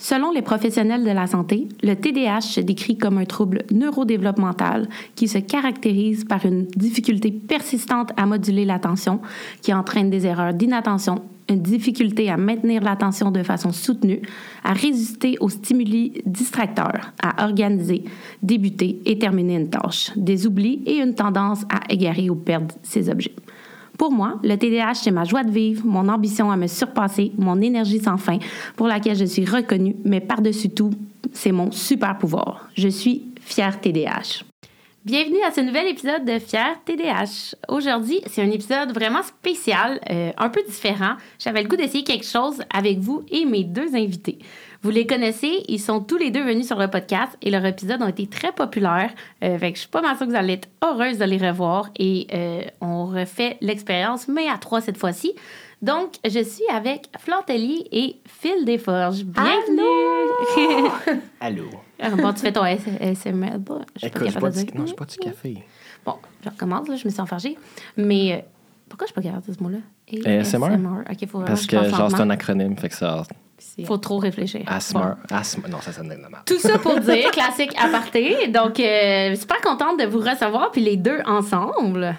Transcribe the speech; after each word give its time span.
Selon 0.00 0.32
les 0.32 0.40
professionnels 0.40 1.04
de 1.04 1.10
la 1.10 1.26
santé, 1.26 1.68
le 1.82 1.94
TDAH 1.94 2.40
se 2.40 2.60
décrit 2.60 2.96
comme 2.96 3.18
un 3.18 3.26
trouble 3.26 3.64
neurodéveloppemental 3.70 4.88
qui 5.14 5.28
se 5.28 5.36
caractérise 5.36 6.24
par 6.24 6.46
une 6.46 6.64
difficulté 6.68 7.30
persistante 7.30 8.10
à 8.16 8.24
moduler 8.24 8.64
l'attention, 8.64 9.20
qui 9.60 9.74
entraîne 9.74 10.08
des 10.08 10.24
erreurs 10.24 10.54
d'inattention, 10.54 11.22
une 11.50 11.60
difficulté 11.60 12.30
à 12.30 12.38
maintenir 12.38 12.82
l'attention 12.82 13.30
de 13.30 13.42
façon 13.42 13.72
soutenue, 13.72 14.22
à 14.64 14.72
résister 14.72 15.36
aux 15.38 15.50
stimuli 15.50 16.22
distracteurs, 16.24 17.12
à 17.22 17.44
organiser, 17.44 18.04
débuter 18.42 19.02
et 19.04 19.18
terminer 19.18 19.56
une 19.56 19.68
tâche, 19.68 20.12
des 20.16 20.46
oublis 20.46 20.80
et 20.86 20.96
une 20.96 21.14
tendance 21.14 21.64
à 21.68 21.80
égarer 21.92 22.30
ou 22.30 22.36
perdre 22.36 22.74
ses 22.82 23.10
objets. 23.10 23.34
Pour 24.00 24.12
moi, 24.12 24.38
le 24.42 24.56
TDAH, 24.56 24.94
c'est 24.94 25.10
ma 25.10 25.24
joie 25.24 25.44
de 25.44 25.50
vivre, 25.50 25.84
mon 25.84 26.08
ambition 26.08 26.50
à 26.50 26.56
me 26.56 26.68
surpasser, 26.68 27.32
mon 27.36 27.60
énergie 27.60 28.00
sans 28.00 28.16
fin, 28.16 28.38
pour 28.74 28.86
laquelle 28.86 29.14
je 29.14 29.26
suis 29.26 29.44
reconnue, 29.44 29.94
mais 30.06 30.20
par-dessus 30.20 30.70
tout, 30.70 30.90
c'est 31.34 31.52
mon 31.52 31.70
super 31.70 32.16
pouvoir. 32.16 32.70
Je 32.74 32.88
suis 32.88 33.24
fière 33.42 33.78
TDAH. 33.78 34.44
Bienvenue 35.04 35.42
à 35.46 35.50
ce 35.50 35.60
nouvel 35.60 35.88
épisode 35.88 36.24
de 36.24 36.38
Fier 36.38 36.76
TDH. 36.86 37.54
Aujourd'hui, 37.68 38.22
c'est 38.26 38.40
un 38.40 38.50
épisode 38.50 38.94
vraiment 38.94 39.22
spécial, 39.22 40.00
euh, 40.10 40.30
un 40.38 40.48
peu 40.48 40.62
différent. 40.66 41.16
J'avais 41.38 41.62
le 41.62 41.68
goût 41.68 41.76
d'essayer 41.76 42.02
quelque 42.02 42.26
chose 42.26 42.62
avec 42.74 43.00
vous 43.00 43.22
et 43.30 43.44
mes 43.44 43.64
deux 43.64 43.94
invités. 43.94 44.38
Vous 44.82 44.88
les 44.88 45.06
connaissez, 45.06 45.62
ils 45.68 45.78
sont 45.78 46.00
tous 46.00 46.16
les 46.16 46.30
deux 46.30 46.42
venus 46.42 46.66
sur 46.66 46.78
le 46.78 46.88
podcast 46.88 47.36
et 47.42 47.50
leurs 47.50 47.66
épisodes 47.66 48.00
ont 48.00 48.08
été 48.08 48.26
très 48.26 48.50
populaires. 48.50 49.10
Euh, 49.44 49.58
fait 49.58 49.72
que 49.72 49.76
je 49.76 49.82
suis 49.82 49.90
pas 49.90 50.00
mal 50.00 50.16
sûre 50.16 50.24
que 50.24 50.30
vous 50.30 50.38
allez 50.38 50.54
être 50.54 50.68
heureuse 50.82 51.18
de 51.18 51.24
les 51.26 51.36
revoir 51.36 51.90
et 51.98 52.26
euh, 52.32 52.62
on 52.80 53.04
refait 53.04 53.58
l'expérience, 53.60 54.26
mais 54.26 54.48
à 54.48 54.56
trois 54.56 54.80
cette 54.80 54.96
fois-ci. 54.96 55.34
Donc, 55.82 56.14
je 56.24 56.42
suis 56.42 56.64
avec 56.72 57.10
Flore 57.18 57.44
Tellier 57.44 57.86
et 57.92 58.16
Phil 58.26 58.64
Desforges. 58.64 59.22
Bienvenue! 59.22 60.90
Allô. 61.40 61.64
Ah, 62.00 62.08
bon, 62.10 62.32
tu 62.32 62.40
fais 62.40 62.52
ton 62.52 62.64
SMR. 62.64 63.58
Bon, 63.58 63.82
je 63.96 64.00
suis 64.00 64.10
pas 64.10 64.24
capable 64.24 64.50
de 64.50 64.58
du, 64.60 64.64
dire. 64.64 64.74
non, 64.76 64.86
je 64.86 64.94
bois 64.94 65.06
du 65.06 65.16
café. 65.18 65.62
Bon, 66.06 66.14
je 66.42 66.48
recommence, 66.48 66.88
là, 66.88 66.96
je 66.96 67.04
me 67.04 67.10
suis 67.10 67.20
enfargée. 67.20 67.58
Mais 67.98 68.32
euh, 68.32 68.38
pourquoi 68.88 69.06
je 69.06 69.12
suis 69.12 69.14
pas 69.14 69.28
capable 69.28 69.46
de 69.46 69.52
ce 69.52 69.62
mot-là? 69.62 70.40
ASMR? 70.40 71.02
OK, 71.10 71.28
faut 71.28 71.40
Parce 71.40 71.66
que 71.66 71.84
genre, 71.84 72.10
c'est 72.10 72.20
un 72.20 72.30
acronyme, 72.30 72.78
fait 72.78 72.88
que 72.88 72.94
ça. 72.96 73.24
Faut 73.84 73.98
trop 73.98 74.18
réfléchir. 74.18 74.62
Asthma. 74.66 75.16
Asthma. 75.30 75.68
Non, 75.68 75.80
ça 75.80 75.92
sonne 75.92 76.08
de 76.08 76.14
la 76.14 76.28
merde. 76.28 76.42
Tout 76.46 76.58
ça 76.58 76.78
pour 76.78 76.98
dire, 77.00 77.30
classique 77.32 77.72
aparté. 77.78 78.48
Donc, 78.48 78.78
euh, 78.80 79.34
super 79.36 79.60
contente 79.60 79.98
de 79.98 80.06
vous 80.06 80.18
recevoir, 80.20 80.70
puis 80.70 80.82
les 80.82 80.96
deux 80.96 81.20
ensemble. 81.26 82.16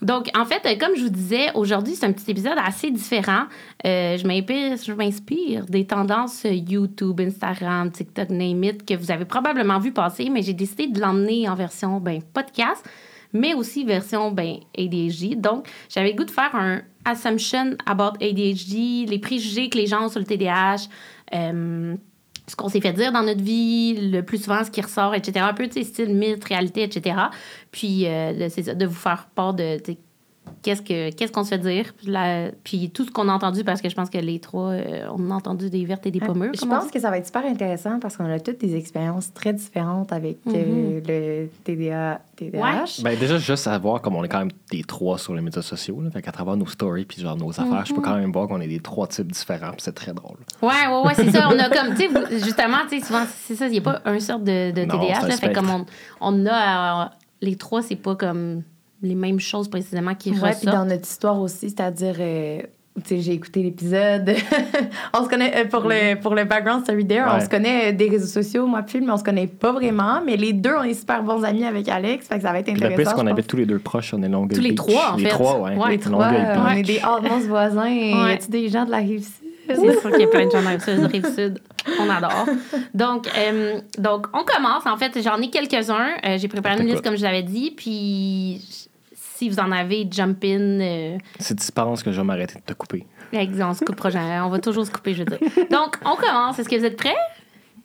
Donc, 0.00 0.30
en 0.36 0.44
fait, 0.44 0.64
euh, 0.64 0.76
comme 0.78 0.96
je 0.96 1.02
vous 1.02 1.08
disais, 1.08 1.50
aujourd'hui, 1.54 1.96
c'est 1.96 2.06
un 2.06 2.12
petit 2.12 2.30
épisode 2.30 2.56
assez 2.64 2.90
différent. 2.90 3.44
Euh, 3.84 4.16
je 4.16 4.26
m'inspire, 4.26 4.76
je 4.76 4.92
m'inspire 4.92 5.66
des 5.66 5.86
tendances 5.86 6.44
euh, 6.44 6.52
YouTube, 6.52 7.20
Instagram, 7.20 7.90
TikTok, 7.90 8.30
name 8.30 8.62
it, 8.64 8.86
que 8.86 8.94
vous 8.94 9.10
avez 9.10 9.24
probablement 9.24 9.78
vu 9.78 9.92
passer, 9.92 10.30
mais 10.30 10.42
j'ai 10.42 10.52
décidé 10.52 10.86
de 10.86 11.00
l'emmener 11.00 11.48
en 11.48 11.56
version 11.56 11.98
ben, 11.98 12.22
podcast, 12.22 12.88
mais 13.32 13.54
aussi 13.54 13.84
version 13.84 14.30
ben, 14.30 14.58
ADHD. 14.76 15.34
Donc, 15.36 15.66
j'avais 15.88 16.10
le 16.10 16.16
goût 16.16 16.24
de 16.24 16.30
faire 16.30 16.54
un 16.54 16.82
assumption 17.08 17.76
about 17.86 18.16
ADHD, 18.20 19.08
les 19.08 19.18
préjugés 19.18 19.68
que 19.68 19.78
les 19.78 19.86
gens 19.86 20.06
ont 20.06 20.08
sur 20.08 20.20
le 20.20 20.26
TDAH, 20.26 20.88
euh, 21.34 21.96
ce 22.46 22.56
qu'on 22.56 22.68
s'est 22.68 22.80
fait 22.80 22.92
dire 22.92 23.12
dans 23.12 23.22
notre 23.22 23.42
vie, 23.42 24.10
le 24.10 24.22
plus 24.22 24.42
souvent 24.42 24.64
ce 24.64 24.70
qui 24.70 24.80
ressort, 24.80 25.14
etc. 25.14 25.44
Un 25.48 25.54
peu, 25.54 25.66
tu 25.66 25.74
sais, 25.74 25.84
style 25.84 26.14
mythe, 26.14 26.44
réalité, 26.44 26.82
etc. 26.82 27.16
Puis, 27.70 28.06
euh, 28.06 28.48
c'est 28.48 28.62
ça, 28.64 28.74
de 28.74 28.86
vous 28.86 28.94
faire 28.94 29.28
part 29.34 29.54
de, 29.54 29.78
qu'est-ce 30.62 30.82
que 30.82 31.10
qu'est-ce 31.10 31.32
qu'on 31.32 31.44
se 31.44 31.50
fait 31.50 31.58
dire, 31.58 31.92
puis, 31.96 32.06
la- 32.08 32.50
puis 32.64 32.90
tout 32.90 33.04
ce 33.04 33.10
qu'on 33.10 33.28
a 33.28 33.32
entendu, 33.32 33.64
parce 33.64 33.80
que 33.80 33.88
je 33.88 33.94
pense 33.94 34.10
que 34.10 34.18
les 34.18 34.38
trois, 34.40 34.70
euh, 34.70 35.06
on 35.16 35.30
a 35.30 35.34
entendu 35.34 35.70
des 35.70 35.84
vertes 35.84 36.06
et 36.06 36.10
des 36.10 36.20
pommures. 36.20 36.52
Je 36.54 36.64
pense 36.66 36.90
que 36.90 36.98
ça 37.00 37.10
va 37.10 37.18
être 37.18 37.26
super 37.26 37.44
intéressant 37.44 37.98
parce 38.00 38.16
qu'on 38.16 38.30
a 38.30 38.38
toutes 38.40 38.58
des 38.60 38.76
expériences 38.76 39.32
très 39.32 39.52
différentes 39.52 40.12
avec 40.12 40.38
euh, 40.48 41.00
le 41.06 41.48
TDA, 41.64 42.20
TDAH. 42.36 43.02
Ben, 43.02 43.18
déjà, 43.18 43.38
juste 43.38 43.66
à 43.66 43.76
voir 43.78 44.00
comme 44.02 44.16
on 44.16 44.24
est 44.24 44.28
quand 44.28 44.38
même 44.40 44.52
des 44.70 44.82
trois 44.84 45.18
sur 45.18 45.34
les 45.34 45.40
médias 45.40 45.62
sociaux. 45.62 46.00
Là, 46.02 46.10
fait 46.10 46.22
qu'à 46.22 46.32
travers 46.32 46.56
nos 46.56 46.66
stories 46.66 47.04
puis 47.04 47.20
genre 47.22 47.36
nos 47.36 47.50
affaires, 47.50 47.84
je 47.86 47.94
peux 47.94 48.00
quand 48.00 48.16
même 48.16 48.32
voir 48.32 48.48
qu'on 48.48 48.60
est 48.60 48.68
des 48.68 48.80
trois 48.80 49.06
types 49.06 49.30
différents. 49.32 49.70
puis 49.72 49.80
c'est 49.82 49.94
très 49.94 50.12
drôle. 50.12 50.36
Ouais, 50.62 50.68
ouais, 50.88 51.02
ouais, 51.06 51.14
c'est 51.14 51.30
ça. 51.30 51.48
On 51.52 51.58
a 51.58 51.68
comme, 51.68 51.94
tu 51.94 52.08
sais, 52.08 52.38
justement, 52.44 52.78
tu 52.88 52.98
sais, 53.00 53.06
souvent, 53.06 53.24
c'est 53.44 53.54
ça, 53.54 53.66
il 53.66 53.72
n'y 53.72 53.78
a 53.78 53.82
pas 53.82 54.00
un 54.04 54.18
sort 54.20 54.38
de, 54.40 54.70
de 54.72 54.84
Non, 54.84 54.98
TDAH. 54.98 55.26
Là, 55.28 55.36
fait 55.36 55.52
comme 55.52 55.70
on, 55.70 55.86
on 56.20 56.46
a, 56.46 57.04
euh, 57.04 57.08
les 57.40 57.56
trois, 57.56 57.82
c'est 57.82 57.96
pas 57.96 58.14
comme 58.16 58.62
les 59.02 59.14
mêmes 59.14 59.40
choses 59.40 59.68
précisément 59.68 60.14
qui 60.14 60.30
Ouais, 60.30 60.36
puis 60.56 60.66
dans 60.66 60.72
ressortent. 60.72 60.88
notre 60.88 61.08
histoire 61.08 61.40
aussi, 61.40 61.70
c'est-à-dire, 61.70 62.16
euh, 62.18 62.60
tu 63.04 63.08
sais, 63.16 63.20
j'ai 63.20 63.32
écouté 63.32 63.62
l'épisode. 63.62 64.34
on 65.14 65.22
se 65.24 65.28
connaît, 65.28 65.52
euh, 65.56 65.64
pour, 65.68 65.82
le, 65.82 66.20
pour 66.20 66.34
le 66.34 66.44
background 66.44 66.82
story 66.84 67.06
there, 67.06 67.24
on 67.32 67.40
se 67.40 67.48
connaît 67.48 67.90
euh, 67.90 67.96
des 67.96 68.08
réseaux 68.08 68.26
sociaux, 68.26 68.66
moi, 68.66 68.82
puis 68.82 68.98
Phil, 68.98 69.06
mais 69.06 69.12
on 69.12 69.16
se 69.16 69.22
connaît 69.24 69.46
pas 69.46 69.70
vraiment. 69.72 70.20
Mais 70.26 70.36
les 70.36 70.52
deux, 70.52 70.74
on 70.78 70.82
est 70.82 70.94
super 70.94 71.22
bons 71.22 71.44
amis 71.44 71.64
avec 71.64 71.88
Alex, 71.88 72.26
fait 72.26 72.36
que 72.36 72.42
ça 72.42 72.52
va 72.52 72.58
être 72.58 72.64
Puis 72.66 72.74
intéressant. 72.74 72.96
le 72.96 73.02
pire, 73.02 73.10
c'est 73.10 73.16
qu'on 73.22 73.26
habite 73.28 73.46
tous 73.46 73.56
les 73.56 73.66
deux 73.66 73.78
proches, 73.78 74.12
on 74.14 74.22
est 74.22 74.28
Longueuil 74.28 74.56
Tous 74.56 74.62
les 74.64 74.70
Beach. 74.70 74.78
trois, 74.78 75.12
en 75.12 75.16
les 75.16 75.24
fait. 75.24 75.28
Trois, 75.30 75.58
ouais. 75.60 75.76
Ouais. 75.76 75.90
Les 75.90 75.98
trois, 75.98 76.28
on 76.66 76.70
est 76.76 76.82
des 76.82 76.98
almost 76.98 77.46
voisins. 77.46 77.88
Y 77.88 78.12
a-tu 78.32 78.50
des 78.50 78.68
gens 78.68 78.84
de 78.84 78.90
la 78.90 78.96
rive 78.98 79.22
sud? 79.22 79.32
C'est 79.70 80.00
sûr 80.00 80.10
qu'il 80.10 80.20
y 80.20 80.24
a 80.24 80.28
plein 80.28 80.46
de 80.46 80.50
gens 80.50 80.62
dans 80.62 80.70
la 80.70 81.06
rive 81.08 81.34
sud. 81.34 81.60
On 82.00 82.08
adore. 82.08 82.46
Donc, 82.94 83.28
euh, 83.36 83.80
donc, 83.98 84.26
on 84.32 84.42
commence. 84.42 84.86
En 84.86 84.96
fait, 84.96 85.22
j'en 85.22 85.36
ai 85.42 85.50
quelques-uns. 85.50 86.08
Euh, 86.26 86.38
J'ai 86.38 86.48
préparé 86.48 86.76
On 86.78 86.82
une 86.82 86.88
liste, 86.88 87.02
comme 87.04 87.16
je 87.18 87.22
l'avais 87.22 87.42
dit. 87.42 87.72
Puis, 87.76 88.87
si 89.38 89.48
vous 89.48 89.60
en 89.60 89.70
avez, 89.70 90.04
jump 90.10 90.42
in. 90.44 90.80
euh, 90.80 91.18
Si 91.38 91.54
tu 91.54 91.70
penses 91.70 92.02
que 92.02 92.10
je 92.10 92.20
vais 92.20 92.26
m'arrêter 92.26 92.56
de 92.56 92.64
te 92.64 92.72
couper. 92.72 93.06
on 93.32 93.72
se 93.74 93.84
coupera 93.84 94.10
jamais. 94.10 94.40
On 94.40 94.48
va 94.48 94.58
toujours 94.58 94.84
se 94.84 94.90
couper, 94.90 95.14
je 95.14 95.20
veux 95.22 95.26
dire. 95.26 95.38
Donc, 95.70 95.96
on 96.04 96.16
commence. 96.16 96.58
Est-ce 96.58 96.68
que 96.68 96.74
vous 96.76 96.84
êtes 96.84 96.96
prêts? 96.96 97.14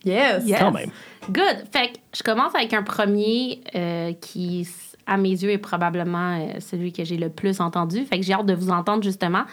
Yes! 0.04 0.44
Yes. 0.48 0.60
Quand 0.60 0.72
même. 0.72 0.90
Good. 1.30 1.66
Fait 1.72 1.90
que 1.94 1.98
je 2.18 2.24
commence 2.24 2.56
avec 2.56 2.74
un 2.74 2.82
premier 2.82 3.62
euh, 3.76 4.14
qui, 4.14 4.68
à 5.06 5.16
mes 5.18 5.30
yeux, 5.30 5.52
est 5.52 5.60
probablement 5.60 6.40
euh, 6.40 6.60
celui 6.60 6.92
que 6.92 7.04
j'ai 7.04 7.18
le 7.18 7.30
plus 7.30 7.62
entendu. 7.62 8.04
Fait 8.06 8.20
que 8.20 8.26
j'ai 8.26 8.34
hâte 8.34 8.48
de 8.48 8.56
vous 8.56 8.72
entendre, 8.72 9.04
justement. 9.04 9.44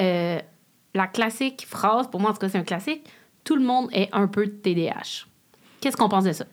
Euh, 0.00 0.40
la 0.94 1.06
classique 1.06 1.64
phrase, 1.68 2.08
pour 2.10 2.20
moi, 2.20 2.30
en 2.30 2.32
tout 2.32 2.40
cas, 2.40 2.48
c'est 2.48 2.58
un 2.58 2.64
classique. 2.64 3.04
Tout 3.44 3.54
le 3.54 3.62
monde 3.62 3.88
est 3.92 4.08
un 4.12 4.26
peu 4.26 4.46
de 4.46 4.50
TDAH. 4.50 5.26
Qu'est-ce 5.80 5.96
qu'on 5.96 6.08
pense 6.08 6.24
de 6.24 6.32
ça? 6.32 6.44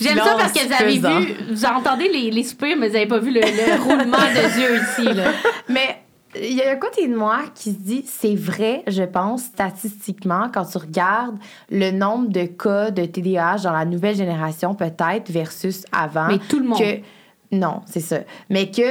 J'aime 0.00 0.18
ça 0.18 0.34
parce 0.38 0.52
que 0.52 0.66
vous 0.66 0.72
avez 0.72 0.98
vu, 0.98 1.34
vous 1.50 1.64
entendez 1.64 2.08
les, 2.08 2.30
les 2.30 2.44
soupirs, 2.44 2.76
mais 2.78 2.88
vous 2.88 2.94
n'avez 2.94 3.06
pas 3.06 3.18
vu 3.18 3.32
le, 3.32 3.40
le 3.40 3.82
roulement 3.82 4.18
de 4.18 4.60
yeux 4.60 4.80
ici. 4.82 5.14
Là. 5.14 5.32
Mais 5.68 6.02
il 6.34 6.54
y 6.54 6.62
a 6.62 6.70
un 6.70 6.76
côté 6.76 7.06
de 7.08 7.14
moi 7.14 7.40
qui 7.54 7.72
se 7.72 7.78
dit, 7.78 8.04
c'est 8.06 8.34
vrai, 8.34 8.82
je 8.86 9.02
pense, 9.02 9.44
statistiquement, 9.44 10.50
quand 10.52 10.64
tu 10.64 10.78
regardes 10.78 11.36
le 11.70 11.90
nombre 11.90 12.28
de 12.28 12.44
cas 12.44 12.90
de 12.90 13.04
TDAH 13.04 13.58
dans 13.64 13.72
la 13.72 13.84
nouvelle 13.84 14.16
génération, 14.16 14.74
peut-être, 14.74 15.30
versus 15.30 15.84
avant. 15.92 16.28
Mais 16.28 16.38
tout 16.38 16.58
le 16.58 16.66
monde. 16.66 16.78
Que, 16.78 17.00
non, 17.52 17.82
c'est 17.86 18.00
ça. 18.00 18.20
Mais 18.48 18.70
que 18.70 18.82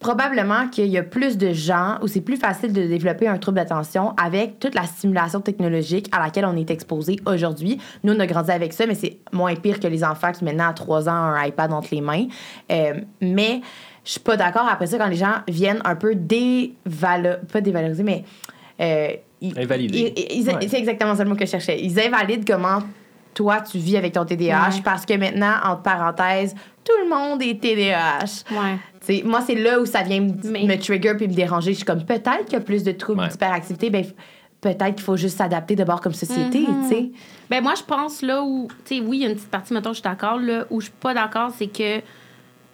probablement 0.00 0.66
qu'il 0.68 0.86
y 0.86 0.96
a 0.98 1.02
plus 1.02 1.36
de 1.36 1.52
gens 1.52 1.98
où 2.02 2.08
c'est 2.08 2.22
plus 2.22 2.36
facile 2.38 2.72
de 2.72 2.86
développer 2.86 3.28
un 3.28 3.36
trouble 3.36 3.56
d'attention 3.58 4.14
avec 4.16 4.58
toute 4.58 4.74
la 4.74 4.84
stimulation 4.84 5.40
technologique 5.40 6.08
à 6.10 6.18
laquelle 6.20 6.46
on 6.46 6.56
est 6.56 6.70
exposé 6.70 7.16
aujourd'hui. 7.26 7.78
Nous, 8.02 8.14
on 8.14 8.18
a 8.18 8.26
grandi 8.26 8.50
avec 8.50 8.72
ça, 8.72 8.86
mais 8.86 8.94
c'est 8.94 9.18
moins 9.32 9.54
pire 9.54 9.78
que 9.78 9.86
les 9.86 10.02
enfants 10.02 10.32
qui 10.32 10.42
maintenant 10.44 10.70
à 10.70 10.72
3 10.72 11.08
ans 11.08 11.12
ont 11.12 11.34
un 11.34 11.44
iPad 11.44 11.72
entre 11.72 11.88
les 11.92 12.00
mains. 12.00 12.26
Euh, 12.72 12.94
mais 13.20 13.60
je 14.04 14.12
suis 14.12 14.20
pas 14.20 14.36
d'accord 14.38 14.66
après 14.68 14.86
ça 14.86 14.96
quand 14.96 15.06
les 15.08 15.16
gens 15.16 15.34
viennent 15.46 15.82
un 15.84 15.94
peu 15.94 16.14
dévaloriser, 16.14 17.36
pas 17.52 17.60
dévaloriser, 17.60 18.02
mais 18.02 18.24
euh, 18.80 19.08
ils- 19.42 19.58
Invalider. 19.60 20.14
Ouais. 20.16 20.68
C'est 20.68 20.78
exactement 20.78 21.14
ça 21.14 21.24
le 21.24 21.28
mot 21.30 21.36
que 21.36 21.44
je 21.44 21.50
cherchais. 21.50 21.78
Ils 21.78 22.00
invalident 22.00 22.44
comment 22.46 22.78
toi 23.34 23.60
tu 23.60 23.76
vis 23.78 23.98
avec 23.98 24.14
ton 24.14 24.24
TDAH 24.24 24.68
Ouais. 24.76 24.80
parce 24.82 25.04
que 25.04 25.12
maintenant, 25.14 25.54
entre 25.64 25.82
parenthèses, 25.82 26.54
tout 26.82 26.92
le 27.04 27.08
monde 27.10 27.42
est 27.42 27.60
TDAH. 27.60 28.44
Ouais. 28.50 28.76
T'sais, 29.00 29.22
moi, 29.24 29.40
c'est 29.40 29.54
là 29.54 29.80
où 29.80 29.86
ça 29.86 30.02
vient 30.02 30.20
me, 30.20 30.32
Mais- 30.44 30.64
me 30.64 30.76
trigger 30.78 31.14
puis 31.16 31.26
me 31.28 31.32
déranger. 31.34 31.72
Je 31.72 31.76
suis 31.78 31.84
comme, 31.86 32.04
peut-être 32.04 32.44
qu'il 32.44 32.52
y 32.54 32.56
a 32.56 32.60
plus 32.60 32.82
de 32.84 32.92
troubles 32.92 33.20
Ouais. 33.20 33.28
d'hyperactivité. 33.28 33.88
Ben, 33.90 34.04
peut-être 34.60 34.94
qu'il 34.96 35.04
faut 35.04 35.16
juste 35.16 35.38
s'adapter 35.38 35.74
d'abord 35.74 36.00
comme 36.02 36.12
société, 36.12 36.60
Mhm. 36.60 36.82
tu 36.82 36.88
sais. 36.88 37.10
Ben 37.48 37.62
moi, 37.62 37.74
je 37.76 37.82
pense 37.82 38.20
là 38.20 38.42
où, 38.42 38.68
tu 38.84 38.96
sais, 38.96 39.00
oui, 39.00 39.18
il 39.18 39.22
y 39.22 39.26
a 39.26 39.30
une 39.30 39.36
petite 39.36 39.50
partie, 39.50 39.72
mettons, 39.72 39.90
je 39.90 39.94
suis 39.94 40.02
d'accord, 40.02 40.38
là, 40.38 40.66
où 40.70 40.80
je 40.80 40.86
suis 40.86 40.94
pas 41.00 41.14
d'accord, 41.14 41.50
c'est 41.56 41.68
que, 41.68 42.00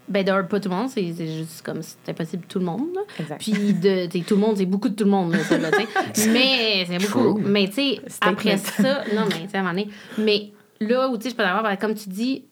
ben 0.09 0.25
d'un, 0.25 0.43
pas 0.43 0.59
tout 0.59 0.69
le 0.69 0.75
monde, 0.75 0.89
c'est 0.89 1.13
c'est 1.17 1.29
juste 1.29 1.63
comme, 1.63 1.81
c'est 1.83 2.09
impossible 2.11 2.45
tout 2.49 2.59
le 2.59 2.65
monde, 2.65 2.89
là. 2.95 3.03
Exact. 3.21 3.41
Puis, 3.41 3.53
de, 3.75 4.07
tu 4.07 4.19
sais, 4.19 4.25
tout 4.25 4.35
le 4.35 4.41
monde, 4.41 4.57
c'est 4.57 4.67
beaucoup 4.67 4.89
de 4.89 4.95
tout 4.97 5.05
le 5.05 5.11
monde, 5.11 5.33
là, 5.33 5.39
ça. 5.45 5.57
Mais, 6.29 6.85
c'est 6.89 6.99
beaucoup. 7.07 7.35
True. 7.41 7.43
Mais, 7.45 7.69
tu 7.69 7.75
sais, 7.75 8.01
après 8.21 8.57
ça, 8.57 9.05
non, 9.15 9.23
mais, 9.29 9.45
tu 9.45 9.51
sais, 9.51 9.57
à 9.57 9.61
un 9.61 9.63
moment 9.63 9.71
donné, 9.75 9.89
mais 10.19 10.51
là 10.81 11.09
où, 11.09 11.17
tu 11.17 11.23
sais, 11.25 11.31
je 11.31 11.35
peux 11.37 11.45
d'accord, 11.45 11.63
ben, 11.63 11.77
comme 11.77 11.95
tu 11.95 12.09
dis, 12.09 12.45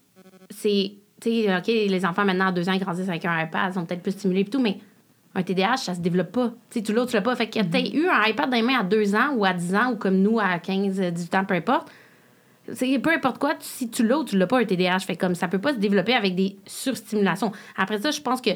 c'est, 0.51 0.93
tu 1.25 1.43
sais, 1.45 1.57
OK, 1.57 1.67
les 1.67 2.05
enfants, 2.07 2.25
maintenant, 2.25 2.49
à 2.49 2.53
deux 2.53 2.69
ans, 2.69 2.73
ils 2.73 2.81
grandissent 2.81 3.09
avec 3.09 3.25
un 3.25 3.43
iPad, 3.45 3.71
ils 3.71 3.75
sont 3.75 3.85
peut-être 3.85 4.03
plus 4.03 4.13
stimulés 4.13 4.41
et 4.41 4.45
tout, 4.45 4.61
mais 4.61 4.79
un 5.35 5.43
TDAH, 5.43 5.79
ça 5.79 5.95
se 5.95 6.01
développe 6.01 6.31
pas. 6.33 6.53
Tu 6.71 6.85
sais, 6.85 6.93
l'autre, 6.93 7.11
tu 7.11 7.17
l'as 7.17 7.23
pas. 7.23 7.35
Fait 7.35 7.57
a 7.59 7.65
peut-être 7.65 7.93
eu 7.93 8.07
un 8.09 8.23
iPad 8.27 8.49
dans 8.51 8.57
les 8.57 8.63
mains 8.63 8.79
à 8.81 8.83
2 8.85 9.15
ans 9.17 9.33
ou 9.35 9.45
à 9.45 9.53
10 9.53 9.75
ans 9.75 9.93
ou 9.93 9.97
comme 9.97 10.19
nous 10.19 10.39
à 10.39 10.59
15, 10.61 11.01
18 11.01 11.35
ans, 11.35 11.45
peu 11.45 11.55
importe. 11.55 11.91
C'est 12.73 12.99
peu 12.99 13.11
importe 13.11 13.39
quoi, 13.39 13.55
tu- 13.55 13.67
si 13.67 13.91
tu 13.91 14.07
l'as 14.07 14.19
ou 14.19 14.25
tu 14.25 14.39
l'as 14.39 14.47
pas 14.47 14.59
un 14.61 14.65
TDAH, 14.65 15.01
fait 15.01 15.17
comme 15.17 15.35
ça 15.35 15.49
peut 15.49 15.59
pas 15.59 15.73
se 15.75 15.79
développer 15.79 16.15
avec 16.15 16.35
des 16.35 16.57
surstimulations. 16.67 17.53
Après 17.77 17.99
ça, 17.99 18.11
je 18.11 18.21
pense 18.23 18.41
que 18.41 18.51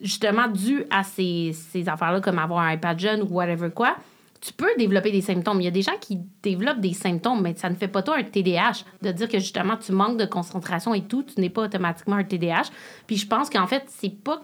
justement 0.00 0.46
dû 0.48 0.84
à 0.90 1.02
ces, 1.02 1.52
ces 1.52 1.88
affaires-là 1.88 2.20
comme 2.20 2.38
avoir 2.38 2.60
un 2.60 2.72
iPad 2.72 2.98
jeune 2.98 3.22
ou 3.22 3.26
whatever 3.26 3.70
quoi, 3.70 3.96
tu 4.40 4.52
peux 4.52 4.70
développer 4.78 5.10
des 5.10 5.20
symptômes. 5.20 5.60
Il 5.60 5.64
y 5.64 5.68
a 5.68 5.72
des 5.72 5.82
gens 5.82 5.96
qui 6.00 6.18
développent 6.42 6.80
des 6.80 6.92
symptômes, 6.92 7.42
mais 7.42 7.54
ça 7.56 7.68
ne 7.70 7.74
fait 7.74 7.88
pas 7.88 8.02
toi 8.02 8.16
un 8.16 8.22
TDAH. 8.22 8.84
De 9.02 9.12
dire 9.12 9.28
que 9.28 9.38
justement, 9.38 9.76
tu 9.76 9.92
manques 9.92 10.18
de 10.18 10.26
concentration 10.26 10.94
et 10.94 11.02
tout, 11.02 11.22
tu 11.24 11.40
n'es 11.40 11.50
pas 11.50 11.62
automatiquement 11.62 12.16
un 12.16 12.24
TDAH. 12.24 12.70
Puis 13.06 13.16
je 13.16 13.26
pense 13.26 13.50
qu'en 13.50 13.66
fait, 13.66 13.84
c'est 13.86 14.14
pas 14.22 14.42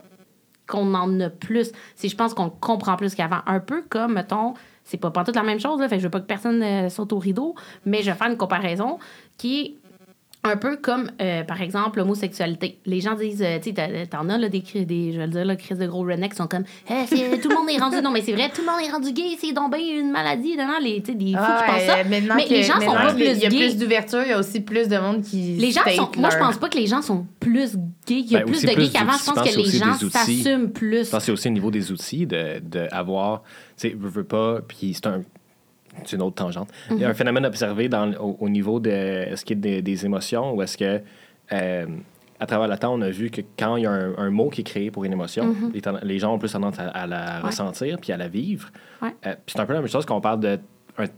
qu'on 0.67 0.95
en 0.95 1.21
a 1.21 1.31
plus. 1.31 1.73
C'est 1.95 2.09
je 2.09 2.17
pense 2.17 2.35
qu'on 2.35 2.51
comprend 2.51 2.97
plus 2.97 3.15
qu'avant. 3.15 3.41
Un 3.47 3.61
peu 3.61 3.83
comme, 3.89 4.15
mettons, 4.15 4.55
c'est 4.83 4.99
pas, 4.99 5.11
pas 5.11 5.25
toute 5.25 5.37
la 5.37 5.43
même 5.43 5.61
chose, 5.61 5.81
là, 5.81 5.89
fait 5.89 5.99
je 5.99 6.05
veux 6.05 6.11
pas 6.11 6.21
que 6.21 6.27
personne 6.27 6.63
euh, 6.63 6.89
saute 6.89 7.13
au 7.13 7.19
rideau, 7.19 7.55
mais 7.87 8.03
je 8.03 8.11
vais 8.11 8.17
faire 8.17 8.29
une 8.29 8.37
comparaison 8.37 8.99
qui 9.39 9.61
est 9.61 9.75
un 10.47 10.57
peu 10.59 10.77
comme, 10.77 11.11
euh, 11.23 11.43
par 11.43 11.63
exemple, 11.63 11.99
l'homosexualité. 11.99 12.79
Les 12.85 13.01
gens 13.01 13.15
disent, 13.15 13.43
euh, 13.43 13.59
tu 13.63 13.73
sais, 13.75 14.07
t'en 14.07 14.29
as 14.29 14.37
là, 14.39 14.49
des, 14.51 14.61
des, 14.61 15.13
je 15.13 15.19
vais 15.19 15.27
le 15.27 15.33
dire, 15.33 15.45
là, 15.45 15.57
crises 15.57 15.79
de 15.79 15.87
gros 15.87 16.03
rednecks 16.05 16.33
qui 16.33 16.37
sont 16.37 16.47
comme, 16.47 16.65
Eh, 16.91 17.07
c'est- 17.07 17.41
tout 17.41 17.49
le 17.49 17.55
monde 17.55 17.71
est 17.71 17.79
rendu, 17.79 17.97
non, 18.03 18.11
mais 18.11 18.21
c'est 18.21 18.33
vrai, 18.33 18.51
tout 18.55 18.61
le 18.61 18.67
monde 18.71 18.81
est 18.87 18.91
rendu 18.93 19.13
gay, 19.13 19.37
c'est 19.41 19.53
donc 19.53 19.75
bien 19.75 20.01
une 20.01 20.11
maladie, 20.13 20.57
non, 20.57 20.67
non, 20.67 20.79
les, 20.83 21.01
tu 21.03 21.13
sais, 21.13 21.19
des 21.19 21.33
fous 21.33 21.39
Ah, 21.39 21.65
qui 21.67 21.73
pensent 21.73 21.87
ça. 21.87 22.05
mais 22.05 22.45
que- 22.45 22.51
les 22.51 22.63
gens 22.63 22.79
sont 22.81 22.93
pas 22.93 23.15
plus 23.15 23.25
Il 23.25 23.39
y 23.39 23.47
a 23.47 23.49
gays. 23.49 23.57
plus 23.59 23.77
d'ouverture, 23.79 24.21
il 24.23 24.29
y 24.29 24.33
a 24.33 24.39
aussi 24.39 24.61
plus 24.61 24.89
de 24.89 24.99
monde 24.99 25.23
qui. 25.23 25.57
Les 25.57 25.71
gens 25.71 25.81
sont. 25.97 26.11
Moi, 26.19 26.29
je 26.31 26.37
pense 26.39 26.59
pas 26.59 26.69
que 26.69 26.77
les 26.79 26.87
gens 26.87 27.01
sont 27.01 27.27
plus 27.41 27.77
gays, 28.07 28.23
qu'il 28.23 28.33
y 28.33 28.37
a 28.37 28.41
Ben, 28.41 28.47
plus 28.47 28.63
de 28.63 28.67
plus 28.71 28.77
gays 28.85 28.91
qu'avant. 28.91 29.13
Je 29.13 29.25
pense 29.31 29.51
que 29.51 29.57
les 29.57 29.79
gens 29.79 29.95
s'assument 30.11 30.71
plus. 30.71 31.07
Je 31.07 31.11
pense 31.11 31.21
que 31.21 31.25
c'est 31.27 31.33
aussi 31.33 31.49
au 31.49 31.53
niveau 31.53 31.71
des 31.71 31.91
outils 31.91 32.27
de, 32.27 32.61
de 32.61 32.87
avoir, 32.93 33.43
tu 33.79 33.89
sais, 33.89 33.97
veux, 33.99 34.11
veux 34.11 34.25
pas, 34.25 34.61
puis 34.67 34.93
c'est 34.95 35.07
un, 35.07 35.23
c'est 36.05 36.17
une 36.17 36.23
autre 36.23 36.37
tangente. 36.37 36.69
Il 36.91 36.97
Mhm. 36.97 37.03
y 37.03 37.05
a 37.05 37.09
un 37.09 37.15
phénomène 37.15 37.47
observé 37.47 37.89
dans, 37.89 38.13
au, 38.15 38.37
au 38.41 38.49
niveau 38.49 38.81
de, 38.81 38.91
est-ce 38.91 39.45
qu'il 39.45 39.57
y 39.57 39.61
a 39.61 39.63
des, 39.63 39.83
des 39.83 40.05
émotions 40.07 40.55
ou 40.55 40.63
est-ce 40.63 40.77
que, 40.77 41.01
euh, 41.53 41.87
à 42.41 42.47
travers 42.47 42.69
le 42.69 42.77
temps, 42.77 42.93
on 42.95 43.01
a 43.03 43.11
vu 43.11 43.31
que 43.31 43.41
quand 43.59 43.77
il 43.77 43.85
y 43.85 43.87
a 43.87 43.91
un, 43.93 44.17
un 44.19 44.31
mot 44.31 44.51
qui 44.51 44.63
est 44.63 44.65
créé 44.65 44.91
pour 44.91 45.05
une 45.05 45.13
émotion, 45.13 45.47
Mhm. 45.47 45.73
les, 46.03 46.19
gens 46.19 46.35
ont 46.35 46.39
plus 46.39 46.53
tendance 46.53 46.79
à, 46.79 46.89
à 46.89 47.07
la 47.07 47.41
ressentir 47.41 47.99
puis 48.01 48.13
à 48.13 48.17
la 48.17 48.29
vivre. 48.29 48.71
Ouais. 49.03 49.15
Euh, 49.27 49.35
c'est 49.47 49.61
un 49.61 49.67
peu 49.67 49.73
la 49.73 49.81
même 49.81 49.89
chose 49.89 50.05
quand 50.05 50.17
on 50.17 50.21
parle 50.21 50.41
de 50.41 50.59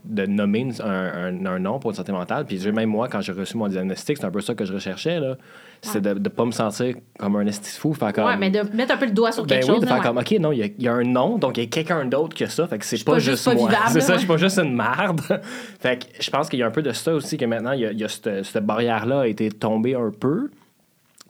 de 0.05 0.25
nommer 0.25 0.67
un, 0.83 0.89
un- 0.89 1.45
un 1.45 1.59
nom 1.59 1.77
pour 1.77 1.91
une 1.91 1.95
santé 1.95 2.11
mentale. 2.11 2.45
Puis 2.45 2.57
même 2.71 2.89
moi, 2.89 3.07
quand 3.09 3.21
j'ai 3.21 3.31
reçu 3.31 3.57
mon 3.57 3.67
diagnostic, 3.67 4.17
c'est 4.17 4.25
un 4.25 4.31
peu 4.31 4.41
ça 4.41 4.55
que 4.55 4.65
je 4.65 4.73
recherchais. 4.73 5.19
là. 5.19 5.37
C'est 5.81 6.01
de 6.01 6.13
ne 6.13 6.29
pas 6.29 6.43
me 6.45 6.51
sentir 6.51 6.95
comme 7.19 7.35
un 7.35 7.45
esti 7.45 7.77
fou. 7.79 7.93
Faire 7.93 8.11
comme, 8.13 8.25
Ouais, 8.25 8.37
mais 8.37 8.49
de 8.49 8.61
mettre 8.75 8.93
un 8.93 8.97
peu 8.97 9.05
le 9.05 9.11
doigt 9.11 9.31
sur 9.31 9.43
ben 9.45 9.55
quelque 9.59 9.67
oui, 9.67 9.73
chose. 9.75 9.81
de 9.81 9.85
faire 9.87 9.97
ouais. 9.97 10.03
comme, 10.03 10.17
OK, 10.17 10.31
non, 10.39 10.51
il 10.51 10.57
y 10.59 10.63
a- 10.63 10.65
il 10.65 10.83
y, 10.83 10.87
a 10.87 10.93
un 10.93 11.03
nom, 11.03 11.37
donc 11.37 11.57
il 11.57 11.63
y 11.63 11.67
a 11.67 11.69
quelqu'un 11.69 12.05
d'autre 12.05 12.35
que 12.35 12.47
ça. 12.47 12.67
Fait 12.67 12.77
que 12.79 12.85
c'est 12.85 13.03
pas, 13.03 13.13
pas 13.13 13.19
juste 13.19 13.43
juste 13.43 13.45
pas 13.45 13.53
moi. 13.55 13.71
C'est 13.89 14.01
ça, 14.01 14.13
je 14.13 14.19
suis 14.19 14.27
pas 14.27 14.37
juste 14.37 14.57
une 14.59 14.75
merde. 14.75 15.21
fait 15.79 15.99
que 15.99 16.23
je 16.23 16.29
pense 16.29 16.49
qu'il 16.49 16.59
y 16.59 16.63
a 16.63 16.67
un 16.67 16.71
peu 16.71 16.81
de 16.81 16.91
ça 16.91 17.13
aussi, 17.13 17.37
que 17.37 17.45
maintenant, 17.45 17.71
il 17.73 17.81
y 17.81 17.85
a, 17.85 17.91
il 17.91 17.99
y 17.99 18.03
a 18.03 18.09
cette, 18.09 18.43
cette 18.43 18.65
barrière-là 18.65 19.21
a 19.21 19.27
été 19.27 19.49
tombée 19.51 19.95
un 19.95 20.11
peu. 20.11 20.49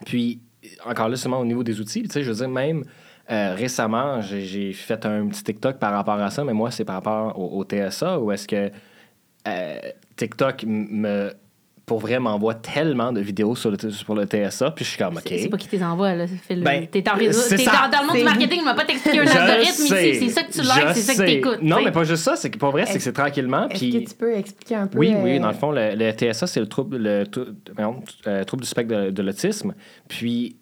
Puis, 0.06 0.40
encore 0.86 1.10
là, 1.10 1.16
seulement 1.16 1.40
au 1.40 1.46
niveau 1.46 1.64
des 1.64 1.80
outils, 1.80 2.04
tu 2.04 2.10
sais, 2.10 2.24
je 2.24 2.30
veux 2.32 2.38
dire, 2.38 2.50
même 2.50 2.84
euh, 3.30 3.54
récemment, 3.56 4.22
j'ai 4.22 4.72
fait 4.74 5.06
un 5.06 5.28
petit 5.28 5.44
TikTok 5.44 5.78
par 5.80 5.92
rapport 5.92 6.20
à 6.20 6.30
ça, 6.30 6.44
mais 6.46 6.54
moi, 6.54 6.72
c'est 6.72 6.86
par 6.86 6.96
rapport 6.96 7.38
au, 7.38 7.60
au 7.60 7.64
TSA, 7.66 8.20
où 8.20 8.32
est-ce 8.32 8.48
que 8.48 8.72
euh, 9.48 9.80
TikTok 10.16 10.64
me 10.66 11.32
pour 11.88 12.00
vrai 12.00 12.20
m'envoie 12.20 12.54
tellement 12.54 13.14
de 13.14 13.22
vidéos 13.22 13.56
sur 13.56 13.72
le, 13.72 13.78
sur 13.92 14.14
le 14.14 14.26
TSA, 14.26 14.72
puis 14.72 14.84
je 14.84 14.90
suis 14.90 14.98
comme, 15.00 15.16
OK. 15.16 15.24
C'est 15.26 15.48
pas 15.48 15.56
qui 15.56 15.70
t'es 15.70 15.82
envoie, 15.82 16.14
là. 16.16 16.26
Le- 16.50 16.62
Ben, 16.62 16.86
T'es 16.86 17.10
en 17.10 17.14
réseau. 17.16 17.40
c'est 17.40 17.56
T'es 17.56 17.64
ça. 17.64 17.88
dans, 17.90 17.98
dans 17.98 18.02
le 18.02 18.08
monde 18.08 18.18
du 18.18 18.24
marketing, 18.26 18.58
il 18.60 18.66
m'a 18.66 18.74
pas 18.74 18.84
t'expliquer 18.84 19.20
un 19.22 19.26
Je 19.26 19.38
algorithme 19.38 19.72
sais, 19.88 20.10
ici. 20.12 20.26
C'est 20.26 20.30
ça 20.34 20.44
que 20.44 20.52
tu 20.52 20.60
likes, 20.62 20.96
c'est 20.96 21.02
ça 21.02 21.16
que 21.16 21.26
t'écoutes. 21.30 21.62
Non, 21.62 21.78
mais 21.82 21.92
pas 21.94 22.04
juste 22.04 22.24
ça, 22.24 22.36
c'est 22.36 22.50
que 22.52 22.58
pour 22.58 22.72
vrai, 22.72 22.86
c'est 22.86 22.96
que 22.98 23.00
c'est 23.04 23.14
tranquillement. 23.14 23.70
Est-ce 23.70 23.80
Puis... 23.80 24.04
que 24.04 24.10
tu 24.10 24.16
peux 24.16 24.36
expliquer 24.36 24.76
un 24.76 24.88
peu. 24.88 24.98
Oui, 25.00 25.14
euh, 25.16 25.24
oui, 25.24 25.40
dans 25.40 25.48
le 25.48 25.54
fond, 25.54 25.72
le, 25.72 25.96
le 25.96 26.12
TSA, 26.12 26.46
c'est 26.46 26.60
le 26.60 26.68
trouble, 26.68 26.98
le, 26.98 27.24
euh, 28.28 28.44
trouble 28.44 28.64
du 28.64 28.68
spectre 28.70 28.94
de, 28.94 29.10
de 29.10 29.22
l'autisme. 29.24 29.74
Puis, 30.10 30.58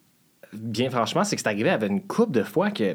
bien 0.53 0.91
franchement, 0.91 1.23
c'est 1.23 1.35
que 1.35 1.41
c'est 1.41 1.47
arrivé 1.49 1.71
avec 1.71 1.89
une 1.89 2.01
couple 2.03 2.33
de 2.33 2.43
fois 2.43 2.69
que 2.69 2.83
euh, 2.83 2.93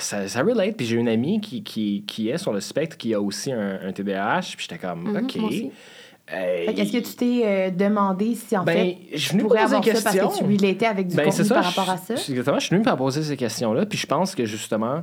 ça, 0.00 0.26
ça 0.26 0.42
relate. 0.42 0.76
Puis 0.76 0.86
j'ai 0.86 0.96
une 0.96 1.08
amie 1.08 1.40
qui, 1.40 1.62
qui, 1.62 2.02
qui 2.08 2.28
est 2.28 2.38
sur 2.38 2.52
le 2.52 2.58
spectre, 2.60 2.96
qui 2.96 3.14
a 3.14 3.20
aussi 3.20 3.52
un, 3.52 3.78
un 3.86 3.92
TDAH. 3.92 4.40
Puis 4.56 4.66
j'étais 4.68 4.78
comme, 4.84 5.12
Mhm, 5.12 5.16
OK. 5.26 5.70
Que 6.26 6.80
Est-ce 6.80 6.92
que 6.92 6.98
tu 7.06 7.14
t'es 7.16 7.42
euh, 7.44 7.70
demandé 7.70 8.34
si 8.34 8.56
en 8.56 8.64
Ben, 8.64 8.72
fait 8.74 8.98
je 9.12 9.18
suis 9.18 9.30
venu 9.32 9.42
pourrais 9.42 9.62
poser 9.62 9.74
avoir 9.76 9.86
une 9.88 9.94
ça 9.96 10.02
parce 10.02 10.16
question. 10.16 10.46
que 10.46 10.52
tu 10.52 10.56
relatais 10.64 10.86
avec 10.86 11.06
du 11.08 11.16
Ben, 11.16 11.24
contenu 11.26 11.44
ça. 11.44 11.54
par 11.54 11.64
rapport 11.64 11.90
à 11.90 11.96
ça? 11.98 12.14
je- 12.16 12.30
Exactement. 12.30 12.58
Je 12.58 12.66
suis 12.66 12.74
venu 12.76 12.84
pour 12.84 12.96
poser 12.96 13.22
ces 13.22 13.36
questions-là. 13.36 13.84
Puis 13.86 13.98
je 13.98 14.06
pense 14.06 14.34
que 14.34 14.44
justement, 14.46 15.02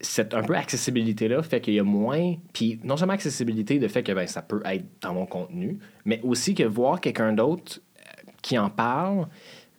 cette 0.00 0.32
un 0.32 0.42
peu 0.42 0.54
accessibilité-là 0.54 1.42
fait 1.42 1.60
qu'il 1.60 1.74
y 1.74 1.78
a 1.80 1.84
moins. 1.84 2.34
Puis 2.52 2.78
non 2.84 2.96
seulement 2.96 3.14
accessibilité, 3.14 3.78
de 3.78 3.88
fait 3.88 4.02
que 4.02 4.12
ben, 4.12 4.26
ça 4.26 4.42
peut 4.42 4.62
être 4.64 4.84
dans 5.02 5.12
mon 5.14 5.26
contenu, 5.26 5.78
mais 6.04 6.20
aussi 6.22 6.54
que 6.54 6.62
voir 6.62 7.00
quelqu'un 7.00 7.32
d'autre 7.32 7.80
euh, 7.98 8.30
qui 8.40 8.56
en 8.58 8.70
parle, 8.70 9.26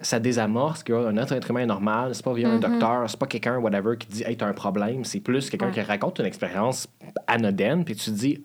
ça 0.02 0.20
désamorce 0.20 0.84
qu'un 0.84 1.16
autre 1.18 1.34
être 1.34 1.50
humain 1.52 1.62
est 1.62 1.66
normal. 1.68 2.14
C'est 2.16 2.26
pas 2.26 2.34
via 2.34 2.50
un 2.50 2.60
docteur, 2.60 3.10
c'est 3.10 3.20
pas 3.20 3.28
quelqu'un, 3.28 3.58
whatever, 3.60 3.96
qui 3.98 4.08
dit 4.08 4.24
Hey, 4.26 4.36
t'as 4.36 4.48
un 4.48 4.54
problème. 4.54 5.06
C'est 5.06 5.20
plus 5.22 5.50
quelqu'un 5.50 5.68
Ouais. 5.68 5.72
qui 5.74 5.82
raconte 5.82 6.20
une 6.20 6.26
expérience 6.26 6.88
anodine, 7.28 7.86
puis 7.86 7.96
tu 7.96 8.06
te 8.12 8.16
dis 8.16 8.44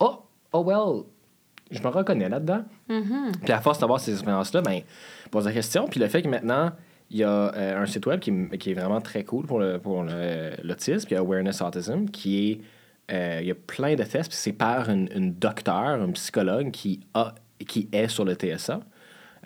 Oh, 0.00 0.18
oh 0.52 0.60
well, 0.62 1.04
je 1.70 1.80
me 1.82 1.88
reconnais 1.88 2.28
là-dedans. 2.28 2.62
Puis 3.42 3.52
à 3.52 3.60
force 3.60 3.78
d'avoir 3.78 4.00
ces 4.00 4.12
expériences-là, 4.12 4.62
ben, 4.62 4.80
pose 5.30 5.44
la 5.46 5.52
question. 5.52 5.86
Puis 5.88 6.00
le 6.00 6.08
fait 6.08 6.22
que 6.22 6.28
maintenant, 6.28 6.72
il 7.10 7.18
y 7.18 7.24
a 7.24 7.54
euh, 7.54 7.82
un 7.82 7.86
site 7.86 8.06
web 8.06 8.20
qui, 8.20 8.32
qui 8.58 8.70
est 8.70 8.74
vraiment 8.74 9.00
très 9.00 9.24
cool 9.24 9.46
pour 9.46 9.58
le- 9.60 9.78
pour 9.78 10.02
le- 10.02 10.52
l'autisme, 10.62 11.06
qui 11.08 11.14
est 11.14 11.18
Awareness 11.18 11.60
Autism, 11.62 12.06
qui 12.06 12.50
est. 12.50 12.60
euh, 13.14 13.38
il 13.40 13.46
y 13.48 13.50
a 13.50 13.54
plein 13.54 13.94
de 13.94 14.02
tests, 14.02 14.28
puis 14.30 14.38
c'est 14.38 14.52
par 14.52 14.90
une, 14.90 15.08
une 15.14 15.32
docteur, 15.34 15.78
un 15.78 16.10
psychologue 16.12 16.70
qui, 16.70 17.00
a, 17.14 17.34
qui 17.66 17.88
est 17.92 18.08
sur 18.08 18.24
le 18.26 18.34
TSA, 18.34 18.80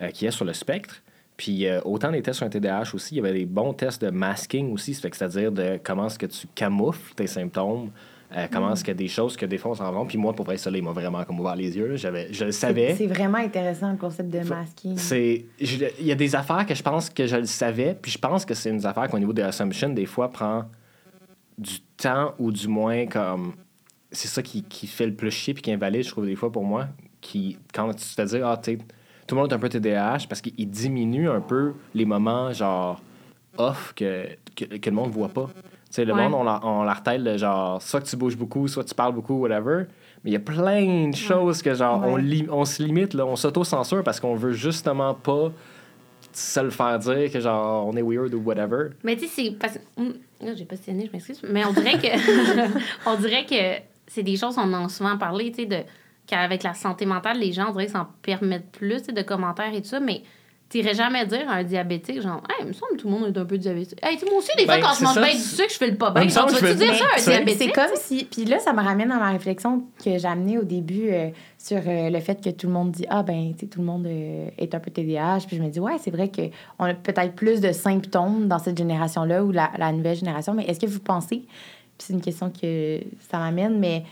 euh, 0.01 0.09
qui 0.09 0.25
est 0.25 0.31
sur 0.31 0.43
le 0.45 0.51
spectre. 0.53 1.01
Puis 1.37 1.65
autant 1.83 2.11
des 2.11 2.21
tests 2.21 2.37
sur 2.37 2.45
un 2.45 2.49
TDAH 2.49 2.93
aussi, 2.93 3.15
il 3.15 3.17
y 3.17 3.19
avait 3.19 3.33
des 3.33 3.45
bons 3.45 3.73
tests 3.73 4.01
de 4.03 4.11
masking 4.11 4.71
aussi, 4.71 4.93
c'est-à-dire 4.93 5.51
de 5.51 5.79
comment 5.83 6.05
est-ce 6.05 6.19
que 6.19 6.27
tu 6.27 6.45
camoufles 6.53 7.15
tes 7.15 7.25
symptômes, 7.25 7.89
euh, 8.35 8.47
comment 8.51 8.73
est-ce 8.73 8.83
qu'il 8.83 8.91
y 8.93 8.97
a 8.97 8.97
des 8.97 9.07
choses 9.07 9.37
que 9.37 9.45
des 9.45 9.57
fois 9.57 9.71
on 9.71 9.75
s'en 9.75 9.91
rend. 9.91 10.05
Puis 10.05 10.17
moi, 10.17 10.33
pour 10.33 10.45
vrai, 10.45 10.57
ça, 10.57 10.71
là, 10.71 10.77
il 10.77 10.83
m'a 10.83 10.91
vraiment 10.91 11.23
comme 11.23 11.39
ouvert 11.39 11.55
les 11.55 11.75
yeux. 11.75 11.95
J'avais, 11.97 12.31
je 12.31 12.45
le 12.45 12.51
savais. 12.51 12.95
C'est 12.95 13.07
vraiment 13.07 13.37
intéressant 13.37 13.91
le 13.91 13.97
concept 13.97 14.29
de 14.29 14.39
masking. 14.39 14.97
C'est, 14.97 15.45
il 15.59 16.05
y 16.05 16.11
a 16.11 16.15
des 16.15 16.35
affaires 16.35 16.65
que 16.65 16.73
je 16.73 16.81
pense 16.81 17.09
que 17.09 17.27
je 17.27 17.35
le 17.35 17.45
savais, 17.45 17.95
puis 17.99 18.11
je 18.11 18.17
pense 18.17 18.45
que 18.45 18.53
c'est 18.53 18.69
une 18.69 18.83
affaire 18.85 19.07
qu'au 19.07 19.19
niveau 19.19 19.33
de 19.33 19.41
l'assumption, 19.41 19.89
des 19.89 20.05
fois, 20.05 20.31
prend 20.31 20.65
du 21.57 21.79
temps 21.97 22.33
ou 22.39 22.51
du 22.51 22.67
moins 22.67 23.05
comme. 23.05 23.53
C'est 24.11 24.27
ça 24.27 24.43
qui, 24.43 24.63
qui 24.63 24.85
fait 24.85 25.07
le 25.07 25.15
plus 25.15 25.31
chier 25.31 25.53
puis 25.53 25.63
qui 25.63 25.71
invalide, 25.71 26.03
je 26.03 26.09
trouve, 26.09 26.25
des 26.25 26.35
fois 26.35 26.51
pour 26.51 26.63
moi. 26.63 26.87
Qui, 27.21 27.57
quand 27.73 27.93
tu 27.93 28.15
te 28.15 28.21
dire, 28.21 28.45
ah, 28.45 28.59
sais, 28.63 28.77
tout 29.27 29.35
le 29.35 29.41
monde 29.41 29.51
est 29.51 29.55
un 29.55 29.59
peu 29.59 29.69
TDAH 29.69 30.25
parce 30.27 30.41
qu'il 30.41 30.69
diminue 30.69 31.29
un 31.29 31.39
peu 31.41 31.73
les 31.95 32.05
moments, 32.05 32.51
genre, 32.51 33.01
off 33.57 33.93
que, 33.95 34.27
que, 34.55 34.65
que 34.65 34.89
le 34.89 34.95
monde 34.95 35.11
voit 35.11 35.29
pas. 35.29 35.49
Tu 35.93 35.97
sais, 35.97 36.05
le 36.05 36.13
Ouais. 36.15 36.27
monde, 36.27 36.33
on 36.33 36.43
la, 36.43 36.59
on 36.63 36.81
la 36.81 36.93
retelle 36.93 37.23
de 37.23 37.37
genre, 37.37 37.79
soit 37.79 38.01
que 38.01 38.07
tu 38.07 38.15
bouges 38.17 38.35
beaucoup, 38.35 38.67
soit 38.67 38.83
tu 38.83 38.95
parles 38.95 39.13
beaucoup, 39.13 39.35
whatever. 39.35 39.83
Mais 40.23 40.31
il 40.31 40.33
y 40.33 40.37
a 40.37 40.39
plein 40.39 41.09
de 41.09 41.15
choses 41.15 41.61
que, 41.61 41.75
genre, 41.75 42.01
on, 42.03 42.13
Ouais. 42.15 42.21
li- 42.23 42.47
on 42.49 42.65
se 42.65 42.81
limite, 42.81 43.13
là, 43.13 43.27
on 43.27 43.35
s'auto-censure 43.35 44.03
parce 44.03 44.19
qu'on 44.19 44.33
veut 44.33 44.53
justement 44.53 45.13
pas 45.13 45.51
se 46.31 46.59
le 46.61 46.71
faire 46.71 46.97
dire 46.97 47.31
que, 47.31 47.39
genre, 47.39 47.85
on 47.85 47.93
est 47.95 48.01
weird 48.01 48.33
ou 48.33 48.39
whatever. 48.41 48.89
Mais 49.03 49.15
tu 49.15 49.27
sais, 49.27 49.43
c'est. 49.51 49.51
Parce... 49.59 49.77
Hum, 49.95 50.13
là, 50.41 50.55
j'ai 50.55 50.65
pas 50.65 50.75
je 50.83 50.91
m'excuse. 51.11 51.39
Mais 51.47 51.63
on 51.63 51.73
dirait 51.73 51.99
que. 51.99 52.07
on 53.05 53.15
dirait 53.19 53.45
que 53.45 53.83
c'est 54.07 54.23
des 54.23 54.35
choses, 54.35 54.57
on 54.57 54.73
en 54.73 54.85
a 54.85 54.89
souvent 54.89 55.17
parlé, 55.19 55.51
tu 55.51 55.61
sais, 55.61 55.65
de. 55.67 55.77
Qu'avec 56.25 56.63
la 56.63 56.73
santé 56.73 57.05
mentale, 57.05 57.37
les 57.37 57.51
gens, 57.51 57.67
on 57.67 57.71
dirait 57.73 57.85
qu'ils 57.85 57.93
s'en 57.93 58.07
permettent 58.23 58.71
plus, 58.71 58.97
tu 58.99 59.03
sais, 59.07 59.11
de 59.11 59.21
commentaires 59.21 59.73
et 59.75 59.81
tout 59.81 59.89
ça. 59.89 59.99
Mais 59.99 60.23
t'irais 60.73 60.95
jamais 60.95 61.23
dire 61.27 61.47
à 61.47 61.57
un 61.57 61.63
diabétique, 61.63 62.19
genre, 62.19 62.41
hey, 62.49 62.61
il 62.61 62.67
me 62.69 62.73
semble 62.73 62.93
que 62.93 63.01
tout 63.01 63.07
le 63.07 63.13
monde 63.13 63.27
est 63.27 63.39
un 63.39 63.45
peu 63.45 63.59
diabétique. 63.59 63.99
Hey, 64.01 64.17
moi 64.27 64.39
aussi, 64.39 64.49
des 64.57 64.65
fois, 64.65 64.77
Ben, 64.77 64.81
quand 64.81 64.95
je 64.95 65.03
mange 65.03 65.21
bien 65.21 65.35
du 65.35 65.39
sucre, 65.39 65.69
je 65.69 65.75
fais 65.75 65.91
le 65.91 65.97
pas 65.97 66.09
Ben, 66.09 66.21
bien. 66.21 66.29
Genre, 66.29 66.47
tu 66.47 66.55
vas-tu 66.55 66.77
dire 66.77 66.95
ça 66.95 67.05
à 67.15 67.19
un 67.19 67.23
diabétique? 67.23 67.61
C'est 67.61 67.71
comme 67.71 67.95
si. 67.95 68.23
Puis 68.25 68.45
là, 68.45 68.57
ça 68.57 68.73
me 68.73 68.81
ramène 68.81 69.11
à 69.11 69.19
ma 69.19 69.29
réflexion 69.29 69.83
que 70.03 70.17
j'ai 70.17 70.27
amenée 70.27 70.57
au 70.57 70.63
début 70.63 71.11
euh, 71.11 71.29
sur 71.59 71.77
euh, 71.77 72.09
le 72.09 72.19
fait 72.19 72.43
que 72.43 72.49
tout 72.49 72.65
le 72.65 72.73
monde 72.73 72.89
dit 72.89 73.05
Ah, 73.07 73.21
ben, 73.21 73.53
tu 73.53 73.59
sais, 73.59 73.65
tout 73.67 73.81
le 73.81 73.85
monde 73.85 74.07
euh, 74.07 74.49
est 74.57 74.73
un 74.73 74.79
peu 74.79 74.89
TDAH. 74.89 75.41
Puis 75.47 75.57
je 75.57 75.61
me 75.61 75.69
dis 75.69 75.79
Ouais, 75.79 75.97
c'est 75.99 76.11
vrai 76.11 76.31
qu'on 76.31 76.85
a 76.85 76.95
peut-être 76.95 77.35
plus 77.35 77.61
de 77.61 77.71
symptômes 77.71 78.47
dans 78.47 78.57
cette 78.57 78.77
génération-là 78.77 79.43
ou 79.43 79.51
la, 79.51 79.69
la 79.77 79.91
nouvelle 79.91 80.17
génération. 80.17 80.55
Mais 80.55 80.65
est-ce 80.65 80.79
que 80.79 80.87
vous 80.87 81.01
pensez, 81.01 81.37
puis 81.37 81.47
c'est 81.99 82.13
une 82.13 82.21
question 82.21 82.49
que 82.49 82.99
ça 83.29 83.37
m'amène, 83.37 83.77
mais 83.77 84.05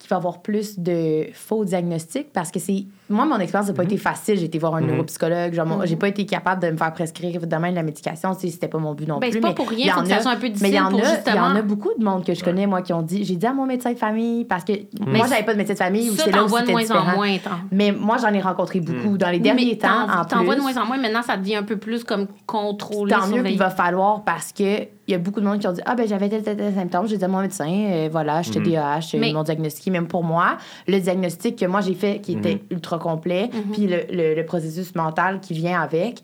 qu'il 0.00 0.08
va 0.08 0.16
y 0.16 0.18
avoir 0.18 0.42
plus 0.42 0.80
de 0.80 1.28
faux 1.34 1.64
diagnostics 1.64 2.32
parce 2.32 2.50
que 2.50 2.58
c'est. 2.58 2.84
Moi, 3.10 3.24
mon 3.24 3.38
expérience 3.38 3.68
n'a 3.68 3.74
pas 3.74 3.84
été 3.84 3.96
facile. 3.96 4.38
J'ai 4.38 4.44
été 4.46 4.58
voir 4.58 4.74
un 4.74 4.80
neuropsychologue. 4.82 5.54
Genre, 5.54 5.66
moi, 5.66 5.86
j'ai 5.86 5.96
pas 5.96 6.08
été 6.08 6.26
capable 6.26 6.62
de 6.62 6.70
me 6.70 6.76
faire 6.76 6.92
prescrire 6.92 7.40
demain 7.46 7.70
de 7.70 7.74
la 7.76 7.82
médication. 7.82 8.34
C'était 8.38 8.68
pas 8.68 8.78
mon 8.78 8.94
but 8.94 9.08
non 9.08 9.18
Ben, 9.18 9.28
plus. 9.30 9.34
c'est 9.34 9.40
pas 9.40 9.48
mais 9.48 9.54
pour 9.54 9.68
rien, 9.68 9.92
faut 9.94 10.02
que 10.02 10.08
ça 10.08 10.20
soit 10.20 10.32
un 10.32 10.36
peu 10.36 10.48
Mais 10.60 10.68
il 10.68 10.74
y 10.74 10.80
en 10.80 10.90
pour 10.90 11.00
a, 11.00 11.04
il 11.26 11.34
y 11.34 11.38
en 11.38 11.56
a 11.56 11.62
beaucoup 11.62 11.90
de 11.98 12.04
monde 12.04 12.24
que 12.24 12.34
je 12.34 12.44
connais, 12.44 12.66
moi, 12.66 12.82
qui 12.82 12.92
ont 12.92 13.02
dit 13.02 13.24
j'ai 13.24 13.36
dit 13.36 13.46
à 13.46 13.52
mon 13.52 13.66
médecin 13.66 13.92
de 13.92 13.98
famille 13.98 14.44
parce 14.44 14.64
que 14.64 14.72
moi, 15.06 15.26
j'avais 15.28 15.42
pas 15.44 15.52
de 15.52 15.58
médecin 15.58 15.74
de 15.74 15.78
famille 15.78 16.08
Ça, 16.16 16.30
t'en 16.30 16.46
vois 16.46 16.62
de 16.62 16.70
moins 16.70 16.90
en 16.90 17.14
moins. 17.16 17.36
Mais 17.72 17.92
moi, 17.92 18.16
j'en 18.20 18.32
ai 18.32 18.40
rencontré 18.40 18.80
beaucoup 18.80 19.16
dans 19.18 19.28
les 19.30 19.36
Oui, 19.36 19.42
derniers 19.42 19.66
mais 19.72 19.76
temps. 19.78 20.06
t'en- 20.06 20.20
En 20.20 20.24
T'en 20.24 20.44
vois 20.44 20.56
de 20.56 20.60
moins 20.60 20.76
en 20.76 20.84
moins. 20.86 20.98
Maintenant, 20.98 21.22
ça 21.22 21.36
devient 21.36 21.56
un 21.56 21.62
peu 21.62 21.76
plus 21.76 22.04
comme 22.04 22.26
contrôlé. 22.46 23.12
Tant 23.12 23.26
mieux, 23.28 23.46
il 23.48 23.58
va 23.58 23.70
falloir 23.70 24.22
parce 24.24 24.52
que 24.52 24.82
il 25.08 25.12
y 25.12 25.14
a 25.14 25.18
beaucoup 25.18 25.40
de 25.40 25.46
monde 25.46 25.58
qui 25.58 25.66
ont 25.66 25.72
dit 25.72 25.80
Ah, 25.86 25.94
ben 25.94 26.06
j'avais 26.06 26.28
tel, 26.28 26.42
tel, 26.42 26.56
tel 26.56 26.74
symptôme. 26.74 27.06
J'ai 27.08 27.16
dit 27.16 27.24
à 27.24 27.28
mon 27.28 27.40
médecin, 27.40 27.66
euh, 27.70 28.08
voilà, 28.12 28.42
je 28.42 28.50
TDAH, 28.50 29.16
Mais- 29.18 29.30
ils 29.30 29.34
m'ont 29.34 29.42
diagnostiqué. 29.42 29.90
Même 29.90 30.06
pour 30.06 30.22
moi, 30.22 30.58
le 30.86 30.98
diagnostic 31.00 31.56
que 31.58 31.64
moi 31.64 31.80
j'ai 31.80 31.94
fait, 31.94 32.20
qui 32.20 32.32
était 32.32 32.60
ultra 32.70 32.97
complet, 32.98 33.50
Mhm. 33.52 33.72
puis 33.72 33.86
le, 33.86 34.00
le- 34.10 34.34
le 34.34 34.44
processus 34.46 34.94
mental 34.94 35.40
qui 35.40 35.54
vient 35.54 35.80
avec, 35.80 36.22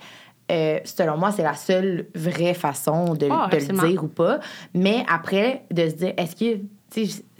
euh, 0.52 0.78
selon 0.84 1.16
moi, 1.16 1.30
c'est 1.30 1.42
la 1.42 1.54
seule 1.54 2.06
vraie 2.14 2.54
façon 2.54 3.14
de, 3.14 3.28
Ah, 3.30 3.48
de 3.50 3.56
le 3.56 3.88
dire 3.88 4.04
ou 4.04 4.08
pas. 4.08 4.40
Mais 4.74 5.04
après, 5.08 5.64
de 5.72 5.88
se 5.88 5.94
dire 5.94 6.12
Est-ce 6.18 6.36
que 6.36 6.60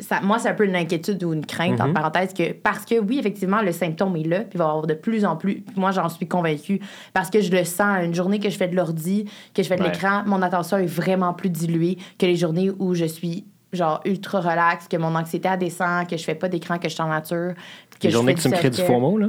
ça- 0.00 0.21
moi, 0.21 0.41
c'est 0.41 0.49
un 0.49 0.55
peu 0.55 0.64
une 0.67 0.75
inquiétude 0.75 1.23
ou 1.23 1.33
une 1.33 1.47
crainte, 1.47 1.81
en 1.81 1.93
parenthèse, 1.93 2.35
que 2.35 2.53
parce 2.53 2.85
que 2.85 2.99
oui, 2.99 3.19
effectivement, 3.21 3.62
le 3.62 3.71
symptôme 3.71 4.17
est 4.17 4.25
là, 4.25 4.41
puis 4.41 4.49
il 4.55 4.59
va 4.59 4.64
y 4.64 4.69
avoir 4.69 4.87
de 4.87 4.95
plus 4.95 5.25
en 5.25 5.37
plus. 5.37 5.61
Puis 5.61 5.75
moi, 5.76 5.93
j'en 5.93 6.09
suis 6.09 6.26
convaincue 6.26 6.81
parce 7.12 7.31
que 7.31 7.41
je 7.41 7.53
le 7.53 7.62
sens. 7.64 7.99
Une 8.03 8.14
journée 8.14 8.41
que 8.41 8.50
je 8.50 8.57
fais 8.57 8.67
de 8.67 8.75
l'ordi, 8.75 9.26
que 9.55 9.62
je 9.62 9.69
fais 9.69 9.76
de 9.76 9.83
Ouais. 9.83 9.93
l'écran, 9.93 10.23
mon 10.26 10.43
attention 10.43 10.79
est 10.79 10.87
vraiment 10.87 11.35
plus 11.35 11.50
diluée 11.50 11.99
que 12.19 12.26
les 12.26 12.35
journées 12.37 12.71
où 12.81 12.95
je 12.95 13.05
suis 13.05 13.45
genre 13.75 14.00
ultra 14.04 14.40
relax, 14.40 14.88
que 14.88 14.97
mon 14.97 15.14
anxiété 15.14 15.49
elle 15.52 15.59
descend, 15.59 16.09
que 16.09 16.16
je 16.16 16.25
fais 16.25 16.35
pas 16.35 16.49
d'écran, 16.49 16.78
que 16.78 16.88
je 16.88 16.95
suis 16.95 17.02
en 17.02 17.09
nature. 17.09 17.54
Que 17.99 18.04
Les 18.04 18.11
je 18.11 18.14
journées 18.14 18.35
que 18.35 18.40
tu 18.40 18.49
me 18.49 18.54
crées 18.57 18.71
du. 18.71 18.81
FOMO, 18.83 19.19
là? 19.19 19.28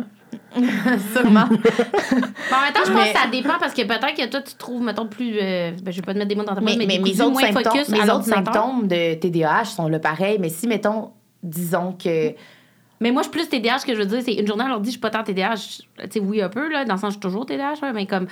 Sûrement. 1.13 1.45
Mais 1.49 1.57
en 1.57 2.61
même 2.61 2.73
temps, 2.73 2.81
je 2.85 2.91
pense 2.91 3.03
Mais- 3.05 3.13
que 3.13 3.17
ça 3.19 3.27
dépend 3.31 3.57
parce 3.59 3.73
que 3.73 3.81
peut-être 3.83 4.15
que 4.15 4.25
toi, 4.27 4.41
tu 4.41 4.55
trouves, 4.55 4.81
mettons, 4.83 5.07
plus. 5.07 5.37
euh, 5.41 5.71
ben, 5.81 5.91
je 5.91 5.97
vais 5.97 6.01
pas 6.01 6.13
te 6.13 6.17
mettre 6.17 6.29
des 6.29 6.35
mots 6.35 6.43
dans 6.43 6.55
ta 6.55 6.61
mais, 6.61 6.75
mais, 6.77 6.85
mais 6.87 6.99
mes 6.99 7.21
autres, 7.21 7.31
moins 7.31 7.41
symptômes, 7.41 7.63
focus 7.73 7.89
mes 7.89 8.01
à 8.09 8.15
autres 8.15 8.25
symptômes 8.25 8.87
de 8.87 9.13
TDAH 9.15 9.65
sont 9.65 9.87
le 9.87 9.99
pareil, 9.99 10.37
mais 10.39 10.49
si, 10.49 10.67
mettons, 10.67 11.11
disons 11.43 11.93
que. 11.93 12.33
Mais 13.01 13.11
moi, 13.11 13.21
je 13.23 13.29
suis 13.29 13.37
plus 13.37 13.47
TDAH, 13.49 13.79
ce 13.79 13.85
que 13.85 13.93
je 13.93 13.99
veux 13.99 14.05
dire, 14.05 14.21
c'est 14.23 14.33
une 14.33 14.47
journée 14.47 14.63
à 14.63 14.67
l'ordi, 14.69 14.87
je 14.87 14.91
suis 14.91 14.99
pas 14.99 15.09
tant 15.09 15.23
TDAH. 15.23 15.55
Tu 15.55 15.83
sais, 16.09 16.19
oui, 16.19 16.41
un 16.41 16.49
peu, 16.49 16.69
là, 16.71 16.85
dans 16.85 16.95
le 16.95 16.99
sens, 16.99 17.09
je 17.09 17.13
suis 17.15 17.19
toujours 17.21 17.45
TDAH, 17.45 17.75
là, 17.81 17.93
mais 17.93 18.05
comme. 18.05 18.27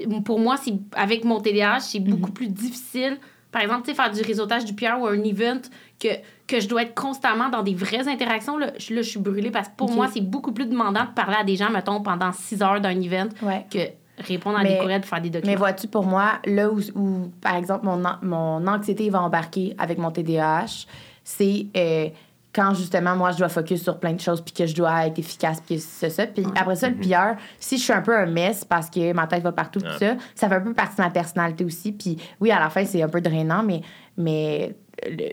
euh, 0.00 0.20
Pour 0.24 0.38
moi, 0.38 0.56
avec 0.96 1.24
mon 1.24 1.40
TDAH, 1.40 1.80
c'est 1.80 2.00
beaucoup 2.00 2.32
plus 2.32 2.48
difficile. 2.48 3.18
Par 3.54 3.62
exemple, 3.62 3.94
faire 3.94 4.10
du 4.10 4.20
réseautage 4.20 4.64
du 4.64 4.74
PR 4.74 4.98
ou 5.00 5.06
un 5.06 5.22
event 5.22 5.60
que, 6.00 6.08
que 6.48 6.58
je 6.58 6.66
dois 6.66 6.82
être 6.82 6.94
constamment 6.94 7.48
dans 7.50 7.62
des 7.62 7.74
vraies 7.74 8.08
interactions. 8.08 8.58
Là, 8.58 8.72
je, 8.78 8.92
là, 8.92 9.00
je 9.02 9.08
suis 9.08 9.20
brûlée 9.20 9.52
parce 9.52 9.68
que 9.68 9.76
pour 9.76 9.92
moi, 9.92 10.08
c'est 10.12 10.20
beaucoup 10.20 10.50
plus 10.50 10.66
demandant 10.66 11.04
de 11.04 11.10
parler 11.14 11.36
à 11.38 11.44
des 11.44 11.54
gens, 11.54 11.70
mettons, 11.70 12.00
pendant 12.02 12.32
six 12.32 12.60
heures 12.62 12.80
d'un 12.80 13.00
event 13.00 13.28
Ouais. 13.42 13.64
que 13.70 13.78
répondre 14.24 14.58
à 14.58 14.64
Mais- 14.64 14.72
des 14.74 14.78
courriels 14.78 15.00
de 15.02 15.06
faire 15.06 15.20
des 15.20 15.30
documents. 15.30 15.52
Mais 15.52 15.56
vois-tu, 15.56 15.86
pour 15.86 16.04
moi, 16.04 16.32
là 16.46 16.68
où, 16.68 16.80
où, 16.96 17.30
par 17.40 17.54
exemple, 17.54 17.86
mon, 17.86 18.02
mon 18.22 18.66
anxiété 18.66 19.08
va 19.08 19.22
embarquer 19.22 19.76
avec 19.78 19.98
mon 19.98 20.10
TDAH, 20.10 20.86
c'est 21.22 21.66
euh, 21.76 22.08
quand 22.54 22.74
justement, 22.74 23.16
moi, 23.16 23.32
je 23.32 23.38
dois 23.38 23.48
focus 23.48 23.82
sur 23.82 23.98
plein 23.98 24.12
de 24.12 24.20
choses, 24.20 24.40
puis 24.40 24.52
que 24.54 24.66
je 24.66 24.74
dois 24.74 25.06
être 25.06 25.18
efficace, 25.18 25.60
puis 25.66 25.78
c'est 25.80 26.10
ça. 26.10 26.26
Puis 26.26 26.44
après 26.56 26.76
ça, 26.76 26.88
le 26.88 26.94
pire, 26.94 27.36
si 27.58 27.78
je 27.78 27.82
suis 27.82 27.92
un 27.92 28.00
peu 28.02 28.16
un 28.16 28.26
mess 28.26 28.64
parce 28.64 28.88
que 28.88 29.12
ma 29.12 29.26
tête 29.26 29.42
va 29.42 29.52
partout, 29.52 29.80
tout 29.80 29.98
ça, 29.98 30.16
ça 30.34 30.48
fait 30.48 30.54
un 30.54 30.60
peu 30.60 30.72
partie 30.74 30.96
de 30.96 31.02
ma 31.02 31.10
personnalité 31.10 31.64
aussi. 31.64 31.92
Puis 31.92 32.16
oui, 32.40 32.50
à 32.52 32.60
la 32.60 32.70
fin, 32.70 32.84
c'est 32.84 33.02
un 33.02 33.08
peu 33.08 33.20
drainant, 33.20 33.62
mais. 33.62 33.80
mais 34.16 34.74
le- 35.06 35.32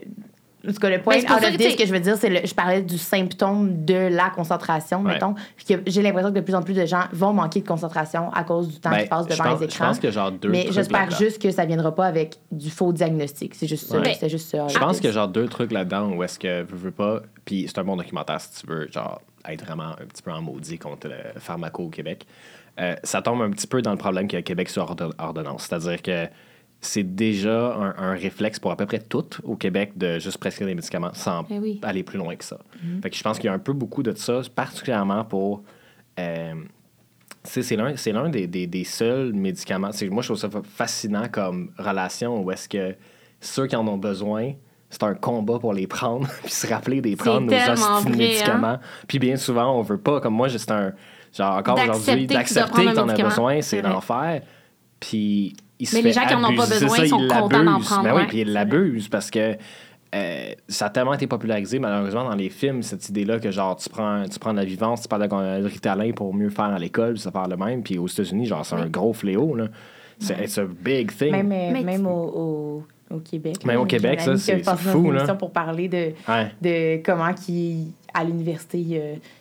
en 0.68 0.72
tout 0.72 0.78
cas, 0.78 0.90
le 0.90 1.00
point 1.02 1.16
out 1.18 1.30
of 1.30 1.40
que, 1.40 1.56
this 1.56 1.76
que 1.76 1.86
je 1.86 1.92
veux 1.92 2.00
dire, 2.00 2.16
c'est 2.16 2.28
le- 2.28 2.46
je 2.46 2.54
parlais 2.54 2.82
du 2.82 2.98
symptôme 2.98 3.84
de 3.84 3.94
la 3.94 4.30
concentration, 4.30 5.02
Ouais. 5.02 5.14
mettons. 5.14 5.34
Puis 5.56 5.66
que 5.66 5.82
j'ai 5.86 6.02
l'impression 6.02 6.30
que 6.30 6.36
de 6.36 6.40
plus 6.40 6.54
en 6.54 6.62
plus 6.62 6.74
de 6.74 6.86
gens 6.86 7.04
vont 7.12 7.32
manquer 7.32 7.60
de 7.60 7.66
concentration 7.66 8.30
à 8.32 8.44
cause 8.44 8.68
du 8.68 8.78
temps 8.80 8.90
Ben, 8.90 8.98
qu'ils 9.00 9.08
passent 9.08 9.26
je 9.28 9.32
devant 9.34 9.44
pense- 9.50 9.60
les 9.60 9.68
je 9.68 9.74
écrans. 9.74 9.86
pense 9.88 9.98
que 9.98 10.10
genre 10.10 10.30
deux 10.32 10.48
Mais 10.50 10.66
j'espère 10.70 11.10
juste 11.10 11.40
que 11.42 11.50
ça 11.50 11.64
viendra 11.64 11.94
pas 11.94 12.06
avec 12.06 12.36
du 12.50 12.70
faux 12.70 12.92
diagnostic. 12.92 13.54
C'est 13.54 13.66
juste 13.66 13.88
ça. 13.88 13.98
Ouais. 14.00 14.14
C'est 14.18 14.28
juste 14.28 14.48
ça. 14.50 14.68
Je 14.68 14.78
pense 14.78 15.00
que 15.00 15.10
genre 15.10 15.28
deux 15.28 15.46
trucs 15.48 15.72
là-dedans 15.72 16.10
où 16.10 16.22
est-ce 16.22 16.38
que 16.38 16.64
je 16.68 16.74
veux 16.76 16.90
pas. 16.90 17.20
Puis 17.44 17.64
c'est 17.66 17.78
un 17.78 17.84
bon 17.84 17.96
documentaire 17.96 18.40
si 18.40 18.60
tu 18.60 18.66
veux, 18.66 18.88
genre, 18.92 19.20
être 19.48 19.64
vraiment 19.64 19.90
un 20.00 20.06
petit 20.06 20.22
peu 20.22 20.30
en 20.30 20.40
maudit 20.40 20.78
contre 20.78 21.08
le 21.08 21.40
pharmaco 21.40 21.84
au 21.84 21.88
Québec. 21.88 22.24
Euh, 22.80 22.94
ça 23.02 23.20
tombe 23.20 23.42
un 23.42 23.50
petit 23.50 23.66
peu 23.66 23.82
dans 23.82 23.90
le 23.90 23.96
problème 23.98 24.28
qu'il 24.28 24.36
y 24.36 24.38
a 24.38 24.40
au 24.40 24.44
Québec 24.44 24.70
sur 24.70 24.84
ordon- 24.84 25.10
ordonnance. 25.18 25.64
C'est-à-dire 25.68 26.00
que 26.00 26.26
c'est 26.84 27.14
déjà 27.14 27.74
un, 27.76 27.94
un 27.96 28.12
réflexe 28.14 28.58
pour 28.58 28.72
à 28.72 28.76
peu 28.76 28.86
près 28.86 28.98
tout 28.98 29.24
au 29.44 29.54
Québec 29.56 29.92
de 29.96 30.18
juste 30.18 30.38
prescrire 30.38 30.66
des 30.66 30.74
médicaments 30.74 31.12
sans 31.14 31.46
Eh 31.48 31.58
oui. 31.60 31.78
aller 31.82 32.02
plus 32.02 32.18
loin 32.18 32.34
que 32.36 32.44
ça. 32.44 32.58
Fait 33.02 33.08
que 33.08 33.16
je 33.16 33.22
pense 33.22 33.38
qu'il 33.38 33.46
y 33.46 33.48
a 33.48 33.52
un 33.52 33.58
peu 33.60 33.72
beaucoup 33.72 34.02
de 34.02 34.12
ça, 34.16 34.40
particulièrement 34.54 35.24
pour. 35.24 35.62
euh, 36.18 36.54
c'est 37.44 37.74
l'un, 37.76 37.96
c'est 37.96 38.12
l'un 38.12 38.28
des, 38.28 38.46
des, 38.46 38.66
des 38.66 38.84
seuls 38.84 39.32
médicaments. 39.32 39.90
Moi, 40.10 40.22
je 40.22 40.28
trouve 40.28 40.38
ça 40.38 40.48
fa- 40.50 40.62
fascinant 40.62 41.28
comme 41.30 41.70
relation 41.78 42.40
où 42.42 42.50
est-ce 42.52 42.68
que 42.68 42.94
ceux 43.40 43.66
qui 43.66 43.74
en 43.74 43.86
ont 43.88 43.98
besoin, 43.98 44.52
c'est 44.90 45.02
un 45.02 45.14
combat 45.14 45.58
pour 45.58 45.72
les 45.72 45.86
prendre, 45.88 46.28
puis 46.44 46.52
se 46.52 46.66
rappeler 46.68 47.00
des 47.00 47.16
prendre 47.16 47.40
nos 47.42 47.46
vrai, 47.48 47.68
hein. 47.70 48.02
médicaments. 48.10 48.78
Puis 49.08 49.18
bien 49.18 49.36
souvent, 49.36 49.76
on 49.76 49.82
veut 49.82 49.98
pas, 49.98 50.20
comme 50.20 50.34
moi, 50.34 50.48
c'est 50.48 50.70
un. 50.70 50.92
Genre, 51.36 51.56
encore 51.56 51.78
aujourd'hui, 51.78 52.26
que 52.26 52.34
d'accepter 52.34 52.84
que 52.84 52.88
un 52.90 52.94
t'en 52.94 53.08
as 53.08 53.14
besoin, 53.22 53.60
c'est 53.62 53.80
vrai. 53.80 53.90
l'enfer. 53.90 54.42
Puis 55.00 55.56
il 55.82 55.86
se 55.86 55.96
Mais 55.96 56.02
fait 56.02 56.08
les 56.08 56.14
gens 56.14 56.26
qui 56.26 56.34
en 56.34 56.44
ont 56.44 56.54
pas 56.56 56.66
besoin, 56.66 56.88
ça, 56.96 57.04
ils 57.04 57.08
sont 57.08 57.26
contents 57.28 57.64
d'en 57.64 57.80
prendre, 57.80 58.02
Ben 58.04 58.14
oui, 58.14 58.22
puis 58.28 58.40
il 58.42 58.52
l'abuse 58.52 59.08
parce 59.08 59.30
que 59.30 59.56
euh, 60.14 60.52
ça 60.68 60.86
a 60.86 60.90
tellement 60.90 61.14
été 61.14 61.26
popularisé, 61.26 61.78
malheureusement, 61.78 62.24
dans 62.28 62.34
les 62.34 62.50
films, 62.50 62.82
cette 62.82 63.08
idée-là 63.08 63.38
que, 63.40 63.50
genre, 63.50 63.76
tu 63.76 63.88
prends, 63.88 64.24
tu 64.30 64.38
prends 64.38 64.52
de 64.52 64.58
la 64.58 64.64
vivance, 64.64 65.02
tu 65.02 65.08
parles 65.08 65.22
de, 65.22 65.62
de 65.62 65.66
Ritalin 65.66 66.12
pour 66.12 66.34
mieux 66.34 66.50
faire 66.50 66.66
à 66.66 66.78
l'école, 66.78 67.14
puis 67.14 67.22
ça 67.22 67.30
faire 67.30 67.48
le 67.48 67.56
même. 67.56 67.82
Puis 67.82 67.98
aux 67.98 68.06
États-Unis, 68.06 68.46
genre, 68.46 68.64
c'est 68.64 68.74
un 68.76 68.86
gros 68.88 69.12
fléau, 69.12 69.54
là. 69.54 69.66
C'est 70.18 70.38
it's 70.44 70.58
a 70.58 70.64
big 70.66 71.10
thing. 71.16 71.32
Même, 71.32 71.50
euh, 71.50 71.70
Mais- 71.72 71.82
même 71.82 72.06
au, 72.06 72.10
au, 73.10 73.14
au 73.16 73.18
Québec. 73.20 73.64
Même 73.64 73.80
au 73.80 73.86
Québec, 73.86 74.20
ça, 74.20 74.36
c'est- 74.36 74.52
a 74.52 74.56
passé 74.58 74.82
c'est 74.84 74.90
dans 74.92 74.98
une 74.98 75.04
fou, 75.04 75.10
là. 75.10 75.16
émission 75.18 75.36
pour 75.36 75.50
parler 75.50 75.88
de, 75.88 76.12
Ouais. 76.28 76.52
de 76.60 77.02
comment 77.02 77.32
qui 77.32 77.92
à 78.14 78.24
l'université, 78.24 78.78
il, 78.78 78.96
a- 78.96 79.00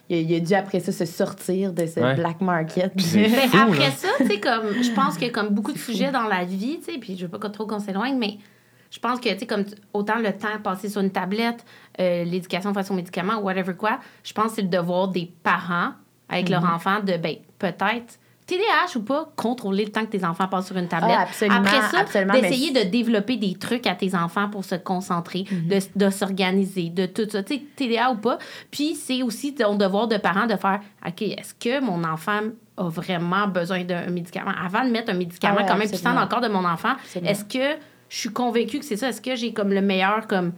il 0.09 0.15
a- 0.15 0.19
il 0.21 0.35
a 0.35 0.39
dû 0.39 0.53
après 0.53 0.79
ça 0.79 0.91
se 0.91 1.05
sortir 1.05 1.73
de 1.73 1.85
ce 1.85 1.99
Ouais. 1.99 2.15
black 2.15 2.41
market. 2.41 2.91
Fou, 2.99 3.17
après 3.57 3.79
là. 3.79 3.91
ça, 3.91 4.07
tu 4.17 4.27
sais, 4.27 4.39
comme, 4.39 4.81
je 4.83 4.91
pense 4.93 5.17
que 5.17 5.29
comme 5.29 5.49
beaucoup 5.49 5.71
de 5.73 5.77
sujets 5.77 6.11
dans 6.11 6.27
la 6.27 6.43
vie, 6.45 6.79
tu 6.79 6.93
sais, 6.93 6.97
puis 6.99 7.17
je 7.17 7.25
veux 7.25 7.37
pas 7.39 7.49
trop 7.49 7.65
qu'on 7.65 7.79
s'éloigne, 7.79 8.17
mais 8.17 8.37
je 8.89 8.99
pense 8.99 9.19
que, 9.19 9.29
tu 9.29 9.39
sais, 9.39 9.45
comme 9.47 9.63
autant 9.93 10.17
le 10.19 10.31
temps 10.33 10.59
passé 10.63 10.89
sur 10.89 11.01
une 11.01 11.11
tablette, 11.11 11.63
euh, 11.99 12.23
l'éducation 12.25 12.73
face 12.73 12.91
aux 12.91 12.95
médicaments, 12.95 13.39
whatever 13.39 13.73
quoi, 13.75 13.99
je 14.23 14.33
pense 14.33 14.47
que 14.49 14.55
c'est 14.55 14.61
le 14.63 14.67
devoir 14.67 15.07
des 15.07 15.31
parents 15.43 15.91
avec 16.29 16.49
leur 16.49 16.63
Mm-hmm. 16.63 16.75
enfant 16.75 16.99
de, 17.01 17.17
ben, 17.17 17.35
peut-être, 17.59 18.19
TDAH 18.55 18.97
ou 18.97 19.01
pas, 19.03 19.31
contrôler 19.35 19.85
le 19.85 19.91
temps 19.91 20.05
que 20.05 20.11
tes 20.11 20.25
enfants 20.25 20.47
passent 20.47 20.67
sur 20.67 20.77
une 20.77 20.87
tablette. 20.87 21.15
Ah, 21.17 21.21
absolument, 21.23 21.57
Après 21.57 21.81
ça, 21.81 22.25
mais 22.25 22.41
d'essayer 22.41 22.71
de 22.71 22.89
développer 22.89 23.37
des 23.37 23.55
trucs 23.55 23.87
à 23.87 23.95
tes 23.95 24.13
enfants 24.15 24.49
pour 24.49 24.65
se 24.65 24.75
concentrer, 24.75 25.45
Mm-hmm. 25.51 25.67
de, 25.95 26.05
de 26.05 26.09
s'organiser, 26.09 26.89
de 26.89 27.05
tout 27.05 27.27
ça. 27.29 27.41
Tu 27.43 27.55
sais, 27.55 27.63
TDA 27.75 28.11
ou 28.11 28.15
pas. 28.15 28.37
Puis 28.69 28.95
c'est 28.95 29.21
aussi 29.23 29.55
ton 29.55 29.75
devoir 29.75 30.07
de 30.07 30.17
parent 30.17 30.45
de 30.45 30.55
faire 30.55 30.79
OK, 31.07 31.21
est-ce 31.21 31.53
que 31.53 31.81
mon 31.81 32.03
enfant 32.03 32.41
a 32.77 32.83
vraiment 32.89 33.47
besoin 33.47 33.83
d'un 33.83 34.07
médicament? 34.07 34.51
Avant 34.63 34.83
de 34.85 34.89
mettre 34.91 35.11
un 35.11 35.17
médicament 35.17 35.55
Ah 35.57 35.61
ouais, 35.61 35.67
quand 35.67 35.77
même 35.77 35.87
puissant 35.89 36.13
dans 36.13 36.21
le 36.21 36.27
corps 36.27 36.41
de 36.41 36.47
mon 36.47 36.65
enfant, 36.65 36.93
est-ce 37.23 37.43
que 37.45 37.79
je 38.09 38.17
suis 38.17 38.29
convaincue 38.29 38.79
que 38.79 38.85
c'est 38.85 38.97
ça? 38.97 39.09
Est-ce 39.09 39.21
que 39.21 39.35
j'ai 39.35 39.53
comme 39.53 39.71
le 39.73 39.81
meilleur 39.81 40.27
comme 40.27 40.51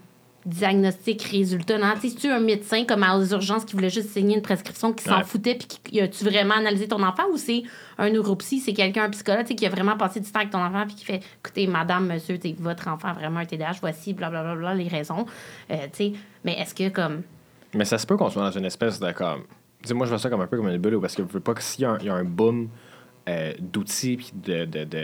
diagnostic, 0.45 1.21
résultat? 1.23 1.77
Non? 1.77 1.93
Tu 2.01 2.27
un 2.29 2.39
médecin 2.39 2.83
comme 2.85 3.03
aux 3.03 3.25
urgences 3.25 3.65
qui 3.65 3.73
voulait 3.73 3.89
juste 3.89 4.09
signer 4.09 4.35
une 4.35 4.41
prescription 4.41 4.93
qui 4.93 5.03
s'en 5.03 5.17
Ouais. 5.17 5.23
foutait 5.23 5.55
puis 5.55 5.67
qui 5.83 6.01
as-tu 6.01 6.23
vraiment 6.23 6.55
analysé 6.55 6.87
ton 6.87 7.01
enfant 7.03 7.23
ou 7.31 7.37
c'est 7.37 7.63
un 7.97 8.09
neuropsy, 8.09 8.59
c'est 8.59 8.73
quelqu'un, 8.73 9.05
un 9.05 9.09
psychologue, 9.09 9.41
tu 9.41 9.49
sais, 9.49 9.55
qui 9.55 9.65
a 9.65 9.69
vraiment 9.69 9.95
passé 9.97 10.19
du 10.19 10.29
temps 10.31 10.39
avec 10.39 10.51
ton 10.51 10.63
enfant 10.63 10.85
puis 10.85 10.95
qui 10.95 11.05
fait 11.05 11.21
écoutez, 11.43 11.67
madame, 11.67 12.07
monsieur, 12.07 12.37
votre 12.59 12.87
enfant 12.87 13.09
a 13.09 13.13
vraiment 13.13 13.39
un 13.39 13.45
TDAH, 13.45 13.77
voici, 13.81 14.13
blablabla, 14.13 14.73
les 14.75 14.87
raisons. 14.87 15.25
Euh, 15.71 15.75
tu 15.85 15.89
sais, 15.97 16.13
mais 16.43 16.59
est-ce 16.59 16.73
que 16.75 16.89
comme. 16.89 17.21
Mais 17.73 17.85
ça 17.85 17.97
se 17.97 18.05
peut 18.05 18.17
qu'on 18.17 18.29
soit 18.29 18.43
dans 18.43 18.57
une 18.57 18.65
espèce 18.65 18.99
de 18.99 19.11
comme. 19.11 19.43
Tu 19.81 19.89
sais, 19.89 19.93
moi, 19.93 20.05
je 20.05 20.11
vois 20.11 20.19
ça 20.19 20.29
comme 20.29 20.41
un 20.41 20.47
peu 20.47 20.57
comme 20.57 20.69
une 20.69 20.77
bulle 20.77 20.99
parce 21.01 21.15
que 21.15 21.23
je 21.23 21.27
veux 21.33 21.39
pas 21.39 21.53
que 21.53 21.61
s'il 21.61 21.81
y, 21.81 22.05
y 22.05 22.09
a 22.09 22.13
un 22.13 22.23
boom 22.23 22.69
euh, 23.29 23.53
d'outils 23.59 24.17
puis 24.17 24.31
de, 24.43 24.65
de, 24.65 24.83
de, 24.83 25.03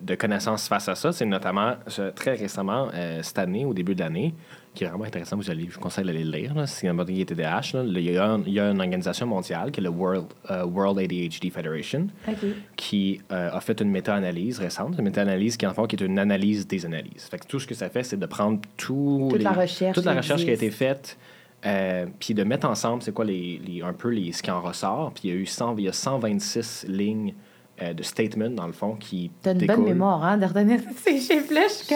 de 0.00 0.14
connaissances 0.16 0.68
face 0.68 0.88
à 0.88 0.94
ça, 0.94 1.12
c'est 1.12 1.26
notamment 1.26 1.74
très 2.14 2.34
récemment, 2.34 2.88
euh, 2.94 3.20
cette 3.22 3.38
année, 3.38 3.64
au 3.64 3.72
début 3.74 3.94
de 3.94 4.00
l'année, 4.00 4.34
qui 4.74 4.84
est 4.84 4.88
vraiment 4.88 5.04
intéressant, 5.04 5.36
vous 5.36 5.50
allez, 5.50 5.66
je 5.70 5.74
vous 5.74 5.80
conseille 5.80 6.04
d'aller 6.04 6.22
le 6.24 6.30
lire, 6.36 6.54
là, 6.54 6.66
si 6.66 6.86
votre 6.88 7.10
TDAH. 7.10 7.60
Là, 7.74 7.82
il, 7.84 8.00
y 8.12 8.18
a, 8.18 8.26
un- 8.30 8.42
il 8.46 8.52
y 8.52 8.60
a 8.60 8.68
une 8.70 8.80
organisation 8.80 9.26
mondiale 9.26 9.70
qui 9.70 9.80
est 9.80 9.82
le 9.82 9.88
World, 9.88 10.26
euh, 10.50 10.64
World 10.66 10.98
ADHD 10.98 11.50
Federation 11.50 12.08
qui 12.76 13.20
euh, 13.32 13.50
a 13.52 13.60
fait 13.60 13.80
une 13.80 13.90
méta-analyse 13.90 14.58
récente, 14.58 14.96
une 14.98 15.04
méta-analyse 15.04 15.56
qui 15.56 15.66
en 15.66 15.72
qui 15.86 15.96
est 15.96 16.04
une 16.04 16.18
analyse 16.18 16.66
des 16.66 16.84
analyses. 16.84 17.22
Fait 17.30 17.38
que 17.38 17.46
tout 17.46 17.58
ce 17.58 17.66
que 17.66 17.74
ça 17.74 17.88
fait, 17.88 18.02
c'est 18.02 18.18
de 18.18 18.26
prendre 18.26 18.60
tout 18.76 19.28
Toute 19.30 19.38
les- 19.38 19.44
la 19.44 19.52
recherche 19.52 19.94
toute 19.94 20.04
la 20.04 20.12
qui 20.12 20.18
recherche 20.18 20.44
qui 20.44 20.50
a 20.50 20.54
été 20.54 20.70
faite, 20.70 21.16
euh, 21.66 22.06
puis 22.20 22.32
de 22.34 22.44
mettre 22.44 22.68
ensemble, 22.68 23.02
c'est 23.02 23.12
quoi 23.12 23.24
les, 23.24 23.60
les- 23.66 23.82
un 23.82 23.92
peu 23.92 24.08
les, 24.10 24.32
ce 24.32 24.42
qui 24.42 24.50
en 24.50 24.60
ressort. 24.62 25.12
Puis 25.14 25.28
il 25.28 25.34
y 25.34 25.36
a 25.36 25.36
eu 25.36 25.46
100, 25.46 25.74
il 25.78 25.84
y 25.84 25.88
a 25.88 25.92
126 25.92 26.86
lignes 26.88 27.34
euh, 27.82 27.92
de 27.92 28.02
statement 28.02 28.48
dans 28.50 28.66
le 28.66 28.72
fond 28.72 28.94
qui 28.98 29.30
T'as 29.42 29.52
une 29.52 29.66
bonne 29.66 29.82
mémoire, 29.84 30.24
hein, 30.24 30.38
de 30.38 30.46
retenir 30.46 30.80
ces 31.04 31.18
chiffres-là. 31.18 31.62
Je 31.68 31.72
suis 31.74 31.86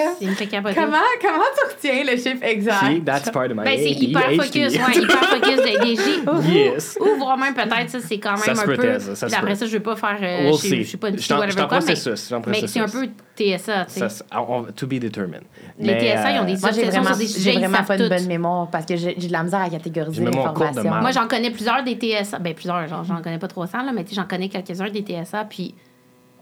comme. 0.49 0.63
Comment, 0.75 0.99
comment 1.23 1.45
tu 1.57 1.75
retiens 1.75 2.05
le 2.05 2.17
chiffre 2.19 2.43
exact? 2.43 2.85
See, 2.87 3.01
that's 3.03 3.31
part 3.31 3.45
of 3.47 3.53
my 3.57 3.65
Ben, 3.65 3.79
c'est 3.79 3.91
hyper 3.93 4.31
focus, 4.33 4.55
ouais, 4.55 4.99
hyper 5.03 5.25
focus 5.25 5.57
d'ADHD. 5.57 6.51
Yes. 6.53 6.99
Ou 7.01 7.17
voire 7.19 7.39
même 7.39 7.55
peut-être, 7.55 7.89
ça, 7.89 7.99
c'est 8.01 8.19
quand 8.19 8.33
même 8.33 8.41
Ça 8.57 8.63
un 8.63 8.67
peu. 8.67 8.99
Ça 8.99 9.27
puis 9.27 9.35
se 9.35 9.39
après 9.39 9.55
ça, 9.55 9.65
je 9.67 9.73
veux 9.73 9.83
pas 9.83 9.97
faire. 9.97 10.19
euh, 10.21 10.51
We'll 10.51 10.59
je, 10.61 10.75
je 10.77 10.83
suis 10.83 10.99
pas 10.99 11.09
une 11.09 11.19
Je 11.19 11.33
whatever 11.33 11.51
je 11.53 11.57
t'en 11.57 11.69
quoi, 11.69 11.79
mais, 11.79 11.85
processus, 11.87 12.25
je 12.29 12.31
t'en 12.35 12.43
mais 12.47 12.67
c'est 12.67 12.79
un 12.81 12.83
processus. 12.85 13.09
peu 13.09 13.09
TSA, 13.57 13.85
tu 13.87 13.93
sais. 13.93 14.01
Ça, 14.01 14.09
c'est- 14.09 14.25
on- 14.37 14.65
to 14.65 14.87
be 14.87 14.95
determined. 15.01 15.43
Les 15.79 15.95
Mais, 15.95 16.01
TSA, 16.17 16.31
ils 16.33 16.39
ont 16.39 16.43
euh, 16.43 16.47
des 16.47 16.57
Moi, 16.61 16.71
j'ai 16.73 16.85
vraiment, 16.85 17.05
sur 17.09 17.17
des 17.17 17.27
sujets, 17.27 17.55
ils 17.55 17.59
vraiment 17.59 17.85
pas 17.85 17.97
une 17.97 18.09
bonne 18.09 18.27
mémoire 18.27 18.71
parce 18.71 18.87
que 18.87 18.97
j'ai 18.97 19.15
de 19.15 19.33
la 19.33 19.43
misère 19.43 19.61
à 19.61 19.71
catégoriser 19.71 20.21
de 20.25 20.31
l'information. 20.31 20.83
Moi, 21.03 21.11
j'en 21.13 21.29
connais 21.29 21.51
plusieurs 21.51 21.83
des 21.83 21.95
TSA. 21.97 22.39
Ben, 22.39 22.55
plusieurs, 22.55 22.87
genre, 22.87 23.05
j'en 23.05 23.23
connais 23.23 23.39
pas 23.39 23.49
300, 23.49 23.83
là, 23.83 23.93
mais 23.93 24.05
tu 24.05 24.11
sais, 24.11 24.17
j'en 24.17 24.27
connais 24.27 24.49
quelques-uns 24.49 24.91
des 24.91 25.03
TSA. 25.03 25.45
Puis, 25.45 25.75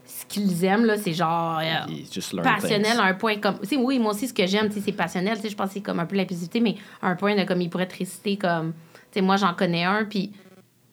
ce 0.05 0.25
qu'ils 0.25 0.65
aiment, 0.65 0.85
là, 0.85 0.97
c'est 0.97 1.13
genre. 1.13 1.59
euh, 1.59 1.63
passionnel 2.43 2.91
things. 2.93 2.99
à 2.99 3.03
un 3.05 3.13
point 3.13 3.35
comme. 3.37 3.59
Tu 3.59 3.67
sais, 3.67 3.75
oui, 3.77 3.99
moi 3.99 4.13
aussi, 4.13 4.27
ce 4.27 4.33
que 4.33 4.45
j'aime, 4.47 4.69
c'est 4.71 4.91
passionnel. 4.91 5.35
Tu 5.37 5.43
sais, 5.43 5.49
je 5.49 5.55
pense 5.55 5.67
que 5.67 5.73
c'est 5.75 5.81
comme 5.81 5.99
un 5.99 6.05
peu 6.05 6.15
l'impulsivité, 6.15 6.59
mais 6.59 6.75
à 7.01 7.07
un 7.09 7.15
point 7.15 7.35
de 7.35 7.43
comme 7.43 7.61
il 7.61 7.69
pourrait 7.69 7.87
te 7.87 7.97
réciter 7.97 8.35
comme. 8.37 8.73
Tu 9.11 9.19
sais, 9.19 9.21
moi, 9.21 9.37
j'en 9.37 9.53
connais 9.53 9.83
un, 9.85 10.05
puis 10.05 10.31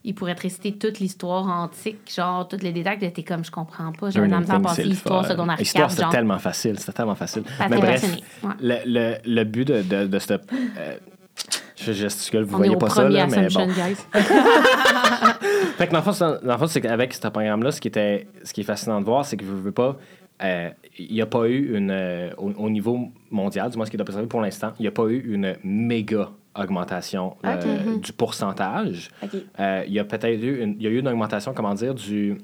il 0.06 0.14
pourrait 0.14 0.36
te 0.36 0.42
réciter 0.42 0.72
toute 0.72 1.00
l'histoire 1.00 1.48
antique, 1.48 1.98
genre 2.14 2.46
tous 2.46 2.62
les 2.62 2.70
détails, 2.70 2.98
t'es 2.98 3.24
comme 3.24 3.44
je 3.44 3.50
comprends 3.50 3.90
pas, 3.90 4.08
j'ai 4.10 4.20
un 4.20 4.42
temps 4.42 4.60
passer 4.60 4.84
histoire 4.84 5.26
secondaire 5.26 5.60
Histoire, 5.60 5.90
c'était 5.90 6.08
tellement 6.10 6.38
facile, 6.38 6.78
c'était 6.78 6.92
tellement 6.92 7.16
facile. 7.16 7.42
Mais 7.68 7.76
bref, 7.76 8.16
le, 8.60 8.76
le, 8.86 9.16
le, 9.24 9.44
but 9.44 9.66
de, 9.66 9.82
de, 9.82 10.06
de 10.06 10.18
cette. 10.20 10.48
Euh, 10.78 10.96
je 11.74 11.92
gesticule, 11.92 12.42
vous 12.44 12.54
On 12.54 12.58
voyez 12.58 12.76
pas 12.76 12.88
ça, 12.88 13.08
là, 13.08 13.26
mais 13.26 13.48
bon. 13.48 13.68
fait 15.76 15.88
que 15.88 15.92
dans 15.92 15.98
le 15.98 16.58
fond, 16.58 16.66
c'est 16.68 16.80
qu'avec 16.80 17.12
ce 17.12 17.20
programme-là, 17.28 17.72
ce 17.72 17.80
qui, 17.80 17.88
était, 17.88 18.28
ce 18.44 18.52
qui 18.52 18.60
est 18.60 18.64
fascinant 18.64 19.00
de 19.00 19.04
voir, 19.04 19.24
c'est 19.24 19.36
que 19.36 19.44
je 19.44 19.50
veux 19.50 19.72
pas. 19.72 19.96
Euh, 20.42 20.70
il 20.98 21.14
n'y 21.14 21.20
a 21.20 21.26
pas 21.26 21.48
eu 21.48 21.76
une. 21.76 21.90
Euh, 21.90 22.30
au, 22.36 22.70
niveau 22.70 23.10
mondial, 23.30 23.70
du 23.70 23.76
moins 23.76 23.86
ce 23.86 23.90
qui 23.90 23.96
est 23.96 24.00
observé 24.00 24.28
pour 24.28 24.40
l'instant, 24.40 24.72
il 24.78 24.82
n'y 24.82 24.88
a 24.88 24.92
pas 24.92 25.06
eu 25.06 25.18
une 25.26 25.56
méga 25.64 26.30
augmentation 26.58 27.36
euh, 27.44 27.56
mm-hmm. 27.56 28.00
du 28.00 28.12
pourcentage. 28.12 29.10
il 29.60 29.92
y 29.92 29.98
a 29.98 30.04
peut-être 30.04 30.42
eu 30.42 30.62
une, 30.62 30.76
il 30.78 30.82
y 30.82 30.86
a 30.86 30.90
eu 30.90 30.98
une 30.98 31.08
augmentation, 31.08 31.52
comment 31.54 31.74
dire, 31.74 31.94
du. 31.94 32.36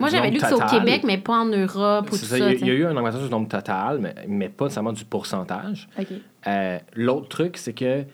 Moi, 0.00 0.08
j'avais 0.08 0.30
lu 0.30 0.38
que 0.38 0.46
c'est 0.46 0.54
au 0.54 0.66
Québec, 0.66 1.02
mais 1.04 1.18
pas 1.18 1.38
en 1.38 1.46
Europe 1.46 2.06
ou 2.10 2.18
tout 2.18 2.24
ça. 2.24 2.38
Il 2.38 2.66
y, 2.66 2.70
a 2.70 2.74
eu 2.74 2.82
une 2.82 2.96
augmentation 2.96 3.24
du 3.24 3.30
nombre 3.30 3.48
total, 3.48 3.98
mais, 4.00 4.14
mais 4.26 4.48
pas 4.48 4.64
nécessairement 4.64 4.92
du 4.92 5.04
pourcentage. 5.04 5.88
L'autre 6.96 7.28
truc, 7.28 7.56
c'est 7.56 7.74
que 7.74 8.04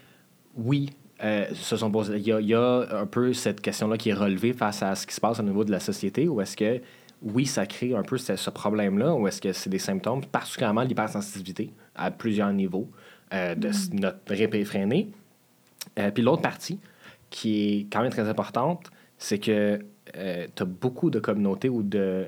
oui, 0.56 0.90
ce 1.20 1.76
sont 1.76 1.90
il, 2.12 2.26
y 2.26 2.32
a, 2.32 2.40
il 2.40 2.46
y 2.46 2.54
a 2.54 2.86
un 2.92 3.06
peu 3.06 3.32
cette 3.32 3.60
question-là 3.60 3.96
qui 3.96 4.10
est 4.10 4.14
relevée 4.14 4.52
face 4.52 4.82
à 4.82 4.94
ce 4.94 5.06
qui 5.06 5.14
se 5.14 5.20
passe 5.20 5.40
au 5.40 5.42
niveau 5.42 5.64
de 5.64 5.70
la 5.70 5.80
société, 5.80 6.28
ou 6.28 6.40
est-ce 6.40 6.56
que 6.56 6.80
oui, 7.22 7.46
ça 7.46 7.66
crée 7.66 7.94
un 7.94 8.02
peu 8.02 8.18
ce, 8.18 8.50
problème-là, 8.50 9.14
ou 9.14 9.26
est-ce 9.26 9.40
que 9.40 9.52
c'est 9.52 9.70
des 9.70 9.78
symptômes, 9.78 10.24
particulièrement 10.24 10.82
l'hypersensibilité 10.82 11.72
à 11.94 12.10
plusieurs 12.10 12.52
niveaux? 12.52 12.88
Euh, 13.32 13.54
de 13.54 13.68
mm. 13.68 14.00
notre 14.00 14.18
rip 14.34 14.54
effréné. 14.54 15.08
Euh, 15.98 16.10
puis 16.10 16.22
l'autre 16.22 16.42
partie, 16.42 16.78
qui 17.30 17.80
est 17.80 17.92
quand 17.92 18.02
même 18.02 18.10
très 18.10 18.28
importante, 18.28 18.90
c'est 19.18 19.38
que 19.38 19.80
euh, 20.16 20.46
tu 20.54 20.62
as 20.62 20.66
beaucoup 20.66 21.10
de 21.10 21.18
communautés 21.18 21.68
ou 21.68 21.82
de, 21.82 22.26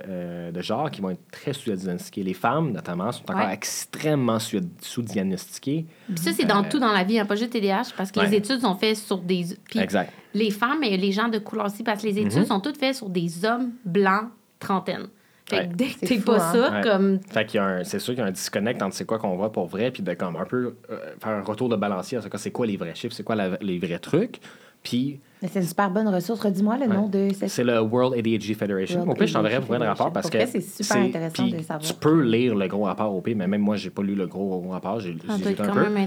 de 0.53 0.61
genres 0.63 0.91
qui 0.91 1.01
vont 1.01 1.11
être 1.11 1.31
très 1.31 1.53
sous-diagnostiquées. 1.53 2.25
Les 2.25 2.35
femmes, 2.35 2.73
notamment, 2.73 3.13
sont 3.13 3.31
encore 3.31 3.51
extrêmement 3.51 4.39
sous-diagnostiquées. 4.39 5.87
Puis 6.09 6.19
ça, 6.19 6.33
c'est 6.33 6.45
dans 6.45 6.65
tout 6.65 6.81
dans 6.81 6.93
la 6.93 7.05
vie, 7.05 7.19
hein, 7.19 7.27
pas 7.27 7.37
juste 7.37 7.53
TDAH, 7.53 7.93
parce 7.97 8.11
que 8.11 8.21
les 8.21 8.35
études 8.35 8.61
sont 8.61 8.75
faites 8.75 8.97
sur 8.97 9.19
des... 9.19 9.57
exact. 9.77 10.13
Les 10.35 10.51
femmes 10.51 10.83
et 10.83 10.97
les 10.97 11.13
gens 11.13 11.29
de 11.29 11.39
couleur 11.39 11.67
aussi, 11.67 11.85
parce 11.85 12.03
que 12.03 12.09
les 12.09 12.19
études 12.19 12.43
mm-hmm. 12.43 12.47
sont 12.47 12.61
toutes 12.61 12.79
faites 12.79 12.97
sur 12.97 13.09
des 13.09 13.45
hommes 13.45 13.73
blancs 13.85 14.29
trentaine. 14.59 15.09
Fait 15.49 15.69
que 15.69 15.75
dès 15.75 15.87
que 15.87 16.07
t'es 16.07 16.19
pas 16.19 16.37
hein? 16.37 16.53
ça, 16.53 16.81
comme. 16.83 17.21
Fait 17.31 17.47
qu'il 17.47 17.57
y 17.57 17.61
a 17.61 17.65
un, 17.65 17.85
c'est 17.85 17.99
sûr 17.99 18.15
qu'il 18.15 18.23
y 18.23 18.27
a 18.27 18.29
un 18.29 18.33
disconnect 18.33 18.83
entre 18.83 18.95
c'est 18.95 19.07
quoi 19.07 19.19
qu'on 19.19 19.37
voit 19.37 19.51
pour 19.51 19.67
vrai, 19.67 19.91
puis 19.91 20.03
de 20.03 20.13
comme 20.15 20.37
un 20.37 20.45
peu 20.45 20.75
euh, 20.91 21.15
faire 21.23 21.33
un 21.33 21.43
retour 21.43 21.69
de 21.69 21.77
balancier. 21.77 22.19
C'est 22.37 22.51
quoi 22.51 22.67
les 22.67 22.77
vrais 22.77 22.95
chiffres, 22.95 23.15
c'est 23.15 23.25
quoi 23.25 23.37
les 23.61 23.79
vrais 23.79 23.99
trucs. 23.99 24.41
Puis 24.83 25.21
c'est 25.41 25.61
une 25.61 25.67
super 25.67 25.91
bonne 25.91 26.09
ressource. 26.09 26.41
Redis-moi 26.41 26.79
le 26.79 26.87
nom 26.87 27.09
de 27.09 27.29
cette... 27.33 27.49
C'est 27.49 27.63
le 27.63 27.81
World 27.81 28.19
ADHD 28.19 28.57
Federation. 28.57 29.09
Au 29.09 29.15
pire, 29.15 29.27
je 29.29 29.35
t'enverrai 29.35 29.61
pour 29.61 29.75
un 29.75 29.79
rapport 29.79 30.13
parce 30.13 30.29
que. 30.29 30.45
c'est 30.47 30.61
super 30.61 30.99
intéressant 30.99 31.47
de 31.47 31.59
savoir. 31.59 31.81
Tu 31.81 31.95
peux 31.95 32.23
lire 32.23 32.55
le 32.55 32.67
gros 32.67 32.85
rapport 32.85 33.15
au 33.15 33.21
pire, 33.21 33.37
mais 33.37 33.47
même 33.47 33.61
moi, 33.61 33.77
j'ai 33.77 33.91
pas 33.91 34.03
lu 34.03 34.15
le 34.15 34.27
gros, 34.27 34.61
gros 34.61 34.71
rapport. 34.71 35.01
J'ai 35.01 35.17
ah, 35.29 35.35
un 35.35 35.39
peu. 35.39 35.55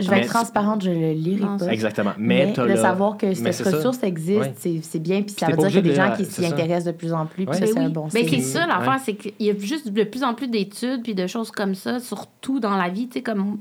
Je 0.02 0.10
vais 0.10 0.20
être 0.20 0.30
transparente, 0.30 0.84
je 0.84 0.92
le 0.92 1.14
lirai 1.14 1.46
pas. 1.58 1.68
Exactement. 1.68 2.12
Mais, 2.18 2.52
de 2.52 2.76
savoir 2.76 3.18
que 3.18 3.34
cette 3.34 3.66
ressource 3.66 4.04
existe, 4.04 4.68
c'est 4.82 5.00
bien. 5.00 5.22
Puis 5.22 5.36
ça 5.38 5.48
veut 5.48 5.58
dire 5.58 5.68
qu'il 5.68 5.76
y 5.76 5.80
a 5.80 5.82
des 5.82 5.96
gens 5.96 6.16
qui 6.16 6.26
s'y 6.26 6.46
intéressent 6.46 6.86
de 6.86 6.92
plus 6.92 7.14
en 7.14 7.26
plus. 7.26 7.46
Puis 7.46 7.58
ça, 7.58 7.68
c'est 7.68 7.80
un 7.80 7.90
bon 7.90 8.08
Mais 8.14 8.28
c'est 8.28 8.42
ça 8.42 8.68
l'affaire, 8.68 9.00
c'est 9.04 9.16
qu'il 9.16 9.34
y 9.40 9.50
a 9.50 9.58
juste 9.58 9.92
de 9.92 10.04
plus 10.04 10.24
en 10.24 10.34
plus 10.34 10.48
d'études 10.48 11.04
puis 11.04 11.16
de 11.16 11.28
choses 11.28 11.52
comme 11.52 11.76
ça, 11.76 12.00
surtout 12.00 12.60
dans 12.60 12.76
la 12.76 12.90
vie. 12.90 13.08
Tu 13.08 13.20
sais, 13.20 13.22
comme 13.22 13.60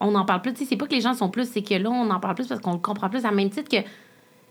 on 0.00 0.14
en 0.14 0.24
parle 0.24 0.42
plus. 0.42 0.52
Tu 0.52 0.60
sais, 0.60 0.64
c'est 0.70 0.76
pas 0.76 0.86
que 0.86 0.94
les 0.94 1.00
gens 1.00 1.14
sont 1.14 1.28
plus, 1.28 1.48
c'est 1.50 1.62
que 1.62 1.74
là, 1.74 1.90
on 1.90 2.10
en 2.10 2.20
parle 2.20 2.34
plus 2.34 2.46
parce 2.46 2.60
qu'on 2.60 2.72
le 2.72 2.78
comprend 2.78 3.08
plus 3.08 3.24
à 3.24 3.30
même 3.30 3.50
titre 3.50 3.68
que 3.68 3.82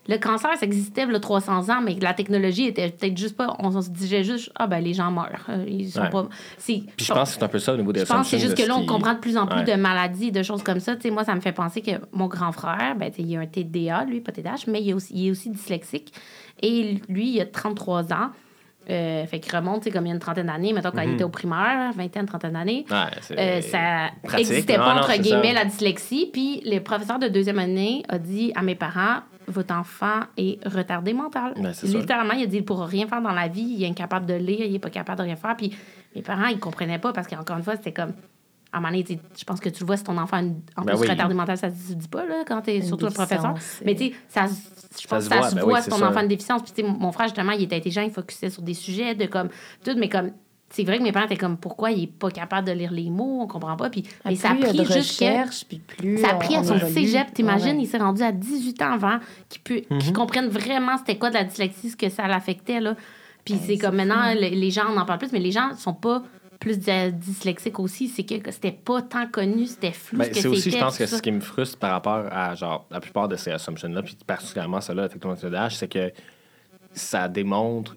le 0.10 0.18
cancer, 0.18 0.50
ça 0.58 0.66
existait 0.66 1.04
il 1.04 1.12
y 1.12 1.16
a 1.16 1.20
300 1.20 1.70
ans, 1.70 1.82
mais 1.84 1.96
la 2.02 2.16
technologie 2.16 2.66
était 2.66 2.90
peut-être 2.90 3.16
juste 3.16 3.38
pas. 3.38 3.56
On 3.60 3.80
se 3.80 3.90
disait 3.90 4.24
juste, 4.24 4.52
ah 4.56 4.66
ben 4.66 4.80
les 4.80 4.96
gens 4.96 5.12
meurent. 5.12 5.46
Euh, 5.50 5.64
ils 5.68 5.92
sont 5.92 6.10
pas. 6.10 6.28
Puis 6.58 6.84
je 6.98 7.14
pense 7.14 7.30
que 7.30 7.36
c'est 7.36 7.44
un 7.44 7.48
peu 7.48 7.60
ça 7.60 7.74
au 7.74 7.78
niveau 7.78 7.94
des 7.94 8.00
Je 8.00 8.06
pense 8.06 8.24
que 8.24 8.38
c'est 8.38 8.40
juste 8.40 8.58
que 8.58 8.68
là, 8.68 8.76
on 8.76 8.88
comprend 8.88 9.14
de 9.14 9.20
plus 9.20 9.38
en 9.38 9.46
plus 9.46 9.64
de 9.64 9.76
maladies, 9.76 10.32
de 10.32 10.42
choses 10.42 10.64
comme 10.64 10.80
ça. 10.80 11.00
sais, 11.00 11.12
moi, 11.12 11.24
ça 11.24 11.36
me 11.36 11.42
fait 11.42 11.52
penser 11.52 11.82
que 11.82 11.92
mon 12.12 12.26
grand 12.26 12.52
frère, 12.52 12.96
ben, 12.98 13.12
il 13.20 13.38
a 13.38 13.42
un 13.42 13.46
TDA, 13.46 14.06
lui, 14.06 14.20
pas 14.20 14.32
TDAH, 14.32 14.66
mais 14.68 14.82
il 14.82 14.90
est 14.90 14.94
aussi, 14.94 15.14
il 15.14 15.28
est 15.28 15.32
aussi 15.32 15.52
dyslexique. 15.52 16.12
Et 16.64 17.00
lui, 17.08 17.36
il 17.36 17.42
a 17.42 17.46
33 17.46 18.12
ans. 18.12 18.32
Euh, 18.90 19.28
fait 19.28 19.40
qu'il 19.40 19.56
remonte, 19.56 19.88
comme 19.92 20.06
il 20.08 20.10
y 20.10 20.12
a 20.12 20.16
une 20.16 20.20
trentaine 20.20 20.48
d'années, 20.48 20.74
mettons, 20.74 20.90
quand 20.90 21.02
il 21.02 21.10
mhm. 21.10 21.16
était 21.16 21.24
au 21.24 21.30
primaire, 21.30 21.92
vingtaine, 21.96 22.26
trentaine 22.26 22.54
d'années. 22.54 22.86
Euh, 22.92 23.62
ça 23.62 24.10
n'existait 24.36 24.78
pas, 24.78 24.96
entre 24.96 25.16
guillemets, 25.20 25.54
la 25.54 25.66
dyslexie. 25.66 26.30
Puis 26.34 26.62
le 26.66 26.80
professeur 26.80 27.20
de 27.20 27.28
deuxième 27.28 27.60
année 27.60 28.04
a 28.10 28.18
dit 28.18 28.52
à 28.56 28.64
mes 28.64 28.74
parents 28.74 29.20
votre 29.50 29.74
enfant 29.74 30.22
est 30.38 30.66
retardé 30.68 31.14
mental. 31.14 31.54
Ben, 31.56 31.74
Littéralement, 31.84 32.34
il 32.34 32.44
a 32.44 32.46
dit 32.46 32.58
il 32.58 32.62
ne 32.62 32.66
pourra 32.66 32.86
rien 32.86 33.08
faire 33.08 33.22
dans 33.22 33.32
la 33.32 33.48
vie, 33.48 33.76
il 33.78 33.84
est 33.84 33.88
incapable 33.88 34.26
de 34.26 34.36
lire, 34.36 34.62
il 34.62 34.72
n'est 34.72 34.80
pas 34.80 34.90
capable 34.90 35.20
de 35.20 35.24
rien 35.24 35.36
faire. 35.36 35.56
Puis 35.56 35.76
mes 36.16 36.22
parents, 36.22 36.48
ils 36.48 36.56
ne 36.56 36.60
comprenaient 36.62 37.00
pas 37.00 37.14
parce 37.14 37.28
qu'encore 37.28 37.58
une 37.58 37.64
fois, 37.64 37.76
c'était 37.76 37.94
comme. 37.94 38.14
À 38.72 38.78
un 38.78 38.82
moment 38.82 38.94
donné, 38.94 39.20
je 39.36 39.44
pense 39.46 39.60
que 39.60 39.70
tu 39.70 39.80
le 39.80 39.88
vois, 39.88 39.98
si 39.98 40.04
ton 40.04 40.16
enfant 40.20 40.38
en 40.78 40.84
ben 40.84 40.96
plus 40.96 41.10
retardé 41.10 41.34
mental, 41.34 41.58
ça 41.58 41.70
ne 41.70 41.74
se 41.74 41.94
dit 41.94 42.08
pas 42.08 42.24
là, 42.28 42.44
quand 42.48 42.62
tu 42.62 42.70
es 42.70 42.82
surtout 42.84 43.08
un 43.08 43.12
professeur. 43.12 43.56
Mais 43.84 43.96
tu 43.96 44.10
sais, 44.10 44.14
ça, 44.28 44.46
je 44.46 45.08
pense 45.08 45.28
que 45.28 45.34
ça 45.34 45.50
se 45.50 45.60
voit, 45.60 45.74
ben 45.74 45.82
si 45.82 45.90
ton 45.90 45.96
enfant 45.96 46.20
a 46.20 46.22
une 46.22 46.28
déficience. 46.28 46.62
Puis 46.62 46.84
mon 46.84 47.12
frère, 47.12 47.30
justement, 47.30 47.54
il 47.54 47.64
était 47.64 47.78
intelligent, 47.78 48.04
il 48.04 48.12
focusait 48.12 48.52
sur 48.52 48.62
des 48.62 48.76
sujets 48.76 49.16
de 49.16 49.26
comme 49.26 49.50
tout, 49.84 49.96
mais 49.98 50.08
comme 50.08 50.34
c'est 50.70 50.84
vrai 50.84 50.98
que 50.98 51.04
mes 51.04 51.12
parents 51.12 51.26
étaient 51.26 51.38
comme 51.38 51.58
pourquoi 51.58 51.92
il 51.92 52.04
est 52.04 52.08
pas 52.08 52.30
capable 52.30 52.68
de 52.68 52.74
lire 52.74 52.92
les 52.92 53.10
mots, 53.10 53.42
on 53.42 53.48
comprend 53.48 53.76
pas. 53.76 53.90
Puis, 53.90 54.04
mais 54.26 54.36
ça 54.36 54.52
a 54.52 54.56
pris 54.56 54.86
jusqu'à. 54.86 55.46
Ça 55.48 56.30
a 56.30 56.36
pris 56.36 56.56
à 56.56 56.64
son 56.64 56.80
cégep, 56.80 57.34
t'imagines, 57.34 57.80
il 57.80 57.88
s'est 57.88 57.98
rendu 57.98 58.22
à 58.22 58.32
18 58.32 58.82
ans 58.82 58.94
avant 58.94 59.20
qu'il 59.50 59.84
mm 59.90 60.14
comprenne 60.14 60.50
vraiment 60.50 60.98
c'était 60.98 61.18
quoi 61.18 61.30
de 61.30 61.36
la 61.36 61.44
dyslexie, 61.44 61.92
ce 61.92 61.98
que 61.98 62.10
ça 62.10 62.28
l'affectait. 62.28 62.80
Là. 62.80 62.96
Puis 63.46 63.56
c'est 63.66 63.78
comme 63.78 63.96
maintenant, 63.96 64.34
les 64.34 64.72
gens 64.72 64.96
en 64.96 65.06
parlent 65.06 65.20
plus, 65.20 65.32
mais 65.32 65.40
les 65.40 65.52
gens 65.52 65.76
sont 65.76 65.94
pas 65.94 66.24
plus 66.60 66.78
dyslexiques 66.78 67.80
aussi. 67.80 68.08
C'est 68.08 68.24
que 68.24 68.52
c'était 68.52 68.72
pas 68.72 69.02
tant 69.02 69.28
connu, 69.28 69.66
c'était 69.66 69.92
flou. 69.92 70.20
Ben, 70.20 70.30
c'est 70.34 70.48
aussi, 70.48 70.72
je 70.72 70.78
pense, 70.78 70.98
que 70.98 71.06
ce 71.06 71.22
qui 71.22 71.32
me 71.32 71.40
frustre 71.40 71.78
par 71.78 71.92
rapport 71.92 72.26
à 72.32 72.54
genre 72.56 72.86
la 72.92 73.00
plupart 73.00 73.28
de 73.28 73.36
ces 73.36 73.52
assumptions-là, 73.52 74.04
puis 74.04 74.18
particulièrement 74.28 74.82
celle-là, 74.82 75.06
effectivement, 75.06 75.36
c'est 75.70 75.88
que 75.88 76.12
ça 76.92 77.28
démontre 77.28 77.96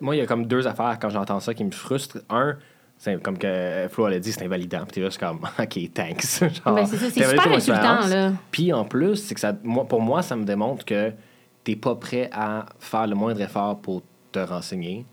moi, 0.00 0.16
il 0.16 0.18
y 0.18 0.22
a 0.22 0.26
comme 0.26 0.46
deux 0.46 0.66
affaires 0.66 0.98
quand 1.00 1.10
j'entends 1.10 1.40
ça 1.40 1.54
qui 1.54 1.64
me 1.64 1.70
frustrent. 1.70 2.18
Un, 2.30 2.56
c'est 2.96 3.22
comme 3.22 3.38
que 3.38 3.86
Flo 3.90 4.08
l'a 4.08 4.18
dit, 4.18 4.32
c'est 4.32 4.44
invalidant. 4.44 4.82
Puis 4.84 4.92
t'es 4.92 5.02
juste 5.02 5.18
comme, 5.18 5.38
OK, 5.58 5.92
thanks. 5.94 6.40
Genre, 6.40 6.74
ben, 6.74 6.86
c'est 6.86 6.96
ça, 6.96 7.10
c'est 7.10 7.24
super 7.24 7.52
insultant, 7.52 8.06
là. 8.06 8.32
Puis 8.50 8.72
en 8.72 8.84
plus, 8.84 9.16
c'est 9.16 9.34
que 9.34 9.40
ça, 9.40 9.54
moi, 9.62 9.86
pour 9.86 10.00
moi, 10.00 10.22
ça 10.22 10.36
me 10.36 10.44
démontre 10.44 10.84
que 10.84 11.12
t'es 11.64 11.76
pas 11.76 11.94
prêt 11.94 12.28
à 12.32 12.66
faire 12.80 13.06
le 13.06 13.14
moindre 13.14 13.40
effort 13.40 13.80
pour 13.80 14.02
te 14.32 14.38
renseigner. 14.38 15.06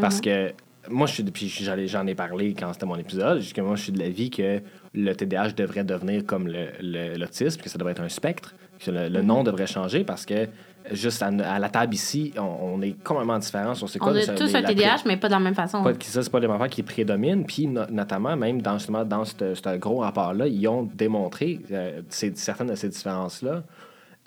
Parce 0.00 0.16
mhm. 0.16 0.22
que 0.22 0.52
moi, 0.88 1.06
je 1.06 1.14
suis, 1.14 1.22
puis 1.24 1.48
j'en 1.48 2.06
ai 2.06 2.14
parlé 2.14 2.54
quand 2.54 2.72
c'était 2.72 2.86
mon 2.86 2.96
épisode, 2.96 3.42
que 3.52 3.60
moi, 3.60 3.76
je 3.76 3.82
suis 3.84 3.92
de 3.92 3.98
l'avis 3.98 4.30
que 4.30 4.60
le 4.94 5.12
TDAH 5.14 5.52
devrait 5.52 5.84
devenir 5.84 6.24
comme 6.26 6.48
l'autisme, 6.48 7.58
le, 7.58 7.62
que 7.62 7.68
ça 7.68 7.78
devrait 7.78 7.92
être 7.92 8.02
un 8.02 8.08
spectre, 8.08 8.54
que 8.78 8.90
le, 8.90 9.08
le 9.08 9.20
mhm. 9.20 9.26
nom 9.26 9.44
devrait 9.44 9.66
changer 9.66 10.04
parce 10.04 10.26
que 10.26 10.48
juste 10.90 11.22
à, 11.22 11.30
la 11.30 11.68
table 11.68 11.94
ici, 11.94 12.32
on, 12.36 12.80
est 12.82 12.92
complètement 13.02 13.38
différents 13.38 13.74
sur 13.74 13.88
c'est 13.88 13.98
quoi. 13.98 14.12
On 14.12 14.16
a 14.16 14.26
tous 14.34 14.54
un 14.54 14.62
TDAH, 14.62 15.02
mais 15.06 15.16
pas 15.16 15.28
de 15.28 15.32
la 15.32 15.40
même 15.40 15.54
façon. 15.54 15.82
Pas, 15.82 15.92
ça, 16.00 16.22
c'est 16.22 16.30
pas 16.30 16.40
les 16.40 16.46
enfants 16.46 16.68
qui 16.68 16.82
prédominent. 16.82 17.44
Puis, 17.44 17.66
notamment, 17.66 18.36
même 18.36 18.60
dans, 18.60 18.78
justement, 18.78 19.04
dans 19.04 19.24
ce 19.24 19.76
gros 19.76 19.98
rapport-là, 19.98 20.46
ils 20.46 20.66
ont 20.68 20.82
démontré 20.82 21.60
euh, 21.70 22.02
certaines 22.10 22.68
de 22.68 22.74
ces 22.74 22.88
différences-là 22.88 23.62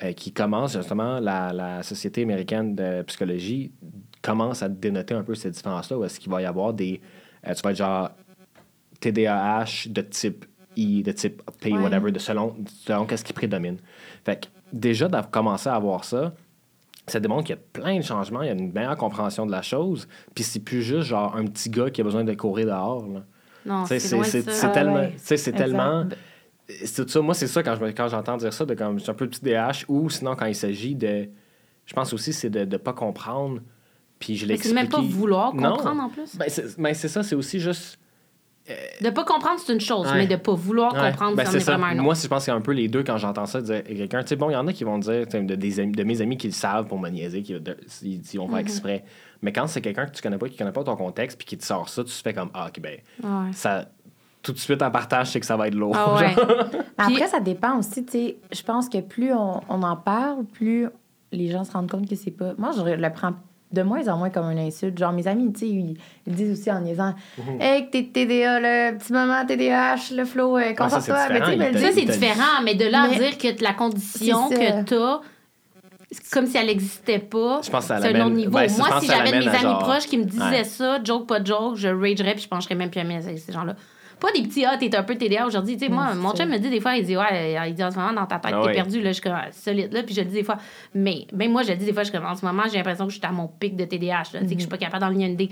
euh, 0.04 0.14
qui 0.14 0.32
commencent, 0.32 0.74
justement, 0.74 1.20
la, 1.20 1.84
Société 1.84 2.24
américaine 2.24 2.76
de 2.76 3.02
psychologie 3.04 3.72
commence 4.22 4.64
à 4.64 4.70
dénoter 4.70 5.14
un 5.14 5.24
peu 5.24 5.36
ces 5.36 5.52
différences-là, 5.52 5.98
où 5.98 6.06
est-ce 6.06 6.20
qu'il 6.20 6.32
va 6.32 6.42
y 6.42 6.46
avoir 6.46 6.74
des... 6.74 7.02
Euh, 7.48 7.54
tu 7.54 7.62
vas 7.62 7.72
être 7.72 7.78
genre 7.78 8.10
TDAH 9.00 9.90
de 9.90 10.02
type 10.02 10.46
I, 10.76 11.04
de 11.04 11.12
type 11.12 11.42
P, 11.60 11.74
whatever, 11.74 12.12
de 12.12 12.20
selon, 12.20 12.56
selon 12.86 13.06
qu'est-ce 13.06 13.24
qui 13.24 13.34
prédomine. 13.34 13.78
Fait 14.26 14.42
que 14.42 14.48
déjà, 14.72 15.08
d'avoir 15.08 15.30
commencé 15.30 15.70
à 15.70 15.78
voir 15.78 16.04
ça, 16.04 16.34
ça 17.08 17.20
démontre 17.20 17.44
qu'il 17.44 17.56
y 17.56 17.60
a 17.60 17.62
plein 17.74 17.98
de 17.98 18.04
changements, 18.04 18.42
il 18.42 18.48
y 18.48 18.50
a 18.50 18.54
une 18.54 18.72
meilleure 18.72 18.98
compréhension 18.98 19.46
de 19.46 19.52
la 19.52 19.62
chose, 19.62 20.08
puis 20.34 20.44
c'est 20.44 20.62
plus 20.62 20.82
juste 20.82 21.08
genre 21.08 21.36
un 21.36 21.46
petit 21.46 21.70
gars 21.70 21.90
qui 21.90 22.02
a 22.02 22.04
besoin 22.04 22.24
de 22.24 22.34
courir 22.34 22.68
dehors. 22.68 23.06
Là. 23.08 23.24
Non, 23.66 23.86
c'est 23.86 24.00
tellement. 24.72 25.10
C'est 25.18 25.52
tellement. 25.52 26.06
C'est 26.68 27.10
ça, 27.10 27.22
moi, 27.22 27.34
c'est 27.34 27.48
ça 27.48 27.62
quand, 27.62 27.76
je, 27.76 27.86
quand 27.92 28.08
j'entends 28.08 28.38
dire 28.38 28.54
ça, 28.54 28.66
de 28.66 28.74
comme 28.74 28.98
un 29.06 29.14
peu 29.14 29.26
le 29.26 29.30
petit 29.30 29.42
DH, 29.44 29.86
ou 29.90 30.10
sinon 30.10 30.36
quand 30.36 30.46
il 30.46 30.56
s'agit 30.56 30.96
de. 30.96 31.30
Je 31.86 31.94
pense 31.94 32.14
aussi 32.14 32.32
c'est 32.32 32.50
de 32.50 32.64
ne 32.64 32.78
pas 32.78 32.94
comprendre. 32.94 33.62
Puis 34.20 34.38
je 34.38 34.46
l'explique. 34.46 34.74
C'est 34.74 34.82
même 34.82 34.90
pas 34.90 35.02
vouloir 35.02 35.52
comprendre 35.52 36.04
en 36.04 36.10
plus. 36.10 36.38
Ben, 36.38 36.46
c'est, 36.48 36.80
ben, 36.80 36.94
c'est 36.94 37.10
ça, 37.10 37.24
c'est 37.24 37.36
aussi 37.36 37.60
juste 37.60 38.00
de 39.02 39.10
pas 39.10 39.26
comprendre, 39.26 39.60
c'est 39.60 39.74
une 39.74 39.82
chose, 39.82 40.08
mais 40.14 40.26
de 40.26 40.38
pas 40.38 40.54
vouloir 40.54 40.94
comprendre, 40.94 41.36
ben, 41.36 41.46
c'est 41.46 41.60
vraiment 41.60 41.88
un 41.88 41.96
autre. 41.96 42.04
Moi, 42.04 42.14
je 42.14 42.28
pense 42.28 42.46
qu'il 42.46 42.52
y 42.52 42.56
a 42.56 42.58
un 42.58 42.62
peu 42.62 42.72
les 42.72 42.88
deux 42.88 43.04
quand 43.04 43.18
j'entends 43.18 43.46
ça, 43.46 43.62
dire 43.62 43.84
quelqu'un. 43.84 44.22
Tu 44.22 44.30
sais, 44.30 44.36
bon, 44.38 44.50
il 44.50 44.54
y 44.54 44.56
en 44.56 44.66
a 44.68 44.74
qui 44.74 44.86
vont 44.86 44.98
dire, 45.00 45.28
de, 45.28 45.56
des 45.56 45.80
amis, 45.80 45.92
de 45.92 46.04
mes 46.04 46.22
amis 46.22 46.38
qui 46.38 46.48
le 46.48 46.54
savent 46.54 46.88
pour 46.88 46.98
me 46.98 47.10
niaiser, 47.10 47.42
qui, 47.42 47.54
ils, 48.04 48.38
vont 48.38 48.48
faire 48.48 48.56
mhm. 48.56 48.62
exprès. 48.62 49.04
Mais 49.42 49.52
quand 49.52 49.68
c'est 49.68 49.82
quelqu'un 49.82 50.06
que 50.06 50.12
tu 50.12 50.22
connais 50.22 50.38
pas, 50.38 50.48
qui 50.48 50.56
connaît 50.56 50.72
pas 50.72 50.84
ton 50.84 50.96
contexte, 50.96 51.38
puis 51.38 51.46
qui 51.46 51.58
te 51.58 51.66
sort 51.66 51.90
ça, 51.90 52.04
tu 52.04 52.12
te 52.12 52.22
fais 52.22 52.34
comme, 52.34 52.52
ah, 52.54 52.68
ok, 52.70 52.82
ben, 52.82 53.52
ça. 53.52 53.90
Tout 54.42 54.52
de 54.52 54.60
suite 54.60 54.82
en 54.82 54.92
partage, 54.92 55.28
c'est 55.28 55.40
que 55.40 55.46
ça 55.46 55.56
va 55.56 55.70
être 55.70 55.76
lourd. 55.76 55.96
Ah, 55.96 56.20
Après, 56.98 57.28
ça 57.28 57.40
dépend 57.40 57.78
aussi, 57.78 58.04
tu 58.04 58.12
sais. 58.12 58.38
Je 58.52 58.62
pense 58.62 58.90
que 58.90 59.00
plus 59.00 59.34
on, 59.34 59.62
on 59.70 59.84
en 59.84 59.96
parle, 59.96 60.44
plus 60.44 60.90
les 61.32 61.50
gens 61.50 61.64
se 61.64 61.72
rendent 61.72 61.90
compte 61.90 62.10
que 62.10 62.16
c'est 62.16 62.32
pas. 62.32 62.54
Moi, 62.58 62.72
je 62.76 62.82
le 62.82 63.14
prends 63.14 63.34
de 63.74 63.82
moins 63.82 64.08
en 64.08 64.18
moins 64.18 64.30
comme 64.30 64.50
une 64.52 64.60
insulte. 64.60 64.98
Genre, 64.98 65.12
mes 65.12 65.28
amis, 65.28 65.52
tu 65.52 65.60
sais, 65.62 65.68
ils, 65.68 65.98
ils 66.28 66.34
disent 66.36 66.52
aussi 66.60 66.72
en 66.72 66.80
niaisant 66.80 67.14
Mhm. 67.38 67.60
Hey, 67.62 67.90
t'es 67.90 68.04
TDA, 68.04 68.60
le 68.60 68.98
petit 68.98 69.12
maman 69.12 69.46
TDAH, 69.46 70.14
le 70.16 70.26
flow, 70.26 70.58
euh, 70.58 70.74
Ah, 70.78 70.90
ça, 70.90 71.02
c'est. 71.02 71.12
Mais 71.12 71.40
sais, 71.40 71.46
différent, 71.46 71.58
mais 71.58 71.72
le 71.72 71.80
Ça, 71.80 71.88
c'est 71.94 72.06
différent, 72.06 72.62
mais 72.64 72.76
de 72.76 72.86
là 72.86 73.02
à 73.04 73.08
Mais- 73.10 73.18
dire 73.18 73.38
que 73.38 73.64
la 73.64 73.74
condition 73.74 74.50
que 74.50 74.84
t'as, 74.84 75.22
c'est 76.12 76.30
comme 76.32 76.46
si 76.46 76.58
elle 76.58 76.68
n'existait 76.68 77.18
pas. 77.20 77.62
Je 77.64 77.70
pense 77.72 77.82
que 77.82 77.88
ça 77.88 78.02
C'est 78.02 78.16
un 78.16 78.26
autre 78.28 78.36
niveau. 78.36 78.52
ben, 78.52 78.70
Moi, 78.78 79.00
si 79.02 79.08
j'avais 79.08 79.32
mes 79.40 79.48
amis 79.48 79.60
genre- 79.62 79.80
proches 79.80 80.06
qui 80.06 80.18
me 80.20 80.26
disaient 80.26 80.44
Ouais. 80.44 80.64
ça, 80.64 81.04
joke, 81.04 81.28
pas 81.28 81.40
de 81.40 81.48
joke, 81.48 81.76
je 81.76 81.88
ragerais 81.88 82.34
puis 82.36 82.44
je 82.44 82.48
pencherais 82.48 82.76
même 82.76 82.92
plus 82.92 83.00
à 83.02 83.04
mes- 83.04 83.22
ces 83.22 83.52
gens-là. 83.52 83.76
Pas 84.24 84.32
des 84.32 84.42
petits, 84.48 84.64
ah, 84.66 84.78
t'es 84.80 84.96
un 84.96 85.04
peu 85.04 85.16
TDA 85.18 85.46
aujourd'hui. 85.46 85.76
Tu 85.78 85.86
sais, 85.86 85.92
moi, 85.92 86.16
mon 86.16 86.34
chum 86.34 86.48
me 86.50 86.58
dit 86.58 86.70
des 86.70 86.80
fois, 86.80 86.96
il 86.96 87.06
dit, 87.06 87.18
ouais, 87.18 87.56
il 87.68 87.74
dit 87.76 87.84
en 87.84 87.92
ce 87.92 87.98
moment, 87.98 88.14
dans 88.14 88.26
ta 88.26 88.40
tête, 88.40 88.54
Ah 88.56 88.62
t'es 88.62 88.68
ouais. 88.70 88.74
perdu. 88.74 89.02
Là, 89.02 89.10
je 89.10 89.14
suis 89.16 89.22
comme, 89.22 89.34
ah, 89.36 89.52
solide, 89.52 89.92
là. 89.92 90.02
Puis 90.04 90.16
je 90.16 90.22
le 90.22 90.28
dis 90.28 90.36
des 90.36 90.44
fois, 90.44 90.58
mais 90.96 91.28
même 91.34 91.52
moi, 91.52 91.64
je 91.64 91.72
le 91.72 91.76
dis 91.78 91.84
des 91.86 91.92
fois, 91.94 92.04
je 92.04 92.10
suis 92.10 92.18
comme, 92.18 92.26
en 92.28 92.34
ce 92.36 92.46
moment, 92.46 92.64
j'ai 92.72 92.78
l'impression 92.78 93.06
que 93.06 93.12
je 93.12 93.18
suis 93.18 93.28
à 93.28 93.32
mon 93.34 93.48
pic 93.50 93.76
de 93.76 93.84
TDAH, 93.86 94.16
là. 94.16 94.24
Tu 94.24 94.38
sais, 94.40 94.46
que 94.46 94.54
je 94.54 94.60
suis 94.60 94.68
pas 94.70 94.78
capable 94.78 95.02
d'enligner 95.02 95.26
une 95.28 95.34
idée. 95.34 95.50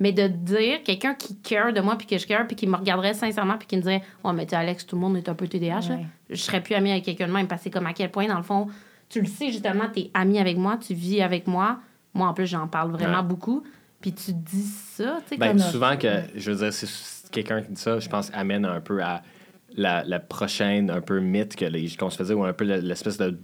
Mais 0.00 0.10
de 0.10 0.26
dire, 0.26 0.82
quelqu'un 0.84 1.14
qui 1.14 1.36
care 1.36 1.72
de 1.72 1.80
moi, 1.80 1.96
puis 1.96 2.06
que 2.08 2.18
je 2.18 2.26
care, 2.26 2.46
puis 2.48 2.56
qui 2.56 2.66
me 2.66 2.76
regarderait 2.76 3.14
sincèrement, 3.14 3.56
puis 3.58 3.68
qui 3.68 3.76
me 3.76 3.82
dirait, 3.82 4.02
ouais, 4.24 4.32
mais 4.32 4.44
tu 4.46 4.50
sais, 4.50 4.56
Alex, 4.56 4.86
tout 4.86 4.96
le 4.96 5.02
monde 5.02 5.16
est 5.18 5.28
un 5.28 5.34
peu 5.34 5.46
TDAH, 5.46 5.88
là. 5.90 5.98
Je 6.30 6.34
serais 6.36 6.60
plus 6.62 6.74
amie 6.74 6.90
avec 6.90 7.04
quelqu'un 7.04 7.28
de 7.28 7.32
même, 7.32 7.46
parce 7.46 7.60
que 7.60 7.64
c'est 7.64 7.70
comme 7.70 7.86
à 7.86 7.92
quel 7.92 8.10
point, 8.10 8.26
dans 8.26 8.38
le 8.38 8.42
fond, 8.42 8.66
tu 9.10 9.20
le 9.20 9.26
sais 9.26 9.52
justement, 9.52 9.84
t'es 9.92 10.10
ami 10.14 10.38
avec 10.40 10.56
moi, 10.56 10.78
tu 10.84 10.94
vis 10.94 11.20
avec 11.22 11.46
moi. 11.46 11.78
Moi, 12.14 12.26
en 12.26 12.32
plus, 12.34 12.46
j'en 12.46 12.66
parle 12.68 12.90
vraiment 12.90 13.18
Ouais. 13.18 13.22
beaucoup. 13.22 13.62
Puis 14.00 14.12
tu 14.12 14.32
dis 14.32 14.62
ça, 14.64 15.18
tu 15.22 15.28
sais, 15.30 15.36
Ben, 15.36 15.48
comme. 15.50 15.58
souvent 15.60 15.96
que, 15.96 16.08
je 16.34 16.50
veux 16.50 16.56
dire, 16.58 16.72
c'est 16.72 16.86
quelqu'un 17.34 17.60
qui 17.62 17.72
dit 17.72 17.80
ça, 17.80 17.98
je 18.00 18.08
pense, 18.08 18.30
amène 18.34 18.64
un 18.64 18.80
peu 18.80 19.02
à 19.02 19.22
la, 19.76 20.02
la 20.04 20.20
prochaine, 20.20 20.90
un 20.90 21.00
peu 21.00 21.20
mythe 21.20 21.56
que 21.56 21.64
les, 21.64 21.90
qu'on 21.98 22.08
se 22.10 22.16
faisait, 22.16 22.34
ou 22.34 22.44
un 22.44 22.52
peu 22.52 22.64
l'espèce 22.64 23.18
de 23.18 23.36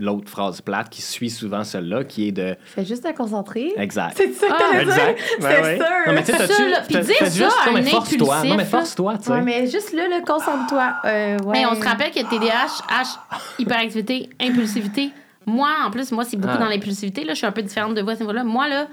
l'autre 0.00 0.28
phrase 0.28 0.60
plate 0.62 0.88
qui 0.88 1.00
suit 1.00 1.30
souvent 1.30 1.62
celle-là, 1.62 2.02
qui 2.04 2.28
est 2.28 2.32
de. 2.32 2.56
Fais 2.64 2.84
juste 2.84 3.04
te 3.04 3.16
concentrer. 3.16 3.72
Exact. 3.76 4.14
C'est 4.16 4.32
ça 4.32 4.48
que 4.48 4.52
Ah. 4.52 4.58
t'allais 4.72 4.84
dire? 4.84 4.94
Exact. 4.94 5.20
C'est 5.40 5.62
ouais. 5.62 5.76
sûr. 5.76 5.86
Non, 6.06 6.12
mais 6.12 6.22
tu 6.24 6.32
puis 6.32 7.04
fais 7.04 7.14
ça 7.14 7.24
juste, 7.26 7.56
à 7.62 7.66
non, 7.70 7.72
mais 7.74 7.80
un 7.80 7.84
force-toi. 7.84 8.44
Non, 8.44 8.56
mais 8.56 8.64
force-toi, 8.64 9.18
tu 9.18 9.24
sais. 9.24 9.30
Ouais, 9.32 9.42
mais 9.42 9.66
juste 9.66 9.92
là, 9.92 10.08
le 10.08 10.24
concentre-toi. 10.24 10.94
Euh, 11.04 11.38
ouais. 11.38 11.52
Mais 11.52 11.66
on 11.66 11.74
se 11.80 11.84
rappelle 11.86 12.10
que 12.10 12.18
TDAH, 12.20 12.82
H, 12.90 13.18
hyperactivité, 13.60 14.28
impulsivité. 14.40 15.10
Moi, 15.44 15.68
en 15.86 15.90
plus, 15.92 16.10
moi, 16.10 16.24
c'est 16.24 16.36
beaucoup 16.36 16.54
Ah. 16.56 16.64
dans 16.64 16.68
l'impulsivité. 16.68 17.22
Là, 17.24 17.34
je 17.34 17.38
suis 17.38 17.46
un 17.46 17.52
peu 17.52 17.62
différente 17.62 17.94
de 17.94 18.02
vous 18.02 18.10
à 18.10 18.14
ce 18.16 18.20
niveau-là. 18.20 18.42
Moi, 18.42 18.68
là, 18.68 18.88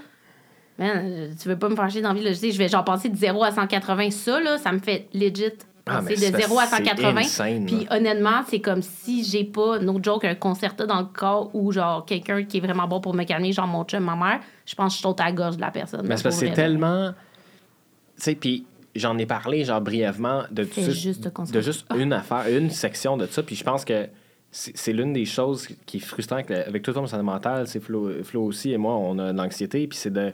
man, 0.80 1.36
tu 1.42 1.48
veux 1.50 1.58
pas 1.58 1.70
me 1.70 1.76
faire 1.76 1.90
chier 1.90 2.02
dans 2.02 2.10
la 2.14 2.16
vie. 2.20 2.24
Là, 2.24 2.32
je 2.32 2.38
sais, 2.38 2.52
je 2.52 2.58
vais 2.58 2.68
genre 2.68 2.84
passer 2.86 3.10
de 3.10 3.16
0 3.16 3.44
à 3.44 3.52
180. 3.52 4.12
Ça, 4.12 4.40
là, 4.42 4.58
ça 4.58 4.72
me 4.72 4.80
fait 4.80 5.08
legit 5.14 5.46
Ah, 5.86 6.02
passer 6.02 6.16
c'est 6.16 6.32
de 6.32 6.38
0 6.38 6.58
à 6.60 6.64
parce 6.68 6.72
que 6.72 6.78
c'est 6.78 6.90
180. 6.90 7.20
insane, 7.22 7.66
Puis 7.66 7.88
honnêtement, 7.92 8.42
c'est 8.48 8.60
comme 8.62 8.82
si 8.82 9.24
j'ai 9.24 9.44
pas, 9.44 9.80
no 9.80 10.00
joke, 10.02 10.26
un 10.26 10.36
concerto 10.36 10.86
dans 10.86 11.00
le 11.02 11.08
corps 11.14 11.50
ou 11.54 11.72
genre 11.72 12.06
quelqu'un 12.06 12.44
qui 12.44 12.58
est 12.58 12.62
vraiment 12.62 12.88
bon 12.88 13.02
pour 13.02 13.14
me 13.14 13.24
calmer, 13.24 13.52
genre 13.52 13.68
mon 13.68 13.84
chum, 13.84 14.04
ma 14.04 14.16
mère. 14.16 14.40
Je 14.66 14.76
pense 14.76 14.94
que 14.94 14.98
je 14.98 15.04
saute 15.04 15.20
à 15.20 15.26
la 15.26 15.32
gorge 15.34 15.58
de 15.58 15.62
la 15.62 15.72
personne. 15.72 16.06
Mais 16.08 16.16
c'est 16.18 16.24
parce 16.24 16.36
que 16.38 16.46
pour 16.46 16.50
c'est 16.50 16.56
tellement. 16.56 17.12
Tu 17.12 18.24
sais, 18.24 18.36
puis 18.36 18.66
j'en 18.96 19.18
ai 19.18 19.26
parlé, 19.26 19.66
genre, 19.66 19.82
brièvement, 19.82 20.44
de, 20.52 20.64
tout- 20.64 20.82
juste 20.92 21.28
de 21.52 21.62
juste 21.62 21.86
une 21.98 22.14
affaire, 22.14 22.46
une 22.48 22.70
section 22.70 23.18
de 23.18 23.26
ça. 23.26 23.42
Puis 23.44 23.56
je 23.56 23.64
pense 23.64 23.84
que 23.84 24.08
c'est 24.52 24.94
l'une 24.94 25.14
des 25.14 25.26
choses 25.26 25.68
qui 25.88 25.98
est 25.98 26.00
frustrante 26.00 26.50
avec, 26.52 26.84
tout 26.84 26.92
le 26.92 26.98
monde 27.00 27.10
santé 27.10 27.24
mentale. 27.24 27.68
C'est 27.68 27.80
Flo, 27.80 28.12
Flo 28.24 28.44
aussi 28.44 28.72
et 28.72 28.78
moi, 28.78 28.94
on 28.96 29.18
a 29.20 29.34
de 29.34 29.38
l'anxiété. 29.38 29.88
Puis 29.88 29.98
c'est 29.98 30.14
de. 30.14 30.32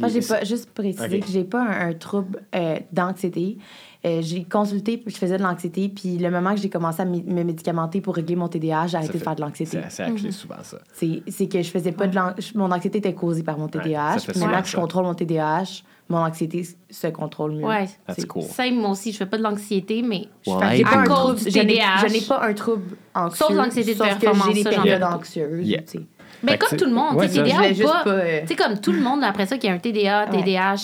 Moi, 0.00 0.08
j'ai 0.08 0.20
pas, 0.20 0.44
juste 0.44 0.70
préciser 0.70 1.16
Ok. 1.18 1.24
que 1.26 1.30
j'ai 1.32 1.44
pas 1.44 1.62
un, 1.62 1.88
un 1.90 1.92
trouble 1.94 2.42
euh, 2.54 2.78
d'anxiété. 2.92 3.58
Euh, 4.04 4.20
j'ai 4.22 4.44
consulté, 4.44 4.98
puis 4.98 5.12
je 5.12 5.18
faisais 5.18 5.36
de 5.36 5.42
l'anxiété, 5.42 5.88
puis 5.88 6.16
le 6.18 6.30
moment 6.30 6.54
que 6.54 6.60
j'ai 6.60 6.68
commencé 6.70 7.02
à 7.02 7.04
me 7.04 7.42
médicamenter 7.42 8.00
pour 8.00 8.14
régler 8.14 8.36
mon 8.36 8.46
TDAH, 8.46 8.88
j'ai 8.88 8.96
arrêté 8.98 9.18
de 9.18 9.22
faire 9.24 9.34
de 9.34 9.40
l'anxiété. 9.40 9.78
C'est 9.82 9.90
c'est 9.90 10.02
actually 10.04 10.32
souvent 10.32 10.62
ça. 10.62 10.78
C'est 10.92 11.22
c'est 11.28 11.48
que 11.48 11.60
je 11.60 11.68
faisais 11.70 11.90
pas 11.92 12.06
de 12.06 12.14
l'an- 12.14 12.34
Mon 12.54 12.70
anxiété 12.70 12.98
était 12.98 13.14
causée 13.14 13.42
par 13.42 13.58
mon 13.58 13.66
ça 13.66 13.80
TDAH. 13.80 14.18
souvent 14.20 14.46
maintenant 14.46 14.62
que 14.62 14.68
je 14.68 14.76
contrôle 14.76 15.04
mon 15.06 15.14
TDAH, 15.14 15.82
mon 16.08 16.18
anxiété 16.18 16.64
se 16.88 17.06
contrôle 17.08 17.52
mieux. 17.56 17.64
Ouais. 17.64 17.86
That's 18.06 18.20
C'est- 18.20 18.26
cool. 18.28 18.42
Same, 18.44 18.76
moi 18.76 18.90
aussi, 18.90 19.10
je 19.10 19.16
fais 19.16 19.26
pas 19.26 19.38
de 19.38 19.42
l'anxiété, 19.42 20.02
mais 20.02 20.28
je 20.46 20.52
Ouais. 20.52 20.60
fais 20.70 20.76
J'ai 20.76 20.84
à 20.84 20.88
pas 20.88 20.96
un 20.98 21.04
cause 21.04 21.14
trouble, 21.16 21.38
je 21.40 21.58
n'ai- 21.58 21.66
TDAH. 21.74 22.06
je 22.06 22.12
n'ai 22.12 22.20
pas 22.20 22.42
un 22.46 22.54
trouble 22.54 22.96
anxieux. 23.12 23.44
Sauf 23.46 23.56
l'anxiété 23.56 23.92
de 23.94 23.98
sauf 23.98 24.06
performance, 24.06 24.46
que 24.48 24.54
j'ai 24.54 24.62
des 24.62 24.70
périodes 24.70 25.02
anxieuses. 25.02 25.76
Mais 26.42 26.58
comme 26.58 26.78
tout 26.78 26.84
le 26.84 26.92
monde, 26.92 27.16
ouais, 27.16 27.28
tu 27.28 27.34
sais, 27.34 27.48
ça, 27.50 27.62
TDA 27.62 27.84
ou 27.84 27.88
pas. 27.88 28.04
pas, 28.04 28.10
euh, 28.10 28.40
Tu 28.42 28.46
sais, 28.48 28.54
comme 28.56 28.78
tout 28.80 28.92
le 28.92 29.00
monde, 29.00 29.24
après 29.24 29.46
ça, 29.46 29.56
qui 29.58 29.68
a 29.68 29.72
un 29.72 29.78
TDA, 29.78 30.26
Ouais. 30.30 30.36
Euh, 30.38 30.42
puis 30.42 30.42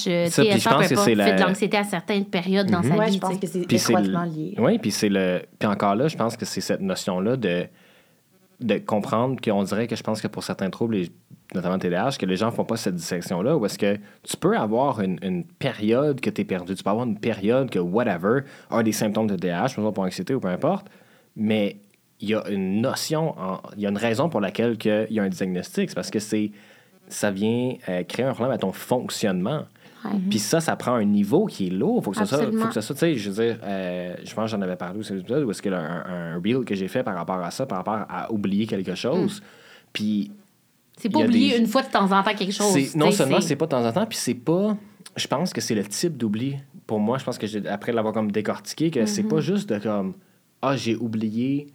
je 0.08 0.58
TSA, 0.58 0.70
pense 0.70 0.82
peu 0.82 0.88
que 0.88 0.92
importe, 0.94 1.04
fait 1.08 1.14
la- 1.14 1.32
de 1.32 1.40
l'anxiété 1.42 1.76
à 1.76 1.84
certaines 1.84 2.24
périodes 2.26 2.70
dans 2.70 2.82
sa 2.82 2.94
Ouais, 2.96 3.06
vie. 3.06 3.14
je 3.14 3.18
pense 3.18 3.32
tu 3.34 3.38
que 3.40 3.46
sais. 3.46 3.64
c'est 3.68 3.74
étroitement 3.92 4.24
lié. 4.24 4.54
Oui, 4.58 4.78
puis 4.78 4.90
c'est 4.90 5.08
le. 5.08 5.42
Puis 5.58 5.68
encore 5.68 5.94
là, 5.94 6.08
je 6.08 6.16
pense 6.16 6.36
que 6.36 6.44
c'est 6.44 6.60
cette 6.60 6.80
notion-là 6.80 7.36
de 7.36 7.66
de 8.60 8.78
comprendre 8.78 9.40
qu'on 9.42 9.64
dirait 9.64 9.88
que 9.88 9.96
je 9.96 10.04
pense 10.04 10.20
que 10.20 10.28
pour 10.28 10.44
certains 10.44 10.70
troubles, 10.70 10.94
et 10.94 11.10
notamment 11.52 11.78
TDAH, 11.80 12.12
que 12.16 12.26
les 12.26 12.36
gens 12.36 12.52
font 12.52 12.64
pas 12.64 12.76
cette 12.76 12.94
dissection-là, 12.94 13.56
où 13.56 13.66
est-ce 13.66 13.76
que 13.76 13.96
tu 14.22 14.36
peux 14.36 14.56
avoir 14.56 15.00
une, 15.00 15.18
une 15.20 15.42
période 15.44 16.20
que 16.20 16.30
tu 16.30 16.42
es 16.42 16.44
perdu, 16.44 16.76
tu 16.76 16.84
peux 16.84 16.90
avoir 16.90 17.04
une 17.04 17.18
période 17.18 17.70
que 17.70 17.80
whatever 17.80 18.42
a 18.70 18.84
des 18.84 18.92
symptômes 18.92 19.26
de 19.26 19.34
TDAH, 19.34 19.58
par 19.58 19.66
exemple 19.78 19.94
pour 19.94 20.04
anxiété 20.04 20.32
ou 20.32 20.38
peu 20.38 20.46
importe, 20.46 20.86
mais 21.34 21.78
il 22.22 22.30
y 22.30 22.34
a 22.34 22.48
une 22.48 22.80
notion, 22.80 23.34
en- 23.38 23.60
il 23.76 23.82
y 23.82 23.86
a 23.86 23.90
une 23.90 23.98
raison 23.98 24.28
pour 24.28 24.40
laquelle 24.40 24.78
que 24.78 25.06
il 25.10 25.16
y 25.16 25.20
a 25.20 25.22
un 25.24 25.28
diagnostic, 25.28 25.90
c'est 25.90 25.94
parce 25.94 26.10
que 26.10 26.18
c'est 26.20 26.50
ça 27.08 27.30
vient 27.30 27.74
euh, 27.88 28.04
créer 28.04 28.24
un 28.24 28.32
problème 28.32 28.54
à 28.54 28.58
ton 28.58 28.72
fonctionnement. 28.72 29.64
Puis 30.30 30.40
ça, 30.40 30.60
ça 30.60 30.74
prend 30.74 30.94
un 30.94 31.04
niveau 31.04 31.46
qui 31.46 31.68
est 31.68 31.70
lourd. 31.70 32.02
Faut 32.02 32.10
que 32.10 32.16
ça 32.16 32.26
soit, 32.26 32.38
faut 32.62 32.66
que 32.68 32.74
ça 32.74 32.82
soit, 32.82 32.94
tu 32.96 33.00
sais, 33.00 33.14
je 33.16 33.30
veux 33.30 33.44
dire, 33.44 33.58
euh, 33.62 34.16
je 34.24 34.34
pense 34.34 34.46
que 34.50 34.56
j'en 34.56 34.60
avais 34.62 34.74
parlé 34.74 34.98
aussi 34.98 35.12
où 35.12 35.50
est-ce 35.50 35.62
que 35.62 35.68
le- 35.68 35.76
un, 35.76 36.04
un 36.34 36.40
reel 36.42 36.64
que 36.64 36.74
j'ai 36.74 36.88
fait 36.88 37.04
par 37.04 37.14
rapport 37.14 37.38
à 37.38 37.50
ça, 37.52 37.66
par 37.66 37.78
rapport 37.78 38.04
à 38.08 38.32
oublier 38.32 38.66
quelque 38.66 38.96
chose. 38.96 39.40
Puis 39.92 40.32
C'est 40.96 41.08
pas 41.08 41.20
oublier 41.20 41.50
des- 41.52 41.58
une 41.58 41.66
fois 41.68 41.82
de 41.82 41.88
temps 41.88 42.10
en 42.10 42.22
temps 42.22 42.34
quelque 42.34 42.52
chose. 42.52 42.72
non 42.96 43.06
seulement 43.12 43.36
c'est 43.42 43.56
pas 43.56 43.66
de 43.66 43.70
temps 43.70 43.86
en 43.86 43.92
temps, 43.92 44.06
puis 44.06 44.18
c'est 44.18 44.34
pas. 44.34 44.76
Je 45.16 45.26
pense 45.28 45.52
que 45.52 45.60
c'est 45.60 45.74
le 45.76 45.84
type 45.84 46.16
d'oubli. 46.16 46.56
Pour 46.86 46.98
moi, 46.98 47.18
je 47.18 47.24
pense 47.24 47.38
que 47.38 47.68
après 47.68 47.92
l'avoir 47.92 48.12
comme 48.14 48.32
décortiqué, 48.32 48.90
que 48.90 49.06
c'est 49.06 49.22
pas 49.24 49.40
juste 49.40 49.68
de 49.68 49.78
comme 49.78 50.14
ah 50.62 50.76
j'ai 50.76 50.96
oublié 50.96 51.68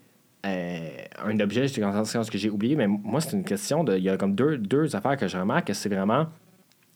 euh, 0.47 0.79
un 1.25 1.39
objet, 1.39 1.67
j'ai 1.67 1.81
conscience 1.81 2.29
que 2.29 2.37
j'ai 2.37 2.49
oublié, 2.49 2.75
mais 2.75 2.87
moi 2.87 3.19
c'est 3.21 3.35
une 3.35 3.43
question 3.43 3.83
de 3.83 3.97
il 3.97 4.03
y 4.03 4.09
a 4.09 4.17
comme 4.17 4.33
deux, 4.35 4.57
deux 4.57 4.95
affaires 4.95 5.17
que 5.17 5.27
je 5.27 5.37
remarque 5.37 5.67
que 5.67 5.73
c'est 5.73 5.89
vraiment 5.89 6.27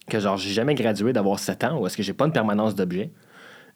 que 0.10 0.20
genre 0.20 0.38
j'ai 0.38 0.52
jamais 0.52 0.74
gradué 0.76 1.12
d'avoir 1.14 1.40
7 1.40 1.64
ans 1.66 1.80
ou 1.80 1.88
est-ce 1.88 1.98
que 1.98 2.04
j'ai 2.04 2.14
pas 2.14 2.26
une 2.26 2.32
permanence 2.32 2.76
d'objet? 2.76 3.12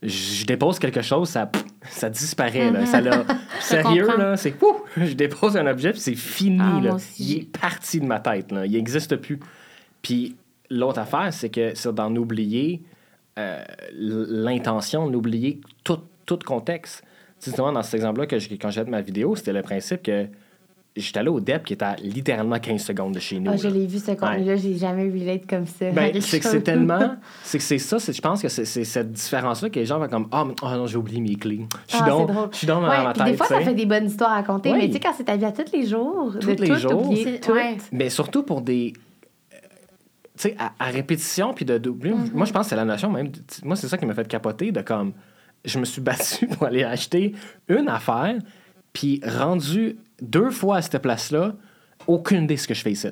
Je 0.03 0.45
dépose 0.45 0.77
quelque 0.77 1.01
chose, 1.01 1.29
ça, 1.29 1.49
ça 1.89 2.09
disparaît. 2.09 2.69
là. 2.71 2.85
Ça 2.85 3.01
l'a- 3.01 3.23
sérieux, 3.59 4.07
là, 4.17 4.35
c'est 4.37 4.55
ouf, 4.61 4.81
je 4.97 5.13
dépose 5.13 5.55
un 5.57 5.65
objet 5.67 5.91
puis 5.91 6.01
c'est 6.01 6.15
fini. 6.15 6.59
Ah, 6.61 6.79
là. 6.81 6.97
Il 7.17 7.37
est 7.37 7.57
parti 7.59 7.99
de 7.99 8.05
ma 8.05 8.19
tête. 8.19 8.51
Là. 8.51 8.65
Il 8.65 8.73
n'existe 8.73 9.15
plus. 9.15 9.39
Puis 10.01 10.35
l'autre 10.69 10.99
affaire, 10.99 11.33
c'est 11.33 11.49
que 11.49 11.73
c'est 11.75 11.93
d'en 11.93 12.13
oublier 12.15 12.81
euh, 13.39 13.63
l'intention, 13.93 15.09
d'oublier 15.09 15.61
tout, 15.83 15.99
tout 16.25 16.39
contexte. 16.45 17.03
Tu 17.39 17.45
sais, 17.45 17.51
Justement, 17.51 17.71
dans 17.71 17.83
cet 17.83 17.95
exemple-là, 17.95 18.27
que 18.27 18.35
quand 18.55 18.69
j'ai 18.69 18.83
fait 18.83 18.89
ma 18.89 19.01
vidéo, 19.01 19.35
c'était 19.35 19.53
le 19.53 19.61
principe 19.61 20.01
que 20.03 20.27
j'étais 20.95 21.19
allé 21.19 21.27
au 21.27 21.41
DEP 21.41 21.65
qui 21.65 21.73
était 21.73 21.83
à 21.83 21.95
littéralement 21.97 22.57
15 22.57 22.81
secondes 22.81 23.13
de 23.13 23.19
chez 23.19 23.37
nous. 23.39 23.51
Ah, 23.53 23.57
je 23.57 23.67
l'ai 23.67 23.85
vu 23.85 23.99
ce 23.99 24.11
contenu-là, 24.11 24.55
j'ai 24.55 24.77
jamais 24.77 25.03
relate 25.11 25.45
comme 25.45 25.65
ça. 25.65 25.91
Ben, 25.91 26.21
c'est 26.21 26.39
que 26.39 26.47
c'est 26.47 26.61
tellement. 26.61 27.17
C'est 27.43 27.57
que 27.57 27.63
c'est 27.65 27.77
ça, 27.77 27.99
c'est- 27.99 28.13
je 28.13 28.21
pense 28.21 28.41
que 28.41 28.47
c'est 28.47 28.65
cette 28.65 29.11
différence-là 29.11 29.69
que 29.69 29.77
les 29.79 29.85
gens 29.85 29.99
vont 29.99 30.07
comme 30.07 30.27
Ah, 30.31 30.45
ah 30.63 30.77
non, 30.77 30.87
j'ai 30.87 30.95
oublié 30.97 31.19
mes 31.19 31.35
clés. 31.35 31.65
Je 31.89 31.95
suis 31.95 32.03
Ah, 32.05 32.09
donc, 32.09 32.27
c'est 32.29 32.33
drôle. 32.33 32.49
je 32.53 32.57
suis 32.57 32.67
donc 32.67 32.81
dans 32.83 32.89
Ouais, 32.89 33.03
ma 33.03 33.13
tête. 33.13 33.25
des 33.25 33.33
fois, 33.37 33.47
ça 33.47 33.59
fait 33.59 33.73
des 33.73 33.85
bonnes 33.85 34.05
histoires 34.05 34.31
à 34.31 34.35
raconter, 34.35 34.71
Oui. 34.71 34.77
mais 34.79 34.87
tu 34.87 34.93
sais, 34.93 34.99
quand 35.01 35.13
c'est 35.17 35.25
ta 35.25 35.35
vie 35.35 35.43
à 35.45 35.51
tous 35.51 35.69
les 35.73 35.85
jours, 35.85 36.33
Tous 36.39 36.47
de 36.47 36.61
les 36.61 36.67
tout 36.69 36.75
jours. 36.77 37.05
oublier, 37.07 37.39
tout. 37.41 37.51
ouais. 37.51 37.77
Mais 37.91 38.09
surtout 38.09 38.43
pour 38.43 38.61
des. 38.61 38.93
euh, 39.53 39.57
Tu 40.37 40.49
sais, 40.49 40.55
à, 40.57 40.71
à 40.79 40.85
répétition, 40.85 41.53
puis 41.53 41.65
de 41.65 41.77
doubler. 41.77 42.11
Mm-hmm. 42.11 42.31
Moi, 42.33 42.45
je 42.45 42.53
pense 42.53 42.67
que 42.67 42.69
c'est 42.69 42.75
la 42.77 42.85
notion 42.85 43.11
même. 43.11 43.31
Moi, 43.65 43.75
c'est 43.75 43.89
ça 43.89 43.97
qui 43.97 44.05
m'a 44.05 44.13
fait 44.13 44.27
capoter 44.29 44.71
de 44.71 44.79
comme. 44.81 45.11
Je 45.65 45.79
me 45.79 45.85
suis 45.85 46.01
battu 46.01 46.47
pour 46.57 46.67
aller 46.67 46.83
acheter 46.83 47.33
une 47.67 47.89
affaire, 47.89 48.35
puis 48.93 49.21
rendu 49.25 49.97
deux 50.21 50.49
fois 50.51 50.77
à 50.77 50.81
cette 50.81 51.01
place-là, 51.01 51.53
aucune 52.07 52.43
idée 52.43 52.55
de 52.55 52.59
ce 52.59 52.67
que 52.67 52.73
je 52.73 52.81
fais 52.81 52.91
ici. 52.91 53.07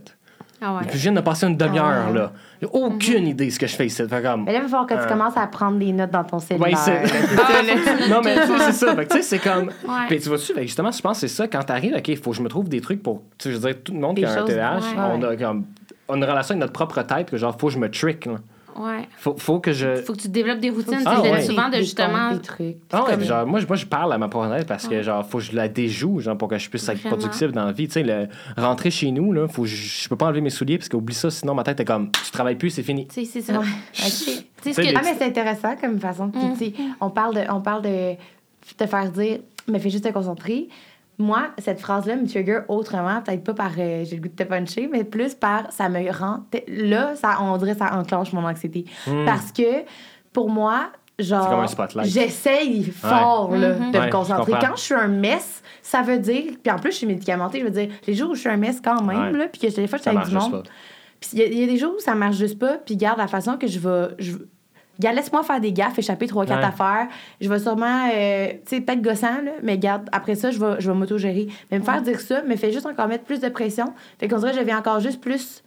Ah 0.65 0.75
ouais. 0.75 0.81
Puis 0.87 0.97
je 0.97 1.03
viens 1.03 1.11
de 1.11 1.19
passer 1.19 1.45
une 1.45 1.57
demi-heure, 1.57 1.85
Ah 1.85 2.07
ouais. 2.11 2.17
là. 2.17 2.31
J'ai 2.61 2.69
aucune 2.71 3.27
idée 3.27 3.47
de 3.47 3.51
ce 3.51 3.59
que 3.59 3.67
je 3.67 3.75
fais 3.75 3.85
ici. 3.87 4.01
Fait 4.07 4.21
comme. 4.21 4.45
Mais 4.45 4.53
là, 4.53 4.59
il 4.59 4.61
va 4.61 4.67
falloir 4.69 4.87
que 4.87 4.93
tu 4.93 4.99
Euh. 5.01 5.07
commences 5.07 5.35
à 5.35 5.45
prendre 5.47 5.77
des 5.77 5.91
notes 5.91 6.11
dans 6.11 6.23
ton 6.23 6.39
cellulaire. 6.39 6.69
Ouais, 6.69 6.75
c'est. 6.75 7.03
là. 7.03 8.07
non, 8.09 8.21
mais 8.23 8.35
tu 8.35 8.47
sais, 8.47 8.59
c'est 8.59 8.71
ça. 8.71 8.95
Fait 8.95 9.07
tu 9.07 9.15
sais, 9.17 9.21
c'est 9.23 9.39
comme. 9.39 9.65
Ouais. 9.85 10.05
Puis 10.07 10.21
tu 10.21 10.29
vois-tu, 10.29 10.53
justement, 10.61 10.89
je 10.91 11.01
pense 11.01 11.19
que 11.19 11.27
c'est 11.27 11.35
ça. 11.35 11.49
Quand 11.49 11.63
t'arrives, 11.63 11.95
OK, 11.97 12.07
il 12.07 12.15
faut 12.17 12.31
que 12.31 12.37
je 12.37 12.41
me 12.41 12.47
trouve 12.47 12.69
des 12.69 12.79
trucs 12.79 13.03
pour. 13.03 13.23
Tu 13.37 13.49
sais, 13.49 13.51
je 13.51 13.57
veux 13.57 13.67
dire, 13.73 13.83
tout 13.83 13.91
le 13.93 13.99
monde 13.99 14.15
Des 14.15 14.21
qui 14.21 14.27
a 14.27 14.41
un 14.41 14.45
TDAH, 14.45 14.77
ouais. 14.79 14.83
on 14.97 15.23
a 15.23 15.35
comme. 15.35 15.65
On 16.07 16.13
a 16.13 16.17
une 16.17 16.23
relation 16.23 16.53
avec 16.53 16.61
notre 16.61 16.73
propre 16.73 17.01
tête, 17.01 17.29
que 17.29 17.35
genre, 17.37 17.57
faut 17.59 17.67
que 17.67 17.73
je 17.73 17.79
me 17.79 17.89
trick, 17.91 18.25
là. 18.25 18.35
Ouais. 18.77 19.07
Faut, 19.17 19.35
faut 19.37 19.59
que 19.59 19.71
je. 19.71 19.95
Faut 20.03 20.13
que 20.13 20.19
tu 20.21 20.29
développes 20.29 20.59
des 20.59 20.69
routines. 20.69 20.97
Ah, 21.05 21.19
tu 21.23 21.29
ouais. 21.29 21.39
dis 21.41 21.45
souvent 21.47 21.67
de 21.69 21.73
Des 21.73 21.83
justement. 21.83 22.31
Des 22.31 22.39
trucs. 22.41 22.75
Ah 22.91 23.03
ouais, 23.05 23.17
puis 23.17 23.25
genre, 23.27 23.45
moi, 23.45 23.59
je- 23.59 23.67
moi, 23.67 23.75
je 23.75 23.85
parle 23.85 24.13
à 24.13 24.17
ma 24.17 24.27
tête 24.29 24.67
parce 24.67 24.87
que, 24.87 25.01
genre, 25.01 25.25
faut 25.25 25.37
que 25.37 25.43
je 25.43 25.55
la 25.55 25.67
déjoue, 25.67 26.19
genre, 26.19 26.37
pour 26.37 26.47
que 26.47 26.57
je 26.57 26.69
puisse 26.69 26.87
être 26.89 27.01
productif 27.03 27.51
dans 27.51 27.65
la 27.65 27.71
vie. 27.71 27.87
Tu 27.87 27.93
sais, 27.93 28.03
le- 28.03 28.27
rentrer 28.57 28.91
chez 28.91 29.11
nous, 29.11 29.31
là, 29.33 29.47
faut 29.47 29.65
je, 29.65 29.75
je 29.75 30.09
peux 30.09 30.15
pas 30.15 30.25
enlever 30.25 30.41
mes 30.41 30.49
souliers 30.49 30.77
parce 30.77 30.89
qu'oublie 30.89 31.13
ça, 31.15 31.29
sinon 31.29 31.53
ma 31.53 31.63
tête 31.63 31.79
est 31.79 31.85
comme, 31.85 32.09
tu 32.11 32.31
travailles 32.31 32.55
plus, 32.55 32.69
c'est 32.71 32.83
fini. 32.83 33.07
Tu 33.07 33.25
sais, 33.25 33.25
c'est 33.25 33.41
ça. 33.41 33.61
Que- 34.63 34.95
Ah, 34.95 35.01
mais 35.03 35.15
c'est 35.17 35.25
intéressant 35.25 35.75
comme 35.75 35.99
façon. 35.99 36.29
Puis, 36.29 36.41
Mm. 36.41 36.53
tu 36.53 36.57
sais, 36.65 36.73
on 37.01 37.09
parle 37.09 37.35
de, 37.35 37.41
on 37.51 37.59
parle 37.59 37.81
de 37.81 38.13
te 38.77 38.85
faire 38.87 39.11
dire, 39.11 39.39
mais 39.67 39.77
fais 39.79 39.89
juste 39.89 40.05
te 40.05 40.09
concentrer. 40.13 40.69
Moi, 41.19 41.49
cette 41.59 41.79
phrase-là 41.79 42.15
me 42.15 42.27
trigger 42.27 42.61
autrement, 42.67 43.21
peut-être 43.21 43.43
pas 43.43 43.53
par 43.53 43.71
euh, 43.77 44.03
j'ai 44.03 44.15
le 44.15 44.21
goût 44.23 44.29
de 44.29 44.33
te 44.35 44.43
puncher, 44.43 44.89
mais 44.91 45.03
plus 45.03 45.35
par 45.35 45.71
ça 45.71 45.87
me 45.89 46.11
rend. 46.11 46.39
Là, 46.67 47.15
ça, 47.15 47.37
on 47.41 47.55
dirait 47.57 47.75
ça 47.75 47.95
enclenche 47.95 48.33
mon 48.33 48.45
anxiété. 48.45 48.85
Hmm. 49.07 49.25
Parce 49.25 49.51
que 49.51 49.83
pour 50.31 50.49
moi, 50.49 50.87
genre. 51.19 51.43
C'est 51.43 51.49
comme 51.49 51.59
un 51.59 51.67
spotlight. 51.67 52.07
J'essaye 52.09 52.83
fort 52.85 53.51
là, 53.55 53.75
Mhm. 53.75 53.91
de 53.91 53.97
Ouais, 53.97 54.05
me 54.05 54.07
je 54.07 54.11
concentrer. 54.11 54.53
Quand 54.59 54.75
je 54.75 54.81
suis 54.81 54.93
un 54.95 55.07
mess, 55.07 55.61
ça 55.83 56.01
veut 56.01 56.17
dire. 56.19 56.53
Puis 56.63 56.71
en 56.71 56.77
plus, 56.79 56.91
je 56.91 56.97
suis 56.97 57.07
médicamentée, 57.07 57.59
je 57.59 57.65
veux 57.65 57.69
dire, 57.71 57.89
les 58.07 58.13
jours 58.15 58.31
où 58.31 58.35
je 58.35 58.39
suis 58.41 58.49
un 58.49 58.57
mess 58.57 58.81
quand 58.83 59.03
même, 59.03 59.31
Ouais. 59.33 59.37
là, 59.37 59.47
puis 59.47 59.61
que 59.61 59.67
des 59.75 59.87
fois, 59.87 59.97
je 59.99 60.03
suis 60.03 60.11
Ça 60.11 60.19
avec 60.19 60.27
du 60.29 60.35
monde. 60.35 60.67
Puis 61.19 61.29
il 61.33 61.39
y, 61.39 61.41
a- 61.43 61.45
il 61.45 61.59
y 61.59 61.63
a 61.63 61.67
des 61.67 61.77
jours 61.77 61.93
où 61.95 61.99
ça 61.99 62.15
marche 62.15 62.35
juste 62.37 62.57
pas, 62.59 62.73
puis 62.83 62.97
garde 62.97 63.17
la 63.19 63.27
façon 63.27 63.55
que 63.57 63.67
je 63.67 63.79
vais. 63.79 64.07
Je, 64.19 64.33
laisse-moi 64.99 65.43
faire 65.43 65.59
des 65.59 65.71
gaffes, 65.73 65.97
échapper 65.97 66.27
trois, 66.27 66.45
quatre 66.45 66.59
Ouais. 66.59 66.65
affaires. 66.65 67.07
Je 67.41 67.49
vais 67.49 67.59
sûrement, 67.59 68.09
euh, 68.13 68.47
tu 68.65 68.75
sais, 68.77 68.81
peut-être 68.81 69.01
gossant, 69.01 69.41
là, 69.43 69.51
mais 69.63 69.77
garde, 69.77 70.07
après 70.11 70.35
ça, 70.35 70.51
je 70.51 70.59
vais, 70.59 70.75
je 70.79 70.89
vais 70.91 70.97
m'auto-gérer. 70.97 71.47
Mais 71.71 71.79
me 71.79 71.83
faire 71.83 72.01
dire 72.01 72.19
ça 72.19 72.41
me 72.43 72.55
fait 72.55 72.71
juste 72.71 72.85
encore 72.85 73.07
mettre 73.07 73.23
plus 73.23 73.39
de 73.39 73.49
pression. 73.49 73.93
Fait 74.19 74.27
qu'on 74.27 74.37
dirait 74.37 74.51
que 74.51 74.57
je 74.57 74.61
deviens 74.61 74.77
encore 74.79 74.99
juste 74.99 75.19
plus 75.21 75.63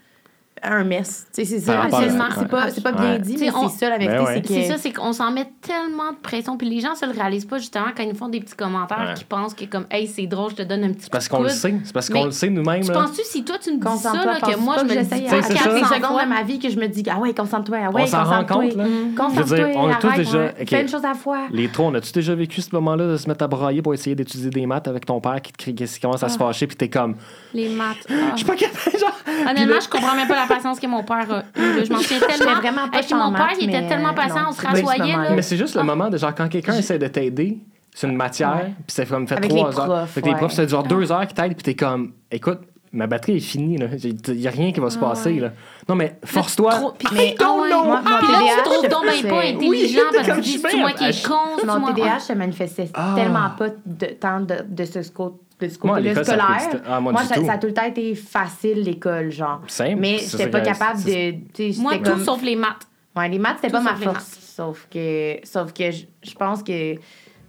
un 0.62 0.84
mess. 0.84 1.26
C'est 1.32 1.44
ça. 1.44 1.86
Pas, 1.90 2.92
bien 2.92 3.12
Ouais. 3.12 3.18
dit, 3.18 3.36
mais 3.38 3.50
on- 3.54 3.68
c'est 3.68 3.78
ça 3.78 3.90
la 3.90 3.98
vérité. 3.98 4.16
Ben 4.18 4.24
ouais. 4.24 4.42
c'est 4.46 4.64
ça, 4.64 4.78
c'est 4.78 4.92
qu'on 4.92 5.12
s'en 5.12 5.30
met 5.30 5.46
tellement 5.60 6.12
de 6.12 6.16
pression. 6.22 6.56
Puis 6.56 6.68
les 6.68 6.80
gens 6.80 6.94
se 6.94 7.04
le 7.06 7.12
réalisent 7.12 7.44
pas, 7.44 7.58
justement, 7.58 7.86
quand 7.96 8.02
ils 8.02 8.14
font 8.14 8.28
des 8.28 8.40
petits 8.40 8.54
commentaires 8.56 9.06
Ouais. 9.08 9.14
qui 9.14 9.24
pensent 9.24 9.54
que, 9.54 9.64
comme, 9.64 9.86
hey, 9.90 10.06
c'est 10.06 10.26
drôle, 10.26 10.50
je 10.50 10.56
te 10.56 10.62
donne 10.62 10.84
un 10.84 10.88
petit 10.92 11.02
C'est 11.04 11.12
parce 11.12 11.28
coup 11.28 11.36
qu'on 11.36 11.42
le 11.42 11.48
sait. 11.50 11.74
C'est 11.84 11.92
parce 11.92 12.08
qu'on 12.08 12.24
le 12.24 12.30
sait 12.30 12.48
nous-mêmes. 12.50 12.82
Tu 12.84 12.92
penses-tu, 12.92 13.22
si 13.24 13.44
toi, 13.44 13.56
tu 13.62 13.72
me 13.72 13.78
dis 13.78 13.98
ça, 14.02 14.12
là, 14.12 14.40
que 14.40 14.58
moi, 14.58 14.74
pas 14.76 14.80
je 14.80 14.84
me 14.86 14.90
dis 14.92 14.98
à 14.98 15.02
Tu 15.04 15.08
sais, 15.08 15.42
c'est 15.42 15.54
4 15.54 15.86
ça. 15.88 15.94
secondes 15.96 16.20
de 16.22 16.28
ma 16.28 16.42
vie 16.42 16.58
que 16.58 16.70
je 16.70 16.78
me 16.78 16.86
dis, 16.88 17.02
ah 17.10 17.18
ouais, 17.18 17.34
concentre-toi, 17.34 17.78
ah 17.86 17.90
ouais, 17.90 18.02
On 18.02 18.06
s'en 18.06 18.24
rend 18.24 18.44
concentre-toi. 18.44 18.62
compte, 18.62 18.76
là. 18.76 18.84
Concentre-toi, 19.16 19.56
Je 19.56 19.62
veux 19.62 19.68
dire, 19.72 19.76
on 19.80 19.88
a 19.90 19.94
tous 19.96 20.12
déjà-. 20.16 20.52
Fais 20.66 20.82
une 20.82 20.88
chose 20.88 21.04
à 21.04 21.08
la 21.08 21.14
fois. 21.14 21.40
Les 21.52 21.68
trois, 21.68 21.86
on 21.86 21.94
a-tu 21.94 22.12
déjà 22.12 22.34
vécu 22.34 22.60
ce 22.62 22.74
moment-là 22.74 23.06
de 23.06 23.16
se 23.16 23.28
mettre 23.28 23.44
à 23.44 23.48
brailler 23.48 23.82
pour 23.82 23.94
essayer 23.94 24.16
d'étudier 24.16 24.50
des 24.50 24.66
maths 24.66 24.88
avec 24.88 25.04
ton 25.06 25.20
père 25.20 25.40
qui, 25.42 25.52
te 25.52 25.58
crie, 25.58 25.74
qui 25.74 26.00
commence 26.00 26.22
à 26.22 26.28
se 26.28 26.38
fâcher, 26.38 26.66
puis 26.66 26.76
t'es 26.76 26.88
comme, 26.88 27.14
Les 27.54 27.68
maths. 27.68 27.96
ah. 28.08 28.12
je 28.32 28.36
suis 28.38 28.46
pas 28.46 28.56
capable, 28.56 28.98
genre. 28.98 29.12
Honnêtement, 29.50 29.80
je 29.80 29.88
comprends 29.88 30.14
même 30.14 30.28
pas 30.28 30.36
la 30.36 30.45
patience 30.46 30.80
que 30.80 30.86
mon 30.86 31.02
père 31.02 31.26
a 31.30 31.42
eue, 31.60 31.76
là. 31.78 31.84
Je 31.84 31.92
m'en 31.92 31.98
souviens 31.98 32.20
tellement. 32.20 32.54
vraiment 32.60 32.88
pas 32.88 33.16
mon 33.16 33.32
père, 33.32 33.48
il 33.60 33.68
était 33.68 33.80
mais 33.82 33.88
tellement 33.88 34.14
patient, 34.14 34.42
non, 34.42 34.48
on 34.50 34.52
se 34.52 34.62
rassoyait. 34.66 35.16
Mais 35.34 35.42
c'est 35.42 35.56
juste 35.56 35.74
le 35.74 35.80
Ah. 35.80 35.84
moment 35.84 36.08
de 36.08 36.16
genre 36.18 36.34
quand 36.34 36.48
quelqu'un 36.48 36.74
essaie 36.74 36.98
de 36.98 37.06
t'aider, 37.08 37.58
c'est 37.94 38.06
une 38.06 38.16
matière, 38.16 38.62
puis 38.64 38.84
c'est 38.88 39.08
comme 39.08 39.26
fait 39.26 39.36
trois 39.40 39.80
heures. 39.80 39.86
profs, 39.86 40.10
Fait 40.10 40.22
que 40.22 40.28
les 40.28 40.34
profs, 40.34 40.52
c'est 40.52 40.68
genre 40.68 40.82
deux 40.84 41.10
heures 41.12 41.26
qui 41.26 41.34
t'aident, 41.34 41.54
puis 41.54 41.62
t'es 41.62 41.74
comme, 41.74 42.12
écoute, 42.30 42.60
ma 42.92 43.06
batterie 43.06 43.36
est 43.36 43.40
finie, 43.40 43.76
là. 43.78 43.86
Il 44.02 44.40
y 44.40 44.46
a 44.48 44.50
rien 44.50 44.72
qui 44.72 44.80
va 44.80 44.88
se 44.90 44.98
Ah, 44.98 45.08
passer, 45.08 45.34
ouais. 45.34 45.40
là. 45.40 45.50
Non, 45.88 45.94
mais 45.94 46.18
force-toi. 46.24 46.72
Mais- 47.12 47.34
ah 47.42 47.52
ouais. 47.60 47.70
non, 47.70 47.84
moi, 47.84 48.00
mon 48.02 48.10
là, 48.10 48.18
tu 48.56 48.62
trouves 48.70 48.88
donc 48.88 49.04
c'est- 49.10 49.28
pas 49.28 49.38
Oui, 49.40 49.54
intelligent 49.54 50.00
parce 50.14 50.28
que 50.38 50.42
c'est 50.42 50.76
moi 50.76 50.92
qui 50.92 51.04
est 51.04 51.26
con, 51.26 51.34
Mon. 51.66 51.92
TDAH 51.92 52.20
se 52.20 52.32
manifestait 52.34 52.88
Ah. 52.94 53.12
tellement 53.16 53.50
pas 53.58 53.68
de, 53.84 54.06
tant 54.18 54.40
de, 54.40 54.56
de 54.66 54.84
ce, 54.84 55.00
de 55.60 55.68
ce 55.68 55.78
côté-là 55.78 56.14
ça 56.14 56.24
scolaire. 56.24 56.82
Ah, 56.86 57.00
moi, 57.00 57.14
ça, 57.24 57.34
a 57.52 57.58
tout 57.58 57.66
le 57.66 57.74
temps 57.74 57.84
été 57.84 58.14
facile, 58.14 58.82
l'école, 58.82 59.30
genre. 59.30 59.62
Simple, 59.66 59.96
Mais 59.98 60.18
j'étais 60.18 60.48
pas 60.48 60.60
capable 60.60 61.02
de. 61.02 61.80
Moi, 61.80 61.96
tout 61.96 62.02
comme- 62.02 62.24
sauf 62.24 62.42
les 62.42 62.56
maths. 62.56 62.86
Ouais, 63.16 63.28
les 63.28 63.38
maths, 63.38 63.58
c'était 63.62 63.72
pas 63.72 63.80
ma 63.80 63.96
force. 63.96 64.38
Sauf 64.56 64.86
que, 64.90 65.36
sauf 65.44 65.72
que 65.72 65.90
je 65.90 66.34
pense 66.38 66.62
que 66.62 66.96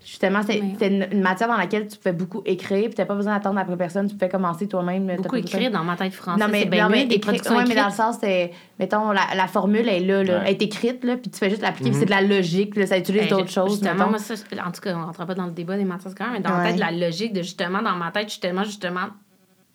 justement, 0.10 0.42
c'était 0.42 0.88
une, 0.88 1.06
une 1.12 1.22
matière 1.22 1.50
dans 1.50 1.58
laquelle 1.58 1.86
tu 1.88 1.98
pouvais 1.98 2.14
beaucoup 2.14 2.42
écrire, 2.46 2.86
puis 2.86 2.94
t'as 2.96 3.04
pas 3.06 3.14
besoin 3.16 3.34
d'attendre 3.34 3.60
après 3.60 3.76
personne, 3.76 4.08
tu 4.08 4.14
pouvais 4.16 4.30
commencer 4.30 4.66
toi-même. 4.68 5.06
Beaucoup 5.18 5.36
besoin- 5.36 5.40
écrit 5.40 5.70
dans 5.70 5.84
ma 5.84 5.98
tête 5.98 6.14
française. 6.14 6.46
Non, 6.46 6.50
mais, 6.50 6.66
bien 6.66 6.86
non, 6.86 6.90
mais 6.90 7.02
mieux, 7.04 7.10
des 7.10 7.16
écrit- 7.16 7.20
productions 7.32 7.58
ouais, 7.58 7.66
mais 7.68 7.76
dans 7.76 7.88
le 7.88 7.92
sens, 7.92 8.16
c'est, 8.22 8.52
mettons, 8.80 9.12
la, 9.12 9.24
la 9.36 9.48
formule 9.48 9.88
est 9.90 10.00
là, 10.00 10.24
là. 10.24 10.34
Ouais. 10.38 10.42
elle 10.46 10.52
est 10.54 10.62
écrite, 10.62 11.04
là, 11.04 11.18
puis 11.18 11.30
tu 11.30 11.38
fais 11.38 11.50
juste 11.50 11.62
l'appliquer, 11.62 11.90
puis 11.90 11.96
Mhm. 11.96 12.00
c'est 12.00 12.06
de 12.06 12.12
la 12.12 12.22
logique, 12.22 12.76
là, 12.78 12.86
ça 12.88 12.98
utilise 12.98 13.24
Ben, 13.24 13.30
d'autres 13.30 13.50
choses. 13.52 13.82
Justement, 13.82 14.08
moi, 14.10 14.20
ça, 14.20 14.34
en 14.66 14.72
tout 14.72 14.80
cas, 14.82 14.96
on 14.96 15.00
ne 15.00 15.06
rentre 15.06 15.26
pas 15.26 15.36
dans 15.36 15.46
le 15.46 15.52
débat 15.52 15.76
des 15.78 15.84
matières 15.84 16.12
scolaires, 16.12 16.32
mais 16.34 16.40
dans 16.40 16.52
ma 16.56 16.72
tête, 16.72 16.80
la 16.80 16.92
logique 16.92 17.34
de 17.34 17.42
justement, 17.42 17.82
dans 17.82 17.96
ma 17.98 18.12
tête, 18.12 18.28
je 18.28 18.32
suis 18.32 18.40
tellement 18.42 18.64
justement 18.64 19.08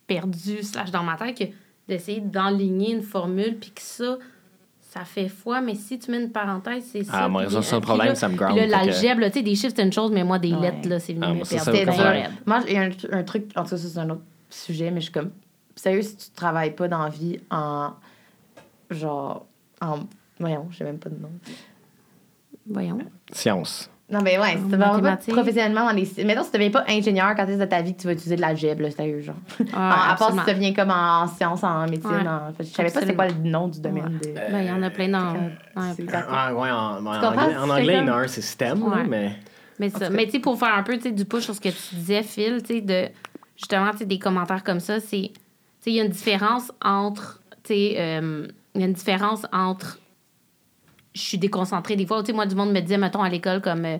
perdue, 0.06 0.62
slash 0.62 0.90
dans 0.90 1.02
ma 1.02 1.16
tête, 1.16 1.36
que 1.38 1.44
d'essayer 1.88 2.20
d'enligner 2.20 2.92
une 2.94 3.02
formule, 3.02 3.58
puis 3.60 3.70
que 3.70 3.80
ça, 3.82 4.16
ça 4.92 5.04
fait 5.06 5.28
foi, 5.28 5.62
mais 5.62 5.74
si 5.74 5.98
tu 5.98 6.10
mets 6.10 6.20
une 6.22 6.30
parenthèse, 6.30 6.84
c'est 6.92 7.04
ça. 7.04 7.12
Ah, 7.24 7.28
moi, 7.28 7.48
ça, 7.48 7.62
c'est 7.62 7.74
un 7.76 7.80
problème, 7.80 8.08
là- 8.08 8.14
ça 8.14 8.28
me 8.28 8.36
ground. 8.36 8.56
là, 8.56 8.62
fait 8.62 8.68
que- 8.68 8.72
l'algèbre, 8.72 9.20
là, 9.22 9.30
tu 9.30 9.38
sais, 9.38 9.42
des 9.42 9.54
chiffres, 9.54 9.72
c'est 9.74 9.82
une 9.82 9.92
chose, 9.92 10.10
mais 10.12 10.22
moi, 10.22 10.38
des 10.38 10.52
Ouais. 10.52 10.60
lettres, 10.60 10.86
là, 10.88 11.00
c'est 11.00 11.14
venu 11.14 11.24
Ah, 11.26 11.32
me 11.34 11.44
ça, 11.44 11.70
perdre. 11.72 11.94
ça 11.94 12.12
me. 12.12 12.20
Moi, 12.46 12.60
il 12.68 12.72
y 12.74 12.76
a 12.76 12.82
un, 12.82 12.90
un 13.18 13.22
truc, 13.22 13.50
en 13.56 13.62
tout 13.64 13.70
cas, 13.70 13.76
ça, 13.78 13.88
c'est 13.88 13.98
un 13.98 14.10
autre 14.10 14.20
sujet, 14.50 14.90
mais 14.90 15.00
je 15.00 15.04
suis 15.04 15.12
comme, 15.12 15.30
sérieux, 15.76 16.02
si 16.02 16.14
tu 16.16 16.30
travailles 16.32 16.74
pas 16.74 16.88
dans 16.88 17.02
la 17.04 17.08
vie 17.08 17.40
en, 17.50 17.92
genre, 18.90 19.46
en, 19.80 20.00
voyons, 20.38 20.68
j'ai 20.72 20.84
même 20.84 20.98
pas 20.98 21.08
de 21.08 21.16
nom. 21.18 21.30
Voyons. 22.66 22.98
Science. 23.32 23.88
Non, 24.12 24.20
mais 24.22 24.38
ouais, 24.38 24.58
si 24.58 24.68
tu 24.70 24.76
vas 24.76 25.00
pas 25.00 25.16
professionnellement 25.16 25.86
dans 25.86 25.92
les. 25.92 26.08
Mettons, 26.24 26.42
si 26.44 26.50
tu 26.50 26.58
deviens 26.58 26.70
pas 26.70 26.84
ingénieur 26.88 27.34
quand 27.34 27.46
tu 27.46 27.52
es 27.52 27.56
de 27.56 27.64
ta 27.64 27.80
vie 27.80 27.94
que 27.94 28.00
tu 28.02 28.06
vas 28.06 28.12
utiliser 28.12 28.36
de 28.36 28.40
l'algèbre, 28.42 28.82
là, 28.82 28.90
sérieux, 28.90 29.20
genre? 29.20 29.34
Ah, 29.72 30.10
à 30.12 30.16
part 30.16 30.32
si 30.32 30.38
tu 30.44 30.54
deviens 30.54 30.74
comme 30.74 30.90
en 30.90 31.26
sciences, 31.28 31.64
en 31.64 31.86
médecine, 31.88 32.10
Ouais. 32.10 32.28
en- 32.28 32.52
Je 32.60 32.64
savais 32.64 32.90
pas 32.90 33.00
c'était 33.00 33.14
quoi 33.14 33.28
le 33.28 33.34
nom 33.48 33.68
du 33.68 33.80
domaine. 33.80 34.18
de... 34.22 34.34
Ben, 34.52 34.60
il 34.60 34.66
y 34.68 34.70
en 34.70 34.82
a 34.82 34.90
plein 34.90 35.08
dans. 35.08 35.34
C'est- 35.96 36.04
Ah, 36.12 36.54
ouais, 36.54 36.70
en, 36.70 36.74
en 36.74 37.06
anglais, 37.06 37.56
en 37.56 37.64
C'est 37.66 37.72
anglais, 37.72 37.98
il 38.02 38.06
y 38.06 38.10
en 38.10 38.12
a 38.14 38.16
un 38.18 38.28
système, 38.28 38.80
là, 38.80 38.96
Ouais. 38.96 39.04
mais. 39.08 39.32
Mais, 39.78 39.88
ça, 39.88 40.10
mais 40.10 40.26
tu 40.26 40.32
sais, 40.32 40.38
pour 40.38 40.58
faire 40.58 40.74
un 40.76 40.82
peu 40.82 40.96
du 40.98 41.24
push 41.24 41.44
sur 41.44 41.54
ce 41.54 41.60
que 41.60 41.70
tu 41.70 41.94
disais, 41.96 42.22
Phil, 42.22 42.62
tu 42.62 42.74
sais, 42.74 42.80
de 42.82 43.08
justement, 43.56 43.90
tu 43.92 43.98
sais, 43.98 44.04
des 44.06 44.18
commentaires 44.18 44.62
comme 44.62 44.80
ça, 44.80 45.00
c'est. 45.00 45.30
Tu 45.32 45.40
sais, 45.80 45.90
il 45.90 45.94
y 45.94 46.00
a 46.00 46.04
une 46.04 46.10
différence 46.10 46.70
entre. 46.84 47.40
Tu 47.64 47.72
sais, 47.74 47.94
euh, 47.98 48.46
il 48.74 48.80
y 48.80 48.84
a 48.84 48.86
une 48.86 48.92
différence 48.92 49.46
entre. 49.52 49.98
Je 51.14 51.20
suis 51.20 51.38
déconcentrée 51.38 51.96
des 51.96 52.06
fois. 52.06 52.22
Tu 52.22 52.28
sais, 52.28 52.32
moi, 52.32 52.46
du 52.46 52.54
monde 52.54 52.72
me 52.72 52.80
disait, 52.80 52.98
mettons, 52.98 53.22
à 53.22 53.28
l'école, 53.28 53.60
comme. 53.60 53.84
euh, 53.84 53.98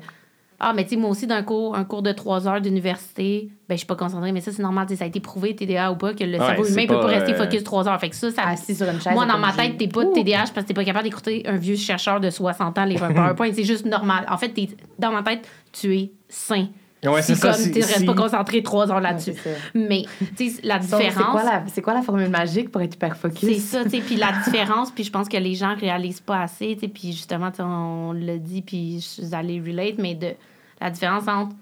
ah, 0.64 0.72
mais 0.74 0.84
tu 0.84 0.90
sais, 0.90 0.96
moi 0.96 1.10
aussi, 1.10 1.26
d'un 1.26 1.42
cours, 1.42 1.74
un 1.74 1.84
cours 1.84 2.02
de 2.02 2.12
trois 2.12 2.46
heures 2.46 2.60
d'université, 2.60 3.48
ben, 3.68 3.74
je 3.74 3.78
suis 3.78 3.86
pas 3.86 3.96
concentrée, 3.96 4.30
mais 4.30 4.40
ça, 4.40 4.52
c'est 4.52 4.62
normal. 4.62 4.86
Ça 4.96 5.02
a 5.04 5.08
été 5.08 5.18
prouvé, 5.18 5.56
TDA 5.56 5.90
ou 5.90 5.96
pas, 5.96 6.14
que 6.14 6.22
le 6.22 6.38
Ouais, 6.38 6.46
cerveau 6.46 6.64
c'est 6.64 6.72
humain 6.72 6.86
peut 6.86 6.94
pas, 6.94 7.00
pas 7.02 7.06
rester 7.08 7.32
euh, 7.32 7.36
focus 7.44 7.64
trois 7.64 7.88
heures. 7.88 7.98
Fait 7.98 8.10
que 8.10 8.14
ça, 8.16 8.30
ça. 8.30 8.44
Assis 8.46 8.76
sur 8.76 8.88
une 8.88 9.00
chaise. 9.00 9.12
Moi, 9.12 9.26
dans 9.26 9.38
ma 9.38 9.52
tête, 9.52 9.76
t'es 9.76 9.88
pas 9.88 10.04
de 10.04 10.12
TDAH 10.12 10.52
parce 10.54 10.62
que 10.62 10.68
t'es 10.68 10.74
pas 10.74 10.84
capable 10.84 11.04
d'écouter 11.04 11.42
un 11.46 11.56
vieux 11.56 11.74
chercheur 11.76 12.20
de 12.20 12.30
60 12.30 12.78
ans 12.78 12.84
lire 12.84 13.02
un 13.02 13.12
PowerPoint. 13.12 13.50
c'est 13.54 13.64
juste 13.64 13.86
normal. 13.86 14.24
En 14.28 14.38
fait, 14.38 14.54
dans 15.00 15.10
ma 15.10 15.22
tête, 15.24 15.48
tu 15.72 15.96
es 15.96 16.12
sain. 16.28 16.68
Ouais, 17.04 17.22
c'est 17.22 17.38
comme 17.40 17.52
tu 17.52 17.80
restes 17.80 18.06
pas 18.06 18.14
concentré 18.14 18.62
trois 18.62 18.90
heures 18.90 19.00
là-dessus. 19.00 19.34
Mais, 19.74 20.04
tu 20.36 20.50
sais, 20.50 20.60
la 20.62 20.80
C'est 20.80 20.98
différence. 20.98 21.30
quoi, 21.32 21.42
la, 21.42 21.64
c'est 21.66 21.82
quoi 21.82 21.94
la 21.94 22.02
formule 22.02 22.28
magique 22.28 22.70
pour 22.70 22.80
être 22.80 22.94
hyper 22.94 23.16
focus? 23.16 23.40
C'est 23.40 23.58
ça, 23.58 23.84
tu 23.84 23.90
sais. 23.90 24.00
Puis 24.00 24.16
la 24.16 24.32
différence, 24.44 24.90
puis 24.92 25.02
je 25.02 25.10
pense 25.10 25.28
que 25.28 25.36
les 25.36 25.54
gens 25.54 25.74
réalisent 25.74 26.20
pas 26.20 26.42
assez, 26.42 26.74
tu 26.74 26.80
sais. 26.80 26.88
Puis 26.88 27.12
justement, 27.12 27.50
tu 27.50 27.56
sais, 27.56 27.62
on 27.64 28.12
l'a 28.12 28.38
dit, 28.38 28.62
puis 28.62 29.00
je 29.00 29.22
suis 29.22 29.34
allée 29.34 29.60
relate, 29.60 29.98
mais 29.98 30.14
de 30.14 30.32
la 30.80 30.90
différence 30.90 31.26
entre 31.26 31.54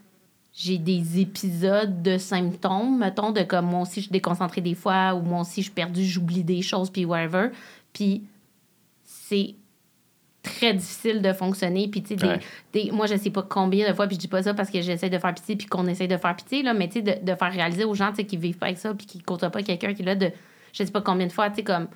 j'ai 0.53 0.79
des 0.79 1.21
épisodes 1.21 2.03
de 2.03 2.19
symptômes, 2.19 2.99
mettons, 2.99 3.31
de 3.31 3.43
comme 3.43 3.67
moi 3.67 3.83
aussi 3.83 4.01
je 4.01 4.07
suis 4.07 4.13
déconcentrée 4.13 4.61
des 4.61 4.75
fois, 4.75 5.15
ou 5.15 5.23
moi 5.23 5.43
aussi 5.43 5.61
je 5.63 5.67
suis 5.67 5.75
perdue, 5.75 6.05
j'oublie 6.05 6.43
des 6.45 6.61
choses, 6.61 6.91
puis 6.91 7.05
whatever. 7.05 7.49
Puis 7.93 8.25
c'est 9.05 9.55
très 10.43 10.73
difficile 10.75 11.21
de 11.23 11.33
fonctionner. 11.33 11.89
Puis, 11.89 12.03
tu 12.03 12.17
sais, 12.19 12.27
Ouais. 12.27 12.41
des- 12.73 12.91
moi, 12.93 13.07
je 13.07 13.17
sais 13.17 13.31
pas 13.31 13.43
combien 13.43 13.89
de 13.89 13.95
fois, 13.95 14.07
puis 14.07 14.17
je 14.17 14.21
dis 14.21 14.29
pas 14.29 14.43
ça 14.43 14.55
parce 14.55 14.71
que 14.71 14.81
j'essaie 14.81 15.11
de 15.11 15.19
faire 15.19 15.35
pitié, 15.35 15.57
puis 15.57 15.67
qu'on 15.67 15.87
essaie 15.87 16.07
de 16.09 16.17
faire 16.17 16.35
pitié, 16.35 16.63
là, 16.63 16.73
mais 16.75 16.89
tu 16.89 16.95
sais, 16.95 17.03
de, 17.03 17.25
de 17.33 17.35
faire 17.37 17.53
réaliser 17.53 17.85
aux 17.85 17.95
gens, 17.95 18.11
tu 18.11 18.17
sais, 18.17 18.25
qui 18.25 18.37
vivent 18.37 18.57
pas 18.59 18.67
avec 18.67 18.79
ça, 18.79 18.95
puis 18.95 19.07
qui 19.07 19.19
côtoient 19.21 19.51
pas 19.51 19.63
quelqu'un 19.63 19.93
qui 19.95 20.03
est 20.03 20.07
là, 20.07 20.15
de 20.15 20.31
je 20.73 20.85
sais 20.85 20.91
pas 20.93 21.01
combien 21.03 21.27
de 21.27 21.33
fois, 21.33 21.51
tu 21.51 21.57
sais, 21.57 21.63
comme 21.65 21.89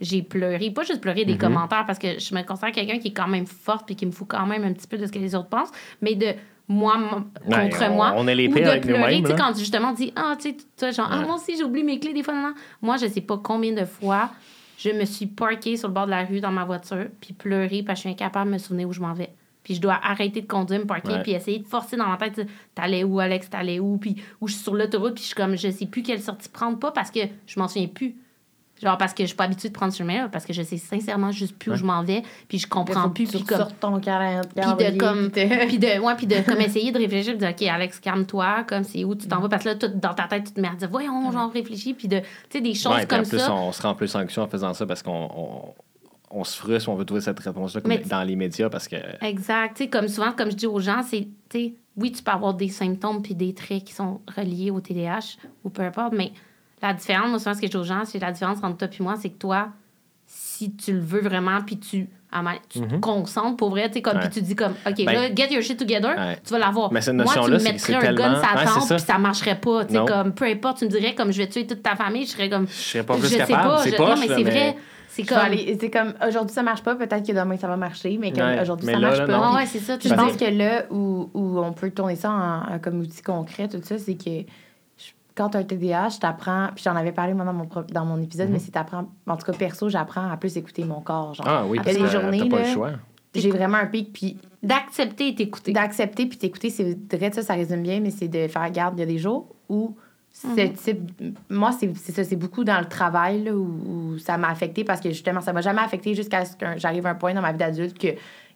j'ai 0.00 0.22
pleuré, 0.22 0.70
pas 0.70 0.82
juste 0.82 1.00
pleuré 1.00 1.24
des 1.24 1.32
Mhm. 1.34 1.38
commentaires 1.38 1.84
parce 1.86 1.98
que 1.98 2.18
je 2.18 2.34
me 2.34 2.42
considère 2.42 2.72
quelqu'un 2.72 2.98
qui 2.98 3.08
est 3.08 3.12
quand 3.14 3.28
même 3.28 3.46
forte 3.46 3.86
puis 3.86 3.96
qui 3.96 4.04
me 4.04 4.10
fout 4.12 4.26
quand 4.28 4.44
même 4.44 4.62
un 4.64 4.72
petit 4.74 4.86
peu 4.86 4.98
de 4.98 5.06
ce 5.06 5.12
que 5.12 5.18
les 5.18 5.34
autres 5.34 5.48
pensent, 5.48 5.70
mais 6.02 6.14
de 6.14 6.34
moi 6.68 6.96
m- 6.96 7.24
Ouais, 7.46 7.70
contre 7.70 7.84
on- 7.88 7.94
moi. 7.94 8.12
on 8.16 8.28
est 8.28 8.34
les 8.34 8.48
ou 8.48 8.52
pires 8.52 8.64
de 8.64 8.68
avec 8.72 8.82
pleurer, 8.82 8.98
nous-mêmes, 9.00 9.20
tu 9.22 9.26
sais, 9.30 9.36
là. 9.36 9.38
quand 9.48 9.56
justement 9.58 9.88
on 9.90 9.94
dit 9.94 10.12
ah 10.16 10.34
tu 10.38 10.50
sais 10.50 10.56
toi, 10.76 10.90
genre 10.90 11.08
ah 11.10 11.20
Ouais. 11.20 11.24
moi 11.24 11.36
aussi 11.36 11.56
j'oublie 11.56 11.82
mes 11.84 11.98
clés 11.98 12.12
des 12.12 12.22
fois 12.24 12.34
non, 12.34 12.48
non. 12.48 12.54
moi 12.82 12.96
je 12.98 13.06
sais 13.06 13.20
pas 13.22 13.38
combien 13.42 13.72
de 13.72 13.84
fois 13.86 14.30
je 14.78 14.90
me 14.90 15.04
suis 15.04 15.26
parkée 15.26 15.76
sur 15.76 15.88
le 15.88 15.94
bord 15.94 16.06
de 16.06 16.10
la 16.10 16.24
rue 16.24 16.40
dans 16.40 16.52
ma 16.52 16.64
voiture 16.64 17.06
puis 17.20 17.32
pleurer 17.32 17.82
parce 17.82 18.00
que 18.00 18.08
je 18.08 18.14
suis 18.14 18.22
incapable 18.22 18.50
de 18.50 18.54
me 18.54 18.58
souvenir 18.58 18.88
où 18.88 18.92
je 18.92 19.00
m'en 19.00 19.14
vais 19.14 19.30
puis 19.66 19.74
je 19.74 19.80
dois 19.80 19.98
arrêter 20.00 20.42
de 20.42 20.46
conduire, 20.46 20.78
me 20.78 20.86
parker, 20.86 21.22
puis 21.24 21.32
essayer 21.32 21.58
de 21.58 21.66
forcer 21.66 21.96
dans 21.96 22.06
ma 22.06 22.16
tête, 22.16 22.46
t'allais 22.72 23.02
où, 23.02 23.18
Alex, 23.18 23.50
t'allais 23.50 23.80
où, 23.80 23.98
puis 23.98 24.14
où 24.40 24.46
je 24.46 24.52
suis 24.52 24.62
sur 24.62 24.76
l'autoroute, 24.76 25.14
puis 25.14 25.22
je 25.22 25.26
suis 25.26 25.34
comme, 25.34 25.56
je 25.56 25.72
sais 25.72 25.86
plus 25.86 26.04
quelle 26.04 26.22
sortie 26.22 26.48
prendre, 26.48 26.78
pas 26.78 26.92
parce 26.92 27.10
que 27.10 27.18
je 27.48 27.58
m'en 27.58 27.66
souviens 27.66 27.88
plus. 27.88 28.14
Genre 28.82 28.98
parce 28.98 29.14
que 29.14 29.22
je 29.22 29.28
suis 29.28 29.36
pas 29.36 29.44
habituée 29.44 29.70
de 29.70 29.74
prendre 29.74 29.92
ce 29.92 29.98
chemin-là, 29.98 30.28
parce 30.30 30.44
que 30.44 30.52
je 30.52 30.62
sais 30.62 30.76
sincèrement 30.76 31.32
juste 31.32 31.56
plus 31.56 31.72
où 31.72 31.76
je 31.76 31.84
m'en 31.84 32.02
vais, 32.02 32.22
puis 32.46 32.58
je 32.58 32.66
comprends 32.66 33.08
plus, 33.08 33.26
puis 33.26 33.38
Tu 33.38 33.44
comme... 33.44 33.68
ton 33.80 34.00
calendrier. 34.00 34.42
Puis 34.54 34.92
de 34.92 34.98
comme 34.98 35.30
puis 35.66 35.78
de 35.78 35.98
ouais 35.98 36.14
puis 36.14 36.26
de 36.26 36.40
comme 36.42 36.60
essayer 36.60 36.92
de 36.92 36.98
réfléchir 36.98 37.34
de 37.34 37.38
dire 37.38 37.50
OK 37.50 37.62
Alex 37.62 38.00
calme-toi 38.00 38.64
comme 38.68 38.84
c'est 38.84 39.04
où 39.04 39.14
tu 39.14 39.28
t'en 39.28 39.40
vas 39.40 39.48
parce 39.48 39.64
que 39.64 39.70
là 39.70 39.74
tout, 39.76 39.88
dans 39.88 40.12
ta 40.12 40.24
tête 40.24 40.44
tu 40.44 40.52
te 40.52 40.60
mets 40.60 40.68
à 40.68 40.74
dire 40.74 40.90
voyons 40.90 41.32
genre 41.32 41.50
réfléchis 41.50 41.94
puis 41.94 42.08
de 42.08 42.18
tu 42.18 42.26
sais 42.50 42.60
des 42.60 42.74
choses 42.74 42.92
Ouais, 42.92 43.06
comme 43.06 43.20
en 43.20 43.24
plus, 43.24 43.38
ça 43.38 43.54
on 43.54 43.72
se 43.72 43.80
rend 43.80 43.94
plus 43.94 44.14
anxieux 44.14 44.42
en 44.42 44.46
faisant 44.48 44.74
ça 44.74 44.84
parce 44.84 45.02
qu'on 45.02 45.28
on, 45.34 45.74
on 46.30 46.44
se 46.44 46.58
frustre, 46.58 46.88
on 46.90 46.96
veut 46.96 47.04
trouver 47.04 47.22
cette 47.22 47.38
réponse-là 47.38 47.80
dans 48.04 48.22
les 48.24 48.36
médias 48.36 48.68
parce 48.68 48.88
que. 48.88 48.96
exact 49.22 49.76
tu 49.76 49.84
sais 49.84 49.88
comme 49.88 50.08
souvent 50.08 50.32
comme 50.32 50.50
je 50.50 50.56
dis 50.56 50.66
aux 50.66 50.80
gens 50.80 51.02
c'est 51.02 51.28
tu 51.48 51.58
sais 51.58 51.74
oui 51.96 52.12
tu 52.12 52.22
peux 52.22 52.30
avoir 52.30 52.52
des 52.52 52.68
symptômes 52.68 53.22
puis 53.22 53.34
des 53.34 53.54
traits 53.54 53.84
qui 53.84 53.94
sont 53.94 54.20
reliés 54.36 54.70
au 54.70 54.80
TDAH 54.80 55.38
ou 55.64 55.70
peu 55.70 55.82
importe 55.82 56.12
mais 56.12 56.32
la 56.82 56.92
différence 56.94 57.28
moi 57.28 57.38
souvent 57.38 57.54
ce 57.54 57.60
que 57.60 57.66
je 57.66 57.70
dis 57.72 57.76
aux 57.76 57.84
gens 57.84 58.04
c'est 58.04 58.18
la 58.18 58.32
différence 58.32 58.58
entre 58.62 58.76
toi 58.76 58.88
et 58.98 59.02
moi 59.02 59.14
c'est 59.20 59.30
que 59.30 59.38
toi 59.38 59.68
si 60.28 60.72
tu 60.74 60.92
le 60.94 61.00
veux 61.00 61.20
vraiment, 61.20 61.60
puis 61.64 61.78
tu, 61.78 62.08
tu 62.68 62.80
te 62.80 62.94
Mhm. 62.94 63.00
concentres 63.00 63.56
pour 63.56 63.70
vrai, 63.70 63.88
tu 63.88 63.94
sais, 63.94 64.02
comme, 64.02 64.18
puis 64.18 64.28
tu 64.28 64.42
dis 64.42 64.56
comme, 64.56 64.72
OK, 64.86 65.04
Ben, 65.04 65.12
là, 65.12 65.34
get 65.34 65.52
your 65.52 65.62
shit 65.62 65.78
together, 65.78 66.16
Ouais. 66.18 66.38
tu 66.44 66.50
vas 66.50 66.58
l'avoir. 66.58 66.92
Mais 66.92 67.00
cette 67.00 67.14
Moi, 67.14 67.24
tu 67.24 67.28
notion-là, 67.28 67.54
me 67.54 67.58
c'est- 67.60 67.72
mettrais 67.72 68.00
c'est 68.00 68.08
un 68.08 68.12
gun 68.14 68.34
sur 68.34 68.42
la 68.54 68.60
Ouais, 68.74 68.80
ça. 68.80 68.94
puis 68.96 69.04
ça 69.04 69.18
marcherait 69.18 69.60
pas, 69.60 69.84
tu 69.84 69.94
sais, 69.94 70.00
comme, 70.04 70.32
peu 70.32 70.46
importe, 70.46 70.78
tu 70.78 70.86
me 70.86 70.90
dirais, 70.90 71.14
comme, 71.14 71.30
je 71.32 71.38
vais 71.38 71.46
tuer 71.48 71.66
toute 71.66 71.82
ta 71.82 71.94
famille, 71.94 72.24
je 72.26 72.30
serais 72.32 72.48
comme, 72.50 72.66
Je 72.66 72.72
serais 72.72 73.04
pas 73.04 73.14
je 73.14 73.20
plus 73.20 73.28
sais 73.28 73.36
capable. 73.38 73.68
pas, 73.68 73.78
C'est 73.78 73.90
je- 73.92 73.96
poche, 73.96 74.08
non, 74.08 74.16
mais 74.20 74.26
là, 74.26 74.34
c'est 74.36 74.44
mais- 74.44 74.50
vrai, 74.50 74.76
c'est 75.08 75.22
Je 75.22 75.28
comme... 75.28 75.38
aller- 75.38 75.76
C'est 75.80 75.90
comme 75.90 76.14
aujourd'hui 76.26 76.54
ça 76.54 76.62
marche 76.64 76.82
pas, 76.82 76.94
peut-être 76.96 77.24
que 77.26 77.32
demain 77.32 77.56
ça 77.56 77.68
va 77.68 77.76
marcher, 77.76 78.18
mais 78.18 78.32
comme 78.32 78.42
Ouais, 78.42 78.60
aujourd'hui 78.60 78.86
mais 78.86 78.92
ça 78.94 78.98
là, 78.98 79.06
marche 79.08 79.18
là, 79.20 79.26
pas. 79.26 79.32
non. 79.36 79.42
Ah 79.44 79.54
ouais, 79.56 79.66
c'est 79.66 79.78
ça, 79.78 79.96
tu 79.98 80.08
Je 80.08 80.14
pense 80.14 80.36
que 80.36 80.44
là 80.46 80.84
où, 80.90 81.30
où 81.34 81.58
on 81.60 81.72
peut 81.72 81.90
tourner 81.90 82.16
ça 82.16 82.30
en, 82.30 82.74
en- 82.74 82.78
comme 82.80 82.98
outil 83.00 83.22
concret, 83.22 83.68
tout 83.68 83.80
ça, 83.84 83.98
c'est 83.98 84.14
que 84.16 84.24
je- 84.30 84.44
quand 85.36 85.50
tu 85.50 85.56
as 85.56 85.60
un 85.60 85.64
TDAH, 85.64 86.18
t'apprends, 86.20 86.68
puis 86.74 86.82
j'en 86.84 86.96
avais 86.96 87.12
parlé 87.12 87.34
moi 87.34 87.44
dans 87.44 87.52
mon, 87.52 87.66
pro- 87.66 87.82
dans 87.82 88.04
mon 88.04 88.20
épisode, 88.22 88.48
mais 88.50 88.58
c'est 88.58 88.70
t'apprends, 88.70 89.06
en 89.26 89.36
tout 89.36 89.44
cas 89.46 89.52
perso, 89.52 89.88
j'apprends 89.88 90.30
à 90.30 90.36
plus 90.36 90.56
écouter 90.56 90.84
mon 90.84 91.00
corps. 91.00 91.34
Genre. 91.34 91.46
Mhm. 91.46 91.52
Ah 91.54 91.64
oui, 91.66 91.78
Il 91.82 91.86
y 91.86 91.90
a 91.90 91.94
des 91.94 92.00
parce 92.00 92.12
que 92.14 92.20
journées, 92.20 92.38
t'as 92.38 92.48
pas 92.48 92.58
là, 92.62 92.66
le 92.68 92.72
choix. 92.74 92.90
j'ai 93.34 93.50
vraiment 93.50 93.78
un 93.78 93.86
pic, 93.86 94.12
puis 94.12 94.38
D'accepter 94.62 95.28
et 95.28 95.34
t'écouter. 95.34 95.72
d'accepter 95.72 96.26
puis 96.26 96.38
t'écouter, 96.38 96.70
c'est 96.70 96.96
vrai, 97.12 97.30
ça, 97.32 97.42
ça 97.42 97.54
résume 97.54 97.82
bien, 97.82 98.00
mais 98.00 98.10
c'est 98.10 98.28
de 98.28 98.48
faire 98.48 98.70
garde. 98.70 98.94
Il 98.96 99.00
y 99.00 99.02
a 99.02 99.06
des 99.06 99.18
jours 99.18 99.54
où 99.68 99.94
ce 100.32 100.46
Mhm. 100.48 100.72
type. 100.72 101.22
Moi, 101.50 101.70
c'est 101.78 101.96
c'est 101.96 102.12
ça, 102.12 102.24
c'est 102.24 102.36
beaucoup 102.36 102.64
dans 102.64 102.78
le 102.80 102.86
travail 102.86 103.44
là, 103.44 103.52
où, 103.54 104.12
où 104.14 104.18
ça 104.18 104.36
m'a 104.38 104.48
affecté 104.48 104.84
parce 104.84 105.00
que 105.00 105.10
justement, 105.10 105.40
ça 105.40 105.52
m'a 105.52 105.60
jamais 105.60 105.80
affecté 105.82 106.14
jusqu'à 106.14 106.44
ce 106.44 106.56
que 106.56 106.66
j'arrive 106.78 107.06
à 107.06 107.10
un 107.10 107.14
point 107.14 107.32
dans 107.34 107.42
ma 107.42 107.52
vie 107.52 107.58
d'adulte 107.58 107.96
que. 107.98 108.08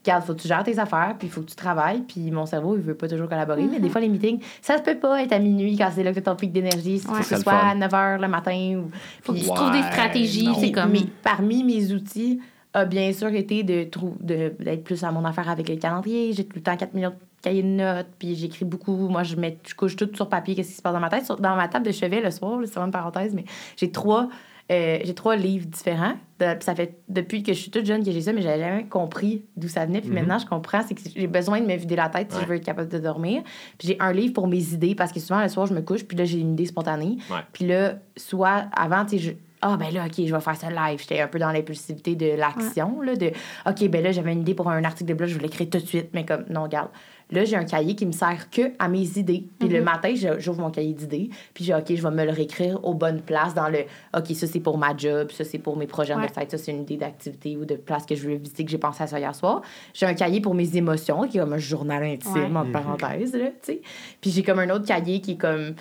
Regarde, 0.04 0.24
faut 0.24 0.34
que 0.34 0.40
tu 0.40 0.48
gères 0.48 0.64
tes 0.64 0.78
affaires, 0.78 1.14
puis 1.18 1.28
il 1.28 1.30
faut 1.30 1.42
que 1.42 1.50
tu 1.50 1.54
travailles, 1.56 2.00
puis 2.00 2.30
mon 2.30 2.46
cerveau, 2.46 2.74
il 2.76 2.80
veut 2.82 2.94
pas 2.94 3.06
toujours 3.06 3.28
collaborer. 3.28 3.64
Mais 3.70 3.80
des 3.80 3.90
fois, 3.90 4.00
les 4.00 4.08
meetings, 4.08 4.40
ça 4.62 4.78
se 4.78 4.82
peut 4.82 4.96
pas 4.96 5.22
être 5.22 5.32
à 5.32 5.38
minuit 5.38 5.76
quand 5.76 5.90
c'est 5.94 6.02
là 6.02 6.10
que 6.12 6.18
tu 6.18 6.22
ton 6.24 6.36
pic 6.36 6.52
d'énergie. 6.52 6.94
Il 6.94 7.00
faut 7.00 7.12
Ouais. 7.12 7.18
que 7.20 7.24
ce 7.26 7.36
soit 7.36 7.52
fun. 7.52 7.68
à 7.70 7.74
9 7.74 7.92
h 7.92 8.20
le 8.20 8.28
matin. 8.28 8.76
Ou... 8.82 8.90
Faut 9.22 9.34
que 9.34 9.38
tu 9.38 9.44
trouves 9.44 9.72
des 9.72 9.78
Ouais, 9.80 9.90
stratégies, 9.92 10.48
c'est 10.58 10.72
comme... 10.72 10.92
mais 10.92 11.02
parmi 11.22 11.64
mes 11.64 11.92
outils, 11.92 12.40
a 12.72 12.84
bien 12.86 13.12
sûr 13.12 13.28
été 13.34 13.62
de 13.62 13.82
trou- 13.84 14.16
de- 14.20 14.54
d'être 14.60 14.84
plus 14.84 15.02
à 15.04 15.10
mon 15.10 15.24
affaire 15.24 15.50
avec 15.50 15.68
le 15.68 15.76
calendrier. 15.76 16.32
J'ai 16.32 16.44
tout 16.44 16.56
le 16.56 16.62
temps 16.62 16.76
4 16.76 16.94
millions 16.94 17.10
de 17.10 17.14
cahiers 17.42 17.62
de 17.64 17.68
notes, 17.68 18.06
puis 18.18 18.36
j'écris 18.36 18.64
beaucoup. 18.64 18.94
Moi, 19.08 19.22
je, 19.24 19.34
mets, 19.36 19.58
je 19.68 19.74
couche 19.74 19.96
tout 19.96 20.08
sur 20.14 20.28
papier, 20.28 20.54
qu'est-ce 20.54 20.68
qui 20.70 20.74
se 20.76 20.82
passe 20.82 20.94
dans 20.94 21.00
ma 21.00 21.08
tête? 21.10 21.26
Sur- 21.26 21.36
dans 21.40 21.56
ma 21.56 21.66
table 21.68 21.84
de 21.84 21.90
chevet 21.92 22.20
le 22.22 22.30
soir, 22.30 22.58
là, 22.58 22.62
c'est 22.66 22.70
vraiment 22.74 22.86
une 22.86 22.92
parenthèse, 22.92 23.34
mais 23.34 23.44
j'ai 23.76 23.90
trois, 23.90 24.28
euh, 24.70 24.98
j'ai 25.02 25.14
trois 25.14 25.36
livres 25.36 25.66
différents. 25.66 26.14
De- 26.38 26.56
ça 26.60 26.74
fait 26.74 26.98
depuis 27.08 27.42
que 27.42 27.52
je 27.52 27.58
suis 27.58 27.70
toute 27.70 27.84
jeune 27.84 28.04
que 28.04 28.10
j'ai 28.12 28.20
ça, 28.20 28.32
mais 28.32 28.40
j'avais 28.40 28.60
jamais 28.60 28.84
compris 28.86 29.44
d'où 29.56 29.68
ça 29.68 29.84
venait. 29.84 30.00
Puis 30.00 30.10
maintenant, 30.10 30.38
je 30.38 30.46
comprends, 30.46 30.80
c'est 30.86 30.94
que 30.94 31.00
j'ai 31.14 31.26
besoin 31.26 31.60
de 31.60 31.66
me 31.66 31.74
vider 31.76 31.96
la 31.96 32.08
tête 32.08 32.30
si 32.30 32.36
Ouais. 32.38 32.44
je 32.44 32.48
veux 32.48 32.54
être 32.56 32.64
capable 32.64 32.88
de 32.88 32.98
dormir. 32.98 33.42
Puis 33.78 33.88
j'ai 33.88 33.96
un 34.00 34.12
livre 34.12 34.32
pour 34.32 34.46
mes 34.46 34.72
idées, 34.72 34.94
parce 34.94 35.12
que 35.12 35.20
souvent, 35.20 35.42
le 35.42 35.48
soir, 35.48 35.66
je 35.66 35.74
me 35.74 35.80
couche, 35.82 36.04
puis 36.04 36.16
là, 36.16 36.24
j'ai 36.24 36.38
une 36.38 36.52
idée 36.52 36.66
spontanée. 36.66 37.18
Ouais. 37.30 37.40
Puis 37.52 37.66
là, 37.66 37.94
soit 38.16 38.66
avant, 38.76 39.04
tu 39.04 39.18
sais, 39.18 39.36
ah, 39.62 39.76
ben 39.76 39.92
là, 39.92 40.06
OK, 40.06 40.14
je 40.26 40.34
vais 40.34 40.40
faire 40.40 40.56
ça 40.56 40.70
live. 40.70 41.00
J'étais 41.00 41.20
un 41.20 41.28
peu 41.28 41.38
dans 41.38 41.52
l'impulsivité 41.52 42.14
de 42.16 42.34
l'action, 42.36 43.00
là, 43.02 43.14
de 43.16 43.30
OK, 43.66 43.88
ben 43.88 44.02
là, 44.02 44.12
j'avais 44.12 44.32
une 44.32 44.40
idée 44.40 44.54
pour 44.54 44.68
un 44.70 44.82
article 44.84 45.08
de 45.10 45.14
blog, 45.14 45.28
je 45.28 45.34
voulais 45.34 45.46
l'écrire 45.48 45.68
tout 45.70 45.78
de 45.78 45.86
suite, 45.86 46.08
mais 46.14 46.24
comme, 46.24 46.44
non, 46.50 46.62
regarde. 46.64 46.88
Là, 47.32 47.44
j'ai 47.44 47.54
un 47.54 47.64
cahier 47.64 47.94
qui 47.94 48.06
me 48.06 48.10
sert 48.12 48.50
que 48.50 48.72
à 48.80 48.88
mes 48.88 49.16
idées. 49.16 49.44
Puis 49.60 49.68
le 49.68 49.82
matin, 49.82 50.12
je- 50.16 50.40
j'ouvre 50.40 50.62
mon 50.62 50.70
cahier 50.70 50.92
d'idées, 50.94 51.30
puis 51.54 51.62
j'ai 51.62 51.72
OK, 51.72 51.84
je 51.94 52.02
vais 52.02 52.10
me 52.10 52.24
le 52.24 52.32
réécrire 52.32 52.84
aux 52.84 52.92
bonnes 52.94 53.20
places 53.20 53.54
dans 53.54 53.68
le 53.68 53.84
OK, 54.16 54.34
ça, 54.34 54.48
c'est 54.48 54.58
pour 54.58 54.78
ma 54.78 54.96
job, 54.96 55.30
ça, 55.30 55.44
c'est 55.44 55.58
pour 55.60 55.76
mes 55.76 55.86
projets 55.86 56.14
Ouais. 56.16 56.26
de 56.26 56.32
site, 56.32 56.50
ça, 56.50 56.58
c'est 56.58 56.72
une 56.72 56.82
idée 56.82 56.96
d'activité 56.96 57.56
ou 57.56 57.64
de 57.64 57.76
place 57.76 58.04
que 58.04 58.16
je 58.16 58.28
veux 58.28 58.34
visiter, 58.34 58.64
que 58.64 58.70
j'ai 58.72 58.78
pensé 58.78 59.04
à 59.04 59.06
ça 59.06 59.20
hier 59.20 59.32
soir. 59.36 59.62
J'ai 59.94 60.06
un 60.06 60.14
cahier 60.14 60.40
pour 60.40 60.54
mes 60.56 60.76
émotions, 60.76 61.22
qui 61.28 61.38
est 61.38 61.40
comme 61.40 61.52
un 61.52 61.58
journal 61.58 62.02
intime, 62.02 62.32
Ouais. 62.56 62.62
entre 62.62 62.72
parenthèses, 62.72 63.32
là, 63.34 63.46
tu 63.62 63.74
sais. 63.74 63.82
Puis 64.20 64.32
j'ai 64.32 64.42
comme 64.42 64.58
un 64.58 64.70
autre 64.70 64.86
cahier 64.86 65.20
qui 65.20 65.32
est 65.32 65.36
comme 65.40 65.74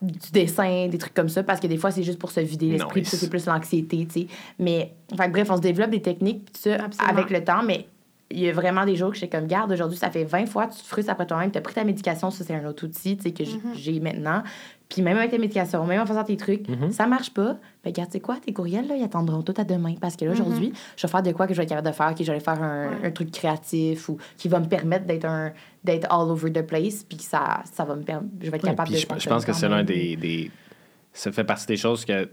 du 0.00 0.30
dessin, 0.32 0.86
des 0.88 0.98
trucs 0.98 1.14
comme 1.14 1.28
ça, 1.28 1.42
parce 1.42 1.58
que 1.60 1.66
des 1.66 1.76
fois, 1.76 1.90
c'est 1.90 2.02
juste 2.04 2.18
pour 2.18 2.30
se 2.30 2.40
vider 2.40 2.70
l'esprit, 2.70 3.02
puis 3.02 3.10
Nice. 3.10 3.16
c'est 3.16 3.28
plus 3.30 3.46
l'anxiété, 3.46 4.06
tu 4.06 4.20
sais. 4.22 4.26
Mais, 4.58 4.92
enfin, 5.12 5.28
bref, 5.28 5.48
on 5.50 5.56
se 5.56 5.60
développe 5.62 5.90
des 5.90 6.02
techniques, 6.02 6.44
puis 6.52 6.62
ça, 6.62 6.74
Absolument. 6.84 7.18
avec 7.18 7.30
le 7.30 7.42
temps, 7.44 7.62
mais 7.64 7.86
il 8.30 8.40
y 8.40 8.48
a 8.48 8.52
vraiment 8.52 8.84
des 8.84 8.94
jours 8.94 9.10
que 9.10 9.16
j'étais 9.16 9.36
comme, 9.38 9.46
garde, 9.46 9.72
aujourd'hui, 9.72 9.96
ça 9.96 10.10
fait 10.10 10.24
20 10.24 10.46
fois, 10.46 10.66
tu 10.66 10.78
te 10.82 10.86
frustres 10.86 11.10
après 11.10 11.26
toi-même, 11.26 11.50
tu 11.50 11.56
as 11.58 11.62
pris 11.62 11.72
ta 11.74 11.82
médication, 11.84 12.30
ça, 12.30 12.44
c'est 12.44 12.54
un 12.54 12.64
autre 12.66 12.84
outil, 12.86 13.16
tu 13.16 13.22
sais, 13.22 13.32
que 13.32 13.42
j- 13.44 13.56
Mm-hmm. 13.56 13.74
j'ai 13.74 14.00
maintenant. 14.00 14.42
Puis 14.90 15.00
même 15.02 15.16
avec 15.18 15.30
ta 15.30 15.38
médication, 15.38 15.84
même 15.86 16.00
en 16.02 16.06
faisant 16.06 16.24
tes 16.24 16.36
trucs, 16.36 16.68
Mhm. 16.68 16.90
ça 16.92 17.06
marche 17.06 17.32
pas. 17.32 17.54
Ben, 17.84 17.90
regarde, 17.90 18.08
tu 18.10 18.14
sais 18.14 18.20
quoi, 18.20 18.36
tes 18.36 18.52
courriels, 18.52 18.86
là, 18.86 18.96
ils 18.96 19.02
attendront 19.04 19.42
tout 19.42 19.54
à 19.56 19.64
demain, 19.64 19.94
parce 20.00 20.16
que 20.16 20.24
là, 20.26 20.32
aujourd'hui, 20.32 20.72
je 20.96 21.06
vais 21.06 21.10
faire 21.10 21.22
de 21.22 21.32
quoi 21.32 21.46
que 21.46 21.52
je 21.54 21.58
vais 21.58 21.62
être 21.64 21.68
capable 21.70 21.88
de 21.88 21.92
faire, 21.94 22.14
que 22.14 22.22
je 22.24 22.32
vais 22.32 22.40
faire 22.40 22.62
un. 22.62 22.88
Ouais. 22.90 23.06
un 23.06 23.10
truc 23.10 23.30
créatif 23.30 24.08
ou 24.10 24.18
qui 24.36 24.48
va 24.48 24.60
me 24.60 24.66
permettre 24.66 25.06
d'être 25.06 25.24
un 25.26 25.52
d'être 25.84 26.06
all 26.12 26.30
over 26.30 26.52
the 26.52 26.62
place, 26.66 27.04
puis 27.04 27.16
que 27.18 27.22
ça, 27.24 27.62
ça 27.70 27.84
va 27.84 27.94
me 27.96 28.02
permettre, 28.02 28.28
je 28.42 28.50
vais 28.50 28.56
être 28.58 28.64
Ouais, 28.64 28.70
capable 28.70 28.88
puis 28.90 28.96
de 28.96 29.00
je, 29.14 29.20
je 29.24 29.28
pense 29.28 29.44
que 29.44 29.52
c'est 29.54 29.68
l'un 29.68 29.84
des, 29.84 30.16
des. 30.16 30.50
Ça 31.14 31.32
fait 31.32 31.44
partie 31.44 31.66
des 31.66 31.76
choses 31.76 32.04
que 32.04 32.28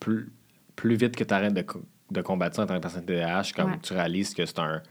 plus, 0.00 0.32
plus 0.74 0.96
vite 0.96 1.14
que 1.16 1.24
tu 1.24 1.32
arrêtes 1.34 1.54
de, 1.54 1.62
co- 1.62 1.82
de 2.10 2.20
combattre 2.22 2.56
ça 2.56 2.62
en 2.62 2.66
tant 2.66 2.74
que 2.76 2.80
personne 2.80 3.04
TDAH, 3.04 3.52
comme 3.54 3.70
Ouais. 3.72 3.78
tu 3.82 3.92
réalises 3.92 4.34
que 4.34 4.44
c'est 4.46 4.58
un. 4.58 4.82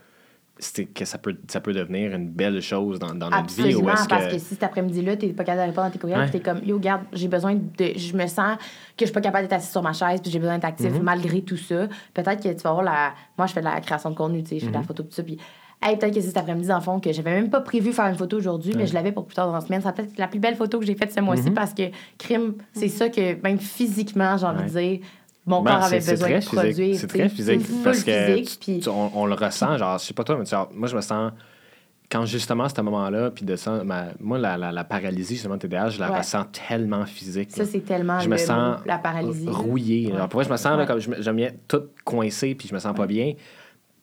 C'est- 0.59 0.85
que 0.85 1.05
ça 1.05 1.17
peut, 1.17 1.35
ça 1.47 1.59
peut 1.59 1.73
devenir 1.73 2.13
une 2.13 2.29
belle 2.29 2.61
chose 2.61 2.99
dans, 2.99 3.13
dans 3.15 3.29
notre 3.29 3.53
vie. 3.53 3.61
Absolument, 3.61 3.81
Ou 3.81 3.89
est-ce 3.93 4.07
parce 4.07 4.25
que, 4.27 4.31
que. 4.33 4.37
si 4.37 4.45
cet 4.45 4.63
après-midi-là, 4.63 5.17
t'es 5.17 5.27
pas 5.29 5.43
capable 5.43 5.63
de 5.63 5.67
répondre 5.69 5.87
à 5.87 5.91
tes 5.91 5.99
courriels, 5.99 6.19
Ouais. 6.19 6.29
puis 6.29 6.39
t'es 6.39 6.45
comme, 6.51 6.63
yo, 6.63 6.77
garde, 6.79 7.01
j'ai 7.13 7.27
besoin 7.27 7.55
de. 7.55 7.91
Je 7.95 8.15
me 8.15 8.27
sens 8.27 8.57
que 8.57 9.01
je 9.01 9.05
suis 9.05 9.13
pas 9.13 9.21
capable 9.21 9.47
d'être 9.47 9.53
assis 9.57 9.71
sur 9.71 9.81
ma 9.81 9.93
chaise, 9.93 10.21
puis 10.21 10.31
j'ai 10.31 10.39
besoin 10.39 10.55
d'être 10.55 10.65
actif 10.65 10.91
Mhm. 10.93 11.01
malgré 11.03 11.41
tout 11.41 11.57
ça. 11.57 11.87
Peut-être 12.13 12.43
que 12.43 12.49
tu 12.49 12.61
vas 12.61 12.69
avoir 12.69 12.83
la. 12.83 13.13
Moi, 13.37 13.47
je 13.47 13.53
fais 13.53 13.61
de 13.61 13.65
la 13.65 13.79
création 13.81 14.11
de 14.11 14.15
contenu, 14.15 14.43
tu 14.43 14.49
sais, 14.49 14.55
je 14.59 14.59
fais 14.61 14.65
Mhm. 14.67 14.73
de 14.73 14.77
la 14.77 14.83
photo, 14.83 15.03
tout 15.03 15.11
ça, 15.11 15.23
puis. 15.23 15.37
Hey, 15.83 15.97
peut-être 15.97 16.13
que 16.13 16.21
c'est 16.21 16.27
cet 16.27 16.37
après-midi, 16.37 16.67
dans 16.67 16.75
le 16.75 16.81
fond, 16.83 16.99
que 16.99 17.11
j'avais 17.11 17.31
même 17.33 17.49
pas 17.49 17.59
prévu 17.61 17.91
faire 17.91 18.05
une 18.05 18.13
photo 18.15 18.37
aujourd'hui, 18.37 18.73
mais 18.77 18.85
je 18.85 18.93
l'avais 18.93 19.11
pour 19.11 19.25
plus 19.25 19.33
tard 19.33 19.47
dans 19.47 19.53
la 19.53 19.61
semaine. 19.61 19.81
Ça 19.81 19.91
peut 19.91 20.03
être 20.03 20.15
la 20.19 20.27
plus 20.27 20.39
belle 20.39 20.55
photo 20.55 20.79
que 20.79 20.85
j'ai 20.85 20.93
faite 20.93 21.11
ce 21.11 21.19
mois-ci 21.21 21.49
Mhm. 21.49 21.55
parce 21.55 21.73
que, 21.73 21.81
crime, 22.19 22.53
c'est 22.71 22.87
ça 22.87 23.09
que, 23.09 23.41
même 23.41 23.57
physiquement, 23.57 24.37
j'ai 24.37 24.45
envie 24.45 24.63
de 24.65 24.69
dire, 24.77 24.99
mon 25.45 25.61
Ben, 25.61 25.71
corps 25.71 25.83
avait 25.83 26.01
c'est- 26.01 26.15
c'est 26.17 26.23
besoin 26.23 26.27
très 26.27 26.35
de 26.35 26.41
physique. 26.41 26.59
produire. 26.59 26.97
C'est 26.99 27.07
très 27.07 27.29
physique. 27.29 27.83
Parce 27.83 28.03
que 28.03 28.25
physique, 28.25 28.59
tu- 28.59 28.79
tu- 28.79 28.89
on, 28.89 29.11
on 29.21 29.25
le 29.25 29.33
ressent. 29.33 29.77
Genre, 29.77 29.97
je 29.97 30.05
sais 30.05 30.13
pas 30.13 30.23
toi, 30.23 30.35
mais 30.37 30.43
tu 30.45 30.49
sais, 30.51 30.55
moi, 30.73 30.87
je 30.87 30.95
me 30.95 31.01
sens. 31.01 31.31
Quand 32.11 32.25
justement, 32.25 32.65
à 32.65 32.69
ce 32.69 32.81
moment-là, 32.81 33.31
puis 33.31 33.45
de 33.45 33.55
ça, 33.55 33.85
ma- 33.85 34.07
moi, 34.19 34.37
la, 34.37 34.57
la, 34.57 34.73
la 34.73 34.83
paralysie, 34.83 35.35
justement, 35.35 35.57
TDAH, 35.57 35.91
je 35.91 35.99
la 36.01 36.11
Ouais. 36.11 36.17
ressens 36.17 36.43
tellement 36.67 37.05
physique. 37.05 37.51
Ça, 37.51 37.63
là. 37.63 37.69
c'est 37.71 37.79
tellement 37.85 38.19
je 38.19 38.25
le 38.25 38.31
me 38.31 38.37
sens 38.37 38.79
la 38.85 38.97
paralysie. 38.97 39.45
là. 39.45 39.51
rouillé. 39.53 40.11
Ouais. 40.11 40.17
Genre, 40.17 40.27
pour 40.27 40.39
vrai, 40.41 40.45
je 40.45 40.51
me 40.51 40.57
sens 40.57 40.65
là, 40.73 40.77
Ouais. 40.79 40.85
comme 40.85 40.99
je 40.99 41.09
me, 41.09 41.21
je 41.21 41.31
me 41.31 41.37
viens 41.37 41.51
tout 41.69 41.83
coincé, 42.03 42.53
puis 42.53 42.67
je 42.67 42.73
me 42.73 42.79
sens 42.79 42.93
pas 42.93 43.07
bien. 43.07 43.33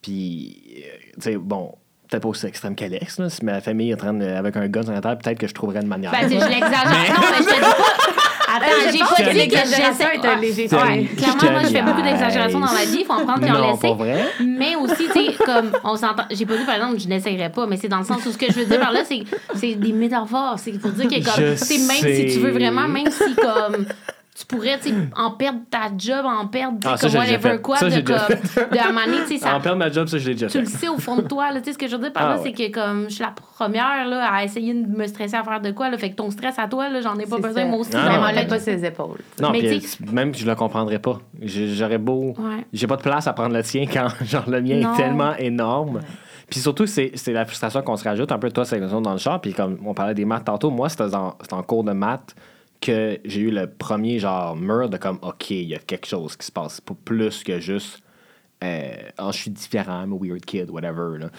Puis, 0.01 0.57
euh, 0.77 0.81
tu 1.15 1.21
sais, 1.21 1.37
bon, 1.37 1.75
peut-être 2.09 2.23
pas 2.23 2.29
aussi 2.29 2.47
extrême 2.47 2.73
qu'Alex. 2.73 3.19
là. 3.19 3.29
Si 3.29 3.45
ma 3.45 3.61
famille 3.61 3.91
est 3.91 3.95
en 3.95 3.97
train 3.97 4.13
de, 4.13 4.25
avec 4.25 4.55
un 4.57 4.67
gun 4.67 4.81
sur 4.81 4.91
la 4.91 5.01
table, 5.01 5.21
peut-être 5.21 5.37
que 5.37 5.47
je 5.47 5.53
trouverais 5.53 5.81
une 5.81 5.87
manière. 5.87 6.11
Ben, 6.11 6.23
je 6.27 6.33
l'exagère. 6.33 6.83
Non, 7.13 7.27
mais 7.29 7.37
je 7.37 7.43
te 7.43 7.53
dis 7.53 7.59
pas. 7.59 8.18
Attends, 8.55 8.91
j'ai 8.91 8.99
pas 8.99 9.15
dit 9.17 9.29
que 9.29 9.37
l'exagération 9.37 10.05
j'essaie. 10.13 10.15
est 10.15 10.25
un 10.25 10.39
léger 10.39 10.67
clairement, 10.67 11.51
moi, 11.51 11.61
je 11.63 11.67
fais 11.67 11.81
beaucoup 11.81 12.01
d'exagération 12.01 12.59
dans 12.59 12.71
ma 12.73 12.85
vie. 12.85 12.97
Il 13.01 13.05
faut 13.05 13.13
en 13.13 13.25
prendre 13.25 13.45
et 13.45 13.51
en 13.51 13.53
non, 13.53 13.71
laisser. 13.71 13.81
pas 13.81 13.93
vrai. 13.93 14.25
Mais 14.39 14.75
aussi, 14.75 15.07
tu 15.07 15.25
sais, 15.25 15.33
comme 15.45 15.71
on 15.83 15.95
s'entend. 15.95 16.23
J'ai 16.31 16.45
pas 16.45 16.57
dit, 16.57 16.65
par 16.65 16.75
exemple, 16.75 16.99
je 16.99 17.07
n'essayerais 17.07 17.51
pas, 17.51 17.67
mais 17.67 17.77
c'est 17.77 17.87
dans 17.87 17.99
le 17.99 18.05
sens 18.05 18.25
où 18.25 18.31
ce 18.31 18.37
que 18.37 18.47
je 18.47 18.59
veux 18.59 18.65
dire 18.65 18.79
par 18.79 18.91
là, 18.91 19.01
c'est 19.05 19.23
c'est 19.55 19.75
des 19.75 19.91
métaphores. 19.91 20.55
C'est 20.57 20.73
faut 20.79 20.89
dire 20.89 21.07
que, 21.07 21.23
comme, 21.23 21.55
tu 21.55 21.57
sais, 21.57 21.77
même 21.77 22.15
si 22.15 22.33
tu 22.33 22.39
veux 22.39 22.51
vraiment, 22.51 22.87
même 22.87 23.11
si, 23.11 23.35
comme. 23.35 23.85
Tu 24.39 24.45
pourrais, 24.45 24.79
tu 24.79 24.93
en 25.17 25.31
perdre 25.31 25.59
ta 25.69 25.89
job, 25.97 26.25
en 26.25 26.47
perdre, 26.47 26.77
tu 26.79 26.87
Ah, 26.89 26.95
ça, 26.95 27.09
comme 27.09 27.17
whatever 27.19 27.59
quoi, 27.61 27.75
Ça, 27.75 27.89
de 27.89 27.99
comme. 27.99 28.15
De 28.15 28.77
à 28.77 29.27
tu 29.27 29.37
ça 29.37 29.53
En 29.57 29.59
perdre 29.59 29.77
ma 29.79 29.91
job, 29.91 30.07
ça, 30.07 30.17
je 30.17 30.27
l'ai 30.29 30.33
déjà 30.35 30.47
tu 30.47 30.53
fait. 30.53 30.59
le 30.61 30.65
sais 30.65 30.87
au 30.87 30.97
fond 30.97 31.17
de 31.17 31.23
toi. 31.23 31.51
Là, 31.51 31.59
Tu 31.59 31.65
sais, 31.65 31.73
ce 31.73 31.77
que 31.77 31.87
je 31.87 31.95
veux 31.97 32.01
dire 32.03 32.13
par 32.13 32.23
Ah, 32.25 32.29
là, 32.29 32.41
ouais. 32.41 32.53
c'est 32.55 32.69
que 32.69 32.73
comme 32.73 33.09
je 33.09 33.15
suis 33.15 33.23
la 33.23 33.31
première 33.31 34.07
là, 34.07 34.31
à 34.31 34.45
essayer 34.45 34.73
de 34.73 34.87
me 34.87 35.05
stresser 35.07 35.35
à 35.35 35.43
faire 35.43 35.59
de 35.59 35.71
quoi. 35.71 35.89
Là, 35.89 35.97
fait 35.97 36.11
que 36.11 36.15
ton 36.15 36.31
stress 36.31 36.57
à 36.57 36.67
toi, 36.69 36.87
là, 36.87 37.01
j'en 37.01 37.17
ai 37.19 37.25
pas 37.25 37.35
besoin. 37.35 37.63
ça. 37.63 37.65
Moi 37.65 37.79
aussi, 37.79 37.91
Ah, 37.95 38.05
j'en 38.05 38.21
l'a 38.31 38.45
pas. 38.45 38.55
les 38.65 38.85
épaules. 38.85 39.19
Non, 39.41 39.49
Mais 39.51 39.59
tu 39.59 39.81
sais- 39.81 39.97
euh, 40.07 40.11
même 40.13 40.33
je 40.33 40.45
le 40.45 40.55
comprendrais 40.55 40.99
pas. 40.99 41.19
J'aurais 41.41 41.97
beau. 41.97 42.33
Ouais. 42.37 42.65
J'ai 42.71 42.87
pas 42.87 42.95
de 42.95 43.01
place 43.01 43.27
à 43.27 43.33
prendre 43.33 43.53
le 43.53 43.63
tien 43.63 43.85
quand 43.91 44.07
genre 44.23 44.49
le 44.49 44.61
mien 44.61 44.77
Non. 44.79 44.93
est 44.93 44.97
tellement 44.97 45.35
énorme. 45.35 45.99
Puis 46.49 46.61
surtout, 46.61 46.85
c'est 46.87 47.11
la 47.27 47.45
frustration 47.45 47.81
qu'on 47.81 47.97
se 47.97 48.05
rajoute 48.05 48.31
un 48.31 48.39
peu, 48.39 48.49
toi, 48.51 48.63
c'est 48.63 48.79
dans 48.79 49.11
le 49.11 49.17
char. 49.19 49.41
Puis 49.41 49.53
comme 49.53 49.77
on 49.85 49.93
parlait 49.93 50.13
des 50.13 50.23
maths 50.25 50.45
tantôt, 50.45 50.69
moi, 50.71 50.87
c'était 50.87 51.13
en, 51.13 51.35
c'était 51.41 51.53
en 51.55 51.61
cours 51.63 51.83
de 51.83 51.91
maths 51.91 52.33
que 52.81 53.19
j'ai 53.25 53.41
eu 53.41 53.51
le 53.51 53.67
premier 53.67 54.19
genre 54.19 54.55
mur 54.55 54.89
de 54.89 54.97
comme, 54.97 55.19
OK, 55.21 55.49
il 55.51 55.67
y 55.67 55.75
a 55.75 55.79
quelque 55.79 56.07
chose 56.07 56.35
qui 56.37 56.45
se 56.45 56.51
passe. 56.51 56.79
Pas 56.81 56.95
plus 57.03 57.43
que 57.43 57.59
juste, 57.59 58.01
euh, 58.63 58.91
Ah, 59.17 59.29
je 59.31 59.37
suis 59.37 59.51
différent, 59.51 60.03
I'm 60.03 60.13
a 60.13 60.17
weird 60.19 60.45
kid, 60.45 60.69
whatever. 60.69 61.17
là. 61.19 61.29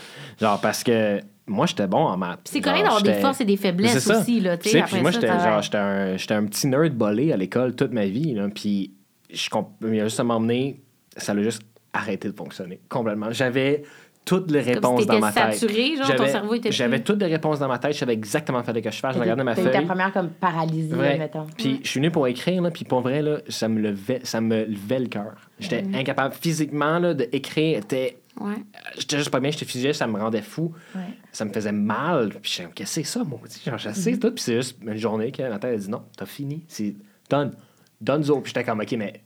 Genre, 0.40 0.60
parce 0.60 0.82
que 0.84 1.20
moi, 1.46 1.66
j'étais 1.66 1.86
bon 1.86 1.98
en 2.04 2.16
maths. 2.16 2.40
C'est 2.44 2.60
correct 2.60 2.82
d'avoir 2.82 3.02
des 3.02 3.14
forces 3.14 3.40
et 3.40 3.44
des 3.44 3.56
faiblesses 3.56 4.06
aussi. 4.08 4.40
Là, 4.40 4.56
tu 4.58 4.68
sais, 4.68 4.82
puis 4.82 5.00
moi, 5.00 5.10
j'étais 5.10 5.26
genre, 5.28 5.62
j'étais 5.62 5.78
un, 5.78 6.16
j'étais 6.16 6.34
un 6.34 6.44
petit 6.46 6.66
nerd 6.66 6.94
bolé 6.94 7.32
à 7.32 7.36
l'école 7.36 7.74
toute 7.74 7.92
ma 7.92 8.06
vie. 8.06 8.34
Là, 8.34 8.48
puis 8.54 8.92
je 9.32 9.48
comp- 9.48 9.72
il 9.82 9.98
a 10.00 10.04
juste 10.04 10.20
à 10.20 10.24
m'emmener, 10.24 10.80
ça 11.16 11.34
l'a 11.34 11.42
juste 11.42 11.62
arrêté 11.92 12.28
de 12.28 12.36
fonctionner 12.36 12.80
complètement. 12.88 13.32
J'avais 13.32 13.82
toutes 14.24 14.50
les 14.50 14.58
Comme 14.62 14.64
si 14.68 14.74
réponses 14.74 15.06
dans 15.06 15.18
ma 15.18 15.32
tête. 15.32 15.54
saturé, 15.54 15.96
genre, 15.96 16.06
ton 16.06 16.16
J'avais- 16.16 16.30
cerveau 16.30 16.54
était 16.54 16.70
J'avais 16.72 17.00
toutes 17.00 17.20
les 17.20 17.26
réponses 17.26 17.58
dans 17.58 17.68
ma 17.68 17.78
tête. 17.78 17.94
Je 17.94 17.98
savais 17.98 18.12
exactement 18.12 18.58
ce 18.58 18.62
qu'il 18.62 18.66
fallait 18.66 18.82
que 18.82 18.90
je 18.90 18.98
fasse. 18.98 19.14
Je 19.16 19.20
regardais 19.20 19.42
ma 19.44 19.52
eu 19.52 19.56
ta 19.56 19.62
feuille. 19.72 19.86
première 19.86 20.12
comme 20.12 20.28
paralysie, 20.30 20.88
Vrai. 20.90 21.18
mettons. 21.18 21.46
Puis 21.56 21.80
je 21.82 21.88
suis 21.88 21.98
venu 22.00 22.10
pour 22.10 22.26
écrire, 22.28 22.62
là, 22.62 22.70
puis 22.70 22.84
pour 22.84 23.00
vrai, 23.00 23.22
là, 23.22 23.38
ça, 23.48 23.68
me 23.68 23.80
levait, 23.80 24.20
ça 24.22 24.40
me 24.40 24.64
levait 24.64 25.00
le 25.00 25.06
cœur. 25.08 25.32
J'étais 25.58 25.82
Mm. 25.82 25.94
incapable 25.96 26.34
physiquement 26.40 26.98
là, 26.98 27.14
d'écrire. 27.14 27.82
Ouais. 28.40 28.54
J'étais 28.96 29.18
juste 29.18 29.30
pas 29.30 29.40
bien, 29.40 29.50
j'étais 29.50 29.64
figé, 29.66 29.92
ça 29.92 30.06
me 30.06 30.18
rendait 30.18 30.42
fou. 30.42 30.72
Ouais. 30.94 31.00
Ça 31.32 31.44
me 31.44 31.52
faisait 31.52 31.72
mal. 31.72 32.30
Puis 32.40 32.60
comme, 32.62 32.72
qu'est-ce 32.72 33.00
que 33.00 33.06
c'est 33.06 33.12
ça, 33.18 33.24
moi? 33.24 33.40
Genre, 33.66 33.78
je 33.78 33.90
sais 33.90 34.16
tout. 34.16 34.30
Puis 34.30 34.42
c'est 34.44 34.54
juste 34.56 34.78
une 34.82 34.96
journée 34.96 35.32
que 35.32 35.42
Nathalie 35.42 35.74
a 35.74 35.78
dit, 35.78 35.90
non, 35.90 36.02
t'as 36.16 36.26
fini. 36.26 36.62
C'est 36.68 36.94
done. 37.28 37.52
Donezo. 38.00 38.40
Puis 38.40 38.52
j'étais 38.54 38.64
comme, 38.64 38.80
OK, 38.80 38.92
mais 38.92 39.20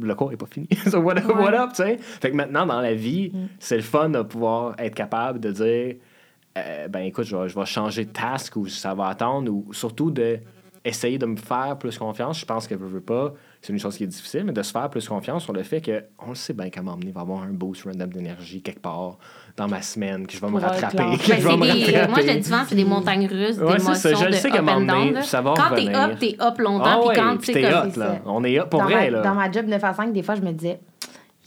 le 0.00 0.14
cours 0.14 0.30
n'est 0.30 0.36
pas 0.36 0.46
fini. 0.46 0.68
so, 0.90 0.98
what, 1.00 1.16
up, 1.18 1.26
what 1.34 1.54
up, 1.54 1.70
tu 1.70 1.82
sais? 1.82 1.98
Fait 1.98 2.30
que 2.30 2.36
maintenant, 2.36 2.66
dans 2.66 2.80
la 2.80 2.94
vie, 2.94 3.30
Mm. 3.32 3.46
c'est 3.58 3.76
le 3.76 3.82
fun 3.82 4.08
de 4.10 4.22
pouvoir 4.22 4.74
être 4.78 4.94
capable 4.94 5.40
de 5.40 5.50
dire, 5.50 5.96
euh, 6.58 6.88
ben 6.88 7.00
écoute, 7.00 7.24
je 7.24 7.36
vais, 7.36 7.48
je 7.48 7.58
vais 7.58 7.66
changer 7.66 8.04
de 8.04 8.10
task 8.12 8.56
ou 8.56 8.66
ça 8.68 8.94
va 8.94 9.08
attendre, 9.08 9.50
ou 9.52 9.72
surtout 9.72 10.10
de 10.10 10.38
essayer 10.84 11.18
de 11.18 11.26
me 11.26 11.36
faire 11.36 11.76
plus 11.78 11.98
confiance. 11.98 12.38
Je 12.38 12.44
pense 12.46 12.68
que 12.68 12.76
je 12.78 12.84
veux 12.84 13.00
pas, 13.00 13.34
c'est 13.60 13.72
une 13.72 13.78
chose 13.80 13.96
qui 13.96 14.04
est 14.04 14.06
difficile, 14.06 14.44
mais 14.44 14.52
de 14.52 14.62
se 14.62 14.70
faire 14.70 14.88
plus 14.88 15.08
confiance 15.08 15.42
sur 15.42 15.52
le 15.52 15.64
fait 15.64 15.80
que 15.80 16.04
on 16.24 16.28
le 16.28 16.34
sait 16.36 16.52
bien 16.52 16.70
qu'à 16.70 16.80
un 16.80 16.84
moment 16.84 16.96
donné, 16.96 17.08
il 17.10 17.12
va 17.14 17.20
y 17.20 17.24
avoir 17.24 17.42
un 17.42 17.52
boost 17.52 17.82
random 17.82 18.08
d'énergie 18.10 18.62
quelque 18.62 18.80
part 18.80 19.18
dans 19.56 19.68
ma 19.68 19.80
semaine, 19.80 20.26
que 20.26 20.34
je 20.34 20.40
vais 20.40 20.48
me 20.50 20.56
euh, 20.56 20.66
rattraper, 20.66 20.96
que 21.18 21.28
Ben, 21.30 21.40
je 21.40 21.48
vais 21.48 21.56
me 21.56 21.62
des- 21.72 21.84
rattraper. 21.96 22.08
moi, 22.10 22.18
je 22.20 22.26
le 22.26 22.34
dis 22.40 22.44
souvent, 22.44 22.62
c'est 22.68 22.74
des 22.74 22.84
montagnes 22.84 23.26
russes 23.26 23.56
Ouais, 23.58 23.78
c'est 23.78 23.94
ça. 23.94 24.14
Je 24.14 24.24
le 24.26 24.30
de 24.32 24.36
sais 24.36 24.50
up 24.52 24.64
donné, 24.64 25.12
down. 25.12 25.22
ça 25.22 25.40
va 25.40 25.54
Quand 25.56 25.74
t'es 25.74 25.94
up, 25.94 26.18
t'es 26.18 26.36
up 26.40 26.58
longtemps. 26.58 26.84
Ah 26.84 26.98
puis 27.08 27.16
quand, 27.18 27.36
t'es 27.38 27.52
c'est 27.52 27.60
là. 27.62 27.86
On 28.26 28.44
est 28.44 28.60
hot 28.60 28.66
pour 28.66 28.82
vrai, 28.82 29.10
là. 29.10 29.22
dans 29.22 29.34
ma 29.34 29.50
job 29.50 29.66
9 29.66 29.82
à 29.82 29.94
5, 29.94 30.12
des 30.12 30.22
fois, 30.22 30.34
je 30.34 30.42
me 30.42 30.52
disais, 30.52 30.78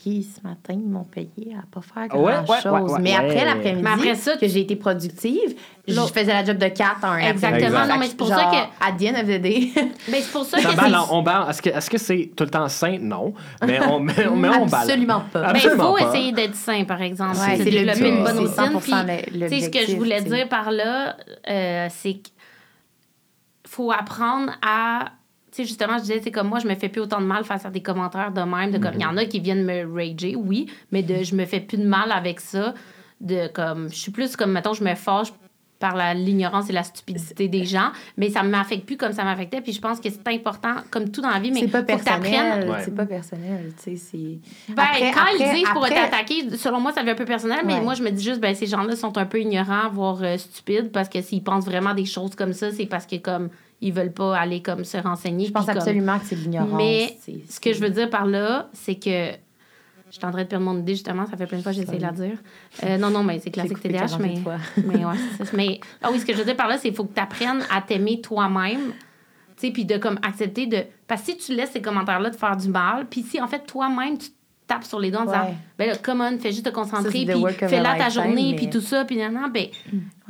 Hi, 0.05 0.23
ce 0.23 0.41
matin, 0.47 0.73
ils 0.73 0.87
m'ont 0.89 1.03
payé 1.03 1.53
à 1.57 1.63
pas 1.69 1.81
faire 1.81 2.03
Ouais, 2.17 2.31
grand 2.31 2.45
ouais, 2.49 2.61
chose. 2.61 2.71
ouais, 2.71 2.91
ouais, 2.93 2.99
mais 3.01 3.15
après 3.15 3.43
l'après-midi, 3.43 3.83
Mais 3.83 3.89
après 3.89 4.15
ça, 4.15 4.37
que 4.37 4.47
j'ai 4.47 4.61
été 4.61 4.77
productive, 4.77 5.55
je 5.87 5.93
faisais 5.99 6.25
la 6.25 6.45
job 6.45 6.57
de 6.57 6.67
4 6.69 7.03
en 7.03 7.07
un 7.11 7.17
Exactement. 7.17 7.85
Non, 7.85 7.97
mais 7.99 8.07
c'est 8.07 8.15
pour 8.15 8.27
ça 8.29 8.45
que- 8.45 8.85
À 8.87 8.91
the 8.93 9.13
end 9.13 9.19
of 9.21 9.27
the 9.27 9.41
day. 9.41 9.71
Ben, 10.09 10.21
c'est 10.21 10.31
pour 10.31 10.45
ça 10.45 10.57
Ça 10.59 10.69
que 10.71 10.75
balance, 10.77 11.07
c'est... 11.09 11.13
on 11.15 11.21
balance. 11.21 11.49
Est-ce 11.49 11.61
que 11.61 11.69
est-ce 11.69 11.89
que 11.89 11.97
c'est 11.97 12.31
tout 12.35 12.43
le 12.45 12.49
temps 12.49 12.69
sain? 12.69 12.97
Non. 13.01 13.33
Mais 13.67 13.79
on, 13.85 13.99
mais, 13.99 14.13
mais 14.17 14.49
on 14.49 14.65
balance. 14.67 14.73
Absolument 14.73 15.23
pas. 15.33 15.51
Ben, 15.51 15.59
il 15.61 15.69
faut 15.71 15.93
pas. 15.93 16.07
essayer 16.07 16.31
d'être 16.31 16.55
sain, 16.55 16.85
par 16.85 17.01
exemple. 17.01 17.35
C'est 17.35 17.57
le 17.57 17.63
développer 17.65 17.99
but, 17.99 18.07
une 18.09 18.23
bonne 18.23 18.47
c'est 18.47 18.61
routine. 18.61 18.79
100% 18.79 19.05
Puis, 19.05 19.39
le- 19.39 19.49
tu 19.49 19.55
sais, 19.59 19.65
ce 19.65 19.69
que 19.69 19.91
je 19.91 19.97
voulais 19.97 20.21
dire 20.21 20.47
par 20.47 20.71
là, 20.71 21.17
euh, 21.49 21.87
c'est 21.89 22.13
qu'il 22.13 22.33
faut 23.67 23.91
apprendre 23.91 24.51
à... 24.65 25.09
Sais, 25.59 25.65
justement, 25.65 25.97
je 25.97 26.03
disais, 26.03 26.21
c'est 26.23 26.31
comme 26.31 26.47
moi, 26.47 26.59
je 26.59 26.67
me 26.69 26.75
fais 26.75 26.87
plus 26.87 27.01
autant 27.01 27.19
de 27.19 27.25
mal 27.25 27.43
face 27.43 27.65
à 27.65 27.69
des 27.69 27.81
commentaires 27.81 28.31
de 28.31 28.39
même. 28.41 28.71
De 28.71 28.77
comme, 28.77 28.93
il 28.95 29.01
y 29.01 29.05
en 29.05 29.17
a 29.17 29.25
qui 29.25 29.41
viennent 29.41 29.65
me 29.65 29.93
rager, 29.93 30.37
oui, 30.37 30.67
mais 30.93 31.03
de 31.03 31.21
je 31.21 31.35
me 31.35 31.45
fais 31.45 31.59
plus 31.59 31.77
de 31.77 31.85
mal 31.85 32.13
avec 32.13 32.39
ça. 32.39 32.73
De 33.19 33.49
comme, 33.53 33.89
je 33.89 33.95
suis 33.95 34.11
plus 34.13 34.37
comme, 34.37 34.53
mettons, 34.53 34.73
je 34.73 34.85
me 34.85 34.95
fâche 34.95 35.33
par 35.79 35.97
l'ignorance 36.13 36.69
et 36.69 36.73
la 36.73 36.83
stupidité 36.83 37.49
des 37.49 37.65
gens, 37.65 37.91
mais 38.15 38.29
ça 38.29 38.43
ne 38.43 38.49
m'affecte 38.49 38.85
plus 38.85 38.95
comme 38.95 39.11
ça 39.11 39.25
m'affectait. 39.25 39.59
Puis 39.59 39.73
je 39.73 39.81
pense 39.81 39.99
que 39.99 40.09
c'est 40.09 40.27
important, 40.29 40.75
comme 40.91 41.09
tout 41.11 41.19
dans 41.21 41.29
la 41.29 41.39
vie, 41.39 41.51
mais 41.51 41.59
C'est 41.61 41.67
pas 41.67 41.79
faut 41.79 41.97
que 41.97 42.03
t'apprennes 42.05 42.21
personnel. 42.31 42.69
Ouais. 42.69 42.77
C'est 42.85 42.95
pas 42.95 43.05
personnel. 43.05 43.73
Tu 43.83 43.83
sais, 43.83 43.95
c'est. 43.97 44.73
ben, 44.73 44.83
Après- 44.83 45.11
quand 45.11 45.25
ils 45.37 45.43
après- 45.43 45.55
disent 45.55 45.69
pour 45.73 45.83
attaqué, 45.85 46.49
selon 46.57 46.79
moi, 46.79 46.93
ça 46.93 47.01
devient 47.01 47.11
un 47.11 47.15
peu 47.15 47.25
personnel, 47.25 47.59
mais 47.65 47.73
Ouais. 47.75 47.81
moi, 47.81 47.93
je 47.95 48.03
me 48.03 48.11
dis 48.11 48.23
juste, 48.23 48.39
ben, 48.39 48.55
ces 48.55 48.67
gens-là 48.67 48.95
sont 48.95 49.17
un 49.17 49.25
peu 49.25 49.41
ignorants, 49.41 49.89
voire 49.91 50.19
euh, 50.23 50.37
stupides, 50.37 50.91
parce 50.93 51.09
que 51.09 51.21
s'ils 51.21 51.43
pensent 51.43 51.65
vraiment 51.65 51.93
des 51.93 52.05
choses 52.05 52.35
comme 52.35 52.53
ça, 52.53 52.71
c'est 52.71 52.85
parce 52.85 53.05
que, 53.05 53.17
comme, 53.17 53.49
ils 53.81 53.93
veulent 53.93 54.13
pas 54.13 54.37
aller, 54.37 54.61
comme, 54.61 54.83
se 54.83 54.97
renseigner. 54.97 55.45
Je 55.45 55.51
pense 55.51 55.65
comme- 55.65 55.77
absolument 55.77 56.19
que 56.19 56.25
c'est 56.25 56.35
l'ignorance. 56.35 56.71
Mais 56.75 57.17
ce 57.49 57.59
que 57.59 57.73
je 57.73 57.79
veux 57.79 57.89
dire 57.89 58.09
par 58.09 58.25
là, 58.25 58.69
c'est 58.73 58.95
que. 58.95 59.31
Je 60.11 60.15
suis 60.15 60.25
en 60.25 60.31
train 60.31 60.41
de 60.41 60.47
perdre 60.47 60.65
mon 60.65 60.79
idée, 60.79 60.93
justement. 60.93 61.27
Ça 61.27 61.37
fait 61.37 61.45
plein 61.45 61.59
de 61.59 61.63
fois 61.63 61.71
que 61.71 61.77
j'essaie 61.77 61.97
de 61.97 62.01
la 62.01 62.11
dire. 62.11 62.39
Euh, 62.83 62.97
non, 62.97 63.11
non, 63.11 63.23
mais 63.23 63.37
c'est 63.37 63.51
classique 63.51 63.79
TDAH, 63.79 64.07
48 64.07 64.19
mais. 64.19 64.41
mais 64.83 65.05
ouais, 65.05 65.13
ça. 65.37 65.43
Mais, 65.53 65.79
ah 66.01 66.09
oui, 66.11 66.19
ce 66.19 66.25
que 66.25 66.33
je 66.33 66.39
veux 66.39 66.45
dire 66.45 66.55
par 66.55 66.67
là, 66.67 66.77
c'est 66.77 66.87
qu'il 66.87 66.95
faut 66.95 67.05
que 67.05 67.13
tu 67.13 67.21
apprennes 67.21 67.63
à 67.69 67.79
t'aimer 67.81 68.19
toi-même. 68.19 68.93
Tu 69.55 69.67
sais, 69.67 69.71
puis 69.71 69.85
de 69.85 69.97
comme 69.97 70.17
accepter 70.23 70.65
de. 70.65 70.83
Parce 71.05 71.21
que 71.21 71.33
si 71.33 71.37
tu 71.37 71.53
laisses 71.53 71.71
ces 71.71 71.81
commentaires-là 71.81 72.31
te 72.31 72.37
faire 72.37 72.57
du 72.57 72.69
mal, 72.69 73.05
puis 73.07 73.21
si 73.21 73.39
en 73.39 73.47
fait 73.47 73.67
toi-même 73.67 74.17
tu 74.17 74.29
tapes 74.69 74.85
sur 74.85 74.99
les 74.99 75.11
doigts 75.11 75.23
en 75.23 75.25
disant, 75.25 75.43
Ouais. 75.47 75.55
ben 75.77 75.87
là, 75.89 75.95
come 75.97 76.21
on, 76.21 76.37
fais 76.39 76.51
juste 76.53 76.63
te 76.65 76.69
concentrer, 76.69 77.09
puis 77.25 77.43
fais-la 77.67 77.91
a 77.91 77.97
ta 77.97 78.09
journée, 78.09 78.51
mais- 78.51 78.55
puis 78.55 78.69
tout 78.69 78.79
ça, 78.79 79.03
puis 79.03 79.17
non, 79.17 79.29
non, 79.31 79.49
ben, 79.49 79.67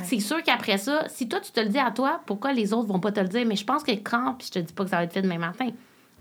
c'est 0.03 0.19
sûr 0.19 0.41
qu'après 0.41 0.77
ça, 0.79 1.03
si 1.09 1.27
toi 1.29 1.39
tu 1.39 1.51
te 1.51 1.59
le 1.59 1.67
dis 1.67 1.77
à 1.77 1.91
toi, 1.91 2.21
pourquoi 2.25 2.53
les 2.53 2.73
autres 2.73 2.87
vont 2.87 2.99
pas 2.99 3.11
te 3.11 3.19
le 3.19 3.27
dire? 3.27 3.45
Mais 3.45 3.55
je 3.55 3.65
pense 3.65 3.83
que 3.83 3.91
quand, 3.91 4.33
puis 4.39 4.47
je 4.47 4.53
te 4.53 4.59
dis 4.59 4.73
pas 4.73 4.83
que 4.85 4.89
ça 4.89 4.97
va 4.97 5.03
être 5.03 5.13
fait 5.13 5.21
demain 5.21 5.37
matin, 5.37 5.67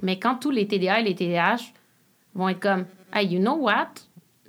mais 0.02 0.18
quand 0.18 0.34
tous 0.36 0.50
les 0.50 0.66
TDA 0.66 1.00
et 1.00 1.04
les 1.04 1.14
TDAH 1.14 1.72
vont 2.34 2.48
être 2.50 2.60
comme, 2.60 2.84
hey, 3.14 3.26
you 3.26 3.40
know 3.40 3.54
what? 3.54 3.88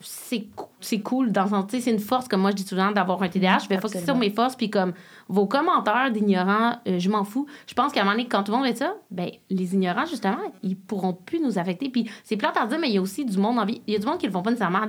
C'est 0.02 0.48
c'est 0.80 1.02
cool 1.02 1.32
dans 1.32 1.64
tu 1.64 1.76
sais, 1.76 1.82
c'est 1.84 1.92
une 1.92 2.00
force 2.00 2.28
comme 2.28 2.42
moi 2.42 2.52
je 2.52 2.58
dis 2.58 2.64
souvent 2.64 2.92
d'avoir 2.92 3.22
un 3.22 3.28
TDAH 3.28 3.60
je 3.64 3.70
vais 3.70 3.80
focuser 3.80 4.04
sur 4.04 4.16
mes 4.16 4.30
forces 4.30 4.56
puis 4.56 4.70
comme 4.70 4.94
vos 5.28 5.46
commentaires 5.46 6.12
d'ignorants 6.12 6.78
euh, 6.88 7.00
je 7.00 7.10
m'en 7.10 7.24
fous. 7.24 7.48
Je 7.68 7.74
pense 7.74 7.92
qu'à 7.92 8.02
un 8.02 8.04
moment 8.04 8.16
donné 8.16 8.28
quand 8.28 8.44
tout 8.44 8.52
le 8.52 8.58
monde 8.58 8.68
fait 8.68 8.76
ça 8.76 8.96
ben 9.12 9.30
les 9.50 9.74
ignorants 9.74 10.06
justement 10.06 10.38
ils 10.64 10.78
pourront 10.78 11.14
plus 11.14 11.40
nous 11.40 11.60
affecter. 11.60 11.90
Puis 11.90 12.10
c'est 12.24 12.38
plate 12.38 12.58
à 12.58 12.66
dire 12.66 12.80
mais 12.80 12.90
il 12.90 12.96
y 12.96 12.98
a 12.98 13.02
aussi 13.02 13.26
du 13.26 13.38
monde 13.38 13.60
en 13.60 13.66
vie. 13.66 13.82
Il 13.88 13.94
y 13.94 13.96
a 13.96 14.00
du 14.00 14.06
monde 14.06 14.18
qui 14.18 14.26
le 14.26 14.32
font 14.32 14.42
pas 14.42 14.52
nécessairement 14.52 14.88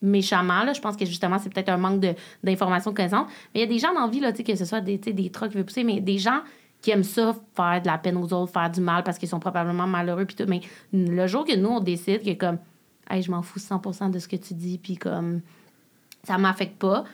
méchamment 0.00 0.62
là. 0.62 0.72
Je 0.72 0.80
pense 0.80 0.96
que 0.96 1.04
justement 1.04 1.38
c'est 1.38 1.52
peut-être 1.52 1.70
un 1.70 1.76
manque 1.76 2.00
de 2.00 2.14
d'informations 2.44 2.92
de 2.92 2.96
connaissances 2.96 3.28
mais 3.54 3.60
il 3.60 3.62
y 3.62 3.64
a 3.64 3.66
des 3.66 3.78
gens 3.78 3.92
dans 3.92 4.02
la 4.02 4.08
vie 4.08 4.20
là 4.20 4.32
tu 4.32 4.38
sais 4.38 4.44
que 4.44 4.56
ce 4.56 4.64
soit 4.64 4.80
des 4.80 4.98
des 4.98 5.30
trucs 5.30 5.50
qui 5.50 5.56
veulent 5.56 5.66
pousser 5.66 5.84
mais 5.84 6.00
des 6.00 6.18
gens 6.18 6.40
qui 6.80 6.90
aiment 6.90 7.02
ça 7.02 7.34
faire 7.54 7.82
de 7.82 7.86
la 7.86 7.98
peine 7.98 8.16
aux 8.16 8.32
autres 8.32 8.52
faire 8.52 8.70
du 8.70 8.80
mal 8.80 9.02
parce 9.02 9.18
qu'ils 9.18 9.28
sont 9.28 9.40
probablement 9.40 9.86
malheureux 9.86 10.24
puis 10.24 10.36
tout. 10.36 10.44
Mais 10.46 10.60
le 10.92 11.26
jour 11.26 11.44
que 11.44 11.56
nous 11.56 11.68
on 11.68 11.80
décide 11.80 12.22
que 12.22 12.34
comme 12.34 12.58
hey, 13.10 13.22
je 13.22 13.30
m'en 13.30 13.42
fous 13.42 13.58
100% 13.58 14.10
de 14.10 14.18
ce 14.18 14.28
que 14.28 14.36
tu 14.36 14.54
dis 14.54 14.78
puis 14.78 14.96
comme 14.96 15.40
ça 16.24 16.38
m'affecte 16.38 16.78
pas. 16.78 17.04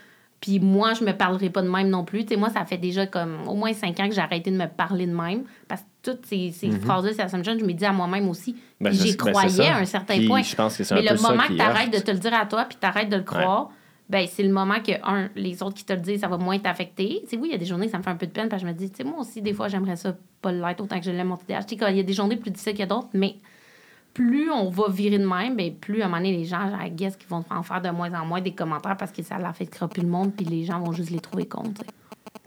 Puis 0.40 0.60
moi 0.60 0.92
je 0.92 1.04
me 1.04 1.12
parlerai 1.12 1.48
pas 1.48 1.62
de 1.62 1.70
même 1.70 1.88
non 1.88 2.04
plus. 2.04 2.24
Tu 2.26 2.34
sais 2.34 2.36
moi 2.36 2.50
ça 2.50 2.64
fait 2.66 2.76
déjà 2.76 3.06
comme 3.06 3.48
au 3.48 3.54
moins 3.54 3.72
cinq 3.72 3.98
ans 4.00 4.08
que 4.08 4.14
j'ai 4.14 4.20
arrêté 4.20 4.50
de 4.50 4.56
me 4.58 4.66
parler 4.66 5.06
de 5.06 5.14
même 5.14 5.44
parce 5.68 5.80
que 5.80 5.86
toutes 6.12 6.26
ces, 6.26 6.52
ces 6.52 6.70
phrases 6.70 7.04
là 7.06 7.12
c'est 7.12 7.22
la 7.22 7.28
semaine 7.28 7.44
je 7.58 7.64
me 7.64 7.72
dis 7.72 7.84
à 7.86 7.92
moi-même 7.92 8.28
aussi 8.28 8.52
Mhm. 8.52 8.58
Ben, 8.80 8.92
j'y 8.92 9.16
ben, 9.16 9.32
croyais 9.32 9.68
à 9.68 9.78
un 9.78 9.84
certain 9.86 10.18
Puis 10.18 10.26
point. 10.26 10.42
je 10.42 10.54
pense 10.54 10.76
que 10.76 10.84
c'est 10.84 10.92
un 10.92 11.00
mais 11.00 11.06
peu 11.06 11.14
le 11.14 11.20
moment 11.22 11.44
que 11.44 11.54
tu 11.54 11.60
arrêtes 11.60 11.92
de 11.94 11.98
te 11.98 12.10
le 12.10 12.18
dire 12.18 12.34
à 12.34 12.44
toi 12.44 12.66
puis 12.68 12.76
tu 12.78 12.86
arrêtes 12.86 13.08
de 13.08 13.16
le 13.16 13.22
croire 13.22 13.70
ben 14.10 14.26
c'est 14.30 14.42
le 14.42 14.52
moment 14.52 14.80
que 14.80 14.92
un 15.02 15.30
les 15.34 15.62
autres 15.62 15.76
qui 15.76 15.84
te 15.86 15.94
le 15.94 16.00
disent 16.00 16.20
ça 16.20 16.28
va 16.28 16.36
moins 16.36 16.58
t'affecter. 16.58 17.20
Tu 17.22 17.30
sais 17.30 17.36
oui 17.38 17.48
il 17.48 17.52
y 17.52 17.54
a 17.54 17.58
des 17.58 17.64
journées 17.64 17.86
que 17.86 17.92
ça 17.92 17.98
me 17.98 18.02
fait 18.02 18.10
un 18.10 18.16
peu 18.16 18.26
de 18.26 18.32
peine 18.32 18.50
parce 18.50 18.60
que 18.62 18.68
je 18.68 18.72
me 18.74 18.76
dis 18.76 18.90
tu 18.90 18.96
sais 18.96 19.04
moi 19.04 19.20
aussi 19.20 19.40
des 19.40 19.54
fois 19.54 19.68
j'aimerais 19.68 19.96
ça 19.96 20.14
pas 20.42 20.52
l'être 20.52 20.82
autant 20.82 20.98
que 20.98 21.06
je 21.06 21.10
l'aime 21.10 21.28
mon 21.28 21.38
TDAH 21.38 21.62
tu 21.62 21.68
sais 21.70 21.76
quand 21.78 21.86
il 21.86 21.96
y 21.96 22.00
a 22.00 22.02
des 22.02 22.12
journées 22.12 22.36
plus 22.36 22.50
difficiles 22.50 22.76
que 22.76 22.82
d'autres 22.82 23.08
mais 23.14 23.36
plus 24.14 24.50
on 24.50 24.70
va 24.70 24.88
virer 24.88 25.18
de 25.18 25.26
même, 25.26 25.56
ben 25.56 25.74
plus 25.74 26.00
à 26.00 26.06
un 26.06 26.08
moment 26.08 26.18
donné, 26.18 26.36
les 26.36 26.44
gens, 26.44 26.70
I 26.80 26.90
guess, 26.90 27.16
qu'ils 27.16 27.28
vont 27.28 27.44
en 27.50 27.62
faire 27.62 27.82
de 27.82 27.90
moins 27.90 28.12
en 28.14 28.24
moins 28.24 28.40
des 28.40 28.54
commentaires 28.54 28.96
parce 28.96 29.10
que 29.12 29.22
ça 29.22 29.36
l'affectera 29.38 29.88
plus 29.88 30.02
le 30.02 30.08
monde, 30.08 30.32
puis 30.34 30.46
les 30.46 30.64
gens 30.64 30.78
vont 30.80 30.92
juste 30.92 31.10
les 31.10 31.20
trouver 31.20 31.46
sais. 31.46 31.84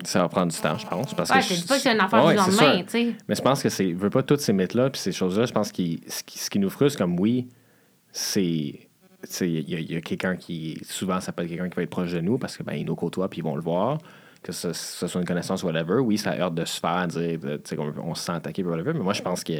Ça 0.03 0.21
va 0.21 0.29
prendre 0.29 0.51
du 0.51 0.57
temps, 0.57 0.77
je 0.77 0.85
pense. 0.87 1.13
Parce 1.13 1.29
Ouais, 1.29 1.37
que 1.39 1.43
je 1.43 1.53
je- 1.55 1.61
dis 1.61 1.67
pas 1.67 1.75
que 1.75 1.81
c'est 1.81 1.93
une 1.93 1.99
affaire 1.99 2.23
Ouais, 2.23 2.33
du 2.33 2.37
lendemain, 2.37 2.83
tu 2.83 2.89
sais. 2.89 3.15
Mais 3.27 3.35
je 3.35 3.41
pense 3.41 3.61
que 3.61 3.69
c'est. 3.69 3.89
Je 3.89 3.95
veux 3.95 4.09
pas 4.09 4.23
tous 4.23 4.37
ces 4.37 4.53
mythes-là, 4.53 4.89
puis 4.89 5.01
ces 5.01 5.11
choses-là, 5.11 5.45
je 5.45 5.53
pense 5.53 5.71
que 5.71 5.77
ce 6.07 6.23
qui, 6.23 6.39
ce 6.39 6.49
qui 6.49 6.59
nous 6.59 6.69
frustre, 6.69 6.97
comme 6.99 7.19
oui, 7.19 7.47
c'est. 8.11 8.87
Il 9.41 9.91
y 9.91 9.95
a, 9.95 10.01
quelqu'un 10.01 10.35
qui. 10.35 10.79
Souvent, 10.83 11.19
ça 11.19 11.31
peut 11.31 11.43
être 11.43 11.49
quelqu'un 11.49 11.69
qui 11.69 11.75
va 11.75 11.81
être 11.83 11.89
proche 11.89 12.13
de 12.13 12.21
nous 12.21 12.37
parce 12.37 12.55
que 12.55 12.63
ben, 12.63 12.73
ils 12.73 12.85
nous 12.85 12.95
côtoient 12.95 13.27
puis 13.29 13.39
ils 13.39 13.43
vont 13.43 13.55
le 13.55 13.61
voir. 13.61 13.97
Que 14.43 14.51
ce, 14.51 14.71
ce 14.71 15.07
soit 15.07 15.19
une 15.19 15.27
connaissance 15.27 15.63
ou 15.63 15.65
whatever. 15.65 15.95
Oui, 15.95 16.17
ça 16.17 16.31
heurte 16.39 16.53
de 16.53 16.63
se 16.63 16.79
faire 16.79 17.07
dire 17.07 17.39
qu'on 17.75 17.93
on 18.03 18.13
se 18.15 18.23
sent 18.23 18.31
attaqué 18.33 18.63
whatever. 18.63 18.93
Mais 18.93 18.99
moi, 19.03 19.13
je 19.13 19.23
pense 19.23 19.43
que 19.43 19.53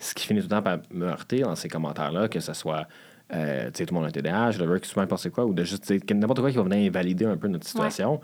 ce 0.00 0.14
qui 0.14 0.26
finit 0.26 0.40
tout 0.40 0.46
le 0.46 0.50
temps 0.50 0.62
par 0.62 0.78
me 0.90 1.06
heurter 1.06 1.40
dans 1.42 1.54
ces 1.54 1.68
commentaires-là, 1.68 2.28
que 2.28 2.40
ce 2.40 2.52
soit. 2.52 2.88
euh, 3.32 3.66
tu 3.70 3.78
sais, 3.78 3.86
tout 3.86 3.94
le 3.94 4.00
monde 4.00 4.06
a 4.06 4.08
un 4.08 4.10
TDAH, 4.10 4.52
que 4.80 4.86
ce 4.86 4.92
soit 4.92 5.02
n'importe 5.04 5.30
quoi, 5.30 5.44
ou 5.46 5.54
de 5.54 5.62
juste 5.62 5.88
n'importe 6.12 6.40
quoi 6.40 6.50
qui 6.50 6.56
va 6.56 6.64
venir 6.64 6.88
invalider 6.88 7.26
un 7.26 7.36
peu 7.36 7.46
notre 7.46 7.66
situation, 7.66 8.20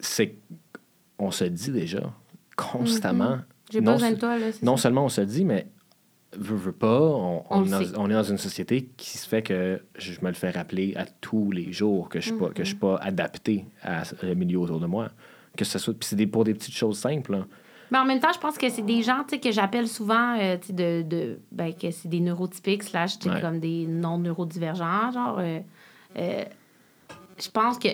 c'est 0.00 0.34
qu'on 1.16 1.30
se 1.30 1.44
dit 1.44 1.70
déjà 1.70 2.12
constamment. 2.56 3.36
Mm-hmm. 3.36 3.42
J'ai 3.70 3.82
pas 3.82 3.92
besoin 3.92 4.10
de 4.12 4.16
toi, 4.16 4.38
là. 4.38 4.46
non 4.62 4.76
ça. 4.76 4.84
seulement 4.84 5.04
on 5.04 5.08
se 5.08 5.20
le 5.20 5.26
dit, 5.28 5.44
mais 5.44 5.66
veut, 6.36 6.56
veut 6.56 6.72
pas, 6.72 7.00
on, 7.00 7.44
On 7.50 7.58
on 7.58 7.60
le 7.60 7.66
est 7.66 7.70
dans, 7.70 7.80
sait. 7.84 7.92
on 7.96 8.10
est 8.10 8.14
dans 8.14 8.22
une 8.24 8.38
société 8.38 8.88
qui 8.96 9.18
se 9.18 9.28
fait 9.28 9.42
que 9.42 9.82
je 9.96 10.12
me 10.22 10.28
le 10.28 10.34
fais 10.34 10.50
rappeler 10.50 10.94
à 10.96 11.04
tous 11.20 11.50
les 11.52 11.72
jours 11.72 12.08
que 12.08 12.18
je 12.20 12.30
suis 12.30 12.36
pas 12.38 12.48
que 12.48 12.64
je 12.64 12.68
suis 12.68 12.76
Mm-hmm. 12.76 12.78
pas 12.80 12.96
adapté 12.96 13.66
à 13.82 14.02
le 14.22 14.34
milieu 14.34 14.58
autour 14.58 14.80
de 14.80 14.86
moi. 14.86 15.10
Que 15.56 15.64
ce 15.64 15.78
soit 15.78 15.94
puis 15.94 16.08
c'est 16.08 16.26
pour 16.26 16.44
des 16.44 16.54
petites 16.54 16.74
choses 16.74 16.98
simples. 16.98 17.44
Mais 17.90 17.98
en 17.98 18.04
même 18.04 18.20
temps, 18.20 18.32
je 18.32 18.38
pense 18.38 18.58
que 18.58 18.68
c'est 18.68 18.82
des 18.82 19.02
gens 19.02 19.24
que 19.24 19.50
j'appelle 19.50 19.88
souvent 19.88 20.38
euh, 20.38 20.56
de, 20.68 21.02
de, 21.02 21.38
ben, 21.50 21.72
que 21.72 21.90
c'est 21.90 22.08
des 22.08 22.20
neurotypiques 22.20 22.82
slash 22.82 23.14
Ouais. 23.24 23.40
comme 23.40 23.60
des 23.60 23.86
non-neurodivergents. 23.86 25.10
Genre, 25.12 25.36
euh, 25.38 25.60
euh, 26.18 26.44
je 27.40 27.48
pense 27.50 27.78
que, 27.78 27.88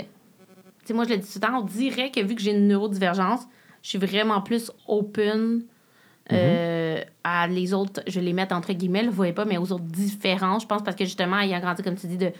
moi, 0.92 1.04
je 1.04 1.10
le 1.10 1.16
dis 1.18 1.26
tout 1.32 1.38
le 1.40 1.46
temps, 1.46 1.58
on 1.58 1.64
dirait 1.64 2.10
que 2.10 2.20
vu 2.20 2.34
que 2.34 2.42
j'ai 2.42 2.52
une 2.52 2.66
neurodivergence, 2.68 3.46
je 3.82 3.90
suis 3.90 3.98
vraiment 3.98 4.40
plus 4.40 4.70
open 4.88 5.62
euh, 6.32 7.02
à 7.22 7.46
les 7.46 7.74
autres, 7.74 8.00
je 8.06 8.18
les 8.18 8.32
mettre 8.32 8.54
entre 8.54 8.72
guillemets, 8.72 9.04
vous 9.04 9.12
voyez 9.12 9.34
pas, 9.34 9.44
mais 9.44 9.58
aux 9.58 9.70
autres 9.72 9.84
différents. 9.84 10.58
Je 10.58 10.66
pense 10.66 10.82
parce 10.82 10.96
que 10.96 11.04
justement, 11.04 11.38
ayant 11.38 11.60
grandi, 11.60 11.82
comme 11.82 11.96
tu 11.96 12.06
dis, 12.06 12.16
de. 12.16 12.32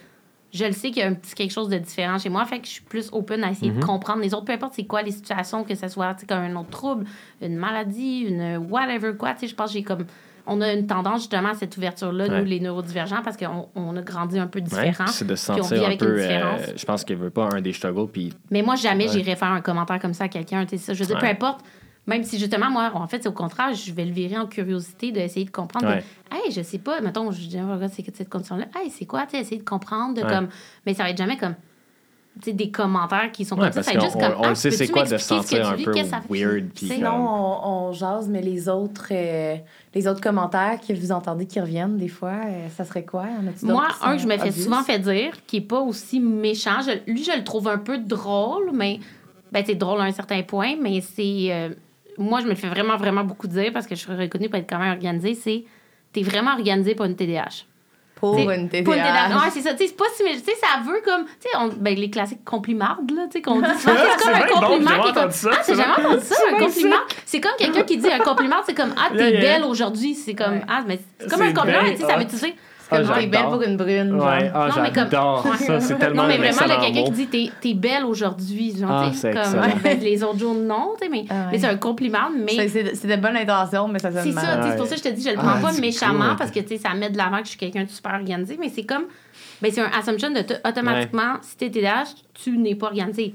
Je 0.55 0.65
le 0.65 0.71
sais 0.71 0.89
qu'il 0.89 0.99
y 0.99 1.01
a 1.01 1.07
un 1.07 1.13
petit 1.13 1.35
quelque 1.35 1.51
chose 1.51 1.67
de 1.69 1.77
différent 1.77 2.17
chez 2.17 2.29
moi, 2.29 2.45
fait 2.45 2.59
que 2.59 2.65
je 2.65 2.71
suis 2.71 2.81
plus 2.83 3.09
open 3.11 3.43
à 3.43 3.51
essayer 3.51 3.71
de 3.71 3.83
comprendre 3.83 4.21
les 4.21 4.33
autres, 4.33 4.45
peu 4.45 4.53
importe 4.53 4.73
c'est 4.75 4.85
quoi 4.85 5.01
les 5.01 5.11
situations, 5.11 5.63
que 5.63 5.75
ce 5.75 5.87
soit 5.89 6.15
comme 6.27 6.39
un 6.39 6.55
autre 6.55 6.69
trouble, 6.69 7.05
une 7.41 7.57
maladie, 7.57 8.21
une 8.21 8.57
whatever 8.69 9.15
quoi. 9.17 9.33
Tu 9.33 9.41
sais, 9.41 9.47
je 9.47 9.55
pense 9.55 9.67
que 9.71 9.73
j'ai 9.73 9.83
comme. 9.83 10.05
On 10.47 10.61
a 10.61 10.71
une 10.73 10.85
tendance 10.85 11.21
justement 11.21 11.49
à 11.49 11.53
cette 11.55 11.75
ouverture-là, 11.75 12.27
Ouais. 12.27 12.39
nous, 12.39 12.45
les 12.45 12.59
neurodivergents, 12.59 13.23
parce 13.23 13.35
qu'on 13.35 13.67
on 13.75 13.97
a 13.97 14.01
grandi 14.03 14.37
un 14.37 14.45
peu 14.45 14.61
différent. 14.61 15.07
c'est 15.07 15.25
de 15.25 15.35
se 15.35 15.45
sentir 15.47 15.63
vit 15.77 15.83
un 15.83 15.87
avec 15.87 16.01
une 16.01 16.07
peu. 16.07 16.21
différence. 16.21 16.61
euh, 16.61 16.73
je 16.77 16.85
pense 16.85 17.03
qu'il 17.03 17.15
veut 17.17 17.31
pas 17.31 17.49
un 17.51 17.61
des 17.61 17.73
struggles, 17.73 18.07
puis 18.11 18.31
Mais 18.51 18.61
moi, 18.61 18.75
jamais 18.75 19.07
Ouais. 19.07 19.11
j'irais 19.13 19.35
faire 19.35 19.47
un 19.51 19.61
commentaire 19.61 19.97
comme 19.99 20.13
ça 20.13 20.25
à 20.25 20.27
quelqu'un. 20.27 20.63
tu 20.65 20.77
sais, 20.77 20.83
ça. 20.83 20.93
Je 20.93 20.99
veux 20.99 21.07
dire, 21.07 21.17
peu 21.17 21.25
importe. 21.25 21.65
Même 22.07 22.23
si 22.23 22.37
justement, 22.37 22.69
moi, 22.69 22.91
en 22.93 23.07
fait, 23.07 23.23
c'est 23.23 23.29
au 23.29 23.33
contraire, 23.33 23.73
je 23.73 23.91
vais 23.91 24.05
le 24.05 24.11
virer 24.11 24.37
en 24.37 24.45
curiosité 24.45 25.11
d'essayer 25.11 25.45
de 25.45 25.51
comprendre. 25.51 25.85
de, 25.87 25.91
Ouais. 25.91 26.03
hey, 26.31 26.51
je 26.51 26.61
sais 26.61 26.77
pas, 26.77 27.01
mettons, 27.01 27.31
je 27.31 27.39
dis, 27.47 27.57
oh, 27.59 27.73
regarde, 27.73 27.91
c'est 27.93 28.03
que 28.03 28.11
cette 28.15 28.29
condition-là. 28.29 28.65
Hey, 28.75 28.91
c'est 28.91 29.05
quoi, 29.05 29.23
tu 29.25 29.31
sais, 29.31 29.39
essayer 29.41 29.57
de 29.57 29.63
comprendre. 29.67 30.13
De 30.13 30.21
Ouais. 30.21 30.29
comme, 30.29 30.47
mais 30.85 30.93
ça 30.93 31.01
va 31.03 31.09
être 31.09 31.17
jamais 31.17 31.35
comme, 31.37 31.55
tu 32.41 32.51
sais, 32.51 32.53
des 32.53 32.69
commentaires 32.69 33.31
qui 33.31 33.43
sont 33.43 33.55
Ouais, 33.55 33.71
comme 33.71 33.71
ça. 33.71 33.75
parce 33.81 33.87
Ça 33.87 33.93
va 33.93 33.97
être 33.97 34.03
juste 34.03 34.15
qu'on- 34.21 34.33
comme. 34.33 34.45
on 34.45 34.51
ah, 34.51 34.55
sait 34.55 34.69
c'est 34.69 34.77
peux-tu 34.83 34.91
quoi 34.91 35.01
de 35.03 35.07
se 35.07 35.13
m'expliquer 35.13 35.41
ce 35.41 35.47
que 35.49 35.55
sentir 35.57 35.65
tu 35.67 35.73
un 35.73 35.75
vis? 35.77 35.85
peu 35.85 36.09
ça- 36.09 36.21
weird, 36.29 36.65
puis 36.75 36.87
comme- 36.89 36.97
Sinon, 36.97 37.27
on, 37.27 37.87
on 37.87 37.91
jase, 37.93 38.29
mais 38.29 38.41
les 38.41 38.69
autres, 38.69 39.07
euh, 39.11 39.55
les 39.95 40.07
autres 40.07 40.21
commentaires 40.21 40.79
que 40.87 40.93
vous 40.93 41.11
entendez 41.11 41.47
qui 41.47 41.59
reviennent 41.59 41.97
des 41.97 42.07
fois, 42.09 42.33
euh, 42.45 42.67
ça 42.77 42.85
serait 42.85 43.05
quoi? 43.05 43.25
Moi, 43.63 43.87
un 44.03 44.15
que 44.15 44.21
je 44.21 44.27
me 44.27 44.37
fais 44.37 44.51
souvent 44.51 44.83
fait 44.83 44.99
dire, 44.99 45.31
qui 45.47 45.57
est 45.57 45.61
pas 45.61 45.79
aussi 45.79 46.19
méchant, 46.19 46.81
je- 46.81 47.11
lui, 47.11 47.23
je 47.23 47.35
le 47.35 47.43
trouve 47.43 47.67
un 47.67 47.79
peu 47.79 47.97
drôle, 47.97 48.69
mais. 48.73 48.99
Ben, 49.51 49.63
c'est 49.65 49.75
drôle 49.75 50.01
à 50.01 50.03
un 50.03 50.11
certain 50.11 50.41
point, 50.43 50.75
mais 50.81 50.99
c'est. 51.01 51.47
euh, 51.51 51.69
moi, 52.17 52.39
je 52.39 52.45
me 52.45 52.49
le 52.51 52.55
fais 52.55 52.67
vraiment, 52.69 52.97
vraiment 52.97 53.23
beaucoup 53.23 53.47
dire 53.47 53.71
parce 53.73 53.87
que 53.87 53.95
je 53.95 53.99
suis 54.01 54.11
reconnue 54.13 54.49
pour 54.49 54.57
être 54.59 54.69
quand 54.69 54.79
même 54.79 54.93
organisée. 54.93 55.33
C'est. 55.35 55.63
T'es 56.13 56.21
vraiment 56.21 56.53
organisée 56.53 56.95
pour 56.95 57.05
une 57.05 57.15
TDAH. 57.15 57.65
Pour 58.15 58.35
T'sais, 58.37 58.43
une 58.43 58.69
Pour 58.83 58.93
une 58.93 58.99
TDAH. 59.01 59.27
TDAH. 59.27 59.35
Ouais, 59.43 59.49
c'est 59.51 59.61
ça. 59.61 59.71
Tu 59.73 59.79
sais, 59.79 59.87
c'est 59.87 59.97
pas 59.97 60.05
si. 60.15 60.23
mais 60.23 60.33
Tu 60.35 60.39
sais, 60.45 60.53
ça 60.55 60.79
veut 60.89 61.01
comme. 61.03 61.25
Tu 61.25 61.49
sais, 61.49 61.75
ben, 61.77 61.95
les 61.95 62.09
classiques 62.09 62.45
complimardes, 62.45 63.11
là, 63.11 63.23
tu 63.25 63.33
sais, 63.33 63.41
qu'on 63.41 63.59
dit 63.59 63.67
souvent. 63.79 63.93
C'est 64.17 64.23
comme 64.23 64.33
un 64.33 64.47
bon, 64.47 64.67
compliment 64.67 64.89
j'ai 64.91 65.01
qui 65.01 65.07
est 65.09 65.13
comme. 65.13 65.17
entendu 65.23 65.33
ça, 65.37 65.49
Ah, 65.53 65.59
c'est 65.63 65.75
j'ai 65.75 65.81
jamais 65.81 66.05
entendu 66.05 66.23
ça, 66.25 66.35
un 66.53 66.57
compliment? 66.63 66.95
C'est 67.25 67.41
comme 67.41 67.51
quelqu'un 67.57 67.83
qui 67.83 67.97
dit 67.97 68.07
un 68.09 68.19
compliment, 68.19 68.55
c'est 68.65 68.73
comme 68.73 68.93
Ah, 68.97 69.09
t'es 69.11 69.17
Yeah, 69.17 69.29
yeah. 69.31 69.41
belle 69.41 69.63
aujourd'hui. 69.65 70.15
C'est 70.15 70.33
comme 70.35 70.53
Ouais. 70.53 70.61
Ah, 70.69 70.83
mais 70.87 70.99
c'est 71.19 71.29
comme 71.29 71.41
un 71.41 71.53
compliment, 71.53 71.79
tu 71.89 71.97
sais, 71.97 72.03
ça 72.05 72.17
veut 72.17 72.25
tu 72.25 72.37
sais. 72.37 72.55
Ah, 72.91 73.01
Comme 73.01 73.15
t'es 73.15 73.27
belle 73.27 73.45
pour 73.45 73.61
une 73.63 73.77
brune. 73.77 74.11
genre. 74.11 74.27
Ouais, 74.27 74.51
ah, 74.53 74.67
Non, 74.75 74.81
mais 74.83 74.89
comme- 74.91 75.03
j'adore 75.05 75.45
Ouais. 75.45 75.57
ça. 75.57 75.79
C'est 75.79 75.95
tellement 75.95 76.21
Non, 76.23 76.27
mais 76.27 76.37
vraiment, 76.37 76.57
là, 76.57 76.65
excellent 76.65 76.81
quelqu'un 76.81 76.99
mot. 76.99 77.05
qui 77.05 77.11
dit 77.11 77.27
t'es, 77.27 77.49
t'es 77.59 77.73
belle 77.73 78.05
aujourd'hui. 78.05 78.77
Genre, 78.77 78.89
Ah, 78.91 79.09
c'est 79.13 79.33
comme 79.33 79.41
ben, 79.83 79.99
les 79.99 80.23
autres 80.23 80.37
jours, 80.39 80.53
non, 80.53 80.93
tu 80.99 81.05
sais, 81.05 81.09
mais, 81.09 81.25
Ah 81.29 81.33
ouais. 81.33 81.45
mais 81.53 81.59
c'est 81.59 81.67
un 81.67 81.77
compliment. 81.77 82.29
Mais 82.35 82.51
C'est- 82.53 82.67
C'est 82.69 82.95
c'est 82.95 83.07
de 83.07 83.15
bonne 83.21 83.35
intention, 83.37 83.87
mais 83.87 83.97
ça 83.99 84.11
sonne 84.11 84.21
c'est 84.23 84.31
mal. 84.33 84.45
ça, 84.45 84.55
tu 84.57 84.63
sais, 84.63 84.69
c'est 84.69 84.75
pour 84.75 84.83
Ouais. 84.83 84.89
ça 84.89 84.95
que 84.95 85.01
je 85.01 85.09
te 85.09 85.13
dis, 85.15 85.23
je 85.23 85.29
le 85.29 85.35
Ah, 85.39 85.43
prends 85.43 85.61
pas 85.61 85.71
c'est 85.73 85.81
méchamment 85.81 86.27
cool. 86.29 86.35
parce 86.37 86.51
que 86.51 86.59
tu 86.59 86.67
sais, 86.67 86.77
ça 86.77 86.93
met 86.93 87.09
de 87.09 87.17
l'avant 87.17 87.37
que 87.39 87.45
je 87.45 87.49
suis 87.49 87.57
quelqu'un 87.57 87.83
de 87.85 87.89
super 87.89 88.13
organisé, 88.13 88.57
mais 88.59 88.69
c'est 88.69 88.83
comme, 88.83 89.05
ben, 89.61 89.71
c'est 89.71 89.81
un 89.81 89.89
assumption 89.97 90.29
de 90.29 90.41
t- 90.41 90.55
automatiquement, 90.63 91.37
si 91.41 91.57
t'es 91.57 91.69
TDAH, 91.71 92.13
tu 92.35 92.57
n'es 92.57 92.75
pas 92.75 92.87
organisé. 92.87 93.33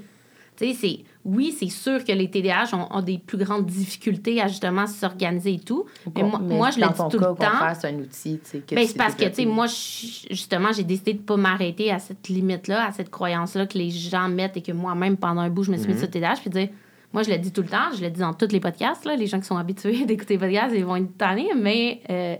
Tu 0.55 0.67
sais, 0.67 0.73
c'est, 0.79 0.99
oui, 1.23 1.55
c'est 1.57 1.69
sûr 1.69 2.03
que 2.03 2.11
les 2.11 2.29
TDAH 2.29 2.73
ont, 2.73 2.87
ont 2.89 3.01
des 3.01 3.19
plus 3.19 3.37
grandes 3.37 3.65
difficultés 3.65 4.41
à 4.41 4.47
justement 4.47 4.87
s'organiser 4.87 5.53
et 5.53 5.59
tout. 5.59 5.85
Mais 6.15 6.23
moi, 6.23 6.39
moi, 6.39 6.71
je 6.71 6.79
le 6.79 6.87
dis 6.87 6.93
tout 7.11 7.19
cas, 7.19 7.29
le 7.29 7.35
temps. 7.35 7.79
c'est 7.79 7.87
un 7.89 7.99
outil. 7.99 8.39
tu 8.43 8.49
sais, 8.49 8.59
que 8.59 8.73
Ben, 8.73 8.87
c'est 8.87 8.97
parce 8.97 9.13
que, 9.13 9.25
tu 9.25 9.35
sais, 9.35 9.45
moi, 9.45 9.67
justement, 9.67 10.71
j'ai 10.71 10.83
décidé 10.83 11.13
de 11.13 11.19
pas 11.19 11.37
m'arrêter 11.37 11.91
à 11.91 11.99
cette 11.99 12.27
limite-là, 12.27 12.87
à 12.87 12.91
cette 12.91 13.11
croyance-là 13.11 13.67
que 13.67 13.77
les 13.77 13.91
gens 13.91 14.29
mettent 14.29 14.57
et 14.57 14.61
que 14.61 14.71
moi-même, 14.71 15.15
pendant 15.17 15.41
un 15.41 15.49
bout, 15.49 15.63
je 15.63 15.71
me 15.71 15.77
suis 15.77 15.87
mis 15.87 15.97
sur 15.97 16.07
le 16.07 16.11
TDAH. 16.11 16.37
Puis 16.41 16.49
dire, 16.49 16.69
moi, 17.13 17.21
je 17.21 17.29
le 17.29 17.37
dis 17.37 17.51
tout 17.51 17.61
le 17.61 17.67
temps, 17.67 17.91
je 17.95 18.01
le 18.01 18.09
dis 18.09 18.21
dans 18.21 18.33
tous 18.33 18.51
les 18.51 18.59
podcasts. 18.59 19.05
Là, 19.05 19.15
les 19.15 19.27
gens 19.27 19.39
qui 19.39 19.45
sont 19.45 19.57
habitués 19.57 20.05
d'écouter 20.05 20.35
les 20.35 20.39
podcasts, 20.39 20.73
ils 20.75 20.85
vont 20.85 20.95
être 20.95 21.17
tannés, 21.17 21.51
mais 21.55 22.01
euh, 22.09 22.35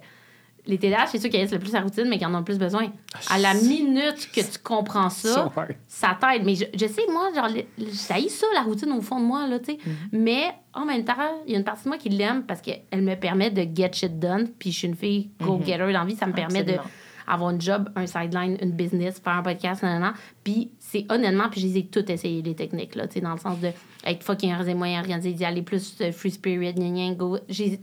les 0.67 0.77
TDAH, 0.77 1.07
c'est 1.07 1.17
ceux 1.17 1.29
qui 1.29 1.37
laissent 1.37 1.51
le 1.51 1.59
plus 1.59 1.73
la 1.73 1.81
routine, 1.81 2.05
mais 2.07 2.17
qui 2.19 2.25
en 2.25 2.33
ont 2.35 2.39
le 2.39 2.43
plus 2.43 2.59
besoin. 2.59 2.91
À 3.29 3.39
la 3.39 3.53
minute 3.55 4.29
que 4.33 4.41
tu 4.41 4.59
comprends 4.63 5.09
ça, 5.09 5.51
ça 5.87 6.17
t'aide. 6.19 6.43
Mais 6.45 6.55
je, 6.55 6.65
je 6.73 6.85
sais, 6.85 7.01
moi, 7.11 7.29
genre, 7.35 7.49
le- 7.49 7.91
ça 7.91 8.15
la 8.53 8.61
routine, 8.61 8.91
au 8.91 9.01
fond 9.01 9.19
de 9.19 9.25
moi, 9.25 9.47
là, 9.47 9.59
tu 9.59 9.73
sais. 9.73 9.77
Mais 10.11 10.43
en 10.73 10.85
même 10.85 11.03
temps, 11.03 11.13
il 11.47 11.53
y 11.53 11.55
a 11.55 11.57
une 11.57 11.63
partie 11.65 11.83
de 11.85 11.89
moi 11.89 11.97
qui 11.97 12.09
l'aime 12.09 12.43
parce 12.43 12.61
qu'elle 12.61 13.01
me 13.01 13.15
permet 13.15 13.49
de 13.49 13.67
get 13.75 13.91
shit 13.93 14.19
done. 14.19 14.49
Puis 14.59 14.71
je 14.71 14.77
suis 14.77 14.87
une 14.87 14.95
fille 14.95 15.31
go-getter 15.41 15.77
dans 15.79 15.87
la 15.87 16.05
vie. 16.05 16.15
Ça 16.15 16.27
me 16.27 16.33
permet 16.33 16.63
de 16.63 16.73
Absolument. 16.73 16.91
avoir 17.27 17.49
un 17.55 17.59
job, 17.59 17.89
un 17.95 18.05
sideline, 18.05 18.57
une 18.61 18.71
business, 18.71 19.19
faire 19.19 19.33
un 19.33 19.43
podcast, 19.43 19.81
nan, 19.81 19.93
nan, 19.93 20.01
nan. 20.01 20.13
Puis 20.43 20.71
c'est 20.79 21.05
honnêtement, 21.11 21.49
puis 21.49 21.59
je 21.61 21.67
les 21.67 21.77
ai 21.79 21.85
toutes 21.87 22.09
essayées, 22.11 22.41
les 22.43 22.55
techniques, 22.55 22.93
là, 22.95 23.07
tu 23.07 23.15
sais, 23.15 23.21
dans 23.21 23.33
le 23.33 23.39
sens 23.39 23.59
de 23.59 23.69
être 24.05 24.23
fucking 24.23 24.51
organisé, 24.51 24.75
moyen 24.75 24.99
organisé, 24.99 25.33
d'y 25.33 25.43
aller 25.43 25.63
plus 25.63 25.95
euh, 26.01 26.11
free 26.11 26.31
spirit, 26.31 26.73
gna, 26.75 26.89
gna, 26.89 27.15
go. 27.15 27.39
J'ai 27.49 27.79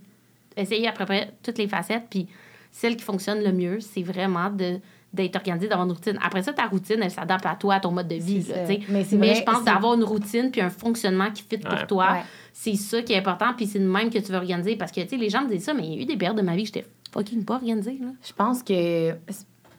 essayé 0.56 0.86
à 0.88 0.92
peu 0.92 1.04
près 1.04 1.32
toutes 1.42 1.58
les 1.58 1.66
facettes, 1.68 2.04
puis 2.08 2.28
celle 2.70 2.96
qui 2.96 3.04
fonctionne 3.04 3.42
le 3.42 3.52
mieux, 3.52 3.80
c'est 3.80 4.02
vraiment 4.02 4.50
de 4.50 4.78
d'être 5.10 5.36
organisé, 5.36 5.68
d'avoir 5.68 5.86
une 5.86 5.94
routine. 5.94 6.18
Après 6.22 6.42
ça, 6.42 6.52
ta 6.52 6.66
routine, 6.66 6.98
elle 7.02 7.10
s'adapte 7.10 7.46
à 7.46 7.54
toi, 7.54 7.76
à 7.76 7.80
ton 7.80 7.90
mode 7.90 8.08
de 8.08 8.16
vie. 8.16 8.42
Là. 8.46 8.56
Mais 8.90 9.34
je 9.34 9.42
pense 9.42 9.64
d'avoir 9.64 9.94
une 9.94 10.04
routine 10.04 10.50
puis 10.50 10.60
un 10.60 10.68
fonctionnement 10.68 11.30
qui 11.30 11.42
fit 11.44 11.56
Ouais. 11.56 11.60
pour 11.62 11.86
toi, 11.86 12.12
Ouais. 12.12 12.22
c'est 12.52 12.74
ça 12.74 13.00
qui 13.00 13.14
est 13.14 13.16
important. 13.16 13.54
Puis 13.56 13.66
c'est 13.66 13.78
de 13.78 13.86
même 13.88 14.10
que 14.10 14.18
tu 14.18 14.30
veux 14.30 14.36
organiser. 14.36 14.76
Parce 14.76 14.92
que, 14.92 15.00
tu 15.00 15.08
sais, 15.08 15.16
les 15.16 15.30
gens 15.30 15.42
me 15.44 15.48
disent 15.48 15.64
ça, 15.64 15.72
mais 15.72 15.86
il 15.86 15.94
y 15.94 15.98
a 15.98 16.02
eu 16.02 16.04
des 16.04 16.18
périodes 16.18 16.36
de 16.36 16.42
ma 16.42 16.54
vie 16.54 16.64
que 16.64 16.74
j'étais 16.74 16.86
fucking 17.10 17.42
pas 17.46 17.54
organisée. 17.54 17.96
Là. 17.98 18.08
Je 18.22 18.32
pense 18.34 18.62
que 18.62 19.14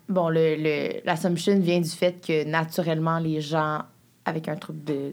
bon, 0.09 0.29
le, 0.29 0.55
le- 0.55 1.01
l'assumption 1.05 1.59
vient 1.59 1.79
du 1.79 1.89
fait 1.91 2.25
que 2.25 2.43
naturellement, 2.45 3.19
les 3.19 3.39
gens 3.39 3.83
avec 4.25 4.47
un 4.47 4.55
trouble 4.55 4.83
de 4.83 5.11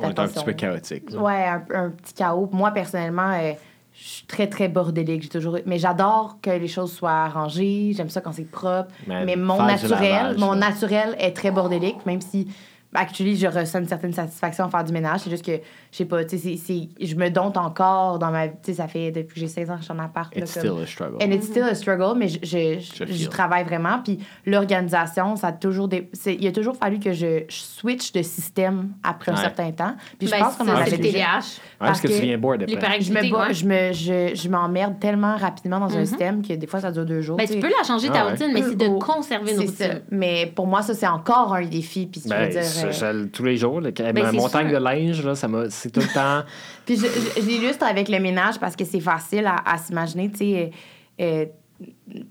On 0.00 0.10
est 0.10 0.18
un 0.18 0.26
petit 0.26 0.44
peu 0.44 0.52
chaotique. 0.54 1.04
Ouais, 1.16 1.44
un, 1.46 1.64
un 1.72 1.90
petit 1.90 2.14
chaos. 2.14 2.48
Moi, 2.52 2.72
personnellement, 2.72 3.30
euh, 3.32 3.52
je 3.98 4.08
suis 4.08 4.26
très, 4.26 4.46
très 4.46 4.68
bordélique. 4.68 5.22
J'ai 5.22 5.28
toujours... 5.28 5.58
Mais 5.64 5.78
j'adore 5.78 6.38
que 6.42 6.50
les 6.50 6.68
choses 6.68 6.92
soient 6.92 7.10
arrangées. 7.10 7.92
J'aime 7.96 8.10
ça 8.10 8.20
quand 8.20 8.32
c'est 8.32 8.50
propre. 8.50 8.90
Mais 9.06 9.24
Mais, 9.24 9.36
mon 9.36 9.62
naturel, 9.64 10.36
mon 10.38 10.54
naturel 10.54 11.16
est 11.18 11.32
très 11.32 11.50
bordélique, 11.50 12.04
même 12.04 12.20
si, 12.20 12.48
actually, 12.92 13.36
je 13.36 13.46
ressens 13.46 13.80
une 13.80 13.88
certaine 13.88 14.12
satisfaction 14.12 14.66
à 14.66 14.68
faire 14.68 14.84
du 14.84 14.92
ménage. 14.92 15.20
C'est 15.20 15.30
juste 15.30 15.44
que, 15.44 15.60
je 15.96 16.02
sais 16.02 16.04
pas, 16.04 16.22
tu 16.26 16.36
sais, 16.38 16.88
je 17.00 17.14
me 17.14 17.30
dompte 17.30 17.56
encore 17.56 18.18
dans 18.18 18.30
ma... 18.30 18.48
Tu 18.48 18.54
sais, 18.64 18.74
ça 18.74 18.86
fait 18.86 19.10
depuis 19.12 19.32
que 19.34 19.40
j'ai 19.40 19.48
16 19.48 19.70
ans 19.70 19.74
que 19.76 19.80
je 19.80 19.84
suis 19.84 19.94
en 19.94 19.98
appart. 19.98 20.34
là, 20.34 20.42
It's 20.42 20.52
comme- 20.52 20.62
still 20.62 20.82
a 20.82 20.86
struggle. 20.86 21.16
And 21.22 21.30
it's 21.32 21.46
still 21.46 21.62
a 21.62 21.74
struggle, 21.74 22.18
mais 22.18 22.28
je, 22.28 22.38
je, 22.42 22.80
Je 23.06 23.12
je- 23.14 23.28
travaille 23.30 23.64
vraiment. 23.64 24.00
Puis 24.04 24.18
l'organisation, 24.66 25.36
ça 25.36 25.48
a 25.48 25.52
toujours 25.52 25.88
des, 25.88 26.08
c'est- 26.12 26.34
il 26.34 26.46
a 26.46 26.52
toujours 26.52 26.76
fallu 26.76 26.98
que 26.98 27.12
je, 27.12 27.44
je 27.48 27.56
switch 27.56 28.12
de 28.12 28.22
système 28.22 28.90
après 29.02 29.32
un 29.32 29.36
Ouais. 29.36 29.40
certain 29.40 29.70
temps. 29.72 29.94
Puis 30.18 30.26
je 30.28 30.32
Ben, 30.32 30.40
pense 30.40 30.54
c'est 30.58 30.64
qu'on 30.64 30.70
en 30.70 30.76
avait 30.76 30.90
TDAH. 30.90 31.08
Ouais, 31.08 31.42
parce 31.78 32.00
que, 32.00 32.08
parce 32.08 32.20
tu 32.20 32.26
viens 32.26 32.38
bored 32.38 32.62
après. 32.62 33.00
Je 33.00 33.12
me, 33.12 33.20
ouais. 33.20 33.54
je 33.54 33.66
me, 33.66 33.92
je, 33.92 34.34
je 34.34 34.48
m'emmerde 34.48 34.98
tellement 35.00 35.36
rapidement 35.36 35.80
dans 35.80 35.96
un 35.96 36.04
système 36.04 36.42
que 36.46 36.52
des 36.54 36.66
fois 36.66 36.80
ça 36.80 36.90
dure 36.90 37.06
deux 37.06 37.20
jours. 37.22 37.36
Ben, 37.36 37.46
tu 37.46 37.54
tu 37.54 37.60
peux 37.60 37.68
la 37.68 37.84
changer 37.86 38.08
ta 38.08 38.20
Ah 38.20 38.24
ouais. 38.26 38.30
routine, 38.32 38.50
mais 38.52 38.62
c'est 38.62 38.76
de 38.76 38.86
Oh, 38.86 38.98
conserver 38.98 39.52
une 39.52 39.60
C'est 39.60 39.66
ça. 39.68 39.84
routine. 39.86 40.02
Mais 40.10 40.52
pour 40.54 40.66
moi, 40.66 40.82
ça, 40.82 40.94
c'est 40.94 41.06
encore 41.06 41.54
un 41.54 41.64
défi. 41.64 42.06
Puis, 42.06 42.20
je 42.24 42.28
veux 42.28 42.36
Ben, 42.36 42.50
dire, 42.50 42.62
je- 42.62 42.86
euh, 43.04 43.22
je- 43.22 43.26
tous 43.28 43.44
les 43.44 43.56
jours, 43.56 43.80
là, 43.80 43.90
ma 44.14 44.32
montagne 44.32 44.70
de 44.70 44.76
linge, 44.76 45.24
là, 45.24 45.34
ça 45.34 45.48
m'a, 45.48 45.70
c'est 45.86 45.90
tout 45.92 46.00
le 46.00 46.12
temps. 46.14 46.42
Puis 46.86 46.96
l'illustre 47.42 47.84
avec 47.86 48.08
le 48.08 48.18
ménage 48.20 48.58
parce 48.58 48.76
que 48.76 48.84
c'est 48.84 49.00
facile 49.00 49.46
à, 49.46 49.56
à 49.64 49.78
s'imaginer, 49.78 50.30
tu 50.30 50.38
sais. 50.38 50.70
euh, 51.20 51.46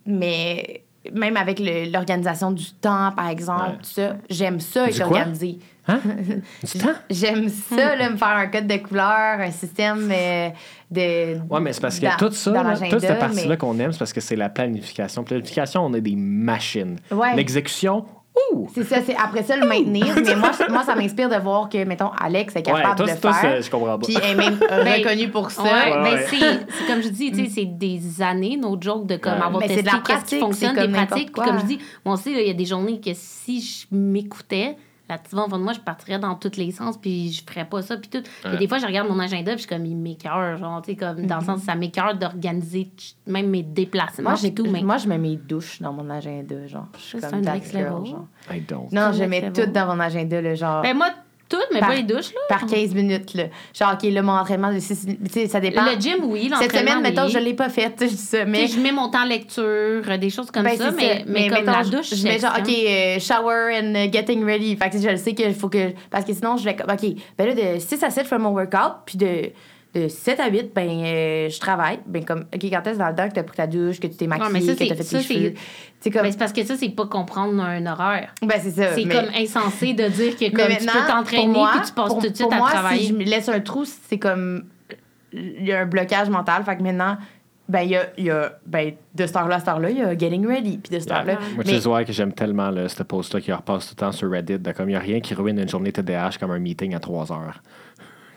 mais 0.05 0.81
même 1.13 1.37
avec 1.37 1.59
l'organisation 1.59 2.51
du 2.51 2.71
temps, 2.73 3.11
par 3.15 3.29
exemple, 3.29 3.61
Ouais. 3.63 3.77
tout 3.77 3.89
ça, 3.89 4.15
j'aime 4.29 4.59
ça 4.59 4.87
être 4.89 5.01
organisé. 5.01 5.59
Hein? 5.87 5.99
Du 6.63 6.79
temps? 6.79 6.93
J'aime 7.11 7.47
ça, 7.47 7.95
là, 7.95 8.09
me 8.09 8.17
faire 8.17 8.27
un 8.29 8.47
code 8.47 8.65
de 8.65 8.77
couleur, 8.77 9.39
un 9.39 9.51
système 9.51 10.09
euh, 10.11 10.49
de. 10.89 11.37
Ouais, 11.47 11.59
mais 11.59 11.73
c'est 11.73 11.81
parce 11.81 11.99
que 11.99 12.05
dans- 12.07 12.17
tout 12.17 12.31
ça, 12.33 12.51
là, 12.51 12.75
toute 12.89 13.01
cette 13.01 13.19
partie-là 13.19 13.49
mais- 13.49 13.57
qu'on 13.57 13.77
aime, 13.77 13.91
c'est 13.91 13.99
parce 13.99 14.13
que 14.13 14.21
c'est 14.21 14.35
la 14.35 14.49
planification. 14.49 15.23
Planification, 15.23 15.85
on 15.85 15.93
est 15.93 16.01
des 16.01 16.15
machines. 16.15 16.97
Ouais. 17.11 17.35
L'exécution! 17.35 18.05
C'est 18.73 18.83
ça, 18.83 18.97
c'est 19.05 19.15
après 19.15 19.43
ça 19.43 19.55
le 19.57 19.65
maintenir. 19.67 20.07
mais 20.23 20.35
moi, 20.35 20.51
moi 20.69 20.83
ça 20.83 20.95
m'inspire 20.95 21.29
de 21.29 21.35
voir 21.37 21.69
que, 21.69 21.83
mettons, 21.85 22.09
Alex 22.21 22.55
est 22.55 22.61
capable 22.63 22.83
Ouais, 22.89 22.95
toi, 22.95 23.05
de 23.05 23.09
c'est- 23.09 23.15
le 23.15 23.21
toi, 23.21 23.33
faire. 23.33 23.51
c'est- 23.57 23.61
je 23.63 23.71
comprends 23.71 23.97
pas. 23.99 24.05
Puis 24.05 24.17
elle 24.21 24.31
est 24.31 24.35
même 24.35 24.59
reconnue 25.05 25.29
pour 25.29 25.51
ça. 25.51 25.63
Ouais, 25.63 25.69
Ouais, 25.69 25.91
ben, 25.91 26.03
ouais. 26.15 26.25
c'est, 26.29 26.39
c'est 26.39 26.85
comme 26.87 27.01
je 27.01 27.09
dis, 27.09 27.31
tu 27.31 27.45
sais, 27.45 27.51
c'est 27.53 27.65
des 27.65 28.21
années, 28.21 28.57
nos 28.57 28.79
jokes 28.81 29.05
de 29.07 29.15
comme 29.17 29.33
Ouais. 29.33 29.41
avoir 29.45 29.59
Mais 29.61 29.67
c'est 29.69 29.83
testé 29.83 29.97
qu'est-ce 30.05 30.25
qui 30.25 30.39
fonctionne, 30.39 30.75
des 30.75 30.87
pratiques. 30.87 31.31
Puis 31.31 31.41
comme 31.45 31.59
je 31.59 31.65
dis, 31.65 31.79
moi 32.03 32.15
aussi, 32.15 32.33
là, 32.33 32.41
il 32.41 32.47
y 32.47 32.51
a 32.51 32.53
des 32.53 32.65
journées 32.65 32.99
que 32.99 33.11
si 33.13 33.61
je 33.61 33.95
m'écoutais, 33.95 34.75
la 35.07 35.17
petite 35.17 35.33
voix 35.33 35.45
au 35.45 35.49
fond 35.49 35.57
de 35.59 35.63
moi, 35.63 35.73
je 35.73 35.79
partirais 35.79 36.17
dans 36.19 36.33
tous 36.35 36.57
les 36.57 36.71
sens, 36.71 36.97
puis 36.97 37.31
je 37.31 37.43
ferais 37.47 37.65
pas 37.65 37.81
ça, 37.81 37.95
puis 37.97 38.09
tout. 38.09 38.21
Puis 38.21 38.51
Ouais. 38.51 38.57
des 38.57 38.67
fois, 38.67 38.79
je 38.79 38.85
regarde 38.87 39.07
mon 39.07 39.19
agenda, 39.19 39.51
puis 39.53 39.63
je 39.63 39.67
suis 39.67 39.69
comme, 39.75 39.85
il 39.85 39.95
m'écœure, 39.95 40.57
genre, 40.57 40.81
tu 40.81 40.91
sais, 40.91 40.97
comme, 40.97 41.25
dans 41.27 41.37
le 41.39 41.43
sens, 41.45 41.61
ça 41.61 41.75
m'écœure 41.75 42.15
d'organiser 42.15 42.89
même 43.27 43.49
mes 43.49 43.63
déplacements, 43.63 44.31
Moi, 44.31 44.49
tout, 44.55 44.65
mais... 44.69 44.81
moi, 44.81 44.97
je 44.97 45.07
mets 45.07 45.17
mes 45.17 45.35
douches 45.35 45.81
dans 45.81 45.93
mon 45.93 46.09
agenda, 46.09 46.65
genre. 46.67 46.87
Je 46.97 47.03
suis 47.03 47.19
comme 47.19 47.33
un 47.35 47.41
next 47.41 47.71
girl, 47.71 47.83
level. 47.99 48.05
genre. 48.11 48.25
I 48.51 48.61
don't. 48.61 48.91
Non, 48.91 49.11
je 49.13 49.23
mets 49.23 49.51
tout 49.51 49.65
dans 49.71 49.85
mon 49.87 49.99
agenda, 49.99 50.41
là, 50.41 50.55
genre. 50.55 50.81
Ben, 50.81 50.95
moi, 50.97 51.09
tout, 51.47 51.57
mais 51.73 51.79
Par- 51.79 51.89
pas 51.89 51.95
les 51.95 52.03
douches, 52.03 52.33
là. 52.33 52.39
par 52.49 52.65
15 52.65 52.93
minutes, 52.95 53.33
là. 53.35 53.43
Genre, 53.77 53.93
OK, 53.93 54.03
là, 54.11 54.21
mon 54.21 54.33
entraînement 54.33 54.73
de 54.73 54.79
6 54.79 55.05
minutes. 55.05 55.21
Tu 55.27 55.33
sais, 55.41 55.47
ça 55.47 55.59
dépend. 55.59 55.83
Le 55.85 55.99
gym, 55.99 56.23
oui, 56.23 56.51
Cette 56.59 56.75
semaine, 56.75 57.01
mettons, 57.01 57.27
je 57.27 57.37
l'ai 57.37 57.53
pas 57.53 57.69
faite, 57.69 57.97
je 58.01 58.07
dis 58.07 58.17
ça. 58.17 58.45
Mais. 58.45 58.67
je 58.67 58.79
mets 58.79 58.91
mon 58.91 59.09
temps 59.09 59.25
lecture, 59.25 59.63
euh, 59.63 60.17
des 60.17 60.29
choses 60.29 60.49
comme 60.51 60.63
Ben, 60.63 60.77
ça, 60.77 60.91
mais, 60.91 61.19
ça. 61.19 61.23
mais, 61.27 61.49
comme 61.49 61.65
la 61.65 61.83
douche, 61.83 62.13
je 62.15 62.23
mets 62.23 62.39
genre, 62.39 62.53
OK, 62.57 62.69
euh, 62.69 63.19
shower 63.19 63.79
and 63.81 63.93
uh, 63.95 64.11
getting 64.11 64.43
ready. 64.43 64.75
Fait 64.75 64.89
que 64.89 64.97
je 64.99 65.09
le 65.09 65.17
sais 65.17 65.33
qu'il 65.33 65.53
faut 65.53 65.69
que. 65.69 65.91
Parce 66.09 66.25
que 66.25 66.33
sinon, 66.33 66.57
je 66.57 66.63
vais. 66.65 66.75
OK, 66.81 67.15
ben 67.37 67.47
là, 67.47 67.53
de 67.75 67.79
6 67.79 68.03
à 68.03 68.09
7, 68.09 68.23
je 68.23 68.29
fais 68.29 68.37
mon 68.39 68.49
workout. 68.49 69.03
Puis 69.05 69.17
de, 69.17 69.51
de 69.95 70.07
7 70.09 70.39
à 70.39 70.49
8, 70.49 70.71
ben, 70.75 70.89
euh, 70.89 71.49
je 71.49 71.59
travaille. 71.59 71.99
Ben, 72.05 72.23
comme, 72.25 72.41
OK, 72.53 72.61
quand 72.63 72.87
est-ce 72.87 72.99
dans 72.99 73.07
le 73.09 73.15
temps 73.15 73.27
que 73.29 73.33
t'as 73.33 73.43
pris 73.43 73.55
ta 73.57 73.65
douche, 73.67 73.99
que 73.99 74.07
tu 74.07 74.15
t'es 74.17 74.27
maquillée, 74.27 74.61
ça, 74.61 74.73
que 74.73 74.77
t'as 74.79 74.85
c'est- 74.87 74.95
fait 74.95 75.03
ça, 75.03 75.17
tes 75.19 75.23
c'est- 75.23 75.33
cheveux. 75.33 75.53
C'est 76.01 76.11
comme. 76.11 76.21
Ben, 76.23 76.31
c'est 76.31 76.37
parce 76.37 76.53
que 76.53 76.63
ça, 76.63 76.75
c'est 76.75 76.89
pas 76.89 77.05
comprendre 77.07 77.63
un 77.63 77.85
horaire. 77.85 78.33
Ben, 78.41 78.59
c'est 78.61 78.71
ça. 78.71 78.93
C'est 78.93 79.05
mais- 79.05 79.15
comme 79.15 79.29
insensé 79.35 79.93
de 79.93 80.07
dire 80.09 80.35
que 80.37 80.49
comme, 80.51 80.65
tu 80.65 80.85
maintenant, 80.85 80.91
peux 81.01 81.07
t'entraîner 81.11 81.53
puis 81.53 81.81
tu 81.87 81.93
passes 81.93 82.07
pour- 82.09 82.19
tout 82.21 82.29
de 82.29 82.35
suite 82.35 82.41
pour 82.41 82.53
à 82.53 82.57
moi, 82.57 82.69
travailler. 82.69 83.01
si 83.01 83.07
je 83.09 83.13
me 83.13 83.23
laisse 83.23 83.49
un 83.49 83.59
trou, 83.61 83.85
c'est 83.85 84.19
comme. 84.19 84.65
Il 85.33 85.65
y 85.65 85.71
a 85.73 85.79
un 85.81 85.85
blocage 85.85 86.29
mental. 86.29 86.63
Fait 86.63 86.77
que 86.77 86.83
maintenant, 86.83 87.17
ben, 87.67 87.81
il 87.81 87.89
y 87.89 87.95
a, 87.95 88.03
il 88.17 88.25
y 88.25 88.29
a. 88.31 88.53
Ben, 88.65 88.93
de 89.15 89.25
cette 89.25 89.35
heure-là 89.35 89.55
à 89.55 89.59
cette 89.59 89.67
heure-là, 89.69 89.89
il 89.89 89.97
y 89.97 90.01
a 90.01 90.17
Getting 90.17 90.45
Ready. 90.47 90.77
Puis 90.77 90.93
de 90.95 90.99
cette 90.99 91.09
Yeah. 91.09 91.19
heure-là. 91.19 91.33
Moi, 91.55 91.63
tu 91.63 91.71
mais- 91.71 91.79
sais, 91.81 92.05
que 92.05 92.13
j'aime 92.13 92.33
tellement 92.33 92.69
là, 92.69 92.87
ce 92.87 93.01
post-là 93.03 93.41
qui 93.41 93.51
repasse 93.51 93.87
tout 93.87 93.95
le 93.97 93.99
temps 94.01 94.11
sur 94.11 94.29
Reddit. 94.29 94.59
De 94.59 94.71
comme 94.71 94.89
il 94.89 94.93
n'y 94.93 94.97
a 94.97 94.99
rien 94.99 95.19
qui 95.21 95.33
ruine 95.33 95.57
une 95.59 95.67
journée 95.69 95.91
TDAH 95.91 96.31
comme 96.39 96.51
un 96.51 96.59
meeting 96.59 96.93
à 96.95 96.99
3 96.99 97.31
heures. 97.31 97.61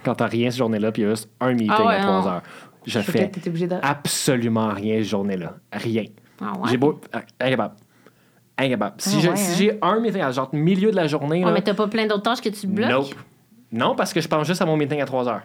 Quand 0.04 0.14
t'as 0.14 0.26
rien 0.26 0.50
cette 0.50 0.58
journée-là, 0.58 0.92
puis 0.92 1.02
il 1.02 1.04
y 1.06 1.08
a 1.08 1.10
juste 1.10 1.28
un 1.40 1.52
meeting 1.52 1.70
Ah 1.70 1.86
ouais, 1.86 1.94
à 1.96 2.00
3 2.02 2.20
non. 2.22 2.26
heures. 2.28 2.42
Je 2.86 3.00
Fait 3.00 3.30
fais 3.30 3.66
de. 3.66 3.74
absolument 3.82 4.68
rien 4.68 4.96
cette 4.98 5.08
journée-là. 5.10 5.54
Rien. 5.72 6.04
Ah 6.40 6.52
ouais? 6.58 6.68
J'ai 6.70 6.76
beau. 6.76 7.00
ah, 7.12 7.20
Incapable. 7.40 7.74
Incapable. 8.56 8.94
Si 8.98 9.16
Ah 9.16 9.20
je- 9.20 9.28
ouais, 9.30 9.36
si 9.36 9.50
hein? 9.50 9.54
j'ai 9.58 9.78
un 9.82 10.00
meeting 10.00 10.20
à 10.22 10.30
genre 10.32 10.48
milieu 10.54 10.90
de 10.90 10.96
la 10.96 11.06
journée, 11.06 11.40
Ouais, 11.40 11.46
là, 11.46 11.52
mais 11.52 11.62
t'as 11.62 11.74
pas 11.74 11.86
plein 11.88 12.06
d'autres 12.06 12.22
tâches 12.22 12.40
que 12.40 12.48
tu 12.48 12.66
bloques? 12.66 12.90
nope. 12.90 13.14
Non, 13.70 13.94
parce 13.94 14.12
que 14.14 14.20
je 14.20 14.28
pense 14.28 14.46
juste 14.46 14.62
à 14.62 14.66
mon 14.66 14.76
meeting 14.76 15.00
à 15.00 15.04
3 15.04 15.28
heures. 15.28 15.42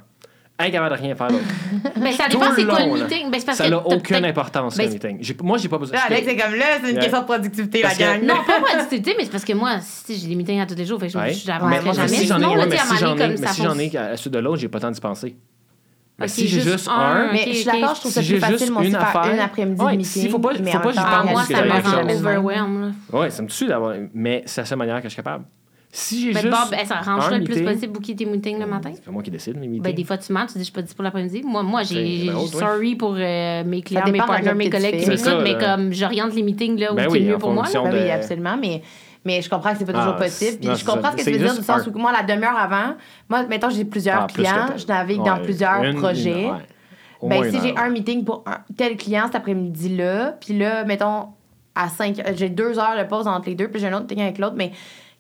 Incapable 0.60 0.96
de 0.96 1.02
rien 1.02 1.16
faire 1.16 1.28
d'autre. 1.30 1.44
Ben, 1.98 2.12
ça 2.14 2.26
Tout 2.30 2.38
dépend 2.38 2.52
c'est 2.56 2.66
quoi 2.66 2.80
long, 2.80 2.94
le 2.96 3.02
meeting. 3.04 3.32
Ben, 3.32 3.42
parce 3.44 3.58
Ça 3.58 3.70
n'a 3.70 3.86
aucune 3.88 4.24
importance, 4.26 4.78
Ben, 4.78 4.86
le 4.88 4.94
meeting. 4.94 5.36
Moi, 5.42 5.58
j'ai 5.58 5.68
pas 5.68 5.78
besoin. 5.80 5.98
Là, 5.98 6.04
Alex, 6.08 6.28
c'est 6.28 6.38
comme 6.38 6.56
là, 6.56 6.66
c'est 6.84 6.92
une 6.92 7.00
question 7.00 7.20
de 7.22 7.26
productivité, 7.26 7.82
Parce 7.82 7.98
la 8.00 8.06
que- 8.18 8.20
gang. 8.20 8.28
Non, 8.28 8.36
pas 8.46 8.62
productivité, 8.62 9.16
mais 9.18 9.24
c'est 9.26 9.32
parce 9.32 9.44
que 9.46 9.54
moi, 9.54 9.78
si 9.82 10.16
j'ai 10.18 10.28
des 10.28 10.36
meetings 10.36 10.60
à 10.62 10.66
tous 10.68 10.76
les 10.76 10.86
jours, 10.86 11.00
fait 11.00 11.08
que 11.08 11.14
je 11.14 11.18
Mais, 11.18 11.34
n'avancerai 11.56 11.94
jamais. 11.96 12.08
si 12.10 12.28
j'en 12.28 12.38
ai, 12.38 12.42
mais 12.42 12.62
à 12.78 13.76
mais 13.76 13.90
la 13.94 14.18
suite 14.18 14.34
de 14.34 14.40
l'autre, 14.40 14.58
j'ai 14.60 14.68
pas 14.70 14.78
le 14.78 14.82
temps 14.84 14.92
d'y 14.92 15.02
penser. 15.02 15.36
Mais 16.20 16.26
Ok, 16.26 16.32
si 16.32 16.48
j'ai 16.48 16.62
juste 16.62 16.88
un, 16.88 17.32
Mais 17.32 17.46
je 17.48 17.54
suis 17.54 17.66
d'accord, 17.66 17.96
je 17.96 18.00
trouve 18.02 18.12
ça 18.12 18.22
Si 18.22 18.30
plus 18.34 18.40
facile, 18.40 18.72
aussi, 18.72 18.86
une 18.86 18.92
faire 18.92 19.02
affaire- 19.02 19.34
une 19.34 19.40
après-midi 19.40 19.82
Ouais, 19.82 19.94
de 19.94 19.98
meeting. 19.98 20.22
s'il 20.22 20.30
faut 20.30 20.38
pas- 20.38 20.52
mais 20.62 20.72
faut 20.72 20.78
pas 20.78 20.90
que 20.90 20.94
j'y 20.94 21.00
pense, 21.00 21.24
moi, 21.24 21.34
parce 21.34 21.48
que 21.48 21.56
ça 21.56 21.64
me 21.64 21.72
rend 21.72 22.14
overwhelmed. 22.14 22.94
Ouais, 23.12 23.30
ça 23.32 23.42
me 23.42 23.48
tue 23.48 23.66
d'avoir. 23.66 23.96
Mais 24.14 24.44
c'est 24.46 24.62
la 24.62 24.66
seule 24.66 24.78
manière 24.78 24.98
que 24.98 25.04
je 25.06 25.10
suis 25.10 25.16
capable. 25.16 25.46
Si 25.96 26.22
j'ai 26.24 26.34
juste. 26.34 26.46
Bob, 26.50 26.72
ben, 26.72 26.84
ça 26.88 26.98
arrange 26.98 27.32
un 27.32 27.38
le 27.38 27.44
plus 27.44 27.62
possible 27.62 27.94
booker 27.94 28.16
tes 28.16 28.26
meetings 28.26 28.58
le 28.60 28.66
matin. 28.66 28.90
C'est 28.96 29.04
pas 29.06 29.12
moi 29.12 29.22
qui 29.22 29.30
décide, 29.30 29.58
mes 29.58 29.68
meetings. 29.68 29.84
Ben, 29.84 29.94
des 29.94 30.04
fois, 30.04 30.18
tu 30.18 30.34
mens, 30.34 30.48
tu 30.48 30.54
dis, 30.54 30.60
je 30.60 30.64
suis 30.64 30.74
pas 30.74 30.82
dit 30.82 30.92
pour 30.96 31.04
l'après-midi. 31.04 31.44
Moi, 31.46 31.62
moi 31.62 31.84
j'ai, 31.84 32.26
Ben, 32.32 32.48
sorry 32.48 32.96
pour 32.96 33.14
euh, 33.16 33.64
mes 33.64 33.84
clients, 33.84 34.02
dépend 34.04 34.12
mes 34.12 34.18
partners, 34.18 34.56
mes 34.56 34.70
collègues 34.72 35.02
qui 35.04 35.08
m'écoutent, 35.08 35.44
mais 35.44 35.56
comme 35.58 35.94
j'oriente 35.94 36.34
les 36.34 36.42
meetings 36.42 36.80
là 36.80 36.94
où 36.94 36.96
Ben 36.96 37.08
c'est 37.12 37.20
mieux 37.20 37.38
pour 37.38 37.52
moi. 37.52 37.66
Ben 37.72 37.94
oui, 37.94 38.10
absolument, 38.10 38.58
mais, 38.60 38.82
mais 39.24 39.44
je 39.44 39.50
comprends 39.52 39.72
que 39.74 39.78
c'est 39.78 39.86
pas 39.86 39.94
toujours 39.94 40.16
Ah, 40.18 40.24
possible. 40.24 40.58
Puis 40.58 40.68
non, 40.70 40.76
je 40.76 40.84
comprends 40.84 41.12
ce 41.12 41.18
que 41.18 41.24
tu 41.24 41.32
veux 41.32 41.38
dire, 41.38 41.56
du 41.56 41.62
sens 41.64 41.86
où 41.86 41.92
moi, 42.00 42.12
la 42.12 42.24
demi-heure 42.24 42.58
avant, 42.58 42.96
moi, 43.30 43.44
mettons, 43.44 43.70
j'ai 43.70 43.86
plusieurs 43.86 44.24
Ah, 44.24 44.28
clients, 44.34 44.76
je 44.76 44.88
navigue 44.88 45.22
dans 45.24 45.38
plusieurs 45.44 45.84
une- 45.84 45.98
projets. 46.00 46.42
une- 46.42 46.50
ouais. 46.52 46.58
Au 47.22 47.30
Ben, 47.30 47.52
si 47.52 47.58
j'ai 47.62 47.78
un 47.78 47.90
meeting 47.90 48.26
pour 48.26 48.44
un 48.48 48.58
tel 48.76 48.98
client 48.98 49.28
cet 49.28 49.36
après-midi-là, 49.36 50.38
puis 50.42 50.58
là, 50.58 50.84
mettons, 50.86 51.28
à 51.76 51.88
5 51.88 52.22
j'ai 52.36 52.50
deux 52.50 52.78
heures 52.80 52.98
de 52.98 53.04
pause 53.08 53.28
entre 53.28 53.48
les 53.48 53.56
deux, 53.56 53.68
puis 53.70 53.80
j'ai 53.80 53.88
un 53.88 53.94
autre 53.94 54.02
meeting 54.04 54.22
avec 54.24 54.40
l'autre, 54.40 54.56
mais 54.58 54.72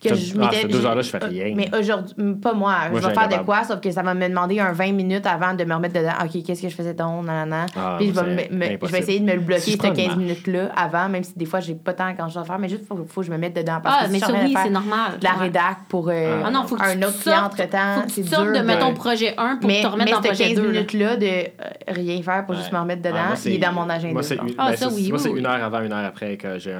que 0.03 0.15
je 0.15 0.33
ah, 0.41 0.49
ces 0.51 0.67
deux 0.67 0.85
heures-là, 0.85 1.01
je 1.01 1.09
fais 1.09 1.17
rien. 1.17 1.53
Mais 1.55 1.69
aujourd'hui, 1.77 2.13
pas 2.41 2.53
moi, 2.53 2.75
Moi, 2.91 2.99
je 3.01 3.07
vais 3.07 3.13
faire 3.13 3.29
de 3.29 3.43
quoi, 3.43 3.63
sauf 3.63 3.79
que 3.79 3.89
ça 3.91 4.01
va 4.03 4.13
me 4.13 4.27
demander 4.27 4.59
un 4.59 4.71
20 4.73 4.91
minutes 4.91 5.25
avant 5.25 5.53
de 5.53 5.63
me 5.63 5.73
remettre 5.73 5.95
dedans. 5.95 6.11
OK, 6.23 6.43
qu'est-ce 6.43 6.61
que 6.61 6.69
je 6.69 6.75
faisais 6.75 6.93
donc, 6.93 7.25
nanana. 7.25 7.65
Ah, 7.75 7.95
puis 7.99 8.09
je 8.09 8.19
vais, 8.19 8.49
me- 8.51 8.77
je 8.85 8.91
vais 8.91 8.99
essayer 8.99 9.19
de 9.19 9.25
me 9.25 9.33
le 9.33 9.39
bloquer, 9.39 9.61
Si 9.61 9.71
je 9.71 9.71
ces 9.73 9.77
prends 9.77 9.87
une 9.89 9.95
15 9.95 10.05
marche. 10.07 10.17
minutes-là, 10.19 10.71
avant, 10.75 11.09
même 11.09 11.23
si 11.23 11.33
des 11.37 11.45
fois, 11.45 11.59
j'ai 11.59 11.75
pas 11.75 11.93
tant 11.93 12.13
quand 12.15 12.27
je 12.29 12.33
dois 12.35 12.43
faire, 12.43 12.59
mais 12.59 12.69
juste, 12.69 12.85
faut, 12.87 13.05
faut 13.07 13.21
que 13.21 13.27
je 13.27 13.31
me 13.31 13.37
mette 13.37 13.55
dedans. 13.55 13.79
Parce 13.83 13.95
Ah, 14.01 14.05
que 14.05 14.11
mais 14.11 14.19
si 14.19 14.25
ça, 14.25 14.33
oui, 14.33 14.39
de 14.41 14.47
c'est 14.47 14.53
faire 14.63 14.71
normal. 14.71 15.19
de 15.19 15.23
la 15.23 15.33
rédac 15.33 15.77
pour 15.89 16.09
euh, 16.09 16.41
Ah 16.45 16.51
non, 16.51 16.63
faut 16.67 16.75
que 16.75 16.83
un 16.83 17.01
autre 17.01 17.19
client 17.21 17.45
entre-temps. 17.45 18.03
C'est 18.09 18.21
dur 18.23 18.45
de 18.45 18.59
mettre 18.59 18.79
ton 18.85 18.93
projet 18.93 19.33
1 19.37 19.57
pour 19.57 19.67
mais, 19.69 19.81
te 19.81 19.87
remettre 19.87 20.11
dans 20.11 20.21
projet 20.21 20.43
15 20.49 20.55
2. 20.55 20.61
là. 20.63 20.67
minutes-là 20.71 21.15
de 21.17 21.25
euh, 21.25 21.47
rien 21.87 22.21
faire 22.21 22.45
pour 22.45 22.55
juste 22.55 22.71
me 22.71 22.79
remettre 22.79 23.01
Ah, 23.05 23.09
dedans, 23.09 23.19
il 23.31 23.37
c'est- 23.37 23.53
est 23.53 23.57
dans 23.57 23.71
mon 23.73 23.89
agenda. 23.89 24.13
Moi, 24.13 24.23
c'est 24.23 24.35
genre. 24.35 24.45
une, 24.45 24.53
Ah, 24.57 24.71
ben, 24.71 24.89
c'est- 25.17 25.29
une 25.31 25.45
heure 25.45 25.63
avant, 25.63 25.81
une 25.81 25.93
heure 25.93 26.05
après 26.05 26.37
que 26.37 26.57
j'ai 26.59 26.75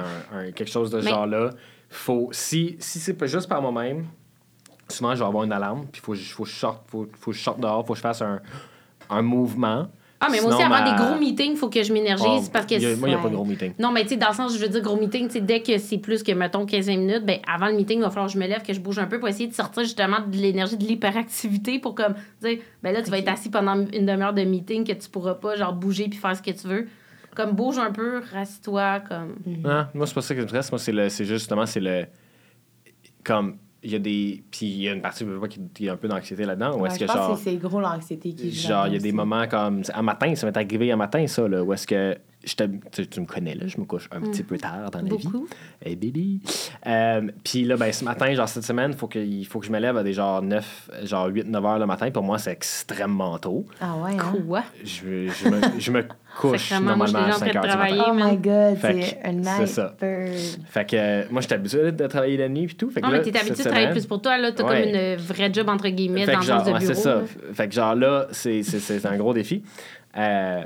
quelque 0.54 0.70
chose 0.70 0.90
de 0.90 1.00
ce 1.00 1.08
genre-là. 1.08 1.50
Faut, 1.94 2.28
si 2.32 2.76
si 2.80 2.98
c'est 2.98 3.14
pas 3.14 3.26
juste 3.26 3.48
par 3.48 3.62
moi-même, 3.62 4.06
souvent, 4.88 5.14
je 5.14 5.20
vais 5.20 5.26
avoir 5.26 5.44
une 5.44 5.52
alarme, 5.52 5.86
puis 5.92 6.00
il 6.02 6.04
faut, 6.04 6.12
que 6.12 6.18
je- 6.18 6.34
faut, 6.34 6.42
que 6.44 6.48
je 6.50 6.54
sorte, 6.54 6.82
faut, 6.88 7.06
faut 7.18 7.30
que 7.30 7.36
je 7.36 7.42
sorte 7.42 7.60
dehors, 7.60 7.86
faut 7.86 7.92
que 7.92 7.96
je 7.98 8.02
fasse 8.02 8.20
un, 8.22 8.40
un 9.10 9.22
mouvement. 9.22 9.86
Ah, 10.20 10.28
mais 10.30 10.40
moi 10.40 10.54
aussi, 10.54 10.62
avant 10.62 10.82
ma- 10.82 10.90
des 10.90 10.96
gros 11.04 11.18
meetings, 11.18 11.52
il 11.52 11.56
faut 11.58 11.68
que 11.68 11.82
je 11.82 11.92
m'énergise 11.92 12.46
Oh, 12.46 12.50
parce 12.52 12.64
que. 12.66 12.74
a- 12.74 12.96
moi, 12.96 13.08
il 13.08 13.12
n'y 13.12 13.14
a 13.14 13.18
pas 13.18 13.28
de 13.28 13.34
gros 13.34 13.44
meeting. 13.44 13.74
Non, 13.78 13.92
mais 13.92 14.02
tu 14.02 14.10
sais, 14.10 14.16
dans 14.16 14.28
le 14.30 14.34
sens, 14.34 14.54
je 14.56 14.58
veux 14.58 14.68
dire, 14.68 14.80
gros 14.80 14.96
meeting, 14.96 15.26
tu 15.26 15.34
sais, 15.34 15.40
dès 15.40 15.60
que 15.62 15.76
c'est 15.78 15.98
plus 15.98 16.22
que, 16.22 16.32
mettons, 16.32 16.64
15-20 16.66 16.96
minutes, 16.98 17.24
ben, 17.26 17.38
avant 17.46 17.66
le 17.66 17.74
meeting, 17.74 17.98
il 17.98 18.02
va 18.02 18.08
falloir 18.10 18.26
que 18.28 18.32
je 18.32 18.38
me 18.38 18.46
lève, 18.46 18.62
que 18.62 18.72
je 18.72 18.80
bouge 18.80 18.98
un 18.98 19.06
peu 19.06 19.18
pour 19.18 19.28
essayer 19.28 19.48
de 19.48 19.54
sortir 19.54 19.82
justement 19.84 20.18
de 20.26 20.36
l'énergie 20.36 20.76
de 20.76 20.84
l'hyperactivité 20.84 21.78
pour 21.78 21.94
comme 21.94 22.14
dire, 22.42 22.58
ben 22.82 22.92
là, 22.92 23.02
tu 23.02 23.10
vas 23.10 23.18
être 23.18 23.28
assis 23.28 23.50
pendant 23.50 23.74
une 23.74 24.06
demi-heure 24.06 24.32
de 24.34 24.42
meeting 24.42 24.84
que 24.84 24.92
tu 24.92 25.08
pourras 25.10 25.34
pas, 25.34 25.56
genre, 25.56 25.72
bouger 25.74 26.08
puis 26.08 26.18
faire 26.18 26.34
ce 26.36 26.42
que 26.42 26.50
tu 26.50 26.66
veux. 26.68 26.88
Comme, 27.34 27.52
bouge 27.52 27.78
un 27.78 27.90
peu, 27.92 28.20
rassis-toi, 28.32 29.00
comme. 29.00 29.36
Non, 29.46 29.86
moi, 29.94 30.06
c'est 30.06 30.14
pas 30.14 30.22
ça 30.22 30.34
qui 30.34 30.40
m'intéresse. 30.40 30.70
Moi, 30.70 30.78
c'est 30.78 30.92
le- 30.92 31.08
c'est 31.08 31.24
justement, 31.24 31.66
c'est 31.66 31.80
le. 31.80 32.06
Comme, 33.24 33.56
il 33.82 33.90
y 33.92 33.94
a 33.96 33.98
des. 33.98 34.42
Puis 34.50 34.66
il 34.66 34.82
y 34.82 34.88
a 34.88 34.92
une 34.92 35.02
partie 35.02 35.24
je 35.24 35.38
pas, 35.38 35.48
qui, 35.48 35.60
qui 35.74 35.86
est 35.86 35.90
un 35.90 35.96
peu 35.96 36.08
d'anxiété 36.08 36.44
là-dedans. 36.44 36.76
Ou 36.76 36.82
Ouais, 36.82 36.88
est-ce 36.88 36.98
je 37.00 37.04
que 37.04 37.06
pense 37.12 37.16
genre. 37.16 37.36
que 37.36 37.42
c'est 37.42 37.56
gros 37.56 37.80
l'anxiété 37.80 38.34
qui 38.34 38.52
joue 38.52 38.68
Genre, 38.68 38.86
il 38.88 38.94
y 38.94 38.96
a 38.96 39.00
des 39.00 39.12
moments 39.12 39.46
comme. 39.48 39.82
Un 39.94 40.02
matin, 40.02 40.34
ça 40.34 40.46
m'est 40.46 40.56
arrivé 40.56 40.92
un 40.92 40.96
matin, 40.96 41.26
ça, 41.26 41.46
là, 41.48 41.62
où 41.62 41.72
est-ce 41.72 41.86
que. 41.86 42.16
J'étais- 42.44 42.68
Tu, 42.92 43.06
tu 43.06 43.20
me 43.20 43.26
connais, 43.26 43.54
là, 43.54 43.66
je 43.66 43.78
me 43.78 43.84
couche 43.84 44.08
un 44.12 44.20
petit 44.20 44.42
peu 44.42 44.56
tard 44.58 44.90
dans 44.90 44.98
la 45.00 45.04
vie. 45.04 45.24
Beaucoup. 45.24 45.46
Hey, 45.84 45.96
baby. 45.96 46.40
Euh, 46.86 47.22
puis 47.42 47.64
là, 47.64 47.76
ben, 47.76 47.92
ce 47.92 48.04
matin, 48.04 48.32
genre, 48.34 48.48
cette 48.48 48.64
semaine, 48.64 48.92
faut 48.92 49.08
que, 49.08 49.18
il 49.18 49.44
faut 49.46 49.60
que 49.60 49.66
je 49.66 49.72
me 49.72 49.78
lève 49.78 49.96
à 49.96 50.02
des 50.02 50.12
genre 50.12 50.42
9, 50.42 50.90
genre 51.04 51.26
8, 51.26 51.46
9 51.48 51.64
heures 51.64 51.78
le 51.78 51.86
matin. 51.86 52.10
Pour 52.10 52.22
moi, 52.22 52.38
c'est 52.38 52.52
extrêmement 52.52 53.38
tôt. 53.38 53.64
Ah 53.80 53.94
ouais, 53.96 54.12
hein? 54.18 54.34
Quoi? 54.46 54.62
Je, 54.84 55.28
je, 55.28 55.48
me, 55.48 55.60
je 55.78 55.90
me 55.90 56.02
couche 56.38 56.68
je 56.70 56.74
normalement 56.82 57.04
à 57.04 57.06
déjà 57.24 57.36
en 57.36 57.38
5 57.38 57.50
train 57.50 57.52
de 57.52 57.56
heures 57.56 57.62
du 57.62 57.68
matin. 57.78 57.96
travailler. 57.96 58.02
Oh 58.08 58.14
my 58.30 58.36
god, 58.36 58.76
Fait 58.78 59.02
c'est 59.02 59.14
que 59.22 59.28
un 59.28 59.42
c'est 59.42 59.58
night 59.60 59.68
ça. 59.68 59.94
bird. 60.00 60.32
Fait 60.68 60.84
que 60.90 60.96
euh, 60.96 61.22
moi, 61.30 61.40
j'étais 61.40 61.54
habitué 61.54 61.92
de 61.92 62.06
travailler 62.06 62.36
la 62.36 62.48
nuit 62.48 62.66
puis 62.66 62.76
tout. 62.76 62.90
Fait 62.90 63.00
que 63.00 63.06
Non, 63.06 63.12
là, 63.12 63.18
mais 63.24 63.30
t'es 63.30 63.38
habitué 63.38 63.62
de 63.64 63.68
travailler 63.68 63.90
plus 63.90 64.06
pour 64.06 64.20
toi, 64.22 64.38
là. 64.38 64.52
T'as 64.52 64.64
Ouais. 64.64 64.82
comme 64.82 64.94
une 64.94 65.16
vraie 65.16 65.52
job, 65.52 65.68
entre 65.68 65.88
guillemets, 65.88 66.24
Fait 66.26 66.32
dans 66.32 66.40
le 66.40 66.46
de 66.46 66.52
ouais, 66.52 66.64
bureau. 66.64 66.80
c'est 66.80 66.94
ça. 66.94 67.14
là. 67.16 67.22
Fait 67.52 67.68
que 67.68 67.74
genre 67.74 67.94
là, 67.94 68.26
c'est, 68.30 68.62
c'est, 68.62 68.78
c'est 68.80 69.04
un 69.06 69.16
gros 69.16 69.32
défi. 69.34 69.62
Euh, 70.16 70.62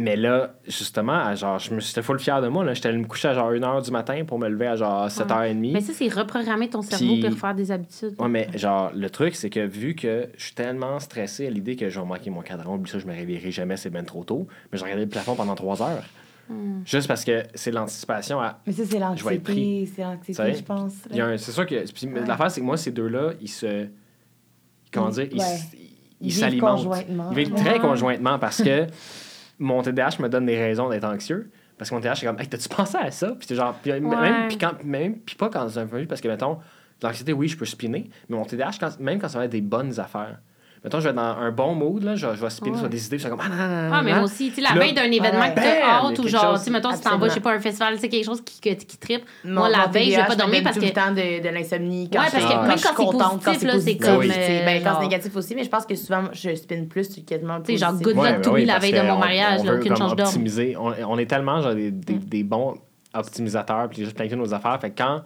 mais 0.00 0.16
là, 0.16 0.54
justement, 0.66 1.34
genre, 1.36 1.58
je 1.58 1.74
me 1.74 1.80
j'étais 1.80 2.02
full 2.02 2.18
fier 2.18 2.40
de 2.42 2.48
moi. 2.48 2.64
Là. 2.64 2.74
J'étais 2.74 2.88
allé 2.88 2.98
me 2.98 3.04
coucher 3.06 3.28
à 3.28 3.34
genre 3.34 3.52
1h 3.52 3.84
du 3.84 3.90
matin 3.90 4.24
pour 4.26 4.38
me 4.38 4.48
lever 4.48 4.66
à 4.66 4.76
genre 4.76 5.08
7h30. 5.08 5.72
Mais 5.72 5.80
ça, 5.80 5.92
c'est 5.92 6.08
reprogrammer 6.08 6.68
ton 6.70 6.82
cerveau 6.82 7.04
Puis- 7.14 7.20
pour 7.20 7.30
refaire 7.30 7.54
des 7.54 7.70
habitudes. 7.70 8.14
Ouais, 8.18 8.28
mais 8.28 8.48
genre, 8.56 8.90
le 8.94 9.10
truc, 9.10 9.34
c'est 9.34 9.50
que 9.50 9.60
vu 9.60 9.94
que 9.94 10.28
je 10.36 10.44
suis 10.44 10.54
tellement 10.54 10.98
stressé 11.00 11.46
à 11.46 11.50
l'idée 11.50 11.76
que 11.76 11.88
je 11.88 12.00
vais 12.00 12.06
manquer 12.06 12.30
mon 12.30 12.40
cadran, 12.42 12.74
oublie 12.76 12.90
ça, 12.90 12.98
je 12.98 13.06
me 13.06 13.12
réveillerai 13.14 13.50
jamais, 13.50 13.76
c'est 13.76 13.90
bien 13.90 14.04
trop 14.04 14.24
tôt. 14.24 14.46
Mais 14.72 14.78
j'ai 14.78 14.84
regardé 14.84 15.04
le 15.04 15.10
plafond 15.10 15.34
pendant 15.36 15.54
3 15.54 15.82
heures. 15.82 16.04
Hmm. 16.48 16.80
Juste 16.84 17.06
parce 17.06 17.24
que 17.24 17.44
c'est 17.54 17.70
l'anticipation 17.70 18.40
à. 18.40 18.58
Mais 18.66 18.72
ça, 18.72 18.82
c'est 18.84 18.90
Je 18.90 18.96
vais 18.96 18.96
être 18.96 19.08
l'anxiété. 19.08 19.38
pris. 19.40 19.86
C'est 19.94 20.02
l'anxiété, 20.02 20.54
je 20.54 20.62
pense. 20.64 20.94
Il 21.10 21.16
y 21.16 21.20
a 21.20 21.26
un- 21.26 21.36
C'est 21.36 21.52
sûr 21.52 21.64
que. 21.64 21.92
puis 21.92 22.06
Ouais. 22.08 22.26
L'affaire, 22.26 22.50
c'est 22.50 22.60
que 22.60 22.66
moi, 22.66 22.76
ces 22.76 22.90
deux-là, 22.90 23.34
ils 23.40 23.48
se. 23.48 23.86
Comment 24.92 25.10
dire? 25.10 25.28
Ils, 25.30 25.38
ouais. 25.38 25.44
s- 25.44 25.68
Ils 25.74 25.78
ils 26.22 26.28
vivent 26.30 26.38
s'alimentent. 26.38 26.86
Ils 27.36 27.52
très 27.54 27.78
conjointement 27.78 28.38
parce 28.40 28.62
que 28.62 28.86
mon 29.60 29.82
TDAH 29.82 30.16
me 30.18 30.28
donne 30.28 30.46
des 30.46 30.58
raisons 30.58 30.88
d'être 30.88 31.04
anxieux. 31.04 31.50
Parce 31.78 31.88
que 31.90 31.94
mon 31.94 32.00
TDAH, 32.00 32.16
c'est 32.16 32.26
comme, 32.26 32.40
hey, 32.40 32.48
t'as-tu 32.48 32.68
pensé 32.74 32.98
à 32.98 33.10
ça? 33.10 33.28
Puis 33.38 33.46
c'est 33.48 33.54
genre, 33.54 33.78
même, 33.86 34.04
Ouais. 34.06 34.48
puis 34.48 34.58
quand, 34.58 34.82
même, 34.84 35.18
puis 35.18 35.36
pas 35.36 35.48
quand 35.48 35.68
c'est 35.68 35.78
un 35.78 35.86
peu, 35.86 36.04
parce 36.06 36.20
que, 36.20 36.28
mettons, 36.28 36.58
l'anxiété, 37.02 37.32
oui, 37.32 37.48
je 37.48 37.56
peux 37.56 37.64
spinner, 37.64 38.10
mais 38.28 38.36
mon 38.36 38.44
TDAH, 38.44 38.72
quand, 38.80 39.00
même 39.00 39.18
quand 39.20 39.28
ça 39.28 39.38
va 39.38 39.44
être 39.44 39.50
des 39.52 39.60
bonnes 39.62 39.98
affaires, 40.00 40.40
mettons, 40.82 40.98
je 41.00 41.04
vais 41.04 41.10
être 41.10 41.16
dans 41.16 41.22
un 41.22 41.50
bon 41.50 41.74
mood, 41.74 42.02
là, 42.02 42.14
je, 42.16 42.26
je 42.34 42.40
vais 42.40 42.50
spinner 42.50 42.72
Ouais. 42.72 42.78
sur 42.78 42.88
des 42.88 43.06
idées, 43.06 43.16
puis 43.16 43.24
je 43.24 43.28
suis 43.28 43.36
comme, 43.36 43.40
ah, 43.44 43.48
non, 43.48 43.56
non, 43.56 43.88
non, 43.88 43.94
Ah, 43.96 44.02
mais 44.02 44.12
moi 44.14 44.22
aussi, 44.22 44.48
tu 44.50 44.56
sais, 44.56 44.60
la 44.62 44.78
veille 44.78 44.94
d'un 44.94 45.02
événement 45.10 45.40
ouais. 45.40 45.54
que 45.54 45.60
y 45.60 45.66
a 45.66 46.00
hâte 46.06 46.18
ou 46.18 46.26
genre, 46.28 46.58
tu 46.58 46.64
sais, 46.64 46.70
mettons, 46.70 46.92
si 46.92 47.00
t'en 47.02 47.18
vas, 47.18 47.28
je 47.28 47.34
sais 47.34 47.40
pas, 47.40 47.52
un 47.54 47.60
festival, 47.60 47.94
tu 47.96 48.00
sais, 48.00 48.08
quelque 48.08 48.24
chose 48.24 48.40
qui, 48.42 48.60
qui 48.60 48.96
trippe. 48.98 49.24
Mon- 49.44 49.60
Moi, 49.60 49.68
la 49.70 49.86
veille, 49.88 50.12
je 50.12 50.16
vais 50.20 50.26
pas 50.26 50.36
dormir 50.36 50.62
parce 50.62 50.76
tout 50.76 50.80
que. 50.82 50.86
le 50.86 50.92
temps 50.92 51.10
de, 51.10 51.42
de 51.42 51.48
l'insomnie 51.48 52.08
quand 52.10 52.20
Ouais, 52.20 52.26
je 52.26 52.32
parce 52.32 52.44
que 52.44 52.50
quand 52.52 52.62
même 52.62 52.70
je 52.72 52.76
suis 52.78 52.88
quand 52.88 52.94
c'est 52.96 53.04
contente, 53.04 53.42
quand 53.44 53.52
positif, 53.52 53.70
c'est 53.72 53.80
c'est 53.80 53.96
comme, 53.98 54.22
Tu 54.22 54.28
sais, 54.30 54.62
ben, 54.64 54.82
quand 54.82 54.94
c'est 54.96 55.04
négatif 55.06 55.36
aussi, 55.36 55.54
mais 55.54 55.64
je 55.64 55.68
pense 55.70 55.86
que 55.86 55.94
souvent, 55.94 56.22
je 56.32 56.54
spinne 56.54 56.88
plus 56.88 57.12
sur 57.12 57.24
quasiment 57.24 57.60
Tu 57.60 57.72
sais, 57.72 57.78
genre, 57.78 57.92
good 57.94 58.16
luck 58.16 58.40
to 58.42 58.50
ouais, 58.52 58.62
me 58.62 58.66
la 58.66 58.78
veille 58.78 58.92
de 58.92 59.00
mon 59.02 59.14
on- 59.14 59.18
mariage, 59.18 59.60
on 59.60 59.64
là, 59.64 59.74
aucune 59.74 59.96
chance 59.96 60.16
d'homme. 60.16 60.76
On, 61.08 61.18
est 61.18 61.26
tellement 61.26 61.60
genre 61.60 61.74
des, 61.74 61.90
des 61.90 62.42
bons 62.42 62.74
optimisateurs, 63.12 63.88
puis 63.88 64.02
juste 64.04 64.14
planifier 64.14 64.38
nos 64.38 64.54
affaires. 64.54 64.78
Fait 64.80 64.90
que 64.90 64.98
quand 64.98 65.22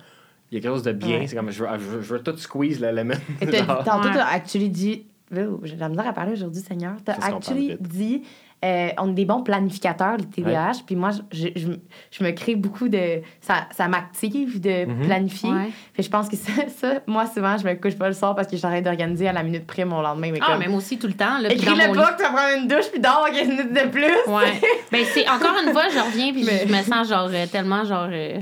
il 0.51 0.57
y 0.57 0.59
a 0.59 0.63
quelque 0.63 0.73
chose 0.73 0.83
de 0.83 0.93
bien, 0.93 1.19
Ouais. 1.21 1.27
c'est 1.27 1.37
comme 1.37 1.51
je 1.51 1.63
veux, 1.65 1.69
je 1.79 1.85
veux, 1.85 2.03
je 2.03 2.15
veux 2.15 2.23
tout 2.23 2.37
squeeze. 2.37 2.81
Tantôt, 3.85 4.09
Ouais. 4.09 4.15
t'as 4.15 4.27
actually 4.27 4.69
dit. 4.69 5.07
J'ai 5.31 5.75
de 5.75 5.81
la 5.81 5.89
misère 5.89 6.07
à 6.07 6.13
parler 6.13 6.33
aujourd'hui, 6.33 6.61
Seigneur. 6.63 6.95
T'as 7.05 7.15
actually 7.15 7.77
dit. 7.81 8.23
euh, 8.65 8.89
on 8.99 9.11
est 9.11 9.15
des 9.15 9.25
bons 9.25 9.43
planificateurs, 9.43 10.17
les 10.17 10.25
TDAH. 10.27 10.83
Puis 10.87 10.97
moi, 10.97 11.11
je, 11.33 11.49
je, 11.55 11.69
je 12.11 12.25
me 12.25 12.31
crée 12.31 12.55
beaucoup 12.57 12.89
de. 12.89 13.21
Ça, 13.41 13.67
ça 13.73 13.89
m'active 13.89 14.61
de 14.61 14.87
Mhm. 14.87 15.07
planifier. 15.07 15.51
Ouais. 15.51 15.71
Fait 15.93 16.03
que 16.03 16.03
je 16.05 16.11
pense 16.11 16.29
que 16.29 16.37
ça, 16.37 16.53
ça, 16.79 17.01
moi, 17.07 17.27
souvent, 17.27 17.57
je 17.59 17.65
me 17.67 17.75
couche 17.75 17.97
pas 17.97 18.09
le 18.09 18.15
soir 18.15 18.35
parce 18.35 18.49
que 18.49 18.57
train 18.57 18.81
d'organiser 18.81 19.29
à 19.29 19.33
la 19.33 19.43
minute 19.43 19.67
près 19.67 19.85
mon 19.85 20.01
lendemain. 20.01 20.31
Mais 20.33 20.39
Ah, 20.43 20.53
comme, 20.53 20.61
mais 20.61 20.69
moi 20.69 20.79
aussi, 20.79 20.99
tout 20.99 21.07
le 21.09 21.13
temps. 21.15 21.39
Là, 21.41 21.53
Écris-le 21.53 21.89
mon 21.89 21.95
pas 21.95 22.13
que 22.13 22.17
tu 22.19 22.23
vas 22.23 22.29
prendre 22.31 22.59
une 22.63 22.69
douche 22.69 22.91
puis 22.93 23.01
dors 23.01 23.27
15 23.31 23.49
minutes 23.49 23.73
de 23.73 23.89
plus. 23.89 24.33
Ouais. 24.33 24.61
ben, 24.93 25.05
c'est 25.13 25.29
encore 25.29 25.55
une 25.67 25.73
fois, 25.73 25.85
je 25.93 25.99
reviens 25.99 26.33
puis 26.33 26.45
Mais- 26.45 26.67
je 26.67 26.73
me 26.73 26.83
sens 26.83 27.09
genre 27.09 27.29
euh, 27.33 27.47
tellement 27.51 27.85
genre 27.85 28.09
euh, 28.11 28.39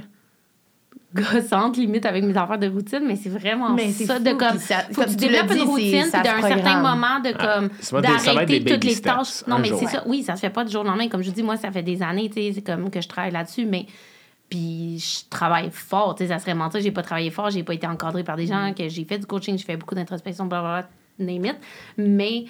gossante 1.14 1.76
limite 1.76 2.06
avec 2.06 2.24
mes 2.24 2.36
affaires 2.36 2.58
de 2.58 2.68
routine, 2.68 3.02
mais 3.06 3.16
c'est 3.16 3.28
vraiment 3.28 3.70
Mais 3.74 3.90
c'est 3.92 4.06
ça 4.06 4.16
fou, 4.16 4.22
de 4.22 4.32
comme 4.32 4.58
ça- 4.58 4.80
faut 4.92 5.02
que 5.02 5.06
comme 5.06 5.16
tu 5.16 5.16
développes 5.16 5.52
une 5.52 5.62
routine 5.62 6.02
puis 6.12 6.22
d'un 6.22 6.40
certain 6.42 6.80
moment 6.80 7.20
de 7.20 7.32
Ah, 7.38 7.60
comme 7.90 8.00
d'arrêter 8.02 8.64
toutes 8.64 8.84
les 8.84 9.00
tâches. 9.00 9.46
Non, 9.46 9.58
mais 9.58 9.70
c'est 9.78 9.86
ça. 9.86 10.02
Oui, 10.06 10.22
ça 10.22 10.36
se 10.36 10.40
fait 10.40 10.50
pas 10.50 10.64
du 10.64 10.72
jour 10.72 10.82
au 10.82 10.84
lendemain 10.84 11.08
comme 11.08 11.22
je 11.22 11.30
dis 11.30 11.42
moi 11.42 11.56
ça 11.56 11.70
fait 11.70 11.82
des 11.82 12.02
années, 12.02 12.28
tu 12.28 12.40
sais, 12.40 12.52
c'est 12.54 12.62
comme 12.62 12.90
que 12.90 13.00
je 13.00 13.08
travaille 13.08 13.32
là-dessus 13.32 13.66
mais 13.66 13.86
puis 14.48 14.98
je 14.98 15.28
travaille 15.30 15.70
fort, 15.70 16.14
tu 16.14 16.24
sais, 16.24 16.28
ça 16.28 16.38
serait 16.38 16.54
mentir, 16.54 16.80
j'ai 16.80 16.90
pas 16.90 17.02
travaillé 17.02 17.30
fort, 17.30 17.48
j'ai 17.50 17.62
pas 17.62 17.72
été 17.74 17.86
encadrée 17.86 18.22
par 18.24 18.36
des 18.36 18.46
gens, 18.46 18.70
Mm. 18.70 18.74
que 18.74 18.88
j'ai 18.88 19.04
fait 19.04 19.18
du 19.18 19.24
coaching, 19.26 19.56
j'ai 19.56 19.64
fait 19.64 19.76
beaucoup 19.78 19.94
d'introspection, 19.94 20.44
blablabla, 20.46 20.88
name 21.18 21.46
it. 21.46 21.56
Mais 21.96 22.44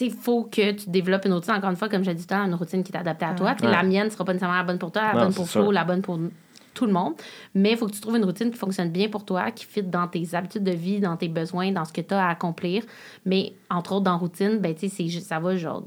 il 0.00 0.10
faut 0.10 0.42
que 0.42 0.72
tu 0.72 0.90
développes 0.90 1.24
une 1.26 1.34
routine, 1.34 1.54
encore 1.54 1.70
une 1.70 1.76
fois, 1.76 1.88
comme 1.88 2.02
j'ai 2.02 2.14
dit 2.14 2.26
tout 2.26 2.34
à 2.34 2.38
l'heure, 2.38 2.46
une 2.46 2.54
routine 2.54 2.82
qui 2.82 2.90
est 2.90 2.96
adaptée 2.96 3.26
à 3.26 3.32
toi. 3.34 3.54
Sais, 3.56 3.64
Ouais. 3.64 3.70
La 3.70 3.84
mienne 3.84 4.06
ne 4.06 4.10
sera 4.10 4.24
pas 4.24 4.32
nécessairement 4.32 4.56
la 4.58 4.64
bonne 4.64 4.78
pour 4.78 4.90
toi, 4.90 5.02
la 5.02 5.12
Non, 5.12 5.20
bonne 5.26 5.34
pour. 5.34 5.48
Flo, 5.48 5.70
la 5.70 5.84
bonne 5.84 6.02
pour 6.02 6.18
tout 6.74 6.86
le 6.86 6.92
monde. 6.92 7.14
Mais 7.54 7.72
il 7.72 7.76
faut 7.76 7.86
que 7.86 7.92
tu 7.92 8.00
trouves 8.00 8.16
une 8.16 8.24
routine 8.24 8.50
qui 8.50 8.58
fonctionne 8.58 8.90
bien 8.90 9.08
pour 9.08 9.24
toi, 9.24 9.50
qui 9.50 9.64
fit 9.64 9.82
dans 9.82 10.06
tes 10.08 10.34
habitudes 10.34 10.64
de 10.64 10.72
vie, 10.72 11.00
dans 11.00 11.16
tes 11.16 11.28
besoins, 11.28 11.72
dans 11.72 11.84
ce 11.84 11.92
que 11.92 12.00
tu 12.00 12.12
as 12.12 12.26
à 12.26 12.30
accomplir. 12.30 12.84
Mais 13.24 13.54
entre 13.70 13.92
autres, 13.92 14.04
dans 14.04 14.18
routine, 14.18 14.58
ben, 14.58 14.74
ça 14.76 15.40
va 15.40 15.56
genre. 15.56 15.84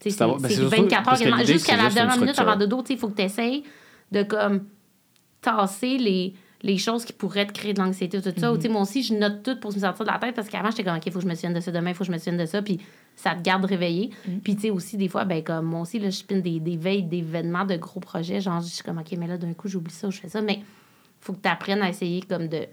C'est 0.00 0.18
ben, 0.18 0.36
c'est 0.38 0.48
c'est 0.48 0.54
surtout 0.54 0.76
24 0.76 0.92
heures 0.92 1.04
parce 1.04 1.18
que 1.18 1.24
quasiment. 1.24 1.36
l'idée, 1.40 1.52
Jusqu'à 1.54 1.76
la 1.76 1.88
dernière 1.88 2.18
minute 2.18 2.38
avant 2.38 2.56
de 2.56 2.66
dos, 2.66 2.82
tu 2.82 2.88
sais, 2.88 2.94
il 2.94 2.98
faut 2.98 3.08
que 3.08 3.16
tu 3.16 3.22
essayes 3.22 3.64
de 4.12 4.22
comme 4.22 4.64
tasser 5.40 5.96
les, 5.96 6.34
les 6.62 6.78
choses 6.78 7.04
qui 7.04 7.12
pourraient 7.12 7.46
te 7.46 7.52
créer 7.52 7.74
de 7.74 7.80
l'anxiété, 7.80 8.20
tout 8.20 8.32
ça. 8.36 8.52
Mhm. 8.52 8.60
sais, 8.60 8.68
moi 8.68 8.82
aussi, 8.82 9.02
je 9.02 9.14
note 9.14 9.42
tout 9.42 9.56
pour 9.60 9.72
me 9.72 9.78
sortir 9.78 10.04
de 10.04 10.10
la 10.10 10.18
tête 10.18 10.34
parce 10.34 10.48
qu'avant, 10.48 10.70
j'étais 10.70 10.84
comme, 10.84 10.96
OK, 10.96 11.06
il 11.06 11.12
faut 11.12 11.18
que 11.18 11.24
je 11.24 11.28
me 11.28 11.34
souvienne 11.34 11.54
de 11.54 11.60
ça 11.60 11.70
demain, 11.70 11.90
il 11.90 11.94
faut 11.94 12.04
que 12.04 12.08
je 12.08 12.12
me 12.12 12.18
souvienne 12.18 12.38
de 12.38 12.46
ça. 12.46 12.62
Puis 12.62 12.80
ça 13.14 13.34
te 13.34 13.42
garde 13.42 13.64
réveillé. 13.64 14.10
Mhm. 14.26 14.40
Puis, 14.40 14.56
tu 14.56 14.62
sais, 14.62 14.70
aussi, 14.70 14.96
des 14.96 15.08
fois, 15.08 15.24
ben, 15.24 15.42
comme 15.42 15.66
moi 15.66 15.80
aussi, 15.80 15.98
là, 15.98 16.10
je 16.10 16.16
spinne 16.16 16.42
des, 16.42 16.60
des 16.60 16.76
veilles 16.76 17.02
d'événements, 17.04 17.64
de 17.64 17.76
gros 17.76 18.00
projets. 18.00 18.40
Genre, 18.40 18.60
je 18.60 18.68
suis 18.68 18.82
comme, 18.82 18.98
OK, 18.98 19.12
mais 19.18 19.26
là, 19.26 19.36
d'un 19.36 19.52
coup, 19.54 19.68
j'oublie 19.68 19.92
ça, 19.92 20.10
je 20.10 20.18
fais 20.18 20.28
ça. 20.28 20.40
Mais 20.40 20.60
faut 21.20 21.32
que 21.32 21.42
tu 21.42 21.48
apprennes 21.48 21.82
à 21.82 21.88
essayer 21.88 22.22
comme 22.22 22.48
de 22.48 22.66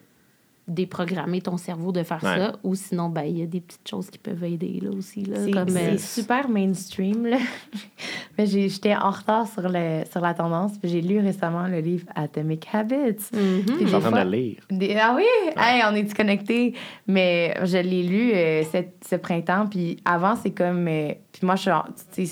déprogrammer 0.68 1.42
ton 1.42 1.58
cerveau 1.58 1.92
de 1.92 2.04
faire 2.04 2.24
Ouais. 2.24 2.38
ça. 2.38 2.54
Ou 2.64 2.74
sinon, 2.76 3.10
ben, 3.10 3.24
il 3.24 3.40
y 3.40 3.44
a 3.44 3.46
des 3.46 3.60
petites 3.60 3.88
choses 3.88 4.10
qui 4.10 4.18
peuvent 4.18 4.44
aider, 4.44 4.80
là, 4.82 4.92
aussi. 4.92 5.24
Là, 5.24 5.38
C'est 5.46 5.56
euh, 5.58 5.98
super 5.98 6.48
mainstream, 6.50 7.26
là. 7.26 7.38
Mais 8.38 8.46
j'étais 8.48 8.96
en 8.96 9.12
retard 9.12 9.48
sur, 9.48 9.68
le, 9.68 10.04
sur 10.12 10.22
la 10.22 10.34
tendance. 10.34 10.78
puis 10.78 10.90
J'ai 10.90 11.02
lu 11.02 11.20
récemment 11.20 11.68
le 11.68 11.80
livre 11.80 12.06
Atomic 12.16 12.68
Habits. 12.74 12.96
mhm. 13.34 13.64
Puis 13.66 13.76
Je 13.82 13.86
suis 13.88 13.96
en 13.96 14.00
train 14.00 14.10
fois- 14.10 14.26
de 14.26 14.32
le 14.32 14.38
lire. 14.38 14.58
Des- 14.72 14.96
ah 15.00 15.14
oui? 15.16 15.26
Hey, 15.58 15.82
on 15.90 15.96
est 15.96 16.12
connectés? 16.14 16.74
Mais 17.08 17.56
je 17.64 17.78
l'ai 17.78 18.04
lu 18.04 18.32
euh, 18.34 18.64
cette- 18.72 19.06
ce 19.08 19.16
printemps. 19.18 19.68
Puis 19.70 19.98
avant, 20.06 20.36
c'est 20.36 20.52
comme. 20.52 20.88
euh, 20.88 21.10
puis 21.32 21.46
moi, 21.46 21.56
je 21.56 21.62
suis 21.64 21.72
en- 21.72 21.86
c'est 22.12 22.26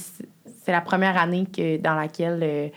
c'est 0.63 0.71
la 0.71 0.81
première 0.81 1.17
année 1.19 1.45
que, 1.51 1.77
dans 1.77 1.95
laquelle 1.95 2.39
euh, 2.43 2.67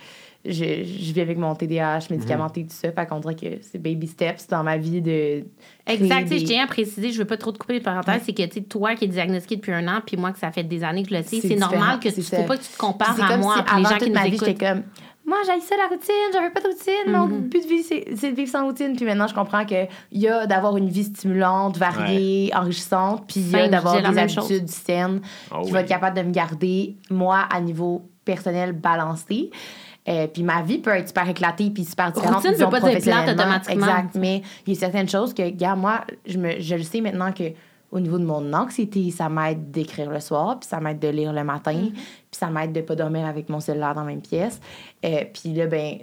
je, 0.45 0.53
je 0.85 1.13
vis 1.13 1.21
avec 1.21 1.39
mon 1.39 1.55
TDAH 1.55 2.01
médicamenté 2.11 2.61
et 2.61 2.67
tout 2.67 2.75
ça. 2.75 2.93
Fait 2.93 3.07
qu'on 3.07 3.21
dirait 3.21 3.35
que 3.35 3.47
c'est 3.63 3.79
baby 3.79 4.07
steps 4.07 4.47
dans 4.49 4.63
ma 4.63 4.77
vie 4.77 5.01
de. 5.01 5.45
Exact. 5.87 6.29
sais, 6.29 6.39
Je 6.39 6.45
des- 6.45 6.45
tiens 6.53 6.65
à 6.65 6.67
préciser, 6.67 7.13
je 7.13 7.19
veux 7.19 7.25
pas 7.25 7.37
trop 7.37 7.53
te 7.53 7.59
couper 7.59 7.75
les 7.75 7.81
parenthèses, 7.81 8.23
c'est 8.25 8.33
que 8.35 8.43
tu 8.45 8.53
sais, 8.55 8.61
toi 8.63 8.95
qui 8.95 9.05
es 9.05 9.09
diagnostiqué 9.09 9.57
depuis 9.57 9.73
un 9.73 9.87
an, 9.89 10.01
puis 10.05 10.17
moi 10.17 10.33
que 10.33 10.39
ça 10.39 10.51
fait 10.53 10.65
des 10.65 10.85
années 10.85 11.03
que 11.03 11.11
je 11.11 11.15
le 11.17 11.23
sais, 11.23 11.41
C'est 11.41 11.57
normal 11.57 11.99
que 12.01 12.09
tu 12.09 12.23
faut 12.23 12.43
pas 12.45 12.57
que 12.57 12.63
tu 12.63 12.69
te 12.73 12.79
compares 12.79 13.21
à 13.21 13.37
moi, 13.37 13.57
si 13.59 13.63
puis 13.65 13.77
les 13.79 13.85
gens 13.89 13.97
qui 13.99 14.09
nous 14.09 14.15
ma 14.15 14.25
vie, 14.29 14.35
écoutent. 14.37 14.49
j'étais 14.49 14.67
comme, 14.67 14.83
moi, 15.27 15.39
j'ai 15.47 15.59
ça 15.63 15.75
la 15.79 15.89
routine, 15.89 16.15
j'avais 16.35 16.51
pas 16.51 16.61
de 16.61 16.67
routine. 16.67 17.11
Mon 17.11 17.27
Mhm. 17.27 17.49
but 17.49 17.63
de 17.63 17.67
vie, 17.69 17.83
c'est 17.83 18.31
de 18.31 18.37
vivre 18.37 18.51
sans 18.51 18.67
routine. 18.67 18.95
Puis 18.95 19.07
maintenant, 19.07 19.27
je 19.27 19.33
comprends 19.33 19.65
qu'il 19.65 19.89
y 20.13 20.29
a 20.29 20.45
d'avoir 20.47 20.77
une 20.77 20.91
vie 20.91 21.05
stimulante, 21.05 21.79
variée, 21.79 22.51
enrichissante, 22.55 23.25
puis 23.27 23.41
il 23.41 23.51
y 23.51 23.57
a 23.57 23.69
d'avoir 23.69 24.05
je 24.05 24.11
des 24.11 24.19
habitudes 24.19 24.69
saines 24.69 25.23
Ah 25.51 25.61
qui 25.61 25.67
oui. 25.69 25.71
vont 25.73 25.79
être 25.79 25.89
capables 25.89 26.19
de 26.19 26.23
me 26.25 26.31
garder, 26.31 26.97
moi, 27.09 27.47
à 27.51 27.59
niveau 27.63 28.03
personnel, 28.27 28.73
balancé. 28.73 29.51
Euh, 30.07 30.27
puis 30.27 30.43
ma 30.43 30.63
vie 30.63 30.79
peut 30.79 30.91
être 30.91 31.09
super 31.09 31.29
éclatée 31.29 31.71
puis 31.71 31.85
super 31.85 32.13
différente. 32.13 32.37
Routine 32.37 32.53
disons, 32.53 32.67
veut 32.69 32.81
pas 32.81 32.89
dire 32.91 33.01
plate 33.01 33.29
automatiquement. 33.31 33.87
Exact. 33.87 34.15
Mais 34.17 34.43
il 34.67 34.75
y 34.75 34.77
a 34.77 34.81
certaines 34.81 35.09
choses 35.09 35.33
que, 35.33 35.43
regarde, 35.43 35.81
moi, 35.81 36.03
je, 36.27 36.39
me, 36.39 36.61
je 36.61 36.75
le 36.75 36.83
sais 36.83 37.01
maintenant 37.01 37.33
que 37.33 37.53
au 37.95 38.01
niveau 38.01 38.19
de 38.19 38.25
mon 38.25 38.53
anxiété, 38.53 39.13
ça 39.13 39.29
m'aide 39.29 39.71
d'écrire 39.71 40.11
le 40.11 40.19
soir, 40.19 40.59
puis 40.59 40.69
ça 40.69 40.81
m'aide 40.81 40.99
de 40.99 41.09
lire 41.09 41.33
le 41.33 41.45
matin, 41.45 41.73
Mm-hmm. 41.75 41.93
puis 41.93 42.39
ça 42.39 42.51
m'aide 42.51 42.73
de 42.73 42.81
pas 42.81 42.97
dormir 42.97 43.25
avec 43.25 43.49
mon 43.49 43.61
cellulaire 43.61 43.95
dans 43.95 44.01
la 44.01 44.09
même 44.09 44.21
pièce. 44.21 44.61
Euh, 45.05 45.25
puis 45.33 45.53
là, 45.55 45.67
ben, 45.67 45.99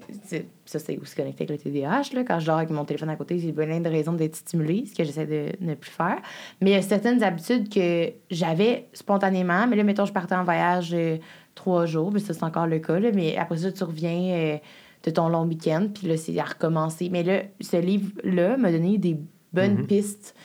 ça, 0.66 0.80
c'est 0.80 0.98
aussi 0.98 1.16
connecté 1.16 1.44
avec 1.44 1.66
le 1.66 1.72
TDAH. 1.72 2.14
Là. 2.14 2.24
Quand 2.24 2.40
je 2.40 2.46
dors 2.46 2.58
avec 2.58 2.70
mon 2.70 2.86
téléphone 2.86 3.10
à 3.10 3.18
côté, 3.18 3.40
j'ai 3.40 3.52
plein 3.52 3.82
de 3.82 3.90
raisons 3.90 4.14
d'être 4.14 4.38
stimulée, 4.38 4.86
ce 4.90 4.96
que 4.96 5.04
j'essaie 5.04 5.26
de 5.26 5.50
ne 5.60 5.76
plus 5.76 5.92
faire. 5.92 6.18
Mais 6.62 6.72
il 6.72 6.74
y 6.74 6.78
a 6.78 6.82
certaines 6.82 7.22
habitudes 7.24 7.68
que 7.68 8.10
j'avais 8.30 8.88
spontanément. 8.94 9.68
Mais 9.68 9.76
là, 9.76 9.84
mettons, 9.84 10.06
je 10.06 10.14
partais 10.14 10.36
en 10.36 10.46
voyage 10.46 10.92
euh, 10.94 11.18
trois 11.56 11.86
jours, 11.86 12.12
puis 12.12 12.22
ça, 12.22 12.34
c'est 12.34 12.44
encore 12.44 12.68
le 12.68 12.80
cas. 12.80 13.00
là. 13.00 13.10
mais 13.14 13.38
après 13.38 13.58
ça, 13.58 13.72
tu 13.72 13.84
reviens 13.84 14.34
euh, 14.34 14.58
de 15.04 15.10
ton 15.12 15.30
long 15.30 15.46
week-end, 15.46 15.88
puis 15.94 16.08
là, 16.08 16.18
c'est 16.18 16.38
à 16.40 16.44
recommencer. 16.44 17.10
Mais 17.12 17.24
là, 17.24 17.42
ce 17.60 17.78
livre-là 17.78 18.58
m'a 18.58 18.72
donné 18.72 18.98
des 18.98 19.18
bonnes 19.54 19.80
Mhm. 19.80 19.88
pistes 19.88 20.36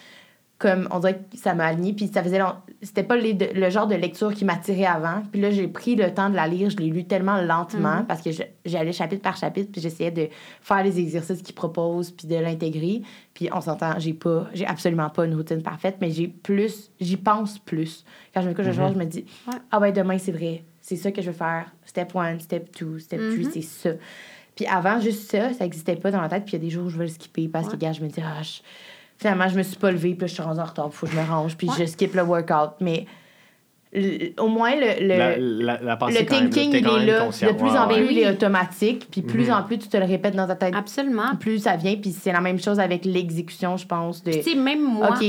comme 0.59 0.89
on 0.91 1.01
dirait 1.01 1.19
que 1.31 1.37
ça 1.37 1.53
m'a 1.55 1.67
aligné 1.67 1.93
puis 1.93 2.07
ça 2.09 2.23
faisait 2.23 2.39
long... 2.39 2.55
c'était 2.81 3.03
pas 3.03 3.15
les- 3.17 3.35
le 3.35 3.69
genre 3.69 3.87
de 3.87 3.95
lecture 3.95 4.33
qui 4.33 4.47
m'attirait 4.47 4.87
avant 4.87 5.23
puis 5.31 5.39
là 5.39 5.51
j'ai 5.51 5.69
pris 5.69 5.97
le 5.97 6.15
temps 6.15 6.31
de 6.31 6.35
la 6.35 6.49
lire 6.49 6.71
je 6.71 6.79
l'ai 6.79 6.87
lu 6.89 7.05
tellement 7.05 7.43
lentement 7.43 7.99
Mhm. 7.99 8.07
parce 8.07 8.23
que 8.23 8.31
je- 8.33 8.43
j'allais 8.65 8.93
chapitre 8.93 9.21
par 9.21 9.37
chapitre 9.37 9.71
puis 9.71 9.83
j'essayais 9.83 10.11
de 10.11 10.29
faire 10.63 10.83
les 10.83 10.99
exercices 10.99 11.43
qu'ils 11.43 11.55
proposent 11.55 12.11
puis 12.11 12.27
de 12.27 12.37
l'intégrer 12.37 13.03
puis 13.35 13.51
on 13.53 13.61
s'entend 13.61 13.99
j'ai 13.99 14.15
pas 14.15 14.47
j'ai 14.55 14.65
absolument 14.67 15.11
pas 15.11 15.27
une 15.27 15.35
routine 15.35 15.61
parfaite 15.63 15.97
mais 16.01 16.11
j'ai 16.11 16.27
plus 16.29 16.91
j'y 17.03 17.19
pense 17.19 17.59
plus 17.59 18.07
quand 18.33 18.41
je 18.41 18.49
me 18.49 18.55
couche 18.55 18.65
le 18.65 18.73
soir 18.73 18.91
je 18.95 18.99
me 18.99 19.05
dis 19.05 19.27
Ouais. 19.47 19.59
ah 19.71 19.79
ouais 19.79 19.93
demain 19.93 20.17
c'est 20.17 20.33
vrai 20.33 20.65
c'est 20.89 20.97
ça 20.97 21.11
que 21.11 21.21
je 21.21 21.27
veux 21.31 21.37
faire 21.37 21.67
step 21.85 22.15
one 22.15 22.39
step 22.41 22.71
two 22.73 22.99
step 22.99 23.19
three 23.33 23.45
Mhm. 23.45 23.51
c'est 23.53 23.63
ça 23.63 23.91
puis 24.55 24.67
avant 24.67 25.01
juste 25.01 25.31
ça 25.31 25.53
ça 25.53 25.65
existait 25.65 25.97
pas 25.97 26.11
dans 26.13 26.21
ma 26.21 26.29
tête 26.29 26.45
puis 26.45 26.53
il 26.57 26.61
y 26.61 26.63
a 26.63 26.65
des 26.65 26.71
jours 26.71 26.87
où 26.87 26.91
je 26.91 26.97
veux 26.97 27.03
le 27.05 27.09
skipper 27.11 27.49
parce 27.49 27.67
que 27.67 27.73
Ouais. 27.73 27.79
gars 27.79 27.93
je 27.93 28.01
me 28.03 28.09
dis 28.09 28.21
ah 28.25 28.43
je- 28.43 28.61
Finalement, 29.19 29.49
je 29.49 29.57
me 29.57 29.63
suis 29.63 29.77
pas 29.79 29.91
levée, 29.91 30.11
puis 30.11 30.21
là, 30.21 30.27
je 30.27 30.35
suis 30.35 30.43
rendue 30.43 30.61
en 30.61 30.65
retard, 30.67 30.93
faut 30.93 31.07
que 31.07 31.13
je 31.13 31.17
me 31.19 31.25
range, 31.25 31.57
puis 31.57 31.67
Ouais. 31.71 31.75
je 31.79 31.85
skip 31.87 32.15
le 32.15 32.21
workout. 32.23 32.73
Mais 32.81 33.07
l- 33.95 34.35
au 34.39 34.49
moins, 34.49 34.75
le, 34.77 35.01
le, 35.01 35.07
La, 35.17 35.37
la, 35.39 35.81
la 35.83 35.97
pensée, 35.97 36.23
le 36.23 36.31
même, 36.31 36.51
thinking, 36.51 36.71
t'es 36.71 36.81
il 36.81 36.87
est 36.87 36.91
même 36.99 37.07
là. 37.07 37.27
De 37.27 37.31
plus 37.55 37.63
Ouais, 37.65 37.79
en 37.79 37.87
plus, 37.89 37.95
ouais. 37.95 38.09
il 38.11 38.19
est 38.19 38.31
automatique, 38.31 39.09
puis 39.11 39.23
plus 39.23 39.47
Mhm. 39.49 39.55
en 39.55 39.63
plus, 39.63 39.79
tu 39.79 39.89
te 39.89 39.97
le 39.97 40.05
répètes 40.05 40.37
dans 40.37 40.47
ta 40.47 40.55
tête, 40.55 40.75
Absolument. 40.77 41.35
plus 41.41 41.61
ça 41.61 41.77
vient, 41.77 41.97
puis 41.97 42.11
c'est 42.13 42.31
la 42.31 42.43
même 42.43 42.59
chose 42.61 42.79
avec 42.79 43.07
l'exécution, 43.07 43.79
je 43.79 43.87
pense. 43.87 44.23
De, 44.23 44.33
Puis, 44.33 44.41
tu 44.43 44.51
sais, 44.51 44.55
même 44.55 44.83
moi. 44.85 45.09
OK, 45.19 45.25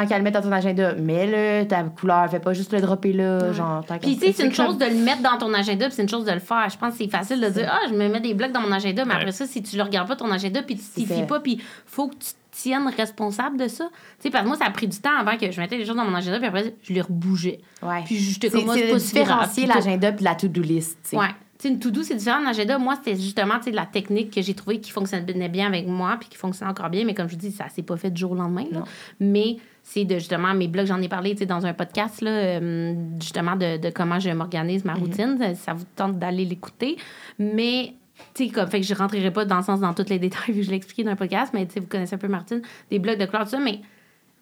tant 0.00 0.06
qu'à 0.06 0.18
le 0.18 0.24
mettre 0.24 0.40
dans 0.40 0.48
ton 0.48 0.52
agenda, 0.54 0.94
mets-le, 0.94 1.66
ta 1.66 1.82
couleur, 1.84 2.28
fais 2.30 2.40
pas 2.40 2.52
juste 2.52 2.72
le 2.72 2.80
dropper 2.80 3.12
là, 3.12 3.52
genre, 3.52 3.84
tant 3.84 3.94
qu'à- 3.94 4.00
Puis, 4.06 4.16
tu 4.16 4.26
sais, 4.26 4.32
c'est 4.32 4.44
une 4.46 4.52
comme- 4.52 4.66
chose 4.66 4.78
de 4.78 4.84
le 4.86 4.94
mettre 4.94 5.22
dans 5.22 5.38
ton 5.38 5.52
agenda, 5.54 5.86
puis 5.86 5.94
c'est 5.94 6.02
une 6.02 6.08
chose 6.08 6.24
de 6.24 6.32
le 6.32 6.38
faire. 6.40 6.68
Je 6.70 6.76
pense 6.78 6.92
que 6.92 6.98
c'est 7.04 7.08
facile 7.10 7.40
de 7.40 7.48
dire, 7.48 7.70
ah, 7.72 7.86
je 7.88 7.94
me 7.94 8.08
mets 8.08 8.20
des 8.20 8.34
blocs 8.34 8.52
dans 8.52 8.60
mon 8.60 8.72
agenda, 8.72 9.04
mais 9.04 9.12
Ouais. 9.14 9.20
après 9.20 9.32
ça, 9.32 9.46
si 9.46 9.62
tu 9.62 9.76
le 9.76 9.82
regardes 9.82 10.08
pas 10.08 10.16
ton 10.16 10.30
agenda, 10.30 10.62
puis 10.62 10.76
tu 10.76 10.82
t'y 10.82 11.06
fies 11.06 11.22
pas, 11.26 11.40
puis 11.40 11.60
faut 11.86 12.08
que 12.08 12.14
tu 12.14 12.26
te 12.32 12.62
tiennes 12.62 12.90
responsable 12.96 13.58
de 13.58 13.68
ça. 13.68 13.84
Tu 13.88 14.22
sais, 14.24 14.30
parce 14.30 14.42
que 14.44 14.48
moi, 14.48 14.56
ça 14.56 14.64
a 14.66 14.70
pris 14.70 14.88
du 14.88 14.98
temps 14.98 15.16
avant 15.18 15.36
que 15.36 15.50
je 15.50 15.60
mettais 15.60 15.76
les 15.76 15.84
choses 15.84 15.96
dans 15.96 16.04
mon 16.04 16.14
agenda, 16.14 16.38
puis 16.38 16.46
après, 16.48 16.74
je 16.82 16.92
les 16.92 17.00
rebougeais. 17.02 17.60
Ouais. 17.82 18.02
Puis, 18.06 18.16
j'étais 18.16 18.48
comme, 18.50 18.70
c'est 18.74 18.88
pas 18.88 18.96
différencier 18.98 19.66
l'agenda 19.66 20.12
puis 20.12 20.24
la 20.24 20.34
to-do 20.34 20.62
list, 20.62 20.98
tu 21.02 21.10
sais. 21.10 21.16
Ouais. 21.16 21.28
Sais, 21.66 21.72
une 21.72 21.78
to-do, 21.78 22.02
c'est 22.02 22.14
différent 22.14 22.40
d'un 22.40 22.48
agenda. 22.50 22.78
Moi, 22.78 22.96
c'était 22.96 23.16
justement, 23.20 23.54
sais, 23.62 23.70
la 23.70 23.86
technique 23.86 24.32
que 24.34 24.42
j'ai 24.42 24.54
trouvée 24.54 24.80
qui 24.80 24.90
fonctionnait 24.90 25.48
bien 25.48 25.66
avec 25.66 25.86
moi, 25.86 26.16
puis 26.20 26.28
qui 26.28 26.36
fonctionnait 26.36 26.70
encore 26.70 26.90
bien. 26.90 27.04
Mais 27.04 27.14
comme 27.14 27.28
je 27.28 27.34
vous 27.34 27.40
dis, 27.40 27.50
ça 27.52 27.68
s'est 27.68 27.82
pas 27.82 27.96
fait 27.96 28.10
du 28.10 28.20
jour 28.20 28.32
au 28.32 28.34
lendemain. 28.34 28.64
là. 28.70 28.84
Mais 29.20 29.56
c'est 29.82 30.04
de 30.04 30.14
justement 30.14 30.52
mes 30.54 30.68
blogs, 30.68 30.86
j'en 30.86 31.00
ai 31.00 31.08
parlé, 31.08 31.34
dans 31.34 31.64
un 31.66 31.72
podcast, 31.74 32.20
là, 32.20 32.30
euh, 32.30 32.94
justement, 33.20 33.56
de, 33.56 33.78
de 33.78 33.90
comment 33.90 34.18
je 34.20 34.30
m'organise 34.30 34.84
Mhm. 34.84 34.90
ma 34.92 34.98
routine. 34.98 35.36
Ça- 35.38 35.54
Ça 35.54 35.72
vous 35.74 35.84
tente 35.96 36.18
d'aller 36.18 36.44
l'écouter. 36.44 36.96
Mais, 37.38 37.94
tu 38.34 38.46
sais, 38.46 38.50
comme, 38.50 38.68
fait 38.68 38.80
que 38.80 38.86
je 38.86 38.94
rentrerai 38.94 39.30
pas 39.30 39.44
dans 39.44 39.58
le 39.58 39.62
sens 39.62 39.80
dans 39.80 39.94
tous 39.94 40.08
les 40.08 40.18
détails, 40.18 40.40
vu 40.52 40.60
que 40.60 40.62
je 40.62 40.70
l'ai 40.70 40.76
expliqué 40.76 41.04
dans 41.04 41.10
un 41.12 41.16
podcast, 41.16 41.52
mais 41.54 41.66
vous 41.76 41.86
connaissez 41.86 42.14
un 42.14 42.18
peu 42.18 42.28
Martine, 42.28 42.62
des 42.90 42.98
blogs 42.98 43.18
de 43.18 43.28
ça. 43.46 43.58
Mais 43.58 43.80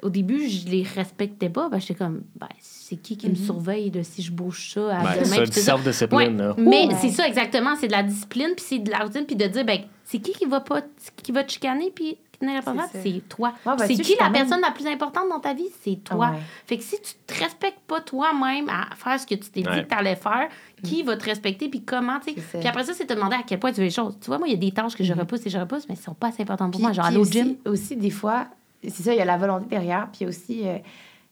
au 0.05 0.11
début, 0.11 0.49
je 0.49 0.69
les 0.69 0.83
respectais 0.83 1.49
pas. 1.49 1.69
Ben, 1.69 1.81
j'étais 1.81 1.95
comme, 1.95 2.23
ben, 2.37 2.47
c'est 2.61 2.97
qui 2.97 3.17
qui 3.17 3.29
me 3.29 3.35
surveille 3.35 3.91
de 3.91 4.03
si 4.03 4.23
je 4.23 4.31
bouge 4.31 4.73
ça 4.75 4.99
à 4.99 5.03
Ben, 5.03 5.13
demain? 5.15 5.25
ça, 5.25 5.37
puis 5.37 5.45
du 5.47 5.51
tout 5.51 5.61
ça. 5.61 5.73
self-discipline, 5.73 6.19
Ouais. 6.41 6.47
là. 6.47 6.55
Mais 6.59 6.87
Ouais. 6.87 6.97
c'est 7.01 7.11
ça 7.11 7.27
exactement, 7.27 7.75
c'est 7.81 7.87
de 7.89 7.93
la 7.93 8.03
discipline, 8.03 8.51
puis 8.57 8.65
c'est 8.69 8.79
de 8.79 8.91
la 8.91 8.99
routine, 8.99 9.25
puis 9.27 9.35
de 9.37 9.47
dire, 9.47 9.65
ben, 9.65 9.79
c'est 10.05 10.19
qui 10.19 10.33
qui 10.33 10.45
va 10.45 10.61
pas, 10.61 10.83
qui 11.23 11.33
va 11.33 11.43
te 11.43 11.53
chicaner, 11.53 11.91
puis 11.95 12.19
qui 12.39 12.45
n'est 12.47 12.61
pas 12.61 12.75
C'est. 12.93 13.03
C'est 13.03 13.29
toi. 13.29 13.55
Ouais, 13.65 13.73
ben, 13.79 13.87
c'est 13.87 13.95
qui 13.95 14.17
la 14.19 14.25
même- 14.29 14.33
personne 14.43 14.61
la 14.61 14.73
plus 14.73 14.87
importante 14.87 15.29
dans 15.31 15.39
ta 15.41 15.55
vie? 15.55 15.69
C'est 15.83 16.03
toi. 16.05 16.31
Ouais. 16.33 16.39
Fait 16.67 16.77
que 16.77 16.83
si 16.83 16.97
tu 17.01 17.15
te 17.27 17.43
respectes 17.43 17.79
pas 17.87 18.01
toi-même 18.01 18.69
à 18.69 18.95
faire 18.97 19.19
ce 19.19 19.27
que 19.27 19.37
tu 19.37 19.49
t'es 19.51 19.63
dit 19.63 19.69
Ouais. 19.69 19.85
que 19.85 19.89
tu 19.89 19.95
allais 19.97 20.17
faire, 20.17 20.49
qui 20.83 21.03
va 21.05 21.17
te 21.17 21.25
respecter, 21.25 21.69
puis 21.69 21.83
comment, 21.83 22.19
tu 22.19 22.31
sais? 22.35 22.41
C'est 22.41 22.53
ça. 22.53 22.59
Puis 22.59 22.69
après 22.69 22.85
ça, 22.85 22.93
c'est 22.93 23.07
te 23.07 23.15
demander 23.15 23.37
à 23.37 23.43
quel 23.47 23.59
point 23.61 23.71
tu 23.71 23.79
veux 23.79 23.85
les 23.85 23.91
choses. 23.91 24.19
Tu 24.21 24.27
vois, 24.27 24.39
moi, 24.39 24.49
il 24.49 24.51
y 24.51 24.55
a 24.55 24.59
des 24.59 24.73
tâches 24.73 24.97
que 24.97 25.05
je 25.05 25.13
repousse 25.15 25.47
et 25.47 25.51
je 25.51 25.59
repousse, 25.59 25.89
mais 25.89 25.95
elles 25.97 26.03
sont 26.05 26.13
pas 26.15 26.27
assez 26.29 26.43
importantes 26.43 26.73
pour 26.73 26.79
Puis- 26.81 26.83
moi. 26.87 26.93
Genre 26.93 27.07
aller 27.07 27.17
au 27.17 27.21
aussi, 27.23 27.33
gym. 27.33 27.57
Aussi, 27.67 27.97
des 27.97 28.11
fois, 28.11 28.49
c'est 28.91 29.03
ça, 29.03 29.13
il 29.13 29.19
y 29.19 29.23
a 29.23 29.25
la 29.25 29.37
volonté 29.37 29.67
derrière. 29.67 30.09
Puis 30.13 30.27
aussi, 30.27 30.69
euh, 30.69 30.79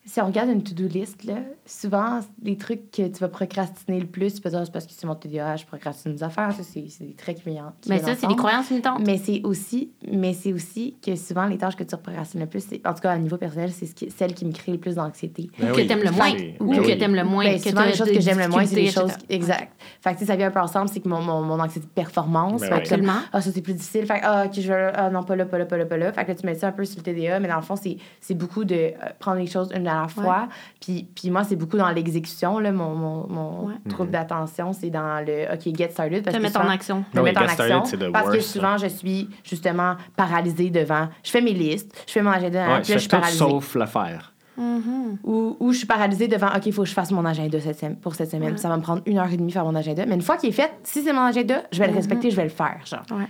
si 0.05 0.21
on 0.21 0.27
regarde 0.27 0.51
une 0.51 0.63
to-do 0.65 0.89
list, 0.89 1.23
là, 1.25 1.37
souvent, 1.65 2.19
les 2.43 2.57
trucs 2.57 2.91
que 2.91 3.07
tu 3.07 3.19
vas 3.21 3.29
procrastiner 3.29 4.01
le 4.01 4.07
plus, 4.07 4.35
tu 4.35 4.41
peux 4.41 4.51
dire, 4.51 4.63
c'est 4.65 4.73
parce 4.73 4.85
que 4.87 4.93
c'est 4.93 5.07
mon 5.07 5.15
TDAH, 5.15 5.59
je 5.59 5.67
procrastine 5.67 6.13
des 6.15 6.23
affaires. 6.25 6.51
Ça, 6.53 6.63
c'est 6.65 6.85
c'est 6.89 7.05
des 7.05 7.15
traits 7.15 7.37
qui 7.43 7.51
viennent. 7.51 7.63
Mais 7.89 7.99
ça, 8.01 8.15
c'est 8.17 8.27
des 8.27 8.35
croyances 8.35 8.69
limitantes. 8.71 9.01
Mais 9.07 9.17
c'est 9.19 9.41
aussi, 9.45 9.93
mais 10.11 10.33
c'est 10.33 10.53
aussi 10.53 10.97
que 11.01 11.15
souvent, 11.15 11.47
les 11.47 11.57
tâches 11.57 11.77
que 11.77 11.85
tu 11.85 11.97
procrastines 11.97 12.41
le 12.41 12.47
plus, 12.47 12.65
c'est- 12.69 12.85
en 12.87 12.95
tout 12.95 13.01
cas, 13.01 13.13
à 13.13 13.19
niveau 13.19 13.37
personnel, 13.37 13.71
c'est 13.71 13.87
ce 13.87 13.95
qui- 13.95 14.11
celles 14.11 14.35
qui 14.35 14.45
me 14.45 14.53
créent 14.53 14.73
le 14.73 14.79
plus 14.79 14.97
d'anxiété. 14.97 15.51
Ou 15.59 15.63
Ben 15.63 15.71
que 15.73 15.77
oui, 15.77 15.87
t'aimes 15.87 16.03
le 16.03 16.11
moins. 16.11 16.33
Ou 16.61 16.71
ben 16.71 16.81
que 16.83 16.87
oui. 16.87 16.99
t'aimes 16.99 17.15
le 17.15 17.25
moins. 17.25 17.45
Ben, 17.45 17.61
que 17.61 17.69
souvent, 17.71 17.85
les 17.85 17.95
choses 17.95 18.09
des 18.09 18.15
que 18.15 18.21
j'aime 18.21 18.39
le 18.41 18.49
moins, 18.49 18.67
c'est 18.67 18.75
les 18.75 18.83
difficultés, 18.87 19.13
choses. 19.13 19.25
etc. 19.29 19.35
Exact. 19.37 19.73
Fait 20.01 20.15
que, 20.17 20.25
ça 20.25 20.35
vient 20.35 20.49
un 20.49 20.51
peu 20.51 20.61
ensemble, 20.61 20.89
c'est 20.89 21.01
que 21.01 21.09
mon, 21.09 21.23
mon, 21.23 21.43
mon 21.43 21.61
anxiété 21.61 21.87
de 21.87 21.93
performance. 21.93 22.61
Ben 22.63 22.85
fait 22.85 22.97
oui. 23.01 23.07
ah, 23.33 23.41
ça, 23.41 23.51
c'est 23.53 23.61
plus 23.63 23.75
difficile. 23.75 24.05
Fait 24.07 24.19
que, 24.19 24.25
ah, 24.25 24.45
ok, 24.47 24.53
je 24.61 24.67
vais, 24.73 24.91
ah, 24.95 25.11
non, 25.11 25.23
pas 25.23 25.37
là, 25.37 25.47
pas 25.47 25.59
là, 25.59 25.65
pas 25.67 25.77
là, 25.77 25.87
pas 25.87 25.97
là. 25.97 26.13
Fait 26.13 26.25
que 26.25 26.29
là, 26.31 26.35
tu 26.35 26.45
mets 26.45 26.55
ça 26.57 26.67
un 26.69 26.73
peu 26.73 26.85
sur 26.85 26.99
le 26.99 27.05
TDA, 27.05 27.39
mais 27.39 27.47
dans 27.49 27.57
le 27.57 27.63
fond, 27.63 27.77
c'est, 27.77 27.97
c'est 28.21 28.35
beaucoup 28.35 28.65
de 28.65 28.75
euh, 28.75 28.91
prendre 29.21 29.39
les 29.39 29.47
choses 29.47 29.71
une 29.75 29.87
à 29.93 30.03
la 30.03 30.09
fois. 30.09 30.49
Puis, 30.81 31.09
puis 31.15 31.31
moi, 31.31 31.45
c'est 31.45 31.57
beaucoup 31.57 31.77
dans 31.77 31.89
l'exécution, 31.91 32.59
là, 32.59 32.73
mon, 32.73 32.95
mon, 32.95 33.27
mon 33.29 33.67
Ouais. 33.69 33.75
trouble 33.89 34.11
d'attention, 34.11 34.73
c'est 34.73 34.91
dans 34.91 35.25
le, 35.27 35.53
ok, 35.55 35.77
get 35.77 35.91
started. 35.91 36.25
Parce 36.25 36.35
Te 36.35 36.39
que 36.39 36.43
mettre 36.47 36.59
en 36.59 36.63
souvent- 36.63 36.75
action. 36.75 37.05
mettre 37.15 37.43
en 37.43 37.49
started, 37.49 37.77
action. 37.77 38.13
parce 38.13 38.31
que 38.31 38.41
souvent, 38.41 38.77
je 38.79 38.87
suis 38.87 39.29
justement 39.45 39.97
paralysée 40.17 40.71
devant. 40.71 41.09
Je 41.23 41.31
fais 41.31 41.41
mes 41.41 41.53
listes, 41.53 41.93
je 42.07 42.13
fais 42.13 42.23
mon 42.23 42.31
agenda, 42.31 42.67
Ouais, 42.69 42.81
puis 42.83 42.91
là, 42.93 42.97
je 42.97 42.99
suis 42.99 43.09
paralysée. 43.09 43.39
sauf 43.39 43.75
le 43.75 43.87
faire. 43.87 44.33
Mhm. 44.57 45.19
Ou, 45.25 45.57
ou 45.61 45.73
je 45.73 45.79
suis 45.79 45.87
paralysée 45.87 46.29
devant, 46.29 46.49
OK, 46.55 46.67
il 46.67 46.73
faut 46.75 46.83
que 46.83 46.89
je 46.89 46.93
fasse 46.93 47.11
mon 47.11 47.25
agenda 47.25 47.59
cette 47.59 47.79
sem- 47.79 47.97
pour 47.97 48.15
cette 48.15 48.31
semaine. 48.31 48.53
Ouais. 48.53 48.59
Ça 48.59 48.69
va 48.69 48.77
me 48.77 48.83
prendre 48.83 49.01
une 49.07 49.17
heure 49.19 49.33
et 49.33 49.37
demie 49.39 49.51
faire 49.51 49.65
mon 49.65 49.75
agenda. 49.75 50.05
Mais 50.07 50.15
une 50.15 50.21
fois 50.23 50.37
qu'il 50.37 50.51
est 50.51 50.53
fait, 50.53 50.71
si 50.83 51.03
c'est 51.03 51.13
mon 51.15 51.23
agenda, 51.23 51.63
je 51.73 51.79
vais 51.79 51.87
le 51.87 51.93
Mhm. 51.93 51.97
respecter, 51.99 52.31
je 52.31 52.37
vais 52.37 52.43
le 52.45 52.49
faire. 52.51 52.79
Genre. 52.85 53.03
Ouais. 53.19 53.27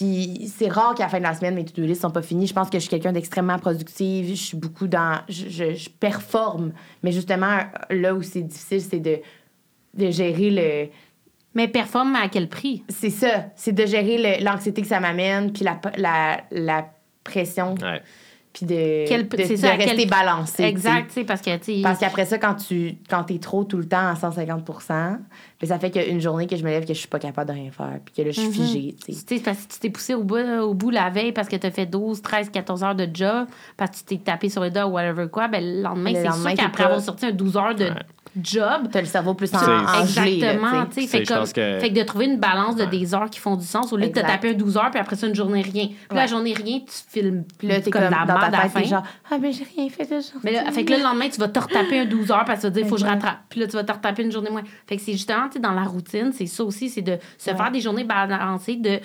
Puis 0.00 0.50
c'est 0.56 0.68
rare 0.68 0.94
qu'à 0.94 1.02
la 1.04 1.08
fin 1.10 1.18
de 1.18 1.24
la 1.24 1.34
semaine, 1.34 1.54
mes 1.54 1.64
to-do 1.66 1.86
lists 1.86 2.00
sont 2.00 2.10
pas 2.10 2.22
finis. 2.22 2.46
Je 2.46 2.54
pense 2.54 2.70
que 2.70 2.78
je 2.78 2.80
suis 2.80 2.88
quelqu'un 2.88 3.12
d'extrêmement 3.12 3.58
productive. 3.58 4.30
Je 4.30 4.34
suis 4.34 4.56
beaucoup 4.56 4.86
dans. 4.86 5.20
Je, 5.28 5.50
je, 5.50 5.74
je 5.74 5.90
performe. 5.90 6.72
Mais 7.02 7.12
justement, 7.12 7.58
là 7.90 8.14
où 8.14 8.22
c'est 8.22 8.40
difficile, 8.40 8.80
c'est 8.80 8.98
de, 8.98 9.18
de 9.92 10.10
gérer 10.10 10.50
le 10.50 10.90
Mais 11.54 11.68
performe 11.68 12.16
à 12.16 12.28
quel 12.30 12.48
prix? 12.48 12.82
C'est 12.88 13.10
ça. 13.10 13.46
C'est 13.56 13.72
de 13.72 13.84
gérer 13.84 14.40
l'anxiété 14.40 14.80
que 14.80 14.88
ça 14.88 15.00
m'amène, 15.00 15.52
puis 15.52 15.64
la, 15.64 15.78
la, 15.98 16.40
la 16.50 16.88
pression, 17.22 17.74
Ouais. 17.74 18.00
Puis 18.52 18.66
de, 18.66 19.06
Quel- 19.06 19.28
de, 19.28 19.36
c'est 19.44 19.50
de 19.50 19.56
ça, 19.56 19.76
quel- 19.76 19.88
rester 19.90 20.06
balancé. 20.06 20.64
Exact, 20.64 21.02
tu 21.02 21.06
tu 21.08 21.12
sais, 21.14 21.24
parce 21.24 21.40
que, 21.40 21.56
tu 21.56 21.64
sais, 21.64 21.76
sais. 21.76 21.82
Parce 21.82 21.98
qu'après 22.00 22.24
ça, 22.24 22.36
quand 22.38 22.54
tu 22.54 22.96
quand 23.08 23.30
es 23.30 23.38
trop 23.38 23.62
tout 23.64 23.76
le 23.76 23.86
temps 23.86 24.08
à 24.08 24.14
150% 24.14 25.18
ben, 25.60 25.66
ça 25.68 25.78
fait 25.78 25.90
qu'une 25.90 26.20
journée 26.20 26.46
que 26.46 26.56
je 26.56 26.64
me 26.64 26.70
lève 26.70 26.84
que 26.86 26.94
je 26.94 26.98
suis 26.98 27.08
pas 27.08 27.18
capable 27.18 27.48
de 27.48 27.54
rien 27.54 27.70
faire, 27.70 27.98
puis 28.04 28.14
que 28.14 28.22
là, 28.22 28.30
je 28.32 28.40
suis 28.40 28.48
Mhm. 28.48 28.54
figée. 28.54 28.96
tu 29.06 29.12
sais. 29.12 29.24
Tu 29.26 29.36
sais, 29.36 29.42
parce 29.42 29.58
que 29.66 29.72
tu 29.74 29.78
t'es 29.78 29.90
poussé 29.90 30.14
au 30.14 30.24
bout, 30.24 30.38
au 30.62 30.74
bout 30.74 30.90
la 30.90 31.10
veille 31.10 31.32
parce 31.32 31.48
que 31.48 31.56
tu 31.56 31.66
as 31.66 31.70
fait 31.70 31.86
12, 31.86 32.22
13, 32.22 32.50
14 32.50 32.82
heures 32.82 32.94
de 32.94 33.06
job, 33.12 33.46
parce 33.76 33.90
que 33.90 33.96
tu 33.96 34.04
t'es 34.04 34.24
tapé 34.24 34.48
sur 34.48 34.62
les 34.62 34.70
doigts 34.70 34.86
ou 34.86 34.92
whatever 34.92 35.28
quoi, 35.30 35.48
ben 35.48 35.62
le 35.62 35.82
lendemain, 35.82 36.10
Le 36.10 36.16
c'est 36.16 36.24
lendemain, 36.24 36.50
sûr 36.56 36.58
qu'après 36.64 36.84
avoir 36.84 37.00
sorti 37.00 37.26
un 37.26 37.32
12 37.32 37.56
heures 37.56 37.74
de 37.74 37.84
Ouais. 37.84 37.90
Job, 38.40 38.88
T'as 38.92 39.00
le 39.00 39.06
cerveau 39.06 39.34
plus 39.34 39.52
en, 39.54 39.58
Exactement, 40.00 40.86
tu 40.86 41.06
Fait, 41.06 41.24
comme- 41.24 41.44
que- 41.44 41.78
fait 41.80 41.90
que 41.92 41.98
de 41.98 42.02
trouver 42.04 42.26
une 42.26 42.38
balance 42.38 42.76
de 42.76 42.84
des 42.84 43.14
heures 43.14 43.30
qui 43.30 43.38
font 43.40 43.56
du 43.56 43.64
sens 43.64 43.92
au 43.92 43.96
lieu 43.96 44.08
de 44.08 44.12
te 44.12 44.20
taper 44.20 44.50
un 44.50 44.52
12 44.54 44.76
heures 44.76 44.90
puis 44.90 45.00
après 45.00 45.16
ça 45.16 45.26
une 45.26 45.34
journée 45.34 45.62
rien. 45.62 45.86
Puis 45.86 45.96
la 46.16 46.26
journée 46.26 46.52
rien, 46.54 46.80
tu 46.80 46.92
filmes 47.08 47.44
Puis 47.58 47.68
là, 47.68 47.80
t'es 47.80 47.90
comme, 47.90 48.02
comme, 48.02 48.10
la 48.10 48.24
dans 48.26 48.38
ta 48.38 48.50
la 48.50 48.68
fin. 48.68 48.82
genre, 48.82 49.02
ah, 49.30 49.36
mais 49.40 49.52
j'ai 49.52 49.64
rien 49.76 49.88
fait 49.88 50.04
de 50.04 50.20
genre. 50.20 50.40
Mais 50.44 50.52
là, 50.52 50.70
fait 50.70 50.84
que 50.84 50.90
là, 50.92 50.98
le 50.98 51.02
lendemain, 51.04 51.28
tu 51.28 51.40
vas 51.40 51.48
te 51.48 51.58
retaper 51.58 52.00
un 52.00 52.04
12 52.04 52.30
heures 52.30 52.44
parce 52.44 52.58
que 52.60 52.66
tu 52.66 52.66
vas 52.68 52.70
dire, 52.70 52.82
il 52.84 52.88
faut 52.88 52.94
que 52.96 53.00
je 53.00 53.06
rattrape. 53.06 53.38
Puis 53.48 53.60
là, 53.60 53.66
tu 53.66 53.72
vas 53.72 53.84
te 53.84 53.92
retaper 53.92 54.22
une 54.22 54.32
journée 54.32 54.50
moins. 54.50 54.62
Fait 54.86 54.96
que 54.96 55.02
c'est 55.02 55.12
justement, 55.12 55.48
tu 55.48 55.58
dans 55.60 55.72
la 55.72 55.84
routine, 55.84 56.30
c'est 56.32 56.46
ça 56.46 56.64
aussi, 56.64 56.88
c'est 56.88 57.02
de 57.02 57.18
se 57.38 57.50
Ouais. 57.50 57.56
faire 57.56 57.70
des 57.70 57.80
journées 57.80 58.04
balancées 58.04 58.76
de. 58.76 59.00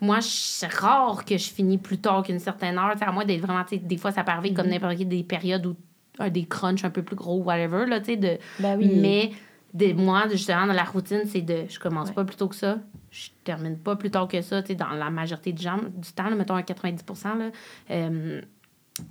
Moi, 0.00 0.18
c'est 0.20 0.72
rare 0.72 1.24
que 1.24 1.36
je 1.36 1.50
finis 1.50 1.76
plus 1.78 1.98
tard 1.98 2.22
qu'une 2.22 2.38
certaine 2.38 2.78
heure. 2.78 2.94
à 3.00 3.10
moins 3.12 3.24
d'être 3.24 3.40
vraiment, 3.40 3.64
des 3.72 3.96
fois, 3.96 4.12
ça 4.12 4.22
peut 4.22 4.30
arriver 4.30 4.50
Mm-hmm. 4.50 4.54
comme 4.56 4.68
n'importe 4.68 4.96
quelle 4.98 5.08
des 5.08 5.24
périodes 5.24 5.66
où 5.66 5.74
un 6.18 6.28
des 6.30 6.44
crunchs 6.44 6.84
un 6.84 6.90
peu 6.90 7.02
plus 7.02 7.16
gros, 7.16 7.42
whatever, 7.42 7.86
là, 7.86 8.00
tu 8.00 8.06
sais, 8.06 8.16
de. 8.16 8.38
Ben 8.60 8.76
oui. 8.78 8.90
Mais 9.00 9.30
de 9.74 9.92
moi, 9.92 10.24
justement, 10.30 10.66
dans 10.66 10.72
la 10.72 10.84
routine, 10.84 11.22
c'est 11.26 11.42
de. 11.42 11.64
Je 11.68 11.78
commence 11.78 12.08
Ouais. 12.08 12.14
pas 12.14 12.24
plus 12.24 12.36
tôt 12.36 12.48
que 12.48 12.54
ça. 12.56 12.78
Je 13.10 13.28
termine 13.44 13.78
pas 13.78 13.96
plus 13.96 14.10
tard 14.10 14.28
que 14.28 14.40
ça, 14.42 14.62
tu 14.62 14.68
sais, 14.68 14.74
dans 14.74 14.90
la 14.90 15.10
majorité 15.10 15.52
du, 15.52 15.62
gens, 15.62 15.78
du 15.94 16.12
temps, 16.12 16.28
là, 16.28 16.36
mettons 16.36 16.54
à 16.54 16.62
90 16.62 17.04
là. 17.24 17.50
Euh, 17.90 18.40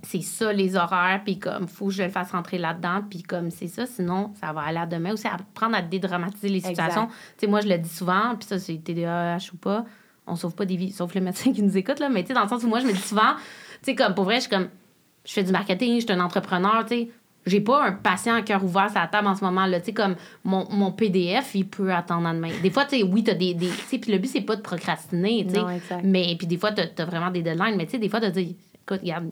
c'est 0.02 0.20
ça 0.20 0.52
les 0.52 0.76
horaires, 0.76 1.22
puis 1.24 1.38
comme, 1.38 1.66
faut 1.66 1.86
que 1.86 1.92
je 1.92 2.02
le 2.02 2.10
fasse 2.10 2.32
rentrer 2.32 2.58
là-dedans, 2.58 3.00
puis 3.08 3.22
comme 3.22 3.50
c'est 3.50 3.68
ça, 3.68 3.86
sinon, 3.86 4.32
ça 4.38 4.52
va 4.52 4.60
aller 4.62 4.78
à 4.78 4.86
demain. 4.86 5.12
Aussi, 5.14 5.26
apprendre 5.26 5.76
à 5.76 5.82
dédramatiser 5.82 6.48
les 6.50 6.60
situations. 6.60 7.06
Tu 7.06 7.14
sais, 7.38 7.46
moi, 7.46 7.60
je 7.62 7.68
le 7.68 7.78
dis 7.78 7.88
souvent, 7.88 8.36
puis 8.38 8.46
ça, 8.46 8.58
c'est 8.58 8.76
TDAH 8.76 9.50
ou 9.54 9.56
pas, 9.56 9.84
on 10.26 10.36
sauve 10.36 10.54
pas 10.54 10.66
des 10.66 10.76
vies, 10.76 10.92
sauf 10.92 11.14
le 11.14 11.22
médecin 11.22 11.52
qui 11.54 11.62
nous 11.62 11.76
écoute, 11.76 12.00
là, 12.00 12.10
mais 12.10 12.22
tu 12.22 12.28
sais, 12.28 12.34
dans 12.34 12.42
le 12.42 12.48
sens 12.48 12.62
où 12.64 12.68
moi, 12.68 12.80
je 12.80 12.86
me 12.86 12.92
dis 12.92 12.98
souvent, 13.00 13.34
tu 13.36 13.46
sais, 13.82 13.94
comme, 13.94 14.14
pour 14.14 14.24
vrai, 14.24 14.36
je 14.36 14.40
suis 14.42 14.50
comme, 14.50 14.68
je 15.28 15.34
fais 15.34 15.44
du 15.44 15.52
marketing, 15.52 15.96
je 15.96 16.06
suis 16.06 16.12
un 16.12 16.20
entrepreneur, 16.20 16.86
tu 16.86 16.94
sais, 16.94 17.08
j'ai 17.44 17.60
pas 17.60 17.84
un 17.84 17.92
patient 17.92 18.34
à 18.34 18.42
cœur 18.42 18.64
ouvert 18.64 18.90
sur 18.90 18.98
la 18.98 19.06
table 19.06 19.28
en 19.28 19.34
ce 19.34 19.44
moment 19.44 19.64
là 19.66 19.80
tu 19.80 19.86
sais 19.86 19.92
comme 19.94 20.16
mon, 20.44 20.66
mon 20.70 20.92
PDF 20.92 21.54
il 21.54 21.66
peut 21.66 21.92
attendre 21.92 22.30
demain. 22.32 22.50
Des 22.62 22.70
fois 22.70 22.84
tu 22.84 22.98
sais 22.98 23.02
oui 23.02 23.24
t'as 23.24 23.34
des, 23.34 23.54
des 23.54 23.68
tu 23.68 23.84
sais 23.86 23.98
puis 23.98 24.12
le 24.12 24.18
but 24.18 24.28
c'est 24.28 24.42
pas 24.42 24.56
de 24.56 24.60
procrastiner 24.60 25.46
tu 25.46 25.54
sais. 25.54 25.60
Mais 26.04 26.34
puis 26.36 26.46
des 26.46 26.58
fois 26.58 26.72
t'as 26.72 26.84
as 27.02 27.04
vraiment 27.06 27.30
des 27.30 27.42
deadlines 27.42 27.76
mais 27.76 27.86
tu 27.86 27.92
sais 27.92 27.98
des 27.98 28.08
fois 28.08 28.20
de 28.20 28.28
dire 28.28 28.48
écoute 28.74 29.00
regarde 29.00 29.30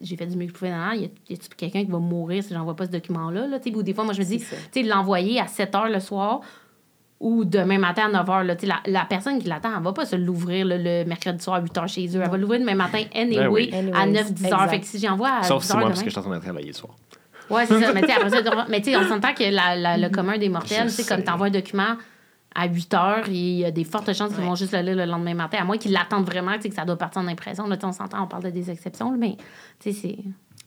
j'ai 0.00 0.16
fait 0.16 0.26
du 0.26 0.36
mieux 0.36 0.46
que 0.46 0.52
je 0.52 0.58
pouvais 0.58 0.70
dans 0.70 0.92
y 0.92 1.04
a, 1.04 1.08
y 1.30 1.34
a-tu 1.34 1.48
quelqu'un 1.56 1.84
qui 1.84 1.90
va 1.90 1.98
mourir 1.98 2.44
si 2.44 2.54
j'envoie 2.54 2.76
pas 2.76 2.86
ce 2.86 2.92
document 2.92 3.30
là 3.30 3.48
là 3.48 3.58
tu 3.58 3.70
sais? 3.70 3.76
Ou 3.76 3.82
des 3.82 3.94
fois 3.94 4.04
moi 4.04 4.12
je 4.12 4.20
me 4.20 4.24
dis 4.24 4.38
tu 4.38 4.44
sais 4.72 4.82
l'envoyer 4.84 5.40
à 5.40 5.48
7 5.48 5.72
h 5.72 5.90
le 5.90 5.98
soir 5.98 6.42
ou 7.22 7.44
demain 7.44 7.78
matin 7.78 8.06
à 8.06 8.08
9 8.08 8.26
h 8.26 8.42
là, 8.44 8.56
tu 8.56 8.62
sais, 8.62 8.66
la, 8.66 8.80
la 8.86 9.04
personne 9.06 9.38
qui 9.38 9.46
l'attend, 9.48 9.70
elle 9.76 9.82
va 9.82 9.92
pas 9.92 10.04
se 10.04 10.16
l'ouvrir 10.16 10.66
le 10.68 11.04
mercredi 11.04 11.42
soir 11.42 11.56
à 11.56 11.60
8 11.60 11.72
h 11.74 11.86
chez 11.88 12.06
eux. 12.16 12.20
Elle 12.22 12.30
va 12.30 12.36
l'ouvrir 12.36 12.60
demain 12.60 12.74
matin 12.74 13.02
anyway, 13.14 13.36
Ben 13.44 13.48
oui. 13.48 13.70
à 13.94 14.00
Anyways, 14.02 14.12
9 14.24 14.32
10 14.34 14.42
h. 14.42 14.46
exact. 14.46 14.68
Fait 14.70 14.80
que 14.80 14.86
si 14.86 14.98
j'envoie 14.98 15.30
à 15.38 15.42
Sauf 15.44 15.62
10 15.62 15.66
si 15.66 15.72
heures 15.72 15.78
moi, 15.78 15.84
demain- 15.84 15.90
parce 15.92 16.02
que 16.02 16.06
je 16.06 16.10
suis 16.10 16.18
en 16.18 16.22
train 16.22 16.36
de 16.38 16.42
travailler 16.42 16.66
le 16.66 16.72
soir. 16.72 16.94
Ouais, 17.50 17.64
c'est 17.66 17.80
ça. 17.80 17.92
Mais 17.92 18.00
tu 18.02 18.06
sais, 18.08 18.12
après 18.14 18.30
ça, 18.30 18.42
tu- 18.42 18.70
mais 18.70 18.80
tu 18.82 18.90
sais, 18.90 18.96
on 18.96 19.08
s'entend 19.08 19.34
que 19.34 19.44
la- 19.44 19.76
la- 19.76 19.96
le 19.96 20.08
commun 20.10 20.36
des 20.36 20.48
mortels, 20.48 20.90
sais, 20.90 21.04
comme 21.04 21.22
t'envoies 21.24 21.46
un 21.46 21.50
document 21.50 21.96
à 22.54 22.66
8 22.66 22.92
heures, 22.94 23.28
il 23.28 23.58
y 23.60 23.64
a 23.64 23.70
des 23.70 23.84
fortes 23.84 24.12
chances 24.12 24.30
qu'ils 24.32 24.40
Ouais. 24.40 24.46
vont 24.48 24.54
juste 24.56 24.72
le 24.72 24.80
lire 24.80 24.96
le 24.96 25.04
lendemain 25.06 25.34
matin, 25.34 25.58
à 25.60 25.64
moins 25.64 25.78
qu'ils 25.78 25.92
l'attendent 25.92 26.26
vraiment, 26.26 26.52
tu 26.56 26.62
sais, 26.62 26.68
que 26.68 26.74
ça 26.74 26.84
doit 26.84 26.96
partir 26.98 27.22
en 27.22 27.28
impression. 27.28 27.66
Là, 27.66 27.76
on 27.82 27.92
s'entend, 27.92 28.22
on 28.24 28.26
parle 28.26 28.42
de 28.44 28.50
des 28.50 28.70
exceptions, 28.70 29.10
mais 29.16 29.36
tu 29.80 29.92
sais, 29.92 29.98
c'est. 30.02 30.18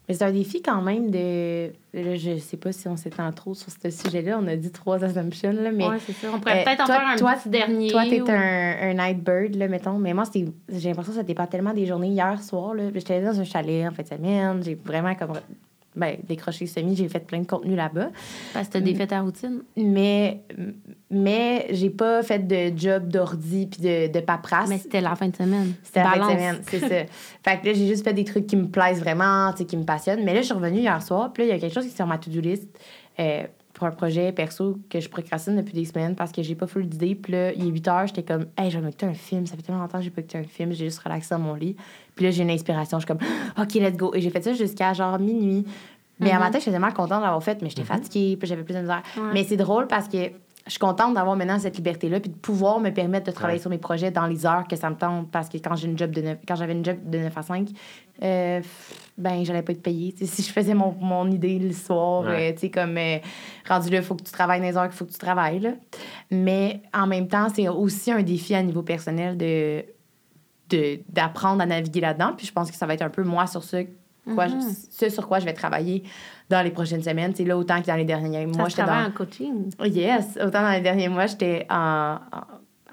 Mais 0.08 0.14
c'est 0.14 0.24
un 0.24 0.32
défi 0.32 0.62
quand 0.62 0.82
même 0.82 1.10
de. 1.10 1.68
là, 1.94 2.16
je 2.16 2.38
sais 2.38 2.58
pas 2.58 2.72
si 2.72 2.88
on 2.88 2.96
s'étend 2.96 3.32
trop 3.32 3.56
sur 3.56 3.72
ce 3.72 3.90
sujet-là. 3.90 4.38
On 4.40 4.48
a 4.48 4.56
dit 4.56 4.72
trois 4.72 5.04
assumptions, 5.04 5.52
là, 5.52 5.72
mais. 5.72 5.88
Ouais, 5.88 5.98
c'est. 6.00 6.14
On 6.28 6.40
pourrait 6.40 6.62
euh, 6.62 6.64
peut-être 6.64 6.82
en 6.82 6.86
toi- 6.86 6.96
faire 7.00 7.08
un 7.08 7.16
toi- 7.16 7.34
petit 7.34 7.50
dernier. 7.50 7.88
Toi, 7.90 8.04
t'es 8.08 8.22
ou- 8.22 8.26
un, 8.30 8.90
un 8.90 8.94
night 8.94 9.24
bird, 9.24 9.56
là, 9.56 9.68
mettons. 9.68 9.98
Mais 9.98 10.14
moi, 10.14 10.26
j'ai 10.34 10.90
l'impression 10.90 11.12
que 11.14 11.18
ça 11.18 11.24
dépend 11.24 11.48
tellement 11.48 11.74
des 11.74 11.86
journées. 11.88 12.10
Hier 12.10 12.40
soir, 12.44 12.76
là, 12.76 12.84
j'étais 12.94 13.22
dans 13.22 13.40
un 13.40 13.44
chalet 13.44 13.88
en 13.88 13.92
fin 13.92 14.04
de 14.04 14.08
semaine. 14.08 14.62
J'ai 14.64 14.76
vraiment 14.76 15.16
comme. 15.16 15.34
Ben, 15.96 16.18
décroché 16.28 16.66
semi, 16.66 16.96
j'ai 16.96 17.08
fait 17.08 17.26
plein 17.26 17.40
de 17.40 17.48
contenu 17.48 17.76
là-bas. 17.76 18.10
Parce 18.54 18.68
que 18.68 18.74
t'as 18.74 18.80
défait 18.82 19.08
ta 19.08 19.22
routine. 19.22 19.62
Mais, 19.78 20.42
mais 21.10 21.68
j'ai 21.72 21.90
pas 21.90 22.22
fait 22.24 22.40
de 22.40 22.78
job 22.78 23.08
d'ordi 23.08 23.68
puis 23.68 23.82
de, 23.82 24.12
de 24.12 24.20
paperasse. 24.20 24.70
Mais 24.70 24.78
c'était 24.78 25.02
la 25.02 25.16
fin 25.16 25.28
de 25.28 25.36
semaine. 25.36 25.74
C'était 25.84 26.04
la 26.04 26.12
fin 26.12 26.28
de 26.28 26.32
semaine, 26.32 26.58
c'est 26.70 26.80
ça. 26.80 26.88
Fait 27.44 27.60
que 27.60 27.68
là, 27.68 27.74
j'ai 27.74 27.88
juste 27.88 28.04
fait 28.04 28.14
des 28.14 28.24
trucs 28.24 28.48
qui 28.48 28.56
me 28.56 28.68
plaisent 28.68 29.00
vraiment, 29.00 29.54
qui 29.54 29.78
me 29.78 29.84
passionnent. 29.84 30.24
Mais 30.24 30.34
là, 30.34 30.42
je 30.42 30.46
suis 30.46 30.54
revenue 30.54 30.80
hier 30.80 31.02
soir, 31.02 31.32
puis 31.32 31.44
là, 31.44 31.50
il 31.50 31.56
y 31.56 31.58
a 31.58 31.60
quelque 31.60 31.74
chose 31.74 31.86
qui 31.86 31.92
est 31.92 31.96
sur 31.96 32.08
ma 32.08 32.18
to-do 32.18 32.42
list 32.42 32.68
euh, 33.20 33.44
pour 33.76 33.86
un 33.86 33.92
projet 33.92 34.32
perso 34.32 34.80
que 34.90 35.00
je 35.02 35.08
procrastine 35.10 35.58
depuis 35.58 35.74
des 35.74 35.86
semaines 35.86 36.16
parce 36.16 36.32
que 36.32 36.42
j'ai 36.42 36.56
pas 36.56 36.66
full 36.66 36.88
d'idées. 36.88 37.14
Puis 37.14 37.34
là, 37.34 37.52
il 37.54 37.68
est 37.68 37.70
8 37.70 37.88
heures, 37.90 38.08
j'étais 38.08 38.24
comme, 38.24 38.46
hey, 38.58 38.72
je 38.72 38.80
vais 38.80 38.86
m'écouter 38.86 39.06
un 39.06 39.14
film. 39.14 39.46
Ça 39.46 39.56
fait 39.58 39.62
tellement 39.62 39.82
longtemps 39.82 39.98
que 40.00 40.04
j'ai 40.06 40.10
pas 40.10 40.22
écouté 40.22 40.38
un 40.40 40.44
film, 40.46 40.72
j'ai 40.72 40.86
juste 40.86 41.00
relaxé 41.00 41.36
dans 41.36 41.40
mon 41.42 41.54
lit. 41.56 41.76
Puis 42.16 42.26
là, 42.26 42.32
j'ai 42.32 42.42
une 42.44 42.50
inspiration, 42.50 43.00
je 43.00 43.06
suis 43.06 43.14
comme, 43.16 43.28
OK, 43.62 43.74
let's 43.76 43.98
go. 43.98 44.14
Et 44.16 44.22
j'ai 44.22 44.30
fait 44.32 44.42
ça 44.42 44.54
jusqu'à 44.54 44.94
genre 44.94 45.20
minuit. 45.20 45.66
Mais 46.22 46.32
à 46.32 46.36
Mhm. 46.36 46.40
matin, 46.40 46.60
j'étais 46.60 46.72
tellement 46.72 46.92
contente 46.92 47.22
d'avoir 47.22 47.44
fait, 47.44 47.62
mais 47.62 47.70
j'étais 47.70 47.84
fatiguée, 47.84 48.38
puis 48.38 48.48
j'avais 48.48 48.64
plus 48.64 48.74
de 48.74 48.80
misère. 48.80 49.04
Ouais. 49.18 49.24
Mais 49.34 49.44
c'est 49.44 49.58
drôle 49.58 49.88
parce 49.88 50.08
que 50.08 50.18
je 50.66 50.72
suis 50.72 50.80
contente 50.80 51.14
d'avoir 51.14 51.36
maintenant 51.36 51.60
cette 51.60 51.76
liberté-là, 51.76 52.22
puis 52.22 52.30
de 52.32 52.36
pouvoir 52.38 52.80
me 52.80 52.90
permettre 52.92 53.26
de 53.28 53.32
travailler 53.32 53.58
Ouais. 53.58 53.62
sur 53.62 53.70
mes 53.70 53.78
projets 53.78 54.10
dans 54.10 54.26
les 54.26 54.46
heures 54.46 54.66
que 54.70 54.78
ça 54.78 54.90
me 54.90 54.96
tente, 54.96 55.30
parce 55.30 55.50
que 55.50 55.58
quand 55.58 55.76
j'ai 55.76 55.88
une 55.90 55.98
job 55.98 56.12
de 56.12 56.22
neuf- 56.22 56.38
quand 56.48 56.56
j'avais 56.56 56.72
une 56.72 56.86
job 56.86 56.96
de 57.06 57.18
9 57.20 57.38
à 57.38 57.42
5, 57.42 57.68
euh, 58.24 58.62
ben, 59.18 59.46
j'allais 59.46 59.62
pas 59.62 59.72
être 59.72 59.82
payée. 59.82 60.14
Si 60.22 60.42
je 60.44 60.52
faisais 60.52 60.74
mon, 60.74 60.92
mon 61.00 61.30
idée 61.32 61.58
le 61.60 61.72
soir, 61.72 62.24
Ouais. 62.24 62.50
euh, 62.50 62.54
tu 62.54 62.60
sais, 62.62 62.70
comme 62.70 62.98
euh, 62.98 63.18
rendu 63.68 63.90
là, 63.90 63.98
il 63.98 64.04
faut 64.04 64.16
que 64.16 64.24
tu 64.24 64.32
travailles 64.32 64.60
dans 64.60 64.68
les 64.68 64.76
heures 64.78 64.88
qu'il 64.90 64.98
faut 64.98 65.06
que 65.06 65.12
tu 65.14 65.18
travailles, 65.20 65.60
là. 65.60 65.72
Mais 66.32 66.82
en 66.94 67.08
même 67.08 67.28
temps, 67.28 67.48
c'est 67.54 67.68
aussi 67.70 68.12
un 68.12 68.22
défi 68.24 68.54
à 68.56 68.62
niveau 68.64 68.82
personnel 68.84 69.38
de 69.38 69.86
de- 70.70 71.00
d'apprendre 71.10 71.62
à 71.62 71.68
naviguer 71.68 72.02
là-dedans. 72.02 72.34
Puis 72.36 72.48
je 72.48 72.52
pense 72.52 72.72
que 72.72 72.76
ça 72.76 72.88
va 72.88 72.96
être 72.96 73.04
un 73.04 73.10
peu 73.12 73.22
moi 73.24 73.46
sur 73.46 73.64
ce, 73.64 73.86
quoi, 74.34 74.48
Mhm. 74.48 74.62
ce 74.90 75.10
sur 75.10 75.28
quoi 75.28 75.38
je 75.38 75.46
vais 75.46 75.54
travailler 75.54 76.02
dans 76.50 76.64
les 76.64 76.72
prochaines 76.72 77.04
semaines. 77.04 77.34
C'est 77.36 77.46
là 77.46 77.56
autant 77.56 77.80
que 77.82 77.86
dans 77.86 77.96
les 77.96 78.04
derniers 78.04 78.48
Ça 78.52 78.58
mois, 78.58 78.70
j'étais 78.70 78.84
dans... 78.84 79.06
en 79.06 79.12
coaching. 79.12 79.70
Yes, 79.84 80.38
autant 80.44 80.64
dans 80.64 80.72
les 80.72 80.82
derniers 80.82 81.08
mois, 81.08 81.28
j'étais 81.28 81.68
en, 81.70 82.16
en- 82.34 82.42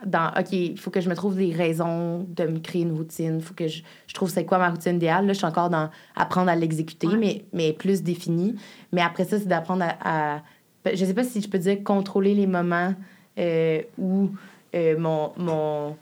dans 0.06 0.28
OK, 0.38 0.52
il 0.52 0.78
faut 0.78 0.90
que 0.90 1.00
je 1.00 1.08
me 1.08 1.14
trouve 1.14 1.36
des 1.36 1.52
raisons 1.52 2.26
de 2.28 2.44
me 2.44 2.58
créer 2.58 2.82
une 2.82 2.92
routine, 2.92 3.36
il 3.38 3.42
faut 3.42 3.54
que 3.54 3.68
je, 3.68 3.82
je 4.06 4.14
trouve 4.14 4.28
c'est 4.30 4.44
quoi 4.44 4.58
ma 4.58 4.70
routine 4.70 4.96
idéale. 4.96 5.26
Là, 5.26 5.32
je 5.32 5.38
suis 5.38 5.46
encore 5.46 5.70
dans 5.70 5.90
apprendre 6.16 6.50
à 6.50 6.56
l'exécuter, 6.56 7.06
Ouais. 7.06 7.16
mais, 7.16 7.44
mais 7.52 7.72
plus 7.72 8.02
définie. 8.02 8.54
Mais 8.92 9.00
après 9.00 9.24
ça, 9.24 9.38
c'est 9.38 9.46
d'apprendre 9.48 9.84
à, 9.84 10.34
à- 10.36 10.42
ben, 10.84 10.96
je 10.96 11.04
sais 11.04 11.14
pas 11.14 11.24
si 11.24 11.40
je 11.40 11.48
peux 11.48 11.58
dire 11.58 11.82
contrôler 11.84 12.34
les 12.34 12.46
moments 12.46 12.94
euh, 13.38 13.80
où 13.98 14.30
euh, 14.74 14.98
mon, 14.98 15.32
mon 15.36 15.96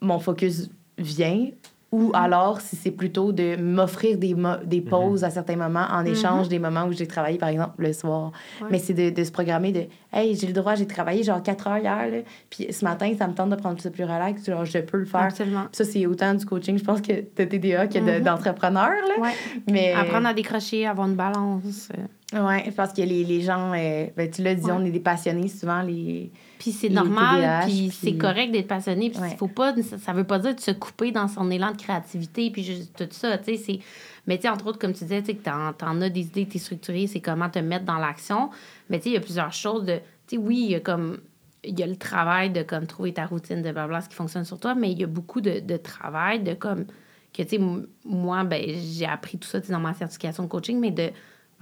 mon 0.00 0.18
focus 0.18 0.70
vient 0.98 1.48
ou 1.92 2.10
alors 2.14 2.60
si 2.60 2.74
c'est 2.76 2.90
plutôt 2.90 3.32
de 3.32 3.56
m'offrir 3.56 4.18
des, 4.18 4.34
mo- 4.34 4.56
des 4.64 4.80
pauses 4.80 5.22
à 5.24 5.30
certains 5.30 5.56
moments 5.56 5.86
en 5.90 6.04
échange 6.04 6.48
des 6.48 6.58
moments 6.58 6.84
où 6.84 6.92
j'ai 6.92 7.06
travaillé, 7.06 7.38
par 7.38 7.48
exemple, 7.48 7.74
le 7.78 7.92
soir. 7.92 8.32
Ouais. 8.60 8.68
Mais 8.72 8.78
c'est 8.78 8.92
de, 8.92 9.10
de 9.10 9.24
se 9.24 9.30
programmer 9.30 9.70
de 9.72 9.84
Hey, 10.12 10.34
j'ai 10.34 10.46
le 10.48 10.52
droit, 10.52 10.74
j'ai 10.74 10.86
travaillé 10.86 11.22
genre 11.22 11.42
4 11.42 11.66
heures 11.68 11.78
hier, 11.78 12.08
là, 12.10 12.18
puis 12.50 12.66
ce 12.72 12.84
matin, 12.84 13.12
ça 13.18 13.28
me 13.28 13.34
tente 13.34 13.50
de 13.50 13.56
prendre 13.56 13.80
ça 13.80 13.90
plus 13.90 14.02
relax, 14.04 14.44
genre 14.46 14.64
je 14.64 14.78
peux 14.78 14.98
le 14.98 15.04
faire. 15.04 15.20
Absolument. 15.22 15.64
Ça, 15.72 15.84
c'est 15.84 16.06
autant 16.06 16.34
du 16.34 16.44
coaching, 16.44 16.76
je 16.78 16.84
pense, 16.84 17.00
que 17.00 17.12
de 17.12 17.44
TDA 17.44 17.86
que 17.86 17.98
de- 17.98 18.18
Mhm. 18.18 18.24
d'entrepreneur. 18.24 18.90
là. 18.90 19.22
Ouais. 19.22 19.30
Mais, 19.70 19.92
Apprendre 19.92 20.26
à 20.28 20.34
décrocher, 20.34 20.86
avoir 20.86 21.06
une 21.08 21.14
balance. 21.16 21.88
euh. 22.34 22.46
Ouais, 22.46 22.72
parce 22.76 22.92
que 22.92 23.02
les, 23.02 23.22
les 23.24 23.40
gens, 23.42 23.72
euh, 23.74 24.06
ben, 24.16 24.28
tu 24.30 24.42
l'as 24.42 24.54
dit, 24.54 24.64
Ouais. 24.66 24.72
on 24.72 24.84
est 24.84 24.90
des 24.90 25.00
passionnés 25.00 25.48
souvent. 25.48 25.82
Les... 25.82 26.32
Puis 26.58 26.72
c'est 26.72 26.88
normal, 26.88 27.64
puis 27.66 27.90
c'est 27.90 28.16
correct 28.16 28.50
d'être 28.50 28.68
passionné. 28.68 29.10
Puis 29.10 29.20
Ouais. 29.20 29.36
faut 29.38 29.48
pas, 29.48 29.74
ça, 29.82 30.12
veut 30.12 30.24
pas 30.24 30.38
dire 30.38 30.54
de 30.54 30.60
se 30.60 30.70
couper 30.70 31.12
dans 31.12 31.28
son 31.28 31.50
élan 31.50 31.72
de 31.72 31.76
créativité, 31.76 32.50
puis 32.50 32.64
juste 32.64 32.96
tout 32.96 33.06
ça, 33.10 33.36
tu 33.38 33.44
sais. 33.44 33.56
c'est- 33.56 33.78
Mais 34.26 34.36
tu 34.36 34.42
sais, 34.42 34.48
entre 34.48 34.66
autres, 34.66 34.78
comme 34.78 34.92
tu 34.92 35.04
disais, 35.04 35.20
tu 35.20 35.26
sais, 35.26 35.34
que 35.36 35.42
t'en, 35.44 35.72
t'en 35.72 36.00
as 36.00 36.08
des 36.08 36.20
idées, 36.22 36.46
t'es 36.46 36.58
structuré, 36.58 37.06
c'est 37.06 37.20
comment 37.20 37.48
te 37.50 37.58
mettre 37.60 37.84
dans 37.84 37.98
l'action. 37.98 38.50
Mais 38.90 38.98
tu 38.98 39.04
sais, 39.04 39.10
il 39.10 39.14
y 39.14 39.16
a 39.16 39.20
plusieurs 39.20 39.52
choses 39.52 39.84
de... 39.84 39.96
Tu 40.26 40.36
sais, 40.36 40.36
oui, 40.38 40.56
il 40.64 40.70
y 40.70 40.74
a 40.74 40.80
comme... 40.80 41.18
Il 41.62 41.78
y 41.78 41.82
a 41.82 41.86
le 41.86 41.96
travail 41.96 42.50
de 42.50 42.62
comme 42.62 42.86
trouver 42.86 43.12
ta 43.12 43.26
routine 43.26 43.60
de 43.62 43.70
blabla, 43.72 44.00
ce 44.00 44.08
qui 44.08 44.14
fonctionne 44.14 44.44
sur 44.44 44.58
toi, 44.58 44.74
mais 44.74 44.92
il 44.92 45.00
y 45.00 45.04
a 45.04 45.06
beaucoup 45.08 45.40
de, 45.40 45.60
de 45.60 45.76
travail 45.76 46.40
de 46.42 46.54
comme... 46.54 46.86
Que 47.32 47.42
tu 47.42 47.50
sais, 47.56 47.60
moi, 48.04 48.44
ben 48.44 48.62
j'ai 48.96 49.04
appris 49.06 49.36
tout 49.38 49.48
ça 49.48 49.60
dans 49.60 49.78
ma 49.80 49.92
certification 49.94 50.42
de 50.44 50.48
coaching, 50.48 50.78
mais 50.80 50.90
de... 50.90 51.10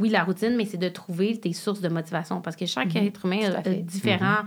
Oui, 0.00 0.08
la 0.08 0.24
routine, 0.24 0.56
mais 0.56 0.64
c'est 0.64 0.76
de 0.78 0.88
trouver 0.88 1.38
tes 1.38 1.52
sources 1.52 1.80
de 1.80 1.88
motivation. 1.88 2.40
Parce 2.40 2.56
que 2.56 2.66
chaque 2.66 2.94
être 2.96 3.24
humain 3.26 3.40
Tout 3.50 3.56
à 3.56 3.60
a- 3.60 4.42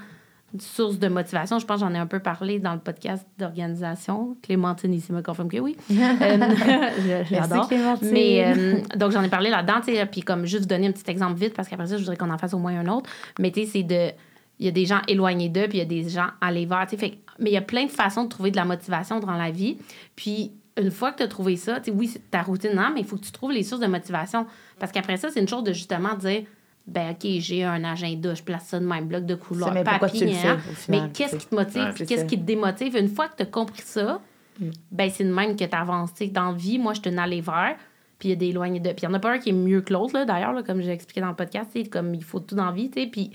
sources 0.60 0.98
de 0.98 1.08
motivation. 1.08 1.60
Je 1.60 1.66
pense 1.66 1.82
que 1.82 1.88
j'en 1.88 1.94
ai 1.94 1.98
un 1.98 2.08
peu 2.08 2.20
parlé 2.20 2.60
dans 2.60 2.74
le 2.74 2.80
podcast 2.80 3.26
d'organisation. 3.38 4.38
Clémentine 4.42 4.94
ici 4.94 5.12
me 5.12 5.22
confirme 5.22 5.50
que 5.50 5.60
oui. 5.60 5.76
Euh, 5.98 7.24
J'adore. 7.30 7.68
Clémentine. 7.68 8.12
Mais 8.12 8.44
euh, 8.46 8.80
donc, 8.96 9.12
j'en 9.12 9.22
ai 9.24 9.30
parlé 9.30 9.50
là-dedans, 9.50 9.82
puis 10.10 10.22
comme 10.22 10.46
juste 10.46 10.64
vous 10.64 10.68
donner 10.68 10.88
un 10.88 10.92
petit 10.92 11.10
exemple 11.10 11.38
vite, 11.40 11.54
parce 11.54 11.68
qu'après 11.68 11.88
ça, 11.88 11.98
je 11.98 12.02
voudrais 12.02 12.18
qu'on 12.18 12.30
en 12.30 12.38
fasse 12.38 12.54
au 12.54 12.60
moins 12.60 12.78
un 12.80 12.88
autre. 12.88 13.10
Mais 13.40 13.52
tu 13.52 13.62
sais, 13.62 13.66
c'est 13.68 13.84
de 13.84 14.12
il 14.60 14.66
y 14.66 14.70
a 14.70 14.72
des 14.72 14.86
gens 14.86 15.02
éloignés 15.08 15.50
d'eux, 15.50 15.68
puis 15.68 15.78
il 15.78 15.82
y 15.82 15.82
a 15.82 15.86
des 15.86 16.10
gens 16.10 16.28
allés 16.42 16.66
vers. 16.66 16.88
Fait, 16.90 17.20
mais 17.40 17.52
il 17.52 17.54
y 17.54 17.58
a 17.58 17.62
plein 17.62 17.86
de 17.86 17.92
façons 17.92 18.24
de 18.24 18.30
trouver 18.30 18.52
de 18.52 18.56
la 18.56 18.66
motivation 18.66 19.20
dans 19.20 19.34
la 19.34 19.52
vie. 19.52 19.78
Puis 20.16 20.52
une 20.78 20.92
fois 20.92 21.12
que 21.12 21.18
tu 21.18 21.24
as 21.24 21.28
trouvé 21.28 21.56
ça, 21.56 21.80
oui, 21.94 22.08
c'est 22.08 22.32
ta 22.32 22.42
routine, 22.42 22.72
non, 22.74 22.92
mais 22.94 23.02
il 23.02 23.06
faut 23.06 23.18
que 23.18 23.26
tu 23.26 23.32
trouves 23.32 23.52
les 23.52 23.64
sources 23.64 23.82
de 23.82 23.88
motivation. 23.88 24.46
Parce 24.80 24.92
qu'après 24.92 25.18
ça, 25.18 25.30
c'est 25.30 25.40
une 25.40 25.48
chose 25.48 25.64
de 25.64 25.74
justement 25.74 26.16
dire 26.16 26.44
ben 26.88 27.12
OK, 27.12 27.28
j'ai 27.40 27.64
un 27.64 27.84
agenda, 27.84 28.34
je 28.34 28.42
place 28.42 28.68
ça 28.68 28.80
de 28.80 28.86
même, 28.86 29.08
bloc 29.08 29.26
de 29.26 29.36
couleur, 29.36 29.74
papier, 29.84 30.36
hein. 30.46 30.58
mais 30.88 31.02
qu'est-ce 31.14 31.36
qui 31.36 31.46
te 31.46 31.54
motive, 31.54 31.94
qu'est-ce 32.08 32.26
qui 32.26 32.40
te 32.40 32.46
démotive? 32.46 32.96
Une 32.96 33.10
fois 33.10 33.28
que 33.28 33.36
tu 33.36 33.44
as 33.44 33.48
compris 33.48 33.82
ça, 33.84 34.22
mm. 34.60 34.70
ben 34.92 35.10
c'est 35.10 35.26
de 35.26 35.34
même 35.34 35.56
que 35.58 35.66
tu 35.66 35.76
avances. 35.76 36.14
dans 36.32 36.52
la 36.52 36.58
vie, 36.58 36.80
moi, 36.80 36.94
je 36.94 37.02
te 37.02 37.10
allée 37.10 37.42
vers, 37.42 37.76
puis 38.18 38.30
il 38.30 38.32
y 38.32 38.34
a 38.34 38.38
des 38.38 38.48
éloignés 38.48 38.80
de. 38.80 38.90
Puis 38.92 39.04
il 39.04 39.10
n'y 39.10 39.14
en 39.14 39.18
a 39.18 39.20
pas 39.20 39.34
un 39.34 39.40
qui 39.40 39.50
est 39.50 39.54
mieux 39.54 39.82
que 39.82 39.92
l'autre, 39.92 40.24
d'ailleurs, 40.26 40.64
comme 40.64 40.82
j'ai 40.82 40.92
expliqué 40.92 41.20
dans 41.20 41.30
le 41.30 41.36
podcast, 41.36 41.70
comme 41.90 42.16
il 42.16 42.24
faut 42.24 42.40
tout 42.40 42.56
dans 42.56 42.66
la 42.66 42.72
vie, 42.72 42.90
puis. 42.90 43.32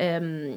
Euh, 0.00 0.54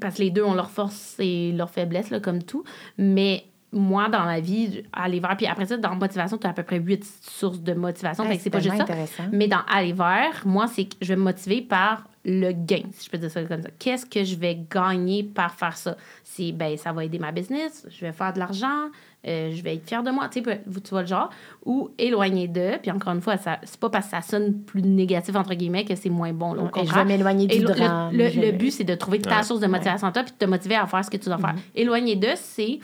parce 0.00 0.16
que 0.16 0.22
les 0.22 0.30
deux 0.30 0.42
ont 0.42 0.54
leur 0.54 0.70
force 0.70 1.16
et 1.18 1.52
leur 1.52 1.68
faiblesse, 1.68 2.08
là, 2.10 2.18
comme 2.18 2.42
tout. 2.42 2.64
Mais 2.96 3.44
moi, 3.72 4.08
dans 4.08 4.24
la 4.24 4.40
vie, 4.40 4.82
aller 4.92 5.18
vers, 5.18 5.36
puis 5.36 5.46
après 5.46 5.66
ça, 5.66 5.76
dans 5.76 5.94
motivation, 5.94 6.36
tu 6.36 6.46
as 6.46 6.50
à 6.50 6.52
peu 6.52 6.62
près 6.62 6.78
huit 6.78 7.04
sources 7.22 7.60
de 7.60 7.72
motivation. 7.72 8.24
que 8.24 8.36
c'est 8.38 8.50
pas 8.50 8.60
juste 8.60 8.76
ça. 8.76 9.24
Mais 9.32 9.48
dans 9.48 9.62
aller 9.72 9.92
vers, 9.92 10.42
moi, 10.44 10.66
c'est 10.66 10.84
que 10.84 10.96
je 11.00 11.08
vais 11.08 11.16
me 11.16 11.22
motiver 11.22 11.62
par 11.62 12.04
le 12.24 12.52
gain, 12.52 12.82
si 12.92 13.06
je 13.06 13.10
peux 13.10 13.18
dire 13.18 13.30
ça 13.30 13.42
comme 13.42 13.62
ça. 13.62 13.70
Qu'est-ce 13.78 14.06
que 14.06 14.22
je 14.22 14.36
vais 14.36 14.60
gagner 14.70 15.24
par 15.24 15.54
faire 15.54 15.76
ça? 15.76 15.96
C'est, 16.22 16.52
ben, 16.52 16.76
ça 16.76 16.92
va 16.92 17.04
aider 17.04 17.18
ma 17.18 17.32
business, 17.32 17.86
je 17.90 18.04
vais 18.04 18.12
faire 18.12 18.32
de 18.32 18.38
l'argent, 18.38 18.90
euh, 19.26 19.50
je 19.52 19.62
vais 19.62 19.74
être 19.74 19.88
fière 19.88 20.02
de 20.02 20.10
moi, 20.10 20.28
tu 20.28 20.42
sais, 20.42 20.60
tu 20.64 20.90
vois 20.90 21.00
le 21.00 21.08
genre, 21.08 21.30
ou 21.64 21.90
éloigner 21.98 22.46
d'eux, 22.46 22.78
puis 22.80 22.92
encore 22.92 23.14
une 23.14 23.20
fois, 23.20 23.36
c'est 23.38 23.80
pas 23.80 23.90
parce 23.90 24.06
que 24.06 24.10
ça 24.12 24.20
sonne 24.20 24.62
plus 24.62 24.82
négatif, 24.82 25.34
entre 25.34 25.54
guillemets, 25.54 25.84
que 25.84 25.96
c'est 25.96 26.10
moins 26.10 26.32
bon. 26.32 26.54
Là, 26.54 26.70
je 26.76 26.94
vais 26.94 27.04
m'éloigner 27.04 27.46
du 27.46 27.60
drame. 27.60 28.10
Le, 28.12 28.52
but, 28.52 28.70
c'est 28.70 28.84
de 28.84 28.94
trouver 28.94 29.18
ta 29.20 29.42
source 29.42 29.60
de 29.60 29.66
motivation 29.66 30.06
en 30.06 30.12
toi, 30.12 30.22
puis 30.22 30.32
de 30.32 30.38
te 30.38 30.44
motiver 30.44 30.76
à 30.76 30.86
faire 30.86 31.04
ce 31.04 31.10
que 31.10 31.16
tu 31.16 31.28
dois 31.28 31.38
faire. 31.38 31.54
Mm-hmm. 31.54 31.76
Éloigner 31.80 32.16
d'eux, 32.16 32.36
c'est 32.36 32.78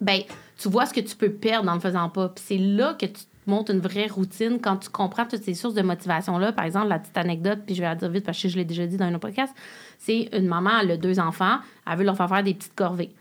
ben 0.00 0.22
tu 0.58 0.68
vois 0.68 0.86
ce 0.86 0.94
que 0.94 1.00
tu 1.00 1.16
peux 1.16 1.30
perdre 1.30 1.70
en 1.70 1.74
le 1.74 1.80
faisant 1.80 2.08
pas. 2.08 2.28
Puis 2.28 2.44
c'est 2.46 2.58
là 2.58 2.94
que 2.94 3.06
tu 3.06 3.22
montes 3.46 3.70
une 3.70 3.80
vraie 3.80 4.06
routine 4.06 4.58
quand 4.60 4.76
tu 4.76 4.88
comprends 4.88 5.26
toutes 5.26 5.42
ces 5.42 5.54
sources 5.54 5.74
de 5.74 5.82
motivation-là. 5.82 6.52
Par 6.52 6.64
exemple, 6.64 6.88
la 6.88 6.98
petite 6.98 7.16
anecdote, 7.16 7.60
puis 7.66 7.74
je 7.74 7.80
vais 7.80 7.88
la 7.88 7.94
dire 7.94 8.08
vite 8.08 8.24
parce 8.24 8.40
que 8.40 8.48
je 8.48 8.56
l'ai 8.56 8.64
déjà 8.64 8.86
dit 8.86 8.96
dans 8.96 9.06
un 9.06 9.10
autre 9.10 9.20
podcast, 9.20 9.54
c'est 9.98 10.28
une 10.32 10.46
maman, 10.46 10.70
elle 10.82 10.92
a 10.92 10.96
deux 10.96 11.18
enfants, 11.18 11.58
elle 11.90 11.98
veut 11.98 12.04
leur 12.04 12.16
faire 12.16 12.28
faire 12.28 12.42
des 12.42 12.54
petites 12.54 12.74
corvées. 12.74 13.12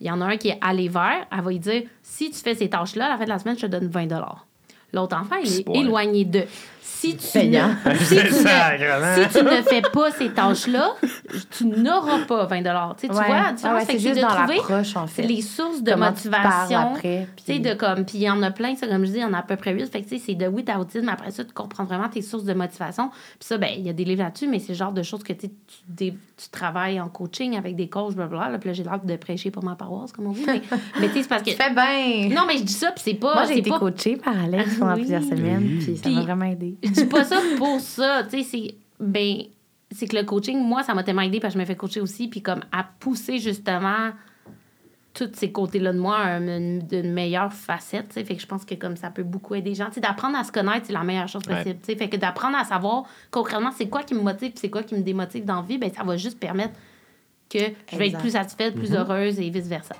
Il 0.00 0.06
y 0.06 0.10
en 0.10 0.20
a 0.20 0.26
un 0.26 0.36
qui 0.36 0.48
est 0.48 0.58
allé 0.60 0.88
vers, 0.88 1.26
elle 1.30 1.40
va 1.40 1.50
lui 1.50 1.58
dire 1.58 1.84
si 2.02 2.30
tu 2.30 2.38
fais 2.38 2.54
ces 2.54 2.68
tâches-là, 2.68 3.06
à 3.06 3.08
la 3.10 3.18
fin 3.18 3.24
de 3.24 3.30
la 3.30 3.38
semaine, 3.38 3.56
je 3.56 3.66
te 3.66 3.70
donne 3.70 3.88
20 3.88 4.06
L'autre 4.92 5.16
enfant, 5.16 5.36
il 5.42 5.60
est 5.60 5.76
éloigné 5.76 6.24
d'eux 6.24 6.46
si 6.96 7.16
tu, 7.16 7.38
ne, 7.38 7.58
si, 8.04 8.16
tu 8.16 8.24
ne, 8.24 8.30
si 8.30 9.38
tu 9.38 9.44
ne 9.44 9.62
fais 9.62 9.82
pas 9.82 10.10
ces 10.12 10.30
tâches-là, 10.30 10.94
tu 11.50 11.66
n'auras 11.66 12.24
pas 12.26 12.46
20 12.46 12.62
Tu, 12.98 13.06
vois, 13.08 13.24
tu 13.54 13.68
vois, 13.68 13.80
c'est 13.82 13.98
juste 13.98 14.16
de 14.16 14.22
dans 14.22 14.28
trouver 14.28 14.60
en 14.96 15.06
fait. 15.06 15.22
les 15.22 15.42
sources 15.42 15.82
de 15.82 15.94
motivation. 15.94 16.94
Après, 16.94 17.28
puis... 17.44 17.60
de 17.60 17.74
comme, 17.74 18.04
puis 18.04 18.18
il 18.18 18.22
y 18.22 18.30
en 18.30 18.42
a 18.42 18.50
plein, 18.50 18.74
ça, 18.76 18.86
comme 18.86 19.04
je 19.04 19.10
dis, 19.10 19.18
il 19.18 19.22
y 19.22 19.24
en 19.24 19.34
a 19.34 19.38
à 19.38 19.42
peu 19.42 19.56
près 19.56 19.74
8. 19.74 19.86
Fait 19.86 20.02
que 20.02 20.16
c'est 20.18 20.34
de 20.34 20.46
oui, 20.46 20.64
ta 20.64 20.76
routine, 20.76 21.02
mais 21.04 21.12
après 21.12 21.30
ça, 21.30 21.44
tu 21.44 21.52
comprends 21.52 21.84
vraiment 21.84 22.08
tes 22.08 22.22
sources 22.22 22.44
de 22.44 22.54
motivation. 22.54 23.10
Puis 23.10 23.46
ça, 23.46 23.58
ben, 23.58 23.70
il 23.76 23.84
y 23.84 23.90
a 23.90 23.92
des 23.92 24.04
livres 24.04 24.22
là-dessus, 24.22 24.48
mais 24.48 24.58
c'est 24.58 24.72
le 24.72 24.78
genre 24.78 24.92
de 24.92 25.02
choses 25.02 25.22
que 25.22 25.34
tu, 25.34 25.50
tu 25.98 26.48
travailles 26.50 27.00
en 27.00 27.08
coaching 27.08 27.56
avec 27.56 27.76
des 27.76 27.88
coachs, 27.88 28.14
blablabla. 28.14 28.50
Là, 28.50 28.58
puis 28.58 28.70
là, 28.70 28.74
j'ai 28.74 28.84
l'air 28.84 29.00
de 29.02 29.16
prêcher 29.16 29.50
pour 29.50 29.64
ma 29.64 29.74
paroisse, 29.74 30.12
comme 30.12 30.28
on 30.28 30.32
dit. 30.32 30.44
Mais, 30.46 30.62
mais 31.00 31.08
tu 31.08 31.14
sais, 31.14 31.22
c'est 31.22 31.28
parce 31.28 31.42
que. 31.42 31.50
Tu 31.50 31.56
fais 31.56 31.70
bien. 31.70 32.34
Non, 32.34 32.46
mais 32.46 32.56
je 32.56 32.62
dis 32.62 32.72
ça, 32.72 32.90
puis 32.92 33.02
c'est 33.04 33.14
pas. 33.14 33.34
Moi, 33.34 33.44
j'ai 33.46 33.58
été 33.58 33.70
coachée 33.70 34.16
par 34.16 34.38
Alex 34.38 34.75
pendant 34.78 34.94
plusieurs 34.94 35.22
semaines, 35.22 35.78
puis 35.78 35.96
ça 35.96 36.08
m'a 36.08 36.22
vraiment 36.22 36.44
aidé. 36.44 36.76
Je 36.82 36.90
dis 36.90 37.06
pas 37.06 37.24
ça 37.24 37.40
pour 37.58 37.80
ça. 37.80 38.24
Tu 38.24 38.42
sais, 38.42 38.44
c'est. 38.44 38.74
Ben, 38.98 39.42
c'est 39.90 40.08
que 40.08 40.16
le 40.16 40.24
coaching, 40.24 40.58
moi, 40.58 40.82
ça 40.82 40.94
m'a 40.94 41.04
tellement 41.04 41.22
aidé 41.22 41.38
parce 41.38 41.54
que 41.54 41.58
je 41.58 41.62
me 41.62 41.66
fais 41.66 41.76
coacher 41.76 42.00
aussi, 42.00 42.28
puis 42.28 42.42
comme 42.42 42.60
à 42.72 42.84
pousser 42.98 43.38
justement 43.38 44.10
tous 45.16 45.30
ces 45.32 45.50
côtés-là 45.50 45.92
de 45.92 45.98
moi 45.98 46.38
d'une 46.38 47.12
meilleure 47.12 47.52
facette. 47.52 48.12
Fait 48.12 48.24
que 48.24 48.38
je 48.38 48.46
pense 48.46 48.64
que 48.64 48.74
comme 48.74 48.96
ça 48.96 49.10
peut 49.10 49.22
beaucoup 49.22 49.54
aider 49.54 49.70
les 49.70 49.76
gens. 49.76 49.88
D'apprendre 49.96 50.36
à 50.36 50.44
se 50.44 50.52
connaître, 50.52 50.86
c'est 50.86 50.92
la 50.92 51.04
meilleure 51.04 51.28
chose 51.28 51.42
possible. 51.42 51.78
Ouais. 51.88 51.96
Fait 51.96 52.08
que 52.08 52.16
d'apprendre 52.16 52.56
à 52.58 52.64
savoir 52.64 53.04
concrètement 53.30 53.70
c'est 53.70 53.88
quoi 53.88 54.02
qui 54.02 54.14
me 54.14 54.20
motive 54.20 54.52
c'est 54.56 54.68
quoi 54.68 54.82
qui 54.82 54.94
me 54.94 55.00
démotive 55.00 55.44
dans 55.44 55.56
la 55.56 55.62
vie, 55.62 55.78
ben, 55.78 55.90
ça 55.90 56.04
va 56.04 56.16
juste 56.16 56.38
permettre 56.38 56.74
que 57.48 57.58
je 57.90 57.96
vais 57.96 58.08
être 58.08 58.18
plus 58.18 58.32
satisfaite, 58.32 58.74
plus 58.74 58.92
mm-hmm. 58.92 58.98
heureuse 58.98 59.40
et 59.40 59.48
vice-versa. 59.48 59.94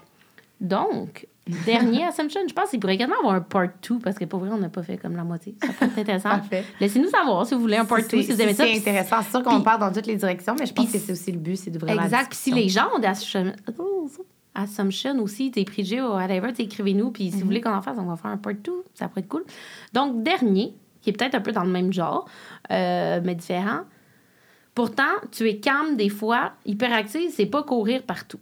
Donc, 0.61 1.27
Dernier 1.65 2.05
Assumption, 2.05 2.41
je 2.49 2.53
pense 2.53 2.71
qu'il 2.71 2.81
pourrait 2.81 2.95
également 2.95 3.19
avoir 3.19 3.35
un 3.35 3.41
part 3.41 3.69
2 3.89 4.01
parce 4.01 4.19
que 4.19 4.25
pour 4.25 4.41
vrai, 4.41 4.51
on 4.53 4.59
n'a 4.59 4.69
pas 4.69 4.83
fait 4.83 4.97
comme 4.97 5.15
la 5.15 5.23
moitié. 5.23 5.55
Ça 5.61 5.69
peut 5.69 5.85
être 5.85 5.99
intéressant. 5.99 6.41
Laissez-nous 6.81 7.09
savoir 7.09 7.47
si 7.47 7.55
vous 7.55 7.61
voulez 7.61 7.77
un 7.77 7.85
part 7.85 7.99
2, 7.99 8.23
si 8.23 8.33
vous 8.33 8.41
aimez 8.41 8.55
ça. 8.55 8.65
C'est 8.65 8.79
intéressant. 8.79 9.17
C'est 9.23 9.31
sûr 9.31 9.43
qu'on 9.43 9.61
part 9.61 9.79
dans 9.79 9.93
toutes 9.93 10.07
les 10.07 10.17
directions, 10.17 10.57
mais 10.59 10.67
je 10.67 10.73
pense 10.73 10.91
que 10.91 10.99
c'est 10.99 11.13
aussi 11.13 11.31
le 11.31 11.39
but, 11.39 11.57
c'est 11.57 11.71
d'ouvrir 11.71 11.95
la 11.95 12.05
Exact. 12.05 12.31
Puis 12.31 12.39
si 12.39 12.53
les 12.53 12.69
gens 12.69 12.89
ont 12.97 12.99
des 12.99 13.13
Assumption 14.57 15.19
aussi, 15.21 15.51
t'es 15.51 15.65
préjugés 15.65 16.01
ou 16.01 16.15
whatever, 16.15 16.51
écrivez-nous. 16.59 17.11
Puis 17.11 17.25
si 17.25 17.33
vous 17.33 17.39
mhm. 17.41 17.45
voulez 17.45 17.61
qu'on 17.61 17.75
en 17.75 17.83
fasse, 17.83 17.99
on 17.99 18.07
va 18.07 18.17
faire 18.17 18.31
un 18.31 18.39
part 18.39 18.55
2. 18.55 18.73
Ça 18.95 19.09
pourrait 19.09 19.21
être 19.21 19.29
cool. 19.29 19.45
Donc, 19.93 20.23
dernier, 20.23 20.75
qui 21.03 21.11
est 21.11 21.13
peut-être 21.13 21.35
un 21.35 21.41
peu 21.41 21.53
dans 21.53 21.65
le 21.65 21.71
même 21.71 21.93
genre, 21.93 22.27
euh, 22.73 23.21
mais 23.23 23.35
différent. 23.35 23.83
Pourtant, 24.75 25.05
tu 25.31 25.49
es 25.49 25.59
calme 25.59 25.97
des 25.97 26.09
fois. 26.09 26.53
Hyperactive, 26.65 27.31
c'est 27.33 27.47
pas 27.47 27.63
courir 27.63 28.03
partout. 28.03 28.41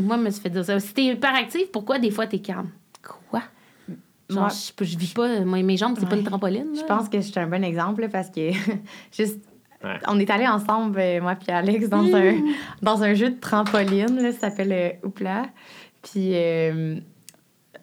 Moi, 0.00 0.16
je 0.16 0.22
me 0.22 0.30
suis 0.30 0.40
fait 0.40 0.50
dire 0.50 0.64
ça. 0.64 0.80
Si 0.80 0.92
t'es 0.94 1.04
hyperactive, 1.06 1.70
pourquoi 1.72 1.98
des 1.98 2.10
fois 2.10 2.26
t'es 2.26 2.38
calme? 2.38 2.70
Quoi? 3.02 3.42
Genre, 4.28 4.48
je, 4.48 4.84
je, 4.84 4.98
vis 4.98 5.12
pas. 5.12 5.40
Moi, 5.40 5.62
mes 5.62 5.76
jambes, 5.76 5.96
c'est 5.98 6.08
pas 6.08 6.16
une 6.16 6.24
trampoline. 6.24 6.68
Je 6.74 6.84
pense 6.84 7.08
que 7.08 7.20
je 7.20 7.26
suis 7.26 7.40
un 7.40 7.46
bon 7.46 7.64
exemple 7.64 8.08
parce 8.10 8.30
que 8.30 8.50
juste. 9.12 9.40
On 10.06 10.18
est 10.18 10.28
allés 10.28 10.46
ensemble, 10.46 11.00
euh, 11.00 11.22
moi 11.22 11.36
puis 11.36 11.50
Alex, 11.50 11.88
dans, 11.88 12.04
un, 12.14 12.32
mm. 12.32 12.44
dans 12.82 13.02
un 13.02 13.14
jeu 13.14 13.30
de 13.30 13.40
trampoline, 13.40 14.20
là, 14.20 14.30
ça 14.30 14.50
s'appelle 14.50 14.72
euh, 14.72 15.06
Oupla. 15.06 15.46
Puis 16.02 16.32
euh, 16.34 16.96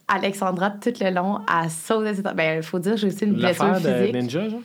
Alexandra, 0.07 0.69
tout 0.69 0.93
le 1.01 1.09
long, 1.09 1.39
a 1.47 1.69
sauté. 1.69 2.21
Ben, 2.35 2.57
il 2.57 2.63
faut 2.63 2.77
dire, 2.77 2.97
j'ai 2.97 3.07
aussi 3.07 3.25
une 3.25 3.33
blessure 3.33 3.75
physique. 3.77 4.13
De 4.13 4.17
ninja, 4.19 4.47
genre? 4.47 4.61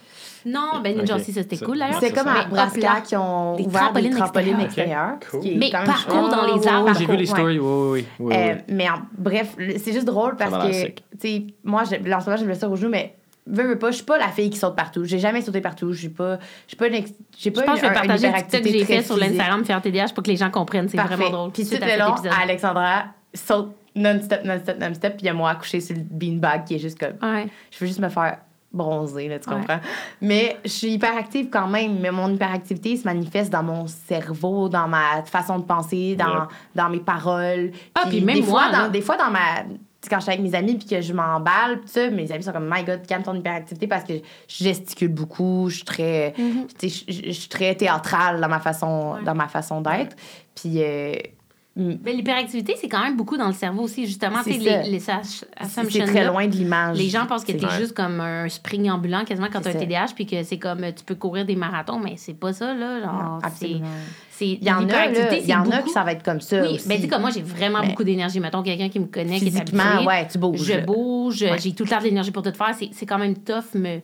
Non, 0.46 0.80
ben 0.82 0.96
Ninja 0.96 1.16
aussi, 1.16 1.32
c'était 1.32 1.56
cool 1.58 1.78
d'ailleurs. 1.78 2.00
C'est 2.00 2.12
comme 2.12 2.28
à 2.28 2.44
Brasca 2.44 3.00
qui 3.02 3.16
ont 3.16 3.56
des 3.56 3.64
ouvert 3.64 3.82
trampolines 3.82 4.10
des 4.10 4.16
trampolines 4.16 4.60
extérieures. 4.60 5.18
Mais 5.44 5.70
parcours 5.70 6.28
dans 6.28 6.54
les 6.54 6.66
arbres. 6.66 6.92
J'ai 6.98 7.06
vu 7.06 7.16
les 7.16 7.26
stories, 7.26 7.58
oui, 7.58 8.06
oui, 8.18 8.34
euh, 8.34 8.54
mais 8.68 8.86
bref, 9.16 9.56
c'est 9.78 9.92
juste 9.92 10.06
drôle 10.06 10.36
parce 10.36 10.68
que, 10.68 10.86
tu 10.86 10.94
sais, 11.18 11.46
moi, 11.64 11.82
en 11.82 11.86
ce 11.86 11.96
moment, 11.98 12.36
j'ai 12.36 12.54
ça 12.54 12.68
au 12.68 12.76
genou, 12.76 12.90
mais 12.90 13.16
veux, 13.46 13.68
veux 13.68 13.78
pas, 13.78 13.90
je 13.90 13.96
suis 13.96 14.04
pas 14.04 14.18
la 14.18 14.28
fille 14.28 14.50
qui 14.50 14.58
saute 14.58 14.76
partout. 14.76 15.04
J'ai 15.04 15.18
jamais 15.18 15.40
sauté 15.42 15.60
partout. 15.60 15.92
J'ai 15.92 16.08
pas, 16.08 16.38
j'ai 16.68 16.76
pas, 16.76 16.86
j'ai 17.36 17.50
pas. 17.50 17.60
Je 17.60 17.66
pense 17.66 17.80
que 17.80 17.86
je 17.86 17.88
vais 17.88 17.94
partager 17.94 18.28
le 18.28 18.34
TikTok 18.34 18.62
que 18.62 18.68
j'ai 18.68 18.84
fait 18.84 19.02
sur 19.02 19.16
l'Instagram 19.16 19.64
faire 19.64 19.82
TDH 19.82 20.12
pour 20.14 20.22
que 20.22 20.30
les 20.30 20.36
gens 20.36 20.50
comprennent. 20.50 20.88
C'est 20.88 20.96
vraiment 20.98 21.30
drôle. 21.30 21.52
Puis 21.52 21.66
tout 21.66 21.76
le 21.80 21.98
long, 21.98 22.14
Alexandra 22.42 23.04
saute 23.34 23.74
non-stop, 23.94 24.44
non-stop, 24.44 24.78
non-stop. 24.78 25.12
Puis 25.12 25.22
il 25.22 25.26
y 25.26 25.28
a 25.28 25.34
moi 25.34 25.50
accouché 25.50 25.80
sur 25.80 25.94
le 25.96 26.02
beanbag 26.02 26.64
qui 26.64 26.76
est 26.76 26.78
juste 26.78 26.98
comme. 26.98 27.14
Je 27.22 27.78
veux 27.78 27.86
juste 27.86 28.00
me 28.00 28.08
faire 28.08 28.38
bronzée, 28.72 29.28
là, 29.28 29.38
tu 29.38 29.48
comprends? 29.48 29.80
Mais 30.20 30.56
je 30.64 30.70
suis 30.70 30.92
hyperactive 30.92 31.48
quand 31.50 31.68
même, 31.68 31.98
mais 32.00 32.10
mon 32.10 32.32
hyperactivité 32.32 32.96
se 32.96 33.04
manifeste 33.04 33.50
dans 33.50 33.62
mon 33.62 33.86
cerveau, 33.86 34.68
dans 34.68 34.88
ma 34.88 35.22
façon 35.24 35.58
de 35.58 35.64
penser, 35.64 36.16
dans, 36.16 36.48
dans 36.74 36.88
mes 36.88 37.00
paroles. 37.00 37.72
Ah, 37.94 38.04
puis, 38.08 38.20
même 38.20 38.36
des 38.36 38.42
moi, 38.42 38.70
fois, 38.70 38.72
dans, 38.72 38.90
des 38.90 39.00
fois, 39.00 39.16
dans 39.16 39.30
ma 39.30 39.64
quand 40.10 40.16
je 40.18 40.22
suis 40.22 40.32
avec 40.32 40.42
mes 40.42 40.54
amis 40.56 40.74
puis 40.74 40.88
que 40.88 41.00
je 41.00 41.12
m'emballe 41.12 41.80
mes 42.10 42.32
amis 42.32 42.42
sont 42.42 42.52
comme 42.52 42.68
my 42.68 42.82
god 42.82 43.06
calme 43.06 43.22
ton 43.22 43.34
hyperactivité 43.34 43.86
parce 43.86 44.02
que 44.02 44.14
je 44.48 44.64
gesticule 44.64 45.08
beaucoup 45.08 45.68
je 45.68 45.76
suis 45.76 45.84
très 45.84 46.34
mm-hmm. 46.36 47.26
je, 47.28 47.30
suis 47.30 47.48
très 47.48 47.74
théâtrale 47.76 48.40
dans 48.40 48.48
ma 48.48 48.58
façon 48.58 49.18
dans 49.24 49.34
ma 49.36 49.46
façon 49.46 49.80
d'être 49.80 50.16
puis 50.56 50.82
euh, 50.82 51.14
Mm. 51.74 51.92
Mais 52.04 52.12
l'hyperactivité, 52.12 52.74
c'est 52.78 52.88
quand 52.88 53.02
même 53.02 53.16
beaucoup 53.16 53.36
dans 53.36 53.46
le 53.46 53.54
cerveau 53.54 53.82
aussi, 53.82 54.06
justement. 54.06 54.42
C'est 54.44 54.58
les, 54.58 54.90
les 54.90 55.00
très 56.04 56.26
loin 56.26 56.46
de 56.46 56.52
l'image. 56.54 56.98
Les 56.98 57.08
gens 57.08 57.26
pensent 57.26 57.44
que 57.44 57.52
tu 57.52 57.64
es 57.64 57.70
juste 57.78 57.94
comme 57.94 58.20
un 58.20 58.48
spring 58.48 58.90
ambulant 58.90 59.24
quasiment 59.24 59.48
quand 59.50 59.60
tu 59.60 59.68
as 59.68 59.70
un 59.70 59.74
TDAH, 59.74 60.14
puis 60.14 60.26
que 60.26 60.42
c'est 60.42 60.58
comme 60.58 60.80
tu 60.92 61.04
peux 61.04 61.14
courir 61.14 61.46
des 61.46 61.56
marathons, 61.56 61.98
mais 61.98 62.14
c'est 62.16 62.34
pas 62.34 62.52
ça, 62.52 62.74
là. 62.74 63.00
Genre, 63.00 63.40
il 64.40 64.64
y 64.64 64.72
en 64.72 64.88
a, 64.88 65.06
il 65.06 65.46
y 65.46 65.54
en 65.54 65.70
a 65.70 65.82
que 65.82 65.90
ça 65.90 66.02
va 66.02 66.12
être 66.12 66.24
comme 66.24 66.40
ça. 66.40 66.62
Oui, 66.62 66.80
mais 66.86 67.00
tu 67.00 67.08
comme 67.08 67.20
moi, 67.20 67.30
j'ai 67.30 67.42
vraiment 67.42 67.82
beaucoup 67.84 68.04
d'énergie. 68.04 68.40
Mettons, 68.40 68.62
quelqu'un 68.62 68.88
qui 68.88 69.00
me 69.00 69.06
connaît, 69.06 69.38
qui 69.38 69.48
est 69.48 69.56
habitué. 69.60 70.06
ouais, 70.06 70.26
tu 70.28 70.38
bouges. 70.38 70.64
Je 70.64 70.84
bouge, 70.84 71.44
j'ai 71.58 71.72
tout 71.72 71.84
le 71.84 71.90
temps 71.90 71.98
de 71.98 72.04
l'énergie 72.04 72.30
pour 72.30 72.42
tout 72.42 72.52
faire. 72.52 72.74
C'est 72.92 73.06
quand 73.06 73.18
même 73.18 73.36
tough, 73.36 73.74
mais 73.74 74.02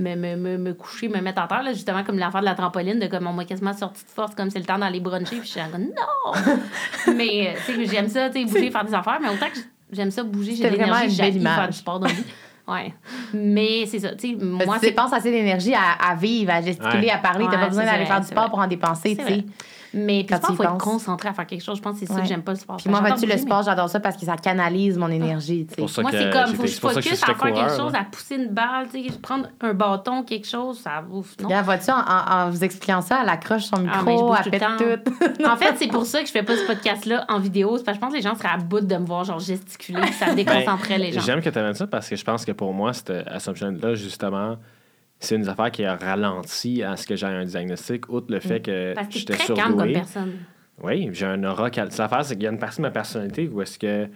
me, 0.00 0.16
me, 0.16 0.36
me, 0.36 0.58
me, 0.58 0.74
coucher, 0.74 1.08
me 1.08 1.20
mettre 1.20 1.42
en 1.42 1.46
terre, 1.46 1.62
là, 1.62 1.72
justement 1.72 2.02
comme 2.02 2.18
l'affaire 2.18 2.40
de 2.40 2.46
la 2.46 2.54
trampoline, 2.54 2.98
de 2.98 3.06
comme 3.06 3.26
on 3.26 3.32
m'a 3.32 3.44
quasiment 3.44 3.72
sorti 3.72 4.04
de 4.04 4.10
force 4.10 4.34
comme 4.34 4.50
c'est 4.50 4.58
le 4.58 4.64
temps 4.64 4.78
d'aller 4.78 5.00
bruncher, 5.00 5.36
puis 5.36 5.48
je 5.48 5.58
suis 5.58 5.70
comme 5.70 5.82
non! 5.82 6.54
mais 7.16 7.54
tu 7.66 7.74
sais, 7.74 7.86
j'aime 7.86 8.08
ça, 8.08 8.30
tu 8.30 8.40
sais, 8.40 8.44
bouger, 8.44 8.70
faire 8.70 8.84
des 8.84 8.94
affaires, 8.94 9.18
mais 9.20 9.28
autant 9.28 9.46
que 9.46 9.58
j'aime 9.92 10.10
ça 10.10 10.22
bouger, 10.22 10.54
j'ai 10.56 10.70
l'énergie, 10.70 11.14
j'aime 11.14 11.42
faire 11.42 11.68
du 11.68 11.76
sport 11.76 12.00
dans 12.00 12.06
la 12.06 12.12
vie. 12.12 12.24
Ouais. 12.68 12.94
Mais 13.34 13.84
c'est 13.86 13.98
ça, 13.98 14.14
tu 14.14 14.38
sais, 14.38 14.44
moi. 14.44 14.78
Tu 14.78 14.86
dépenses 14.86 15.12
assez 15.12 15.32
d'énergie 15.32 15.74
à, 15.74 16.08
à, 16.08 16.14
vivre, 16.14 16.52
à 16.52 16.60
gesticuler, 16.60 17.10
à 17.10 17.18
parler, 17.18 17.46
t'as 17.50 17.58
pas 17.58 17.66
besoin 17.66 17.84
d'aller 17.84 18.06
faire 18.06 18.20
du 18.20 18.28
sport 18.28 18.48
pour 18.48 18.60
en 18.60 18.68
dépenser, 18.68 19.16
tu 19.16 19.24
sais. 19.24 19.44
Mais 19.92 20.24
quand 20.24 20.38
qu'il 20.38 20.54
faut 20.56 20.62
être 20.62 20.78
concentré 20.78 21.28
à 21.28 21.32
faire 21.32 21.46
quelque 21.46 21.62
chose. 21.64 21.78
Je 21.78 21.82
pense 21.82 21.94
que 21.94 22.00
c'est 22.00 22.06
ça 22.06 22.14
Ouais. 22.14 22.22
que 22.22 22.28
j'aime 22.28 22.42
pas 22.42 22.52
le 22.52 22.58
sport. 22.58 22.76
Puis 22.76 22.88
moi, 22.88 23.00
vois-tu, 23.00 23.26
le 23.26 23.36
sport, 23.36 23.62
j'adore 23.62 23.88
ça 23.88 23.98
parce 24.00 24.16
que 24.16 24.24
ça 24.24 24.36
canalise 24.36 24.96
mon 24.98 25.08
énergie, 25.10 25.66
Moi, 25.78 25.86
que 25.86 25.92
c'est 25.92 26.02
comme, 26.30 26.46
faut 26.46 26.52
fait- 26.54 26.62
que 26.62 26.66
je 26.68 26.74
focus 26.80 27.22
à 27.22 27.26
faire 27.26 27.38
quelque 27.52 27.76
chose, 27.76 27.92
là. 27.92 28.00
à 28.00 28.04
pousser 28.04 28.36
une 28.36 28.48
balle, 28.48 28.86
tu 28.92 29.02
sais, 29.08 29.18
prendre 29.18 29.46
un 29.60 29.74
bâton, 29.74 30.22
quelque 30.22 30.46
chose, 30.46 30.78
ça 30.78 31.02
ouf, 31.10 31.34
non? 31.40 31.46
Regarde, 31.48 31.64
vois-tu, 31.64 31.90
en, 31.90 31.96
en- 31.96 32.32
en 32.46 32.50
vous 32.50 32.62
expliquant 32.62 33.00
ça, 33.00 33.20
elle 33.22 33.28
accroche 33.28 33.64
son 33.64 33.76
Ah, 33.76 34.02
mais 34.04 34.12
je 34.12 34.16
micro, 34.16 34.28
bouge 34.28 34.38
elle 34.44 34.50
pète 34.50 34.62
tout. 34.78 35.44
en 35.46 35.56
fait, 35.56 35.74
c'est 35.76 35.88
pour 35.88 36.06
ça 36.06 36.20
que 36.20 36.26
je 36.26 36.32
fais 36.32 36.42
pas 36.42 36.56
ce 36.56 36.66
podcast-là 36.66 37.24
en 37.28 37.38
vidéo. 37.40 37.70
Parce 37.70 37.82
que 37.84 37.94
je 37.94 37.98
pense 37.98 38.10
que 38.12 38.16
les 38.16 38.22
gens 38.22 38.34
seraient 38.36 38.48
à 38.54 38.58
bout 38.58 38.80
de 38.80 38.96
me 38.96 39.04
voir, 39.06 39.24
genre, 39.24 39.40
gesticuler, 39.40 40.00
ça 40.12 40.34
déconcentrait 40.34 40.98
les 40.98 41.12
gens. 41.12 41.20
Ben, 41.20 41.26
J'aime 41.26 41.40
que 41.40 41.50
tu 41.50 41.58
amènes 41.58 41.74
ça 41.74 41.86
parce 41.86 42.08
que 42.08 42.16
je 42.16 42.24
pense 42.24 42.44
que 42.44 42.52
pour 42.52 42.72
moi, 42.72 42.92
cette 42.92 43.10
assumption-là, 43.10 43.94
justement, 43.94 44.56
c'est 45.20 45.36
une 45.36 45.42
des 45.42 45.48
affaires 45.48 45.70
qui 45.70 45.84
a 45.84 45.94
ralenti 45.96 46.82
à 46.82 46.96
ce 46.96 47.06
que 47.06 47.14
j'ai 47.14 47.26
un 47.26 47.44
diagnostic, 47.44 48.08
outre 48.08 48.32
le 48.32 48.40
fait 48.40 48.60
que 48.60 48.92
Mm. 48.92 48.94
Parce 48.94 49.06
que 49.08 49.12
t'es 49.12 49.18
j'étais 49.20 49.34
très 49.34 49.54
calme 49.54 49.70
comme 49.70 49.78
surdoué. 49.80 49.92
personne. 49.92 50.32
Oui, 50.82 51.10
j'ai 51.12 51.26
un 51.26 51.44
aura. 51.44 51.70
cal- 51.70 51.90
L'affaire, 51.98 52.24
c'est 52.24 52.34
qu'il 52.34 52.44
y 52.44 52.46
a 52.46 52.50
une 52.50 52.58
partie 52.58 52.78
de 52.78 52.82
ma 52.82 52.90
personnalité 52.90 53.48
où 53.48 53.60
est-ce 53.62 53.78
que 53.78 54.08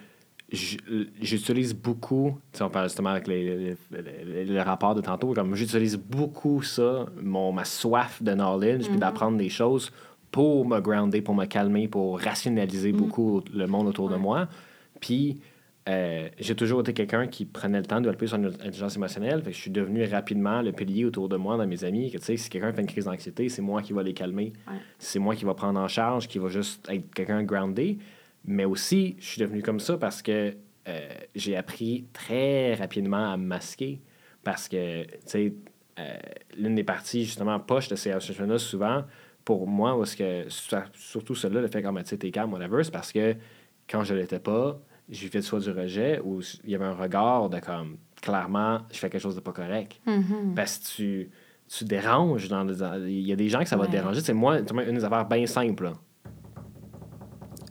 j'utilise 1.20 1.74
beaucoup, 1.74 2.38
tu 2.52 2.58
sais, 2.58 2.64
on 2.64 2.70
parle 2.70 2.86
justement 2.88 3.10
avec 3.10 3.26
les, 3.26 3.56
les, 3.56 3.76
les- 4.24 4.44
les 4.44 4.62
rapports 4.62 4.94
de 4.94 5.00
tantôt, 5.00 5.32
comme 5.34 5.54
j'utilise 5.54 5.96
beaucoup 5.96 6.62
ça, 6.62 7.06
mon, 7.20 7.52
ma 7.52 7.64
soif 7.64 8.22
de 8.22 8.32
knowledge, 8.34 8.88
puis 8.88 8.98
d'apprendre 8.98 9.36
des 9.38 9.48
choses 9.48 9.90
pour 10.30 10.66
me 10.66 10.80
grounder, 10.80 11.22
pour 11.22 11.34
me 11.34 11.44
calmer, 11.46 11.88
pour 11.88 12.18
rationaliser 12.20 12.92
beaucoup 12.92 13.42
le 13.52 13.66
monde 13.66 13.86
autour 13.88 14.08
de 14.08 14.16
moi. 14.16 14.48
Puis 15.00 15.40
euh, 15.86 16.28
j'ai 16.38 16.54
toujours 16.54 16.80
été 16.80 16.94
quelqu'un 16.94 17.26
qui 17.26 17.44
prenait 17.44 17.78
le 17.78 17.84
temps 17.84 17.96
de 17.96 18.04
développer 18.04 18.26
son 18.26 18.42
intelligence 18.44 18.96
émotionnelle. 18.96 19.42
Fait 19.42 19.50
que 19.50 19.56
je 19.56 19.60
suis 19.60 19.70
devenu 19.70 20.04
rapidement 20.04 20.62
le 20.62 20.72
pilier 20.72 21.04
autour 21.04 21.28
de 21.28 21.36
moi, 21.36 21.56
dans 21.58 21.66
mes 21.66 21.84
amis. 21.84 22.10
Que, 22.10 22.18
si 22.18 22.48
quelqu'un 22.48 22.72
fait 22.72 22.80
une 22.80 22.86
crise 22.86 23.04
d'anxiété, 23.04 23.48
c'est 23.50 23.60
moi 23.60 23.82
qui 23.82 23.92
va 23.92 24.02
les 24.02 24.14
calmer. 24.14 24.54
Ouais. 24.66 24.78
C'est 24.98 25.18
moi 25.18 25.34
qui 25.34 25.44
va 25.44 25.54
prendre 25.54 25.78
en 25.78 25.88
charge, 25.88 26.26
qui 26.26 26.38
va 26.38 26.48
juste 26.48 26.88
être 26.90 27.12
quelqu'un 27.14 27.42
groundé. 27.42 27.98
Mais 28.46 28.64
aussi, 28.64 29.16
je 29.18 29.26
suis 29.26 29.40
devenu 29.40 29.62
comme 29.62 29.80
ça 29.80 29.98
parce 29.98 30.22
que 30.22 30.54
euh, 30.88 31.08
j'ai 31.34 31.56
appris 31.56 32.06
très 32.12 32.74
rapidement 32.74 33.32
à 33.32 33.36
me 33.36 33.44
masquer. 33.44 34.00
Parce 34.42 34.68
que, 34.68 35.02
tu 35.04 35.10
sais, 35.26 35.54
euh, 35.98 36.16
l'une 36.56 36.74
des 36.74 36.84
parties, 36.84 37.24
justement, 37.24 37.60
poche 37.60 37.88
de 37.88 37.96
ces 37.96 38.10
associations-là, 38.10 38.58
souvent, 38.58 39.04
pour 39.44 39.66
moi, 39.66 39.96
parce 39.98 40.14
que, 40.14 40.46
surtout 40.94 41.34
celle-là, 41.34 41.60
le 41.60 41.68
fait 41.68 41.82
que, 41.82 41.88
ah, 41.88 41.92
ben, 41.92 42.02
tu 42.02 42.10
sais, 42.10 42.16
t'es 42.16 42.30
calme, 42.30 42.52
whatever, 42.52 42.82
c'est 42.84 42.90
parce 42.90 43.12
que 43.12 43.36
quand 43.88 44.02
je 44.02 44.14
l'étais 44.14 44.38
pas, 44.38 44.80
j'ai 45.08 45.28
fait 45.28 45.42
soit 45.42 45.60
du 45.60 45.70
rejet 45.70 46.20
ou 46.24 46.40
il 46.64 46.70
y 46.70 46.74
avait 46.74 46.84
un 46.84 46.94
regard 46.94 47.48
de 47.50 47.58
comme, 47.60 47.96
clairement, 48.22 48.78
je 48.92 48.98
fais 48.98 49.10
quelque 49.10 49.20
chose 49.22 49.34
de 49.34 49.40
pas 49.40 49.52
correct. 49.52 50.00
Mhm. 50.06 50.54
Parce 50.56 50.78
que 50.78 50.84
tu, 50.96 51.30
tu 51.68 51.84
déranges. 51.84 52.48
dans 52.48 52.62
les- 52.64 53.12
Il 53.12 53.26
y 53.26 53.32
a 53.32 53.36
des 53.36 53.48
gens 53.48 53.60
que 53.60 53.68
ça 53.68 53.76
va 53.76 53.84
Ouais. 53.84 53.90
déranger. 53.90 54.20
C'est 54.20 54.32
moi, 54.34 54.58
une 54.58 54.94
des 54.94 55.04
affaires 55.04 55.26
bien 55.26 55.46
simples, 55.46 55.84
là, 55.84 55.92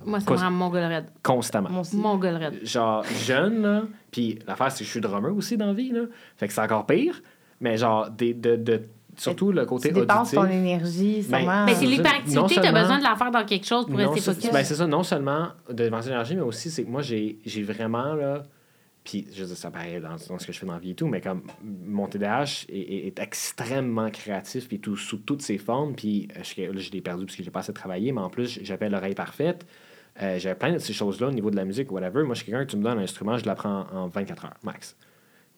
Moi, 0.06 0.20
c'est 0.20 0.26
Quoi, 0.26 0.36
vraiment 0.36 0.58
mon 0.66 0.70
gueule 0.70 0.86
raide. 0.86 1.06
constamment. 1.24 1.70
Mon 1.94 2.18
raide. 2.20 2.60
genre 2.66 3.04
jeune 3.26 3.62
là 3.62 3.84
puis 4.12 4.38
l'affaire 4.46 4.70
c'est 4.72 4.80
que 4.80 4.86
je 4.86 4.90
suis 4.92 5.00
drummer 5.00 5.34
aussi 5.34 5.56
dans 5.56 5.68
la 5.68 5.74
vie 5.74 5.92
là 5.92 6.02
fait 6.36 6.48
que 6.48 6.54
c'est 6.54 6.60
encore 6.62 6.86
pire 6.86 7.22
mais 7.62 7.78
genre 7.78 8.10
des, 8.12 8.34
de, 8.34 8.58
de 8.58 8.82
surtout 9.18 9.52
le 9.52 9.66
côté 9.66 9.90
Tu 9.90 9.96
dépenses 9.96 10.34
auditif 10.34 10.40
ton 10.40 10.46
énergie, 10.48 11.26
Ben, 11.30 11.40
sûrement. 11.40 11.66
Mais 11.66 11.76
c'est 11.76 11.86
non 11.86 11.92
l'hyperactivité, 11.92 12.56
t'as 12.56 12.62
seulement- 12.64 12.82
besoin 12.82 12.98
de 13.00 13.04
la 13.04 13.16
faire 13.16 13.32
dans 13.32 13.46
quelque 13.46 13.66
chose 13.66 13.86
pour 13.86 13.98
non, 13.98 14.10
rester 14.12 14.22
c'est 14.22 14.34
focus. 14.36 14.52
ben, 14.52 14.64
c'est 14.64 14.76
ça 14.76 14.88
non 14.88 15.04
seulement 15.04 15.50
de 15.70 15.74
dépenser 15.74 16.10
l'énergie 16.10 16.36
mais 16.36 16.42
aussi 16.42 16.70
c'est 16.72 16.84
que 16.84 16.90
moi 16.90 17.02
j'ai 17.02 17.40
j'ai 17.46 17.64
vraiment 17.64 18.14
là 18.16 18.44
puis 19.04 19.28
je 19.34 19.42
veux 19.42 19.48
dire, 19.48 19.58
ça 19.58 19.70
paraît 19.70 20.00
dans, 20.00 20.16
dans 20.30 20.40
ce 20.40 20.48
que 20.48 20.54
je 20.54 20.60
fais 20.60 20.66
dans 20.66 20.74
la 20.74 20.80
vie 20.80 20.92
et 20.92 20.96
tout 20.96 21.08
mais 21.08 21.20
comme 21.22 21.42
mon 21.86 22.08
TDAH 22.08 22.66
est, 22.70 22.78
est- 22.78 23.08
est 23.08 23.20
extrêmement 23.20 24.10
créatif 24.10 24.68
puis 24.68 24.80
tout 24.80 24.96
sous 24.96 25.18
toutes 25.18 25.42
ses 25.42 25.58
formes 25.58 25.94
puis 25.94 26.28
euh, 26.38 26.42
je, 26.44 26.62
là, 26.62 26.80
je 26.80 26.92
l'ai 26.92 27.02
perdu 27.02 27.26
parce 27.26 27.36
que 27.38 27.44
j'ai 27.44 27.52
pas 27.52 27.60
assez 27.60 27.74
travaillé 27.74 28.12
mais 28.14 28.22
en 28.22 28.30
plus 28.30 28.60
j'avais 28.64 28.90
l'oreille 28.90 29.16
parfaite 29.16 29.66
Euh, 30.22 30.38
j'avais 30.38 30.54
plein 30.54 30.72
de 30.72 30.78
ces 30.78 30.94
choses-là 30.94 31.30
au 31.30 31.32
niveau 31.32 31.50
de 31.50 31.56
la 31.56 31.66
musique, 31.66 31.92
whatever. 31.92 32.22
Moi, 32.24 32.36
je 32.36 32.44
suis 32.44 32.46
quelqu'un 32.52 32.66
que 32.68 32.70
tu 32.70 32.78
me 32.78 32.84
donnes 32.84 33.00
un 33.00 33.02
instrument, 33.02 33.36
je 33.40 33.48
l'apprends 33.48 33.88
en 33.92 34.08
24 34.10 34.46
heures, 34.46 34.54
max. 34.62 34.96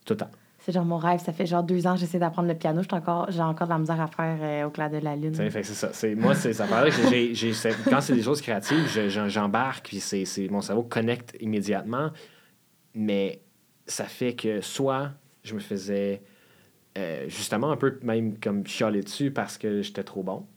Tout 0.05 0.13
le 0.13 0.17
temps. 0.17 0.31
C'est 0.65 0.71
genre 0.71 0.83
mon 0.83 0.97
rêve. 0.97 1.19
Ça 1.19 1.31
fait 1.31 1.45
genre 1.45 1.61
deux 1.61 1.85
ans 1.85 1.93
que 1.93 1.99
j'essaie 1.99 2.17
d'apprendre 2.17 2.47
le 2.47 2.55
piano. 2.55 2.81
J'ai 2.81 2.95
encore, 2.95 3.29
j'ai 3.29 3.39
encore 3.41 3.67
de 3.67 3.73
la 3.73 3.77
misère 3.77 4.01
à 4.01 4.07
faire 4.07 4.37
euh, 4.41 4.65
au 4.65 4.71
clair 4.71 4.89
de 4.89 4.97
la 4.97 5.15
lune. 5.15 5.31
Fait 5.35 5.61
que 5.61 5.67
c'est 5.67 5.75
ça. 5.75 5.89
C'est, 5.93 6.15
moi, 6.15 6.33
c'est 6.33 6.53
ça. 6.53 6.65
j'ai, 7.11 7.35
c'est- 7.53 7.75
quand 7.87 8.01
c'est 8.01 8.15
des 8.15 8.23
choses 8.23 8.41
créatives, 8.41 8.87
je- 8.87 9.27
j'embarque, 9.29 9.85
puis 9.87 9.99
c'est, 9.99 10.25
c'est, 10.25 10.49
mon 10.49 10.61
cerveau 10.61 10.81
connecte 10.81 11.37
immédiatement. 11.39 12.09
Mais 12.95 13.41
ça 13.85 14.05
fait 14.05 14.33
que 14.33 14.59
soit 14.61 15.11
je 15.43 15.53
me 15.53 15.59
faisais 15.59 16.23
euh, 16.97 17.25
justement 17.27 17.69
un 17.69 17.77
peu 17.77 17.99
même 18.01 18.39
comme 18.39 18.65
chialer 18.65 19.01
dessus 19.03 19.29
parce 19.29 19.59
que 19.59 19.83
j'étais 19.83 20.03
trop 20.03 20.23
bon. 20.23 20.47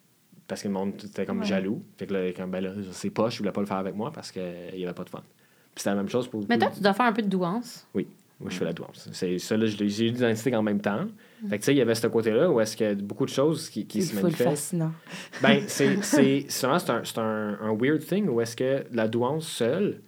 Parce 0.46 0.62
que 0.62 0.68
le 0.68 0.72
monde 0.74 0.94
était 1.04 1.26
comme 1.26 1.40
Ouais. 1.40 1.44
jaloux. 1.44 1.82
Fait 1.98 2.06
que 2.06 2.14
là, 2.14 2.32
comme, 2.32 2.50
ben 2.50 2.64
là, 2.64 2.70
c'est 2.92 3.10
pas, 3.10 3.28
je 3.28 3.36
voulais 3.36 3.52
pas 3.52 3.60
le 3.60 3.66
faire 3.66 3.76
avec 3.76 3.94
moi 3.94 4.10
parce 4.10 4.32
qu'il 4.32 4.42
n'y 4.74 4.84
avait 4.84 4.94
pas 4.94 5.04
de 5.04 5.10
fun. 5.10 5.18
Puis 5.74 5.82
c'était 5.82 5.90
la 5.90 5.96
même 5.96 6.08
chose 6.08 6.26
pour. 6.28 6.42
Mais 6.48 6.56
toi, 6.58 6.70
tu 6.74 6.80
dois 6.80 6.94
faire 6.94 7.04
un 7.04 7.12
peu 7.12 7.20
de 7.20 7.28
douance. 7.28 7.86
Oui, 7.94 8.08
moi 8.40 8.50
je 8.50 8.56
fais 8.56 8.64
la 8.64 8.72
douance. 8.72 9.08
C'est 9.12 9.38
ça, 9.38 9.56
là, 9.56 9.66
j'ai 9.66 10.06
eu 10.06 10.10
l'identité 10.12 10.54
en 10.54 10.62
même 10.62 10.80
temps. 10.80 11.06
Fait 11.48 11.56
que 11.58 11.62
tu 11.62 11.66
sais, 11.66 11.74
il 11.74 11.78
y 11.78 11.80
avait 11.80 11.94
ce 11.94 12.06
côté-là 12.06 12.50
où 12.50 12.60
est-ce 12.60 12.76
qu'il 12.76 12.86
y 12.86 12.90
a 12.90 12.94
beaucoup 12.94 13.24
de 13.24 13.30
choses 13.30 13.68
qui, 13.68 13.86
qui 13.86 14.02
C'est 14.02 14.16
se 14.16 14.20
manifestent. 14.22 14.50
fascinant. 14.50 14.92
Ben, 15.42 15.62
c'est, 15.66 16.02
c'est, 16.02 16.46
c'est 16.48 16.66
un, 16.66 16.78
c'est 16.78 17.18
un, 17.18 17.58
un 17.60 17.76
weird 17.76 18.00
thing 18.04 18.28
où 18.28 18.40
est-ce 18.40 18.56
que 18.56 18.84
la 18.92 19.08
douance 19.08 19.46
seule, 19.48 20.00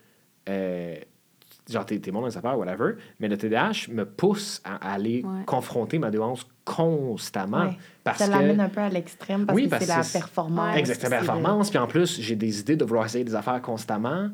euh, 0.49 0.97
genre, 1.73 1.87
t'es, 1.87 1.99
t'es 1.99 2.11
bon 2.11 2.21
dans 2.21 2.27
les 2.27 2.37
affaires, 2.37 2.59
whatever, 2.59 2.95
mais 3.19 3.29
le 3.29 3.37
TDAH 3.37 3.89
me 3.93 4.05
pousse 4.05 4.61
à, 4.65 4.93
aller 4.93 5.23
Ouais. 5.25 5.45
confronter 5.47 5.99
ma 5.99 6.11
douance 6.11 6.47
constamment. 6.65 7.67
Ouais. 7.67 7.79
Parce 8.05 8.19
ça 8.19 8.27
que. 8.27 8.31
l'amène 8.33 8.61
un 8.61 8.69
peu 8.69 8.81
à 8.81 8.89
l'extrême 8.89 9.47
parce 9.47 9.57
Oui, 9.57 9.65
que 9.65 9.71
parce 9.71 9.85
c'est 9.85 9.97
la 9.97 10.21
performance. 10.21 10.77
Exactement, 10.77 11.11
c'est 11.11 11.17
performance. 11.27 11.71
Puis 11.71 11.79
en 11.79 11.87
plus, 11.87 12.21
j'ai 12.21 12.37
des 12.37 12.61
idées 12.61 12.77
de 12.77 12.85
vouloir 12.85 13.07
essayer 13.07 13.25
des 13.25 13.35
affaires 13.35 13.61
constamment. 13.63 14.29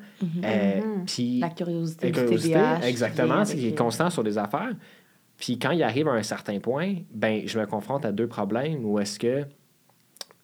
Euh, 0.44 0.80
puis 1.06 1.40
La 1.40 1.50
curiosité 1.50 2.06
la 2.10 2.12
du 2.12 2.18
curiosité, 2.24 2.54
TDAH. 2.54 2.86
exactement, 2.88 3.44
c'est 3.44 3.56
qu'il 3.56 3.66
est 3.66 3.78
constant 3.78 4.10
sur 4.10 4.22
des 4.24 4.38
affaires. 4.38 4.74
Puis 5.38 5.58
quand 5.58 5.70
il 5.72 5.82
arrive 5.82 6.08
à 6.08 6.12
un 6.12 6.22
certain 6.22 6.58
point, 6.60 6.94
ben 7.12 7.42
je 7.46 7.58
me 7.58 7.66
confronte 7.66 8.04
à 8.06 8.12
deux 8.12 8.26
problèmes 8.26 8.84
où 8.84 8.98
est-ce 8.98 9.18
que 9.18 9.44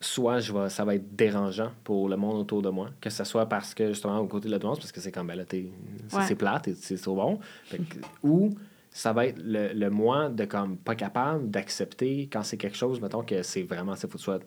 soit 0.05 0.41
je 0.41 0.53
vais, 0.53 0.69
ça 0.69 0.85
va 0.85 0.95
être 0.95 1.15
dérangeant 1.17 1.71
pour 1.85 2.09
le 2.09 2.17
monde 2.17 2.37
autour 2.41 2.61
de 2.63 2.69
moi, 2.71 2.91
que 3.01 3.09
ce 3.11 3.25
soit 3.25 3.47
parce 3.47 3.75
que 3.75 3.89
justement 3.89 4.19
au 4.19 4.27
côté 4.27 4.47
de 4.49 4.53
la 4.53 4.59
douance, 4.59 4.79
parce 4.79 4.93
que 4.93 5.01
c'est 5.01 5.13
comme 5.13 5.27
ben 5.29 5.37
là, 5.37 5.45
t'es- 5.45 5.71
c'est 6.09 6.17
Ouais. 6.17 6.23
c'est 6.27 6.35
plate 6.35 6.69
et 6.69 6.75
c'est 6.75 6.97
trop 6.97 7.15
bon, 7.17 7.39
Fait 7.65 7.79
que- 7.79 7.99
ou 8.23 8.51
ça 8.91 9.13
va 9.13 9.27
être 9.27 9.39
le, 9.43 9.73
le 9.73 9.91
moi 9.91 10.29
de 10.29 10.45
comme 10.45 10.77
pas 10.77 10.95
capable 10.95 11.49
d'accepter 11.51 12.29
quand 12.33 12.43
c'est 12.43 12.57
quelque 12.59 12.77
chose, 12.77 13.01
mettons 13.01 13.23
que 13.23 13.43
c'est 13.43 13.63
vraiment, 13.63 13.95
il 13.95 13.99
faut 14.01 14.09
que 14.09 14.17
tu 14.19 14.23
sois 14.25 14.39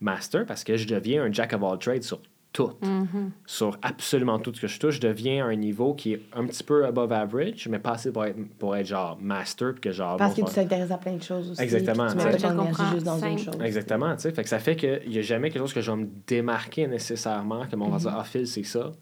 master, 0.00 0.46
parce 0.46 0.62
que 0.62 0.76
je 0.76 0.86
deviens 0.86 1.24
un 1.24 1.32
jack 1.32 1.52
of 1.54 1.62
all 1.64 1.78
trades 1.78 2.02
sur 2.04 2.20
tout 2.52 2.72
Mhm. 2.82 3.30
sur 3.46 3.78
absolument 3.82 4.38
tout 4.38 4.52
ce 4.54 4.60
que 4.62 4.66
je 4.66 4.80
touche, 4.80 4.94
je 4.96 5.00
deviens 5.00 5.44
à 5.46 5.48
un 5.50 5.54
niveau 5.54 5.94
qui 5.94 6.14
est 6.14 6.22
un 6.32 6.46
petit 6.46 6.64
peu 6.64 6.84
above 6.86 7.12
average, 7.12 7.68
mais 7.68 7.78
pas 7.78 7.92
assez 7.92 8.10
pour 8.10 8.24
être, 8.24 8.38
pour 8.58 8.74
être 8.74 8.86
genre 8.86 9.18
master, 9.20 9.74
que 9.80 9.92
genre... 9.92 10.16
Parce 10.16 10.34
que 10.34 10.40
tu 10.42 10.52
t'intéresses 10.54 10.90
à 10.90 10.98
plein 10.98 11.14
de 11.16 11.22
choses 11.22 11.50
aussi. 11.50 11.60
Exactement, 11.62 12.06
Tu 12.06 12.12
tu 12.12 12.24
mets 12.24 12.30
pas 12.32 12.90
juste 12.92 13.04
dans 13.04 13.18
une 13.24 13.38
chose. 13.38 13.54
Exactement, 13.62 14.14
tu 14.16 14.22
sais. 14.22 14.32
Fait 14.32 14.42
que 14.42 14.48
ça 14.48 14.58
fait 14.58 14.76
qu'il 14.76 15.02
n'y 15.08 15.18
a 15.18 15.22
jamais 15.22 15.50
quelque 15.50 15.62
chose 15.62 15.74
que 15.74 15.80
je 15.82 15.90
vais 15.90 15.96
me 15.98 16.08
démarquer 16.26 16.86
nécessairement, 16.86 17.66
que 17.66 17.76
mon 17.76 17.90
va 17.90 17.98
dire, 17.98 18.14
ah, 18.18 18.24
Phil, 18.24 18.46
c'est 18.46 18.62
ça. 18.64 18.92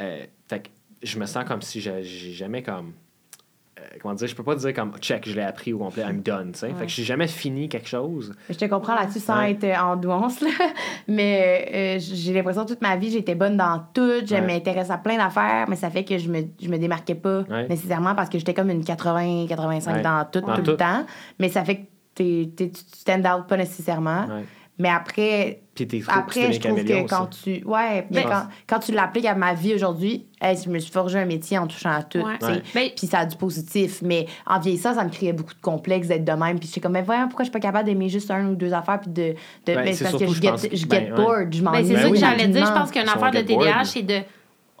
Euh, 0.00 0.24
fait 0.48 0.60
que 0.60 0.68
je 1.02 1.18
me 1.18 1.26
sens 1.26 1.44
comme 1.44 1.62
si 1.62 1.80
j'ai 1.80 2.02
jamais 2.02 2.62
comme. 2.62 2.92
Euh, 3.80 3.96
comment 4.02 4.14
dire, 4.14 4.28
je 4.28 4.34
peux 4.34 4.42
pas 4.42 4.54
dire 4.54 4.74
comme 4.74 4.92
check, 4.98 5.28
je 5.28 5.34
l'ai 5.34 5.42
appris 5.42 5.72
au 5.72 5.78
complet, 5.78 6.02
I'm 6.02 6.20
done, 6.22 6.52
tu 6.52 6.58
sais. 6.60 6.70
Fait 6.74 6.86
que 6.86 6.90
j'ai 6.92 7.04
jamais 7.04 7.26
fini 7.28 7.68
quelque 7.68 7.88
chose. 7.88 8.34
Je 8.48 8.54
te 8.56 8.64
comprends 8.66 8.94
là-dessus 8.94 9.20
sans 9.20 9.38
Ouais. 9.38 9.52
être 9.52 9.64
euh, 9.64 9.76
en 9.76 9.96
douance, 9.96 10.40
là. 10.40 10.48
mais 11.08 11.68
euh, 11.74 11.98
j'ai 12.00 12.32
l'impression 12.32 12.64
toute 12.66 12.82
ma 12.82 12.96
vie, 12.96 13.10
j'étais 13.10 13.34
bonne 13.34 13.56
dans 13.56 13.82
tout. 13.94 14.24
Je 14.26 14.34
Ouais. 14.34 14.40
m'intéresse 14.40 14.90
à 14.90 14.98
plein 14.98 15.16
d'affaires, 15.16 15.66
mais 15.68 15.76
ça 15.76 15.90
fait 15.90 16.04
que 16.04 16.18
je 16.18 16.28
me, 16.30 16.42
je 16.60 16.68
me 16.68 16.78
démarquais 16.78 17.14
pas 17.14 17.40
Ouais. 17.50 17.68
nécessairement 17.68 18.14
parce 18.14 18.28
que 18.28 18.38
j'étais 18.38 18.54
comme 18.54 18.70
une 18.70 18.82
80-85 18.84 19.92
Ouais. 19.94 20.02
dans 20.02 20.24
tout, 20.30 20.40
Dans 20.40 20.54
tout 20.56 20.62
tout. 20.62 20.70
le 20.72 20.76
temps. 20.76 21.04
Mais 21.38 21.48
ça 21.48 21.64
fait 21.64 21.76
que 21.76 21.80
t'es- 22.14 22.50
t'es- 22.56 22.70
tu 22.70 22.80
stand 22.94 23.26
out 23.26 23.46
pas 23.48 23.56
nécessairement. 23.56 24.26
Ouais. 24.80 24.82
Mais 24.82 24.88
après, 24.88 25.60
Puis 25.74 25.86
t'es 25.86 26.00
trop 26.00 26.12
après 26.18 26.46
t'es 26.48 26.52
je 26.54 26.60
trouve 26.60 26.84
que 26.84 27.08
quand 27.08 27.26
tu. 27.26 27.62
Ouais, 27.64 28.06
mais 28.10 28.22
Je 28.22 28.26
quand, 28.28 28.42
quand 28.66 28.78
tu 28.80 28.92
l'appliques 28.92 29.26
à 29.26 29.34
ma 29.34 29.54
vie 29.54 29.74
aujourd'hui, 29.74 30.26
hey, 30.40 30.56
je 30.62 30.68
me 30.70 30.78
suis 30.78 30.90
forgé 30.90 31.18
un 31.18 31.24
métier 31.26 31.58
en 31.58 31.66
touchant 31.66 31.90
à 31.90 32.02
tout. 32.02 32.18
Ouais. 32.18 32.38
Ouais. 32.42 32.62
Ben- 32.74 32.90
Puis 32.96 33.06
ça 33.06 33.20
a 33.20 33.26
du 33.26 33.36
positif. 33.36 34.00
Mais 34.02 34.26
en 34.46 34.58
vieillissant, 34.58 34.94
ça 34.94 35.04
me 35.04 35.10
créait 35.10 35.32
beaucoup 35.32 35.54
de 35.54 35.60
complexes 35.60 36.08
d'être 36.08 36.24
de 36.24 36.32
même. 36.32 36.58
Puis 36.58 36.68
j'étais 36.68 36.80
comme, 36.80 36.92
mais 36.92 37.02
voyons, 37.02 37.26
pourquoi 37.28 37.44
je 37.44 37.50
suis 37.50 37.52
pas 37.52 37.60
capable 37.60 37.84
d'aimer 37.86 38.08
juste 38.08 38.30
un 38.30 38.46
ou 38.48 38.54
deux 38.54 38.72
affaires? 38.72 39.00
Puis 39.00 39.10
de. 39.10 39.22
de 39.22 39.34
Ben, 39.66 39.84
mais 39.84 39.92
c'est 39.92 40.04
c'est 40.04 40.10
parce 40.10 40.16
que 40.22 40.28
je 40.28 40.34
je 40.34 40.40
get, 40.40 40.50
pense- 40.50 40.66
je 40.72 40.86
ben, 40.86 41.00
get 41.06 41.10
ouais. 41.12 41.16
bored. 41.16 41.54
Je 41.54 41.62
Ben, 41.62 41.70
m'ennuie. 41.70 41.86
c'est 41.86 41.96
ça 42.02 42.08
que 42.10 42.16
j'allais 42.16 42.48
dire. 42.48 42.66
Je 42.66 42.72
pense 42.72 42.90
qu'une 42.90 43.02
affaire 43.08 43.30
de. 43.30 43.40
TDAH, 43.40 43.84
c'est 43.84 44.02
de. 44.02 44.20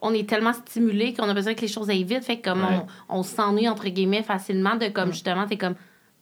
On 0.02 0.14
est 0.14 0.26
tellement 0.26 0.54
stimulé 0.54 1.12
qu'on 1.12 1.28
a 1.28 1.34
besoin 1.34 1.52
que 1.52 1.60
les 1.60 1.68
choses 1.68 1.90
aillent 1.90 2.04
vite. 2.04 2.24
Fait 2.24 2.38
que 2.38 2.48
comme 2.48 2.60
Ouais. 2.62 2.78
on, 3.10 3.18
on 3.18 3.22
s'ennuie, 3.22 3.68
entre 3.68 3.86
guillemets, 3.88 4.22
facilement 4.22 4.76
de 4.76 4.88
comme 4.88 5.12
justement, 5.12 5.46
t'es 5.46 5.58
comme. 5.58 5.74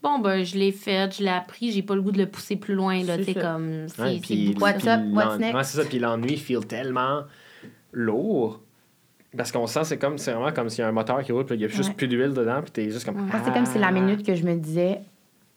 Bon, 0.03 0.21
ben, 0.21 0.45
je 0.45 0.57
l'ai 0.57 0.71
fait, 0.73 1.17
je 1.17 1.23
l'ai 1.25 1.29
appris, 1.31 1.73
j'ai 1.73 1.83
pas 1.83 1.95
le 1.97 2.03
goût 2.03 2.13
de 2.13 2.19
le 2.19 2.27
pousser 2.27 2.55
plus 2.57 2.75
loin, 2.75 3.03
là. 3.03 3.17
Ça. 3.23 3.35
comme. 3.35 3.89
C'est 3.89 4.03
Ouais, 4.03 4.21
beaucoup. 4.49 4.61
What's 4.65 4.79
puis 4.83 4.89
up, 4.91 5.01
what's 5.13 5.27
l'en- 5.27 5.39
next? 5.39 5.55
ouais, 5.57 5.65
c'est 5.65 5.83
ça. 5.83 5.85
Puis 5.89 5.99
l'ennui 5.99 6.37
feel 6.37 6.61
tellement 6.67 7.23
lourd. 7.93 8.61
Parce 9.37 9.53
qu'on 9.53 9.67
sent, 9.67 9.85
c'est 9.85 9.99
comme, 9.99 10.17
c'est 10.19 10.33
vraiment 10.33 10.53
comme 10.53 10.69
s'il 10.71 10.81
y 10.81 10.83
a 10.85 10.89
un 10.89 10.93
moteur 10.93 11.23
qui 11.23 11.33
roule, 11.33 11.45
puis 11.45 11.57
il 11.57 11.61
y 11.61 11.65
a 11.65 11.69
juste 11.69 11.91
Ouais. 11.91 11.95
plus 11.97 12.09
d'huile 12.09 12.33
dedans, 12.33 12.63
puis 12.63 12.71
t'es 12.71 12.91
juste 12.91 13.05
comme. 13.05 13.17
Moi, 13.17 13.41
c'est 13.45 13.53
comme 13.53 13.67
si 13.67 13.79
la 13.79 13.89
Ah. 13.89 13.93
minute 13.93 14.25
que 14.25 14.35
je 14.35 14.43
me 14.45 14.55
disais, 14.55 15.01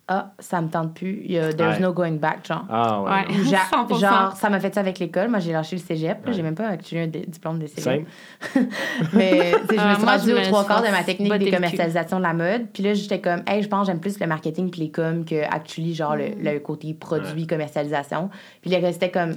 ah, 0.08 0.34
ça 0.40 0.62
me 0.62 0.68
tente 0.68 0.94
plus. 0.94 1.26
There's 1.28 1.56
Ouais. 1.58 1.80
no 1.80 1.94
going 1.94 2.18
back, 2.18 2.46
genre. 2.46 2.66
Ah, 2.70 3.02
ouais. 3.02 3.10
Ouais. 3.34 3.44
100%. 3.46 4.00
genre, 4.00 4.36
ça 4.36 4.50
m'a 4.50 4.60
fait 4.60 4.74
ça 4.74 4.82
avec 4.82 5.00
l'école. 5.00 5.30
Moi, 5.30 5.40
j'ai 5.40 5.54
lâché 5.54 5.78
le 5.78 5.82
cégep. 5.82 6.26
là. 6.26 6.32
J'ai 6.34 6.38
Ouais. 6.40 6.44
même 6.44 6.56
pas 6.56 6.68
actuellement 6.68 7.06
un 7.16 7.20
diplôme 7.32 7.60
de 7.60 7.68
cégep. 7.68 8.06
Mais 9.14 9.52
je 9.52 9.76
Ah, 9.78 9.90
me 9.90 9.96
suis 9.96 10.04
moi, 10.04 10.18
rendue 10.18 10.34
aux 10.34 10.42
trois 10.42 10.60
suis 10.64 10.68
quarts 10.68 10.82
de 10.84 10.90
ma 10.90 11.04
technique 11.04 11.34
des 11.38 11.52
commercialisations 11.52 12.18
de 12.18 12.24
la 12.24 12.34
mode. 12.34 12.68
Puis 12.74 12.84
là, 12.84 12.94
j'étais 12.94 13.22
comme, 13.22 13.42
hey, 13.48 13.62
je 13.64 13.68
pense 13.70 13.82
que 13.88 13.92
j'aime 13.92 14.00
plus 14.02 14.20
le 14.20 14.28
marketing 14.28 14.70
puis 14.70 14.82
les 14.82 14.92
coms 14.92 15.24
que 15.26 15.44
actually, 15.44 15.94
genre, 15.94 16.16
le, 16.16 16.30
Mm. 16.30 16.44
le 16.44 16.60
côté 16.60 16.94
produit, 16.94 17.48
commercialisation. 17.48 18.30
Puis 18.62 18.70
là, 18.72 18.80
il 18.80 18.86
restait 18.86 19.12
comme 19.12 19.36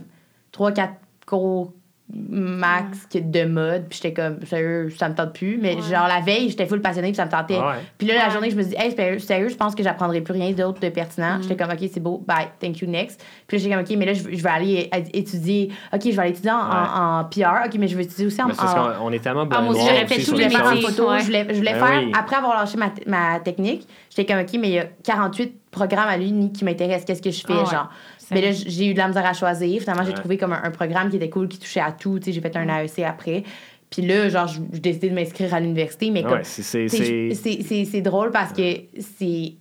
trois, 0.52 0.72
quatre 0.72 0.94
cours 1.26 1.72
max 2.12 3.06
que 3.12 3.18
de 3.18 3.44
mode. 3.44 3.86
Puis 3.88 4.00
j'étais 4.02 4.12
comme, 4.14 4.44
sérieux, 4.44 4.90
ça 4.96 5.08
me 5.08 5.14
tente 5.14 5.32
plus. 5.32 5.58
Mais 5.60 5.74
Ouais. 5.74 5.82
genre, 5.82 6.06
la 6.06 6.20
veille, 6.20 6.50
j'étais 6.50 6.66
full 6.66 6.80
passionnée 6.80 7.08
puis 7.08 7.16
ça 7.16 7.24
me 7.24 7.30
tentait. 7.30 7.58
Ah 7.60 7.68
ouais. 7.68 7.74
Puis 7.98 8.06
là, 8.06 8.14
la 8.14 8.28
journée, 8.30 8.50
je 8.50 8.56
me 8.56 8.62
dis, 8.62 8.74
hey, 8.78 8.92
sérieux, 8.94 9.18
sérieux, 9.18 9.48
je 9.48 9.56
pense 9.56 9.74
que 9.74 9.82
j'apprendrai 9.82 10.20
plus 10.20 10.32
rien 10.34 10.50
d'autre 10.52 10.80
de 10.80 10.88
pertinent. 10.90 11.38
J'étais 11.40 11.56
comme, 11.56 11.72
OK, 11.72 11.88
c'est 11.92 12.00
beau, 12.00 12.22
bye, 12.26 12.48
thank 12.60 12.78
you, 12.80 12.88
next. 12.88 13.24
Puis 13.46 13.56
là, 13.56 13.62
j'étais 13.62 13.74
comme, 13.74 13.84
OK, 13.84 13.90
mais 13.98 14.06
là, 14.06 14.12
je, 14.12 14.22
je 14.36 14.42
vais 14.42 14.50
aller 14.50 14.90
étudier. 15.14 15.70
OK, 15.92 16.00
je 16.04 16.10
vais 16.10 16.18
aller 16.18 16.30
étudier 16.30 16.50
en, 16.50 16.56
en- 16.56 17.20
en 17.20 17.24
PR. 17.24 17.66
OK, 17.66 17.74
mais 17.78 17.88
je 17.88 17.96
vais 17.96 18.04
étudier 18.04 18.26
aussi 18.26 18.42
en. 18.42 18.48
Mais 18.48 18.54
parce 18.54 18.72
en- 18.74 18.98
qu'on 19.00 19.06
on 19.06 19.12
est 19.12 19.20
tellement 19.20 19.46
blanc 19.46 19.58
Ah, 19.60 19.62
moi 19.62 19.72
aussi, 19.74 19.80
j'aurais 19.86 20.06
fait 20.06 20.20
sur 20.20 20.36
je 20.36 20.42
les 20.42 20.48
voulais 20.48 20.56
faire 20.58 20.66
en 20.66 20.74
métiers. 20.74 20.88
photo. 20.90 21.08
Je 21.18 21.24
voulais, 21.24 21.46
je 21.48 21.54
voulais 21.54 21.72
Ben 21.72 21.86
faire, 21.86 22.02
oui. 22.04 22.12
après 22.18 22.36
avoir 22.36 22.54
lâché 22.60 22.76
ma, 22.76 22.92
ma 23.06 23.40
technique, 23.40 23.88
j'étais 24.10 24.30
comme, 24.32 24.42
OK, 24.42 24.52
mais 24.60 24.68
il 24.68 24.74
y 24.74 24.78
a 24.78 24.86
48 25.02 25.60
programmes 25.74 26.08
à 26.08 26.16
l'Uni 26.16 26.52
qui 26.52 26.64
m'intéressent. 26.64 27.04
Qu'est-ce 27.04 27.22
que 27.22 27.30
je 27.30 27.40
fais, 27.46 27.52
Ah 27.56 27.64
ouais. 27.64 27.70
genre? 27.70 27.90
Mais 28.30 28.40
là, 28.40 28.52
j'ai 28.52 28.86
eu 28.86 28.94
de 28.94 28.98
la 28.98 29.08
misère 29.08 29.26
à 29.26 29.32
choisir. 29.34 29.80
Finalement, 29.82 30.02
j'ai 30.04 30.10
Ouais. 30.10 30.14
trouvé 30.14 30.38
comme 30.38 30.52
un, 30.54 30.62
un 30.64 30.70
programme 30.70 31.10
qui 31.10 31.16
était 31.16 31.28
cool, 31.30 31.48
qui 31.48 31.58
touchait 31.58 31.80
à 31.80 31.92
tout. 31.92 32.18
Tu 32.18 32.26
sais, 32.26 32.32
j'ai 32.32 32.40
fait 32.40 32.56
un 32.56 32.68
AEC 32.68 33.00
après. 33.04 33.42
Puis 33.90 34.02
là, 34.02 34.28
genre, 34.28 34.46
je- 34.48 34.60
j'ai 34.72 34.80
décidé 34.80 35.10
de 35.10 35.14
m'inscrire 35.14 35.52
à 35.54 35.60
l'université. 35.60 36.10
Mais 36.10 36.22
comme, 36.22 36.32
ouais, 36.32 36.44
c'est- 36.44 38.00
drôle 38.00 38.30
parce 38.30 38.52
que 38.52 38.62
c'est 38.98 39.52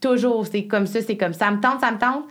toujours, 0.00 0.46
c'est 0.46 0.64
comme 0.66 0.86
ça, 0.86 1.00
c'est 1.00 1.16
comme 1.16 1.32
ça 1.32 1.50
me 1.50 1.60
tente, 1.60 1.80
ça 1.80 1.90
me 1.92 1.98
tente. 1.98 2.24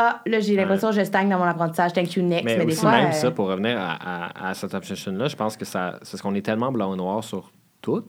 Ah, 0.00 0.22
là, 0.26 0.38
j'ai 0.40 0.54
l'impression 0.54 0.90
que 0.90 0.94
je 0.96 1.02
stagne 1.04 1.28
dans 1.28 1.38
mon 1.38 1.44
apprentissage. 1.44 1.92
Thank 1.92 2.14
you, 2.14 2.22
next. 2.22 2.44
Mais, 2.44 2.56
Mais, 2.56 2.64
des 2.66 2.72
aussi, 2.72 2.80
fois. 2.82 2.92
même 2.92 3.08
euh, 3.08 3.12
ça, 3.12 3.30
pour 3.32 3.48
revenir 3.48 3.76
à, 3.78 3.94
à, 3.94 4.48
à 4.50 4.54
cette 4.54 4.72
obsession-là, 4.72 5.26
je 5.28 5.34
pense 5.36 5.56
que 5.56 5.64
ça, 5.64 5.98
c'est 6.02 6.16
ce 6.16 6.22
qu'on 6.22 6.34
est 6.36 6.42
tellement 6.46 6.70
blanc 6.72 6.92
ou 6.92 6.96
noir 6.96 7.22
sur 7.24 7.50
tout. 7.82 8.04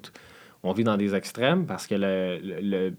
On 0.61 0.71
vit 0.73 0.83
dans 0.83 0.97
des 0.97 1.15
extrêmes 1.15 1.65
parce 1.65 1.87
que 1.87 1.95
le, 1.95 2.37
le, 2.43 2.59
le- 2.61 2.93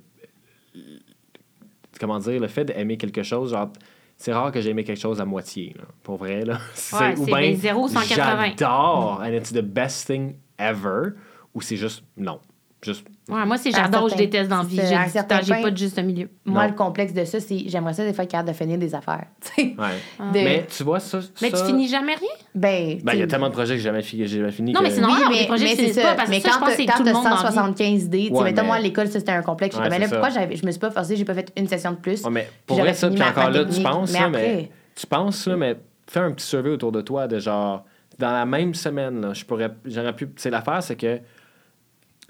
comment 2.01 2.19
dire, 2.19 2.41
le 2.41 2.49
fait 2.49 2.65
d'aimer 2.65 2.97
quelque 2.97 3.23
chose, 3.23 3.51
genre, 3.51 3.71
c'est 4.17 4.33
rare 4.33 4.51
que 4.51 4.61
j'ai 4.61 4.71
aimé 4.71 4.83
quelque 4.83 5.01
chose 5.01 5.21
à 5.21 5.25
moitié, 5.25 5.75
là, 5.79 5.85
pour 6.03 6.17
vrai. 6.17 6.45
Là. 6.45 6.59
Ouais, 6.93 7.15
c'est 7.17 7.41
des 7.41 7.55
0 7.55 7.89
180. 7.89 8.45
J'adore, 8.59 9.23
and 9.23 9.33
it's 9.33 9.53
the 9.53 9.63
best 9.63 10.07
thing 10.07 10.37
ever, 10.59 11.13
ou 11.55 11.61
c'est 11.61 11.77
juste 11.77 12.03
non. 12.17 12.41
Juste, 12.83 13.05
Ouais, 13.29 13.45
moi, 13.45 13.59
c'est 13.59 13.71
j'adore 13.73 14.09
je 14.09 14.17
déteste 14.17 14.49
dans 14.49 14.63
vie. 14.63 14.81
J'ai 14.81 15.63
pas 15.63 15.71
de 15.71 15.77
juste 15.77 16.03
milieu. 16.03 16.31
Moi, 16.47 16.63
Non. 16.65 16.69
le 16.71 16.75
complexe 16.75 17.13
de 17.13 17.25
ça, 17.25 17.39
c'est 17.39 17.65
j'aimerais 17.67 17.93
ça 17.93 18.05
des 18.07 18.15
fois 18.15 18.25
être 18.25 18.31
capable 18.31 18.49
de 18.49 18.55
finir 18.55 18.79
des 18.79 18.95
affaires. 18.95 19.27
tu 19.41 19.53
sais. 19.55 19.63
ouais. 19.79 20.33
De- 20.33 20.45
Mais 20.45 20.67
tu 20.75 20.83
vois, 20.83 20.99
ça. 20.99 21.21
Mais 21.43 21.51
ça- 21.51 21.61
tu 21.61 21.67
finis 21.67 21.89
jamais 21.89 22.15
rien? 22.15 22.29
Ben, 22.55 22.99
Ben, 23.05 23.13
il 23.13 23.19
y 23.19 23.23
a 23.23 23.27
tu- 23.27 23.31
tellement 23.33 23.49
de 23.49 23.53
projets 23.53 23.75
que 23.75 23.79
j'ai 23.81 23.85
jamais, 23.85 24.01
fi- 24.03 24.19
que 24.19 24.25
j'ai 24.25 24.39
jamais 24.39 24.51
fini. 24.51 24.73
Non, 24.73 24.81
que- 24.81 24.85
mais 24.87 24.91
c'est 24.93 25.01
normal. 25.03 25.23
Oui, 25.29 25.37
mais, 25.41 25.47
projets 25.47 25.75
mais 25.77 25.93
ça. 25.93 26.03
pas, 26.03 26.15
parce 26.15 26.31
que 26.31 26.35
mais 26.35 26.41
ça, 26.41 26.49
je 26.49 26.55
quand 26.55 26.61
pense 26.61 26.71
que 26.71 26.77
c'est 26.77 26.87
t'as 26.87 26.97
tout 26.97 27.05
le 27.05 27.13
monde 27.13 27.25
dans 27.25 27.31
la 27.31 27.37
vie. 27.37 27.43
175 27.43 28.03
idées, 28.05 28.33
tu 28.35 28.43
mettons, 28.43 28.63
mais- 28.63 28.67
moi, 28.67 28.77
à 28.77 28.81
l'école, 28.81 29.07
ça, 29.09 29.19
c'était 29.19 29.33
un 29.33 29.43
complexe. 29.43 29.77
Mais 29.79 29.91
c'est 29.91 29.99
là, 29.99 30.09
pourquoi 30.09 30.31
je 30.31 30.67
me 30.67 30.71
suis 30.71 30.81
pas 30.81 30.91
forcée, 30.91 31.17
j'ai 31.17 31.25
pas 31.27 31.35
fait 31.35 31.53
une 31.57 31.69
session 31.69 31.91
de 31.93 31.97
plus. 31.97 32.27
Mais 32.31 32.49
pour 32.67 32.79
vrai, 32.79 32.95
ça, 32.95 33.11
puis 33.11 33.23
encore 33.23 33.51
là, 33.51 33.65
tu 33.67 33.83
penses, 33.83 34.13
Mais 34.13 34.21
là, 34.21 34.27
après- 34.27 34.43
mais 34.57 34.71
tu 34.97 35.07
penses, 35.07 35.47
là, 35.47 35.57
mais 35.57 35.77
fais 36.09 36.21
un 36.21 36.33
petit 36.33 36.47
survey 36.47 36.71
autour 36.71 36.93
de 36.93 37.03
toi 37.03 37.29
de 37.29 37.39
genre, 37.39 37.85
dans 38.19 38.33
la 38.33 38.47
même 38.47 38.73
semaine, 38.75 39.21
là, 39.21 39.35
je 39.35 39.45
pourrais, 39.45 39.71
j'aurais 39.85 40.15
pu, 40.15 40.29
c'est 40.37 40.51
l'affaire, 40.51 40.83
c'est 40.83 40.97
que 40.97 41.21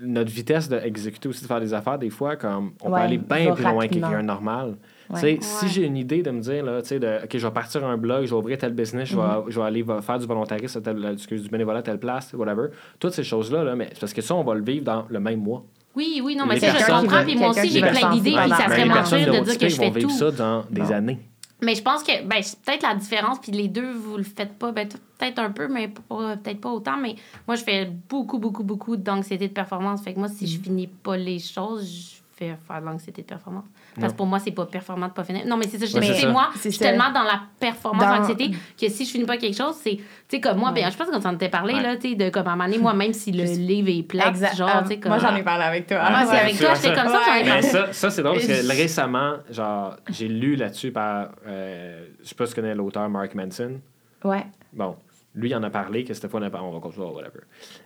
notre 0.02 0.30
vitesse 0.30 0.68
d'exécuter 0.68 1.28
aussi, 1.28 1.42
de 1.42 1.46
faire 1.46 1.60
des 1.60 1.74
affaires, 1.74 1.98
des 1.98 2.10
fois, 2.10 2.36
comme, 2.36 2.72
on 2.82 2.90
Ouais, 2.90 2.98
peut 3.00 3.04
aller 3.06 3.18
bien 3.18 3.54
plus 3.54 3.64
loin 3.64 3.86
que 3.86 3.92
quelqu'un 3.94 4.22
normal. 4.22 4.76
Ouais. 5.10 5.20
Tu 5.20 5.20
sais, 5.20 5.38
Si 5.40 5.68
j'ai 5.68 5.84
une 5.86 5.96
idée 5.96 6.22
de 6.22 6.30
me 6.30 6.40
dire, 6.40 6.64
là, 6.64 6.80
tu 6.82 6.88
sais, 6.88 6.98
de, 7.00 7.24
OK, 7.24 7.30
je 7.36 7.46
vais 7.46 7.52
partir 7.52 7.84
un 7.84 7.96
blog, 7.96 8.24
je 8.24 8.30
vais 8.30 8.36
ouvrir 8.36 8.58
tel 8.58 8.72
business, 8.72 9.08
je 9.08 9.16
vais, 9.16 9.22
Mm-hmm. 9.22 9.44
je 9.50 9.60
vais 9.60 9.66
aller 9.66 9.82
va- 9.82 10.00
faire 10.02 10.18
du 10.18 10.26
volontarisme, 10.26 10.78
à 10.78 10.80
tel, 10.82 11.04
excuse, 11.12 11.42
du 11.42 11.48
bénévolat 11.48 11.80
à 11.80 11.82
telle 11.82 11.98
place, 11.98 12.32
whatever. 12.32 12.68
Toutes 12.98 13.12
ces 13.12 13.24
choses-là, 13.24 13.64
là, 13.64 13.74
mais 13.74 13.90
parce 13.98 14.12
que 14.12 14.22
ça, 14.22 14.34
on 14.34 14.44
va 14.44 14.54
le 14.54 14.62
vivre 14.62 14.84
dans 14.84 15.04
le 15.08 15.20
même 15.20 15.40
mois. 15.40 15.64
Oui, 15.96 16.20
oui, 16.24 16.36
non, 16.36 16.46
mais 16.46 16.58
ça, 16.60 16.68
je 16.78 16.86
comprends. 16.86 17.24
Puis 17.24 17.36
moi 17.36 17.50
aussi, 17.50 17.68
j'ai 17.68 17.80
plein 17.80 18.12
d'idées, 18.12 18.30
puis 18.36 18.50
ça 18.50 18.64
serait 18.66 18.84
les 18.84 18.88
mentir 18.88 19.18
de 19.32 19.44
dire 19.44 19.58
que 19.58 19.68
je 19.68 19.76
vont 19.76 19.82
fais 19.92 19.98
vivre 19.98 20.08
tout. 20.08 20.14
ça 20.16 20.30
dans 20.30 20.64
des 20.70 20.82
Non. 20.82 20.90
années. 20.92 21.18
Mais 21.62 21.74
je 21.74 21.82
pense 21.82 22.02
que 22.02 22.24
ben, 22.24 22.42
c'est 22.42 22.58
peut-être 22.60 22.82
la 22.82 22.94
différence, 22.94 23.38
puis 23.38 23.52
les 23.52 23.68
deux, 23.68 23.90
vous 23.92 24.16
le 24.16 24.22
faites 24.22 24.58
pas, 24.58 24.72
ben, 24.72 24.88
peut-être 25.18 25.38
un 25.38 25.50
peu, 25.50 25.68
mais 25.68 25.88
peut-être 25.88 26.60
pas 26.60 26.70
autant. 26.70 26.96
Mais 26.96 27.16
moi, 27.46 27.56
je 27.56 27.62
fais 27.64 27.84
beaucoup, 28.08 28.38
beaucoup, 28.38 28.62
beaucoup 28.64 28.96
d'anxiété 28.96 29.48
de 29.48 29.52
performance. 29.52 30.02
Fait 30.02 30.14
que 30.14 30.18
moi, 30.18 30.28
si 30.28 30.44
Mm. 30.44 30.48
je 30.48 30.58
finis 30.60 30.86
pas 30.86 31.16
les 31.16 31.38
choses, 31.38 31.86
je 31.86 32.16
fais 32.36 32.56
faire 32.66 32.80
de 32.80 32.86
l'anxiété 32.86 33.22
de 33.22 33.26
performance. 33.26 33.64
Parce 33.98 34.12
que 34.12 34.16
pour 34.18 34.26
moi, 34.26 34.38
c'est 34.38 34.50
pas 34.52 34.66
performant 34.66 35.08
de 35.08 35.12
pas 35.12 35.24
finir. 35.24 35.44
Non, 35.46 35.56
mais 35.56 35.66
c'est 35.66 35.78
ça, 35.78 35.86
je 35.86 35.96
Ouais, 35.98 36.14
c'est 36.14 36.26
moi, 36.28 36.50
je 36.54 36.68
suis 36.68 36.78
tellement 36.78 37.10
dans 37.12 37.22
la 37.24 37.40
performance 37.58 38.02
Dans- 38.04 38.20
anxiété 38.22 38.50
que 38.80 38.88
si 38.88 39.04
je 39.04 39.10
finis 39.10 39.24
pas 39.24 39.36
quelque 39.36 39.56
chose, 39.56 39.74
c'est, 39.82 39.96
tu 39.96 40.04
sais, 40.28 40.40
comme 40.40 40.58
moi, 40.58 40.70
ben, 40.72 40.90
je 40.90 40.96
pense 40.96 41.08
qu'on 41.08 41.20
s'en 41.20 41.34
était 41.34 41.48
parlé, 41.48 41.74
Ouais. 41.74 41.82
là, 41.82 41.96
tu 41.96 42.10
sais, 42.10 42.14
de 42.14 42.28
comme 42.30 42.46
à 42.46 42.52
un 42.52 42.56
moment 42.56 42.64
donné, 42.68 42.78
moi, 42.78 42.94
même 42.94 43.12
si 43.12 43.32
le 43.32 43.44
livre 43.44 43.88
est 43.90 44.02
plat, 44.02 44.28
Exact. 44.28 44.56
genre, 44.56 44.70
Ah, 44.72 44.82
tu 44.82 44.88
sais, 44.88 45.00
comme. 45.00 45.10
Moi, 45.12 45.18
j'en 45.18 45.34
ai 45.34 45.42
parlé 45.42 45.64
avec 45.64 45.86
toi. 45.86 45.98
Ah, 46.00 46.10
moi, 46.10 46.20
ouais. 46.20 46.26
c'est 46.26 46.40
avec 46.44 46.58
toi, 46.58 46.74
c'est 46.74 46.88
j'étais 46.88 47.00
comme 47.00 47.10
ça, 47.12 47.20
j'en 47.26 47.32
ai 47.32 47.38
Ouais. 47.38 47.44
Mais 47.44 47.50
parlé. 47.50 47.62
ça, 47.68 47.92
ça 47.92 48.10
c'est 48.10 48.22
drôle 48.22 48.36
parce 48.36 48.46
que 48.46 48.68
récemment, 48.76 49.32
genre, 49.50 49.96
j'ai 50.08 50.28
lu 50.28 50.56
là-dessus 50.56 50.92
par. 50.92 51.30
euh, 51.46 52.06
je 52.22 52.28
sais 52.28 52.34
pas 52.34 52.46
si 52.46 52.54
tu 52.54 52.60
connais 52.60 52.74
l'auteur 52.74 53.08
Mark 53.08 53.34
Manson. 53.34 53.80
Ouais. 54.24 54.46
Bon, 54.72 54.96
lui, 55.34 55.50
il 55.50 55.54
en 55.56 55.62
a 55.62 55.70
parlé 55.70 56.04
que 56.04 56.14
c'était 56.14 56.28
full 56.28 56.44
important. 56.44 56.68
On 56.68 56.72
va 56.74 56.80
continuer, 56.80 57.06
whatever. 57.06 57.40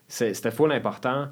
C'est- 0.08 0.34
C'était 0.34 0.50
full 0.50 0.70
important 0.72 1.28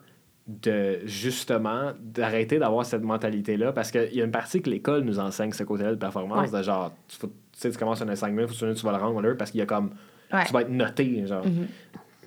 de 0.48 1.00
justement 1.04 1.92
d'arrêter 2.00 2.58
d'avoir 2.58 2.84
cette 2.84 3.02
mentalité-là 3.02 3.72
parce 3.72 3.90
qu'il 3.92 4.12
y 4.14 4.20
a 4.20 4.24
une 4.24 4.30
partie 4.32 4.60
que 4.60 4.68
l'école 4.70 5.02
nous 5.02 5.18
enseigne 5.20 5.52
ce 5.52 5.62
côté-là 5.62 5.90
de 5.92 5.96
performance, 5.96 6.50
Ouais. 6.50 6.58
de 6.58 6.62
genre, 6.64 6.92
tu, 7.08 7.16
faut- 7.16 7.28
tu 7.28 7.32
sais, 7.52 7.70
tu 7.70 7.78
commences 7.78 8.02
un 8.02 8.08
assignment, 8.08 8.46
faut 8.48 8.54
que 8.66 8.72
tu 8.72 8.84
vas 8.86 8.92
le 8.92 8.98
rendre, 8.98 9.34
parce 9.34 9.50
qu'il 9.52 9.60
y 9.60 9.62
a 9.62 9.66
comme. 9.66 9.90
Ouais. 10.32 10.40
Mm-hmm. 10.40 10.46
Tu 10.46 10.52
vas 10.52 10.60
être 10.62 10.70
noté, 10.70 11.26
genre. 11.26 11.44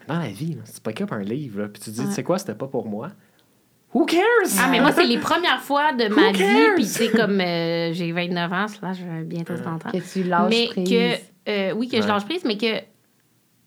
Dans 0.07 0.19
la 0.19 0.27
vie, 0.27 0.57
si 0.65 0.73
tu 0.75 0.81
pick 0.81 1.01
up 1.01 1.11
un 1.11 1.23
livre, 1.23 1.61
là, 1.61 1.67
puis 1.67 1.81
tu 1.81 1.89
te 1.89 1.95
dis, 1.95 2.05
tu 2.05 2.11
sais 2.11 2.23
quoi, 2.23 2.37
c'était 2.37 2.53
pas 2.55 2.67
pour 2.67 2.85
moi. 2.87 3.09
Who 3.93 4.05
cares? 4.05 4.21
Ah, 4.59 4.67
mais 4.69 4.79
moi, 4.79 4.91
c'est 4.91 5.05
les 5.05 5.17
premières 5.17 5.61
fois 5.61 5.93
de 5.93 6.07
ma 6.13 6.31
vie, 6.31 6.73
puis 6.75 6.85
c'est 6.85 7.09
comme 7.09 7.39
euh, 7.41 7.91
j'ai 7.93 8.11
29 8.13 8.53
ans, 8.53 8.65
là, 8.81 8.93
je 8.93 9.03
vais 9.03 9.23
bientôt 9.23 9.55
30 9.55 9.85
ans. 9.87 9.89
Que 9.91 9.97
tu 9.97 10.23
lâches 10.23 10.49
mais 10.49 10.67
prise. 10.67 10.89
que, 10.89 11.49
euh, 11.49 11.73
oui, 11.75 11.87
que 11.89 12.01
je 12.01 12.07
lâche 12.07 12.25
prise, 12.25 12.43
mais 12.45 12.57
que, 12.57 12.79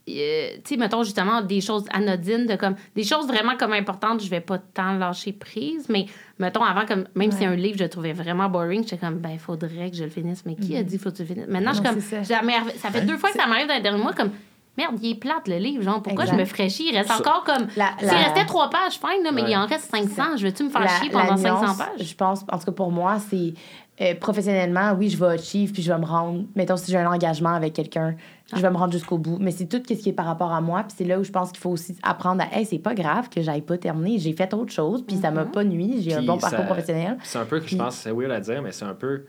euh, 0.08 0.56
tu 0.64 0.74
sais, 0.74 0.76
mettons 0.76 1.02
justement 1.02 1.42
des 1.42 1.60
choses 1.60 1.84
anodines, 1.92 2.46
de 2.46 2.56
comme, 2.56 2.74
des 2.96 3.04
choses 3.04 3.26
vraiment 3.26 3.56
comme 3.56 3.72
importantes, 3.72 4.22
je 4.22 4.28
vais 4.30 4.40
pas 4.40 4.58
tant 4.58 4.92
lâcher 4.92 5.32
prise, 5.32 5.88
mais 5.88 6.06
mettons 6.38 6.62
avant, 6.64 6.86
comme, 6.86 7.04
même 7.14 7.30
si 7.32 7.40
Ouais. 7.40 7.46
un 7.46 7.54
livre, 7.56 7.76
je 7.78 7.84
le 7.84 7.90
trouvais 7.90 8.12
vraiment 8.12 8.48
boring, 8.48 8.82
j'étais 8.82 8.98
comme, 8.98 9.18
ben, 9.18 9.38
faudrait 9.38 9.90
que 9.90 9.96
je 9.96 10.04
le 10.04 10.10
finisse, 10.10 10.44
mais 10.46 10.54
qui 10.56 10.76
a 10.76 10.82
dit 10.82 10.98
faut 10.98 11.10
que 11.10 11.16
tu 11.16 11.22
le 11.22 11.28
finisses? 11.28 11.48
Maintenant, 11.48 11.72
je 11.72 11.80
suis 11.80 11.86
comme, 11.86 12.00
ça. 12.00 12.24
ça, 12.24 12.90
fait 12.90 13.02
deux 13.02 13.16
fois 13.18 13.30
que 13.30 13.36
ça 13.38 13.46
m'arrive 13.46 13.66
dans 13.68 13.74
les 13.74 13.80
derniers 13.82 14.02
mois, 14.02 14.12
comme, 14.12 14.30
merde, 14.76 14.94
il 15.02 15.10
est 15.10 15.14
plate 15.16 15.48
le 15.48 15.56
livre, 15.56 15.82
genre, 15.82 16.00
pourquoi 16.02 16.24
Exact. 16.24 16.36
je 16.36 16.40
me 16.40 16.44
ferais 16.46 16.68
chier? 16.68 16.90
Il 16.92 16.96
reste 16.96 17.08
Ça- 17.10 17.18
encore 17.18 17.42
comme, 17.44 17.66
La- 17.76 17.94
s'il 17.98 18.06
la- 18.06 18.14
restait 18.24 18.44
trois 18.46 18.70
pages, 18.70 18.92
fine, 18.94 19.24
là, 19.24 19.32
mais 19.32 19.42
Ouais. 19.42 19.50
il 19.50 19.56
en 19.56 19.66
reste 19.66 19.90
500, 19.90 20.36
je 20.36 20.46
veux-tu 20.46 20.62
me 20.64 20.70
faire 20.70 20.82
La- 20.82 20.88
chier 21.00 21.08
la 21.10 21.20
pendant 21.20 21.36
500 21.36 21.60
nuance, 21.64 21.78
pages? 21.78 22.06
Je 22.06 22.14
pense, 22.14 22.44
en 22.50 22.58
tout 22.58 22.64
cas 22.66 22.72
pour 22.72 22.92
moi, 22.92 23.18
c'est 23.28 23.54
euh, 24.00 24.14
professionnellement, 24.14 24.92
oui, 24.98 25.08
je 25.10 25.16
vais 25.16 25.26
achieve 25.34 25.72
puis 25.72 25.82
je 25.82 25.92
vais 25.92 25.98
me 25.98 26.04
rendre. 26.04 26.44
Mettons, 26.54 26.76
si 26.76 26.90
j'ai 26.92 26.98
un 26.98 27.10
engagement 27.10 27.50
avec 27.54 27.72
quelqu'un, 27.72 28.14
je 28.54 28.60
vais 28.60 28.70
me 28.70 28.76
rendre 28.76 28.92
jusqu'au 28.92 29.18
bout. 29.18 29.38
Mais 29.40 29.50
c'est 29.50 29.66
tout 29.66 29.82
ce 29.86 29.92
qui 29.94 30.08
est 30.08 30.12
par 30.12 30.26
rapport 30.26 30.52
à 30.52 30.60
moi. 30.60 30.82
Puis 30.84 30.94
c'est 30.98 31.04
là 31.04 31.18
où 31.18 31.24
je 31.24 31.32
pense 31.32 31.50
qu'il 31.50 31.60
faut 31.60 31.70
aussi 31.70 31.96
apprendre 32.02 32.42
à, 32.42 32.56
hey, 32.56 32.64
c'est 32.64 32.78
pas 32.78 32.94
grave 32.94 33.28
que 33.28 33.42
j'aille 33.42 33.62
pas 33.62 33.76
terminer. 33.78 34.18
J'ai 34.18 34.32
fait 34.32 34.52
autre 34.54 34.72
chose, 34.72 35.04
puis 35.06 35.16
ça 35.16 35.30
m'a 35.30 35.44
Mm-hmm. 35.44 35.50
pas 35.50 35.64
nuit. 35.64 36.02
J'ai 36.02 36.14
un 36.14 36.22
bon 36.22 36.38
ça- 36.38 36.48
parcours 36.50 36.66
professionnel. 36.66 37.16
C'est 37.24 37.38
un 37.38 37.44
peu 37.44 37.60
que 37.60 37.66
je 37.68 37.76
pense, 37.76 37.96
c'est 37.96 38.12
weird 38.12 38.30
à 38.30 38.40
dire, 38.40 38.62
mais 38.62 38.72
c'est 38.72 38.84
un 38.84 38.94
peu 38.94 39.24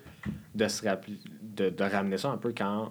de 0.56 0.68
se 0.68 0.88
rappeler, 0.88 1.18
de, 1.42 1.70
de 1.70 1.84
ramener 1.84 2.18
ça 2.18 2.30
un 2.30 2.38
peu 2.38 2.54
quand, 2.56 2.84
euh, 2.84 2.90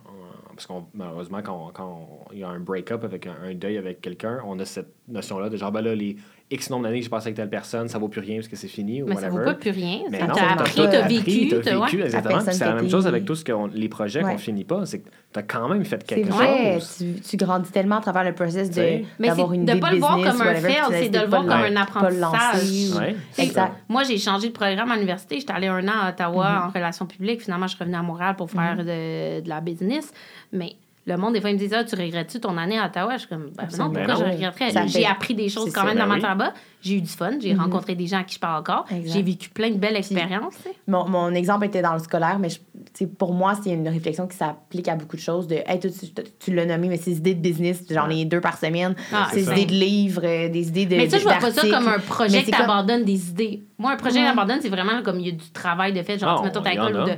parce 0.55 0.67
qu'on 0.67 0.87
malheureusement 0.95 1.41
quand, 1.43 1.71
quand 1.73 2.09
il 2.33 2.41
y 2.41 2.43
a 2.45 2.49
un 2.49 2.59
break-up 2.61 3.05
avec 3.05 3.27
un, 3.27 3.35
un 3.45 3.55
deuil 3.55 3.77
avec 3.79 4.01
quelqu'un, 4.01 4.39
on 4.47 4.59
a 4.59 4.65
cette 4.65 4.93
notion-là 5.07 5.49
de 5.49 5.57
genre 5.57 5.71
ben 5.73 5.83
là 5.83 5.95
les 5.95 6.17
X 6.51 6.71
nombre 6.71 6.85
d'années 6.85 6.99
que 6.99 7.05
j'ai 7.05 7.11
passé 7.11 7.27
avec 7.27 7.37
telle 7.37 7.51
personne, 7.51 7.89
ça 7.89 7.99
vaut 7.99 8.09
plus 8.09 8.21
rien 8.23 8.37
parce 8.37 8.49
que 8.49 8.57
c'est 8.57 8.69
fini 8.69 9.03
ou 9.03 9.07
Mais 9.07 9.17
ça 9.17 9.23
whatever. 9.23 9.39
vaut 9.39 9.45
pas 9.45 9.55
plus 9.55 9.71
rien. 9.71 9.99
Mais 10.11 10.19
ça 10.19 10.27
non, 10.29 10.35
t'a 10.35 10.41
t'as- 10.41 10.53
appris, 10.55 10.75
t'as 10.77 11.07
vécu. 11.07 11.49
t'as 11.63 11.79
vécu, 11.79 11.97
ouais. 11.99 12.05
exactement. 12.07 12.41
c'est 12.41 12.65
la 12.65 12.75
même 12.75 12.89
chose 12.89 13.07
avec 13.07 13.25
qu'on, 13.45 13.67
les 13.67 13.89
projets 13.91 14.25
Ouais. 14.25 14.33
qu'on 14.33 14.39
finit 14.39 14.65
pas, 14.65 14.87
c'est 14.87 15.01
que 15.01 15.09
t'as 15.31 15.43
quand 15.43 15.69
même 15.69 15.85
fait 15.85 15.99
C'est 16.09 16.15
quelque 16.15 16.31
vrai, 16.33 16.75
chose. 16.81 16.97
tu, 16.99 17.21
tu 17.21 17.37
grandis 17.37 17.71
tellement 17.71 17.97
à 17.99 18.01
travers 18.01 18.25
le 18.25 18.33
process 18.35 18.71
de, 18.71 19.03
d'avoir 19.23 19.51
c'est 19.51 19.55
une 19.57 19.65
de 19.67 19.73
idée 19.73 19.81
pas 19.81 19.91
de 19.91 19.95
le 19.97 20.01
voir 20.01 20.17
comme 20.17 20.41
un 20.41 20.55
fail, 20.55 20.75
c'est 20.91 21.09
de 21.11 21.19
le 21.19 21.25
pas 21.25 21.29
voir 21.29 21.43
comme 21.43 21.51
un 21.53 21.75
pas 21.75 21.81
apprentissage. 21.83 23.15
C'est 23.33 23.43
Exact. 23.43 23.73
Moi, 23.89 24.05
j'ai 24.05 24.17
changé 24.19 24.49
de 24.49 24.53
programme 24.55 24.91
à 24.91 24.95
l'université. 24.95 25.39
J'étais 25.41 25.53
allée 25.53 25.67
un 25.69 25.87
an 25.87 25.93
à 26.05 26.09
Ottawa 26.11 26.47
Mm-hmm. 26.49 26.67
en 26.67 26.71
relations 26.71 27.07
publiques. 27.07 27.43
Finalement, 27.43 27.67
je 27.67 27.75
suis 27.75 27.79
revenue 27.85 27.97
à 27.99 28.03
Montréal 28.03 28.37
pour 28.37 28.51
faire 28.51 28.77
de, 28.79 29.41
de 29.43 29.49
la 29.49 29.61
business. 29.61 30.13
Mais 30.53 30.73
le 31.09 31.17
monde, 31.17 31.33
des 31.35 31.41
fois, 31.41 31.51
ils 31.51 31.55
me 31.55 31.59
disent 31.59 31.75
Ah, 31.75 31.85
tu 31.85 31.97
regrettes-tu 31.97 32.39
ton 32.41 32.57
année 32.59 32.79
à 32.79 32.87
Ottawa? 32.87 33.15
Je 33.15 33.21
suis 33.21 33.29
comme 33.29 33.51
ben, 33.57 33.67
Non, 33.79 33.89
Ben 33.89 34.05
pourquoi 34.07 34.15
non. 34.15 34.31
je 34.31 34.37
regretterais? 34.37 34.71
Ça 34.71 34.87
J'ai 34.87 35.07
appris 35.07 35.35
des 35.35 35.49
choses 35.49 35.73
quand 35.73 35.85
même 35.85 35.95
Ben 35.95 36.03
dans 36.03 36.07
ma 36.09 36.15
oui. 36.17 36.21
temps 36.21 36.29
là-bas. 36.29 36.53
J'ai 36.83 36.95
eu 36.97 37.01
du 37.01 37.09
fun. 37.09 37.33
J'ai 37.41 37.55
Mhm. 37.55 37.61
rencontré 37.61 37.95
des 37.97 38.07
gens 38.07 38.19
à 38.19 38.23
qui 38.25 38.35
je 38.37 38.41
parle 38.41 38.61
encore. 38.61 38.85
J'ai 39.05 39.23
vécu 39.23 39.49
plein 39.49 39.71
de 39.71 39.77
belles 39.79 39.97
expériences. 39.97 40.55
tu. 40.63 40.69
Mon, 40.87 41.09
mon 41.09 41.35
exemple 41.35 41.65
était 41.67 41.83
dans 41.83 41.93
le 41.95 41.99
scolaire, 41.99 42.39
mais 42.39 42.51
je- 42.51 42.61
tu 42.97 43.07
pour 43.09 43.35
moi, 43.35 43.55
c'est 43.63 43.71
une 43.71 43.89
réflexion 43.89 44.27
qui 44.29 44.37
s'applique 44.37 44.87
à 44.89 44.95
beaucoup 44.95 45.17
de 45.17 45.21
choses. 45.21 45.47
De, 45.49 45.57
hey, 45.67 45.81
tu, 45.81 45.89
tu 46.39 46.55
l'as 46.55 46.67
nommé, 46.67 46.89
mais 46.89 46.97
ces 46.99 47.17
idées 47.17 47.35
de 47.35 47.41
business, 47.41 47.85
j'en 47.91 48.09
ai 48.11 48.25
deux 48.25 48.41
par 48.41 48.57
semaine. 48.59 48.95
Ah, 49.13 49.29
ces 49.33 49.51
idées 49.51 49.67
de 49.67 49.73
livres, 49.73 50.23
euh, 50.25 50.49
des 50.49 50.69
idées 50.69 50.87
de. 50.87 50.97
Mais 50.97 51.09
ça, 51.09 51.19
je 51.19 51.25
vois 51.25 51.35
pas 51.35 51.51
ça 51.51 51.63
comme 51.69 51.89
un 51.89 51.99
projet 51.99 52.45
tu 52.45 52.51
comme- 52.53 52.63
abandonnes 52.71 53.05
des 53.05 53.31
idées. 53.31 53.63
Moi, 53.79 53.93
un 53.93 53.97
projet 53.97 54.17
que 54.17 54.21
Ouais. 54.21 54.29
j'abandonne, 54.29 54.59
c'est 54.61 54.69
vraiment 54.69 55.03
comme 55.03 55.19
il 55.21 55.27
y 55.27 55.31
a 55.31 55.33
du 55.33 55.51
travail 55.51 55.93
de 55.93 56.03
fait. 56.03 56.19
Genre, 56.19 56.39
tu 56.41 56.47
mets 56.47 56.53
ton 56.53 56.63
école 56.65 56.93
de. 57.07 57.13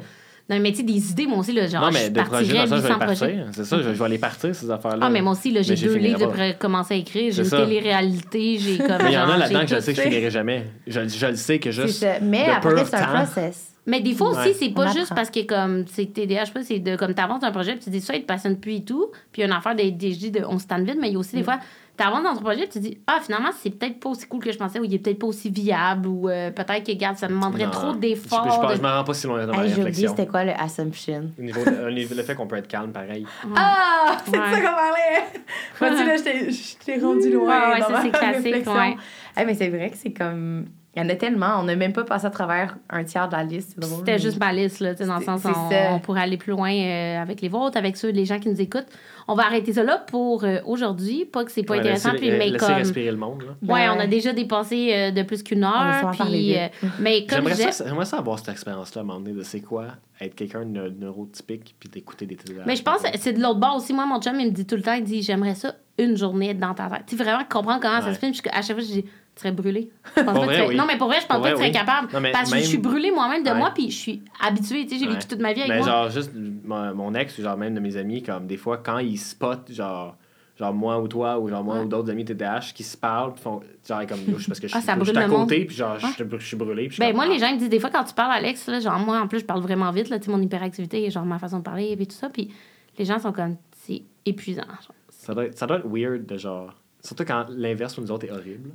Non, 0.50 0.58
mais 0.60 0.70
tu 0.72 0.78
sais, 0.78 0.82
des 0.82 1.10
idées, 1.12 1.26
moi 1.26 1.38
aussi, 1.38 1.52
là, 1.52 1.66
genre, 1.68 1.82
non, 1.82 1.90
je 1.90 1.94
mais 1.98 2.10
des 2.10 2.22
projets, 2.22 2.54
dans 2.54 2.66
ça, 2.66 2.76
je 2.76 2.82
vais 2.82 2.88
800 2.88 2.88
les 2.98 3.04
projets. 3.06 3.26
partir. 3.36 3.46
C'est 3.52 3.64
ça, 3.64 3.76
je, 3.78 3.82
je 3.82 3.88
vais 4.02 4.08
les 4.08 4.18
partir, 4.18 4.54
ces 4.54 4.70
affaires-là. 4.70 5.06
Ah, 5.06 5.10
mais 5.10 5.22
moi 5.22 5.32
aussi, 5.32 5.52
là, 5.52 5.62
j'ai 5.62 5.76
deux 5.76 5.94
livres 5.96 6.26
de 6.32 6.52
commencer 6.58 6.94
à 6.94 6.96
écrire. 6.96 7.32
J'ai 7.32 7.44
une 7.44 7.50
télé-réalité, 7.50 8.58
j'ai 8.58 8.78
comme. 8.86 8.98
Mais 9.02 9.10
il 9.10 9.14
y 9.14 9.18
en 9.18 9.28
a 9.30 9.36
là-dedans 9.36 9.60
que 9.60 9.68
je 9.68 9.80
sais 9.80 9.92
que 9.92 9.96
je 9.98 10.02
ça. 10.02 10.08
finirai 10.10 10.30
jamais. 10.30 10.66
Je, 10.86 11.08
je 11.08 11.26
le 11.26 11.36
sais 11.36 11.58
que 11.58 11.70
juste. 11.70 12.04
Mais 12.22 12.46
après, 12.50 12.84
c'est 12.84 12.96
un 12.96 13.06
process. 13.24 13.66
Mais 13.86 14.00
des 14.00 14.12
fois 14.14 14.30
aussi, 14.30 14.38
Ouais. 14.50 14.54
c'est 14.58 14.68
On 14.68 14.72
pas 14.72 14.82
apprend. 14.82 14.94
juste 14.94 15.14
parce 15.14 15.30
que 15.30 15.40
comme 15.46 15.84
c'est 15.86 16.12
TDA, 16.12 16.40
je 16.42 16.46
sais 16.48 16.52
pas, 16.52 16.62
c'est 16.62 16.78
de 16.78 16.96
comme 16.96 17.14
t'avances 17.14 17.42
un 17.42 17.50
projet, 17.50 17.72
puis 17.72 17.84
tu 17.84 17.90
dis 17.90 18.00
ça, 18.02 18.14
il 18.14 18.20
te 18.22 18.26
passionne 18.26 18.56
plus 18.58 18.74
et 18.76 18.84
tout. 18.84 19.10
Puis 19.32 19.40
il 19.40 19.40
y 19.40 19.44
a 19.44 19.46
une 19.46 19.56
affaire 19.56 19.74
des 19.74 19.90
DG 19.90 20.30
de 20.30 20.42
on 20.46 20.58
se 20.58 20.66
tente 20.66 20.82
vite, 20.82 20.98
mais 21.00 21.08
il 21.08 21.14
y 21.14 21.16
a 21.16 21.18
aussi 21.18 21.34
Mm. 21.34 21.38
des 21.38 21.44
fois, 21.44 21.58
t'avances 22.02 22.22
dans 22.24 22.34
ton 22.34 22.40
projet, 22.42 22.68
tu 22.68 22.78
dis 22.80 22.98
ah 23.06 23.18
finalement 23.22 23.50
c'est 23.60 23.70
peut-être 23.70 24.00
pas 24.00 24.08
aussi 24.08 24.26
cool 24.26 24.40
que 24.42 24.50
je 24.52 24.58
pensais, 24.58 24.78
ou 24.80 24.84
il 24.84 24.94
est 24.94 24.98
peut-être 24.98 25.18
pas 25.18 25.26
aussi 25.26 25.50
viable, 25.50 26.08
ou 26.08 26.28
euh, 26.28 26.50
peut-être 26.50 26.84
que 26.84 26.92
regarde, 26.92 27.16
ça 27.16 27.28
me 27.28 27.34
demanderait 27.34 27.64
Non. 27.66 27.70
trop 27.70 27.92
d'efforts. 27.92 28.44
je, 28.50 28.56
pense- 28.60 28.70
de- 28.72 28.76
je 28.76 28.82
m'en 28.82 28.94
rends 28.96 29.04
pas 29.04 29.14
si 29.14 29.26
loin 29.26 29.46
dans 29.46 29.54
ma 29.54 29.62
Hey, 29.64 29.68
J'ai 29.70 29.74
réflexion. 29.76 30.10
c'était 30.10 30.26
quoi 30.26 30.44
le 30.44 30.52
assumption. 30.58 31.30
Au 31.38 31.42
niveau 31.42 31.64
de- 31.64 32.14
le 32.16 32.22
fait 32.22 32.34
qu'on 32.34 32.46
peut 32.46 32.56
être 32.56 32.68
calme, 32.68 32.92
pareil. 32.92 33.26
Ah, 33.56 34.16
c'est 34.24 34.30
Ouais. 34.38 34.38
de 34.50 34.54
ça 34.54 34.60
qu'on 34.60 34.66
parlait. 34.74 35.24
Vois-tu, 35.78 36.06
là, 36.06 36.16
je 36.16 36.84
t'ai- 36.84 37.00
rendu 37.00 37.30
loin. 37.32 37.48
Ouais, 37.68 37.74
ouais, 37.74 37.80
dans 37.80 37.86
ça, 37.86 37.92
ma 37.92 38.02
c'est 38.02 38.10
classique, 38.10 38.44
réflexion. 38.44 38.72
ouais. 38.74 38.96
Hey, 39.36 39.46
mais 39.46 39.54
c'est 39.54 39.68
vrai 39.68 39.90
que 39.90 39.96
c'est 39.96 40.12
comme. 40.12 40.66
Il 40.96 41.00
y 41.00 41.06
en 41.06 41.08
a 41.08 41.14
tellement. 41.14 41.60
On 41.60 41.62
n'a 41.62 41.76
même 41.76 41.92
pas 41.92 42.02
passé 42.02 42.26
à 42.26 42.30
travers 42.30 42.76
un 42.88 43.04
tiers 43.04 43.28
de 43.28 43.36
la 43.36 43.44
liste. 43.44 43.76
C'était 43.80 44.12
mais- 44.12 44.18
juste 44.18 44.40
ma 44.40 44.52
liste, 44.52 44.80
là, 44.80 44.94
dans 44.94 45.18
le 45.18 45.24
sens 45.24 45.42
on, 45.44 45.70
ça. 45.70 45.92
on 45.92 46.00
pourrait 46.00 46.22
aller 46.22 46.36
plus 46.36 46.50
loin 46.50 46.72
euh, 46.72 47.22
avec 47.22 47.40
les 47.42 47.48
vôtres, 47.48 47.76
avec 47.78 47.96
ceux, 47.96 48.10
les 48.10 48.24
gens 48.24 48.40
qui 48.40 48.48
nous 48.48 48.60
écoutent. 48.60 48.88
On 49.28 49.34
va 49.36 49.44
arrêter 49.46 49.72
ça 49.72 49.84
là 49.84 49.98
pour 49.98 50.42
euh, 50.42 50.58
aujourd'hui. 50.64 51.26
Pas 51.26 51.44
que 51.44 51.52
c'est 51.52 51.62
pas 51.62 51.74
Ouais, 51.74 51.78
intéressant, 51.78 52.10
laisser, 52.10 52.26
puis, 52.28 52.36
mais 52.36 52.46
laisser 52.50 52.58
comme. 52.66 52.74
respirer 52.74 53.10
le 53.12 53.16
monde. 53.18 53.42
Là. 53.42 53.48
Ouais, 53.72 53.86
Ben 53.86 53.92
on 53.92 53.94
a 53.94 53.98
ouais. 53.98 54.08
déjà 54.08 54.32
dépassé 54.32 54.90
euh, 54.92 55.10
de 55.12 55.22
plus 55.22 55.44
qu'une 55.44 55.62
heure. 55.62 56.10
Puis, 56.18 56.58
euh, 56.58 56.66
mais 56.98 57.20
comme 57.24 57.36
J'aimerais 57.38 57.50
je 57.52 57.56
disais- 57.58 57.72
ça, 57.72 57.84
j'aimerais 57.86 58.04
ça 58.06 58.18
avoir 58.18 58.40
cette 58.40 58.48
expérience-là 58.48 59.02
à 59.02 59.04
un 59.04 59.06
moment 59.06 59.20
donné 59.20 59.36
de 59.36 59.44
c'est 59.44 59.60
quoi 59.60 59.86
être 60.20 60.34
quelqu'un 60.34 60.62
de 60.64 60.70
neu- 60.70 60.90
neurotypique 60.98 61.76
puis 61.78 61.88
d'écouter 61.88 62.26
des 62.26 62.34
télé 62.34 62.58
Mais 62.66 62.74
je 62.74 62.82
pense 62.82 63.02
que 63.02 63.08
c'est 63.16 63.32
de 63.32 63.40
l'autre 63.40 63.60
bord 63.60 63.76
aussi. 63.76 63.92
Moi, 63.92 64.06
mon 64.06 64.20
chum, 64.20 64.38
il 64.40 64.46
me 64.46 64.50
dit 64.52 64.66
tout 64.66 64.74
le 64.74 64.82
temps, 64.82 64.94
il 64.94 65.04
dit 65.04 65.22
j'aimerais 65.22 65.54
ça 65.54 65.76
une 65.98 66.16
journée 66.16 66.50
être 66.50 66.58
dans 66.58 66.74
ta 66.74 66.88
tête. 66.88 67.02
Tu 67.06 67.16
sais, 67.16 67.22
vraiment 67.22 67.44
comprendre 67.48 67.78
comment 67.80 68.00
ça 68.00 68.08
Ouais. 68.08 68.14
se 68.14 68.18
filme. 68.18 68.32
Puis 68.32 68.42
à 68.52 68.62
chaque 68.62 68.76
fois, 68.76 68.84
je 68.84 68.92
dis 69.00 69.04
tu 69.34 69.42
serais 69.42 69.52
brûlé. 69.52 69.90
Je 70.16 70.22
pense 70.22 70.24
Pour 70.24 70.32
pas 70.32 70.32
que 70.32 70.38
tu 70.40 70.46
vrai, 70.46 70.56
serais- 70.56 70.68
oui. 70.68 70.76
Non, 70.76 70.84
mais 70.86 70.98
pour 70.98 71.06
vrai, 71.08 71.20
je 71.20 71.26
pense 71.26 71.36
Pour 71.36 71.44
pas 71.44 71.50
que 71.52 71.56
tu 71.56 71.62
serais 71.62 71.68
oui. 71.70 71.74
capable. 71.74 72.12
Non, 72.12 72.20
mais 72.20 72.32
parce 72.32 72.50
que 72.50 72.54
même- 72.56 72.64
je 72.64 72.68
suis 72.68 72.78
brûlée 72.78 73.10
moi-même 73.10 73.42
de 73.42 73.50
Ouais. 73.50 73.56
moi, 73.56 73.70
puis 73.74 73.90
je 73.90 73.96
suis 73.96 74.22
habituée. 74.40 74.84
Tu 74.86 74.90
sais, 74.94 74.98
j'ai 74.98 75.06
Ouais. 75.06 75.14
vécu 75.14 75.26
toute 75.28 75.40
ma 75.40 75.52
vie 75.52 75.60
avec 75.60 75.70
Mais 75.72 75.78
moi. 75.78 75.86
genre, 75.86 76.10
juste 76.10 76.32
mon, 76.64 76.94
mon 76.94 77.14
ex, 77.14 77.40
genre 77.40 77.56
même 77.56 77.74
de 77.74 77.80
mes 77.80 77.96
amis, 77.96 78.22
comme 78.22 78.46
des 78.46 78.56
fois, 78.56 78.78
quand 78.78 78.98
ils 78.98 79.16
spotent, 79.18 79.70
genre, 79.72 80.16
genre 80.58 80.74
moi 80.74 81.00
ou 81.00 81.08
toi, 81.08 81.38
ou 81.38 81.48
genre 81.48 81.64
moi 81.64 81.76
Ouais. 81.76 81.84
ou 81.84 81.88
d'autres 81.88 82.10
amis 82.10 82.24
TDAH 82.24 82.72
qui 82.74 82.82
se 82.82 82.96
parlent, 82.96 83.32
puis 83.32 83.42
font, 83.42 83.60
genre, 83.88 84.06
comme, 84.06 84.18
je- 84.38 84.46
parce 84.46 84.60
que 84.60 84.68
je 84.68 84.74
Ah, 84.74 84.78
suis 84.80 84.86
ça 84.86 84.94
je 84.98 85.04
suis 85.04 85.12
brûle 85.12 85.22
à 85.24 85.28
côté, 85.28 85.64
puis 85.64 85.74
genre, 85.76 85.98
je 85.98 86.06
suis- 86.08 86.24
je 86.38 86.44
suis 86.46 86.56
brûlé. 86.56 86.88
puis 86.88 86.96
je 86.96 87.00
Ben, 87.00 87.14
moi, 87.14 87.24
ah. 87.26 87.32
les 87.32 87.38
gens 87.38 87.46
ils 87.48 87.54
me 87.54 87.58
disent 87.60 87.70
des 87.70 87.80
fois 87.80 87.88
quand 87.90 88.04
tu 88.04 88.12
parles, 88.14 88.32
Alex, 88.32 88.66
là, 88.66 88.78
genre, 88.80 88.98
moi, 88.98 89.18
en 89.20 89.26
plus, 89.28 89.38
je 89.40 89.44
parle 89.46 89.62
vraiment 89.62 89.90
vite, 89.90 90.10
là, 90.10 90.18
tu 90.18 90.26
sais, 90.26 90.30
mon 90.30 90.42
hyperactivité, 90.42 91.08
genre, 91.10 91.24
ma 91.24 91.38
façon 91.38 91.58
de 91.58 91.62
parler, 91.62 91.96
et 91.98 92.06
tout 92.06 92.14
ça. 92.16 92.28
Puis 92.28 92.52
les 92.98 93.04
gens 93.06 93.18
sont 93.18 93.32
comme, 93.32 93.56
c'est 93.86 94.02
épuisant. 94.26 94.64
genre. 94.66 94.94
Ça 95.08 95.32
doit, 95.34 95.44
être, 95.46 95.56
ça 95.56 95.66
doit 95.66 95.78
être 95.78 95.86
weird 95.88 96.26
de 96.26 96.36
genre. 96.36 96.74
Surtout 97.02 97.24
quand 97.24 97.46
l'inverse 97.50 97.94
pour 97.94 98.04
nous 98.04 98.10
autres 98.10 98.26
est 98.26 98.30
horrible. 98.30 98.70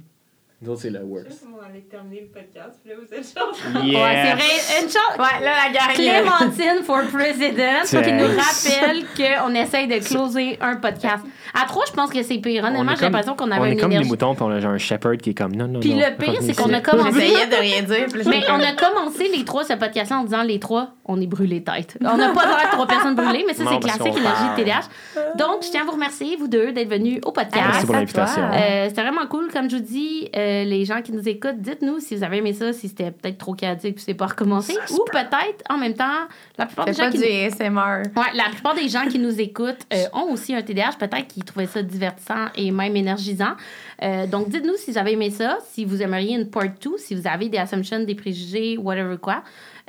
Nous 0.61 0.72
autres, 0.72 0.82
c'est 0.82 0.90
le 0.90 0.99
Je 0.99 1.03
sais 1.03 1.10
worst. 1.10 1.27
pas 1.27 1.36
comment 1.44 1.57
on 1.61 1.69
allait 1.69 1.82
terminer 1.82 2.22
le 2.22 2.27
podcast. 2.27 2.80
Puis 2.82 2.90
là, 2.91 2.95
vous 2.98 3.14
êtes 3.14 3.38
genre. 3.38 3.84
Yeah! 3.86 3.99
Ouais, 4.03 4.23
c'est 4.23 4.36
vrai. 4.36 4.82
Une 4.82 4.88
chose. 4.90 5.18
Ouais, 5.19 5.45
là, 5.45 5.52
la 5.68 5.73
gang. 5.73 5.94
Clémentine 5.94 6.84
for 6.84 7.02
President, 7.11 7.86
faut 7.86 8.02
qu'il 8.02 8.15
nous 8.15 8.27
rappelle 8.27 9.06
qu'on 9.18 9.53
essaye 9.53 9.88
de 9.88 9.99
closer 9.99 10.57
un 10.61 10.77
podcast. 10.77 11.23
À 11.53 11.65
trois, 11.68 11.84
je 11.88 11.91
pense 11.91 12.10
que 12.10 12.23
c'est 12.23 12.38
pire. 12.40 12.64
Honnêtement, 12.64 12.94
est 12.94 12.95
j'ai 12.95 13.02
l'impression 13.03 13.36
qu'on 13.36 13.48
On 13.49 13.52
avait 13.52 13.69
est 13.69 13.73
une 13.73 13.80
comme 13.80 13.90
des 13.90 13.95
énergie. 13.98 14.10
moutons, 14.10 14.34
puis 14.34 14.44
on 14.44 14.49
a 14.52 14.60
genre 14.60 14.72
un 14.72 14.77
shepherd 14.77 15.18
qui 15.18 15.32
est 15.32 15.34
comme 15.34 15.56
non, 15.56 15.68
non, 15.68 15.82
Puis 15.82 15.94
non. 15.94 15.99
le 16.10 16.15
pire, 16.18 16.40
c'est 16.41 16.56
qu'on 16.56 16.73
a 16.73 16.80
commencé. 16.82 17.11
J'essayais 17.19 17.48
de 17.48 17.56
rien 17.56 17.82
dire. 17.84 18.07
Mais 18.26 18.41
on 18.49 18.60
a 18.60 18.72
commencé 18.73 19.27
les 19.27 19.44
trois 19.45 19.65
ce 19.65 19.73
podcast-là 19.73 20.19
en 20.19 20.23
disant 20.23 20.41
les 20.44 20.60
trois, 20.60 20.95
on 21.06 21.22
est 21.22 21.27
brûlés 21.27 21.64
tête. 21.64 21.98
On 22.02 22.18
n'a 22.18 22.30
pas 22.30 22.45
l'air 22.45 22.68
de 22.68 22.72
trois 22.72 22.88
personnes 22.88 23.15
brûlées, 23.15 23.44
mais 23.48 23.53
ça, 23.53 23.64
c'est 23.69 23.80
classique, 23.80 24.18
énergie 24.18 24.49
de. 24.57 24.64
TDAH. 24.64 25.38
Donc, 25.38 25.64
je 25.64 25.69
tiens 25.69 25.82
à 25.82 25.86
vous 25.86 25.91
remercier, 25.91 26.36
vous 26.38 26.48
deux, 26.48 26.72
d'être 26.72 26.90
venus 26.90 27.19
au 27.26 27.32
podcast. 27.32 27.65
Merci 27.68 27.86
pour 27.86 27.95
l'invitation. 27.95 28.44
Euh, 28.44 28.90
c'était 28.90 29.02
vraiment 29.02 29.27
cool. 29.27 29.52
Comme 29.52 29.69
je 29.69 29.77
vous 29.77 29.82
dis, 29.82 30.30
euh, 30.36 30.64
les 30.64 30.86
gens 30.86 31.02
qui 31.02 31.11
nous 31.11 31.27
écoutent, 31.27 31.60
dites-nous 31.60 31.99
si 31.99 32.15
vous 32.15 32.23
avez 32.23 32.38
aimé 32.38 32.53
ça, 32.53 32.73
si 32.73 32.88
c'était 32.88 33.11
peut-être 33.11 33.38
trop 33.38 33.53
chaotique 33.53 33.95
puis 33.95 34.03
c'est 34.03 34.14
pas 34.14 34.27
recommencé. 34.27 34.73
Ça 34.73 34.94
Ou 34.94 35.06
peut-être, 35.11 35.64
en 35.69 35.77
même 35.77 35.94
temps, 35.94 36.27
la 36.57 36.65
plupart 36.65 36.86
des 36.86 36.94
gens 36.94 37.10
qui. 37.10 37.19
Ouais, 37.19 38.34
la 38.34 38.49
plupart 38.52 38.76
des 38.76 38.90
gens 38.90 39.06
qui 39.07 39.19
nous 39.19 39.40
écoutent 39.40 39.86
euh, 39.94 40.06
ont 40.14 40.32
aussi 40.32 40.53
un 40.56 40.61
TDAH, 40.61 40.94
peut-être 40.99 41.27
qu'ils 41.27 41.44
trouvaient 41.44 41.68
ça 41.68 41.82
divertissant 41.82 42.48
et 42.56 42.72
même 42.72 42.95
énergisant. 42.95 43.56
Euh, 44.02 44.27
donc, 44.27 44.49
dites-nous 44.49 44.76
si 44.77 44.91
vous 44.91 44.98
avez 44.98 45.14
aimé 45.14 45.30
ça, 45.30 45.57
si 45.72 45.86
vous 45.86 46.02
aimeriez 46.02 46.36
une 46.36 46.49
part 46.49 46.64
2, 46.64 46.98
si 46.98 47.15
vous 47.15 47.27
avez 47.27 47.49
des 47.49 47.57
assumptions, 47.57 47.99
des 47.99 48.15
préjugés, 48.15 48.77
whatever 48.77 49.18
quoi. 49.18 49.44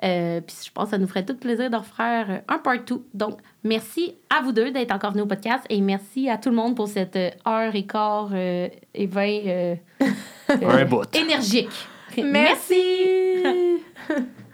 Euh, 0.04 0.40
Puis 0.40 0.56
je 0.66 0.70
pense 0.72 0.84
que 0.84 0.90
ça 0.90 0.98
nous 0.98 1.06
ferait 1.06 1.24
tout 1.24 1.36
plaisir 1.36 1.70
de 1.70 1.76
refaire 1.76 2.26
euh, 2.30 2.38
un 2.48 2.58
part 2.58 2.78
2. 2.86 3.02
Donc, 3.14 3.38
merci 3.64 4.14
à 4.28 4.42
vous 4.42 4.52
deux 4.52 4.70
d'être 4.70 4.92
encore 4.92 5.12
venus 5.12 5.24
au 5.24 5.28
podcast 5.28 5.64
et 5.70 5.80
merci 5.80 6.28
à 6.28 6.36
tout 6.36 6.50
le 6.50 6.56
monde 6.56 6.76
pour 6.76 6.88
cette 6.88 7.16
euh, 7.16 7.30
heure 7.46 7.74
et 7.74 7.86
quart 7.86 8.30
euh, 8.32 8.68
et 8.94 9.06
vingt 9.06 9.46
euh, 9.46 9.74
énergique. 11.14 11.88
Merci. 12.18 13.44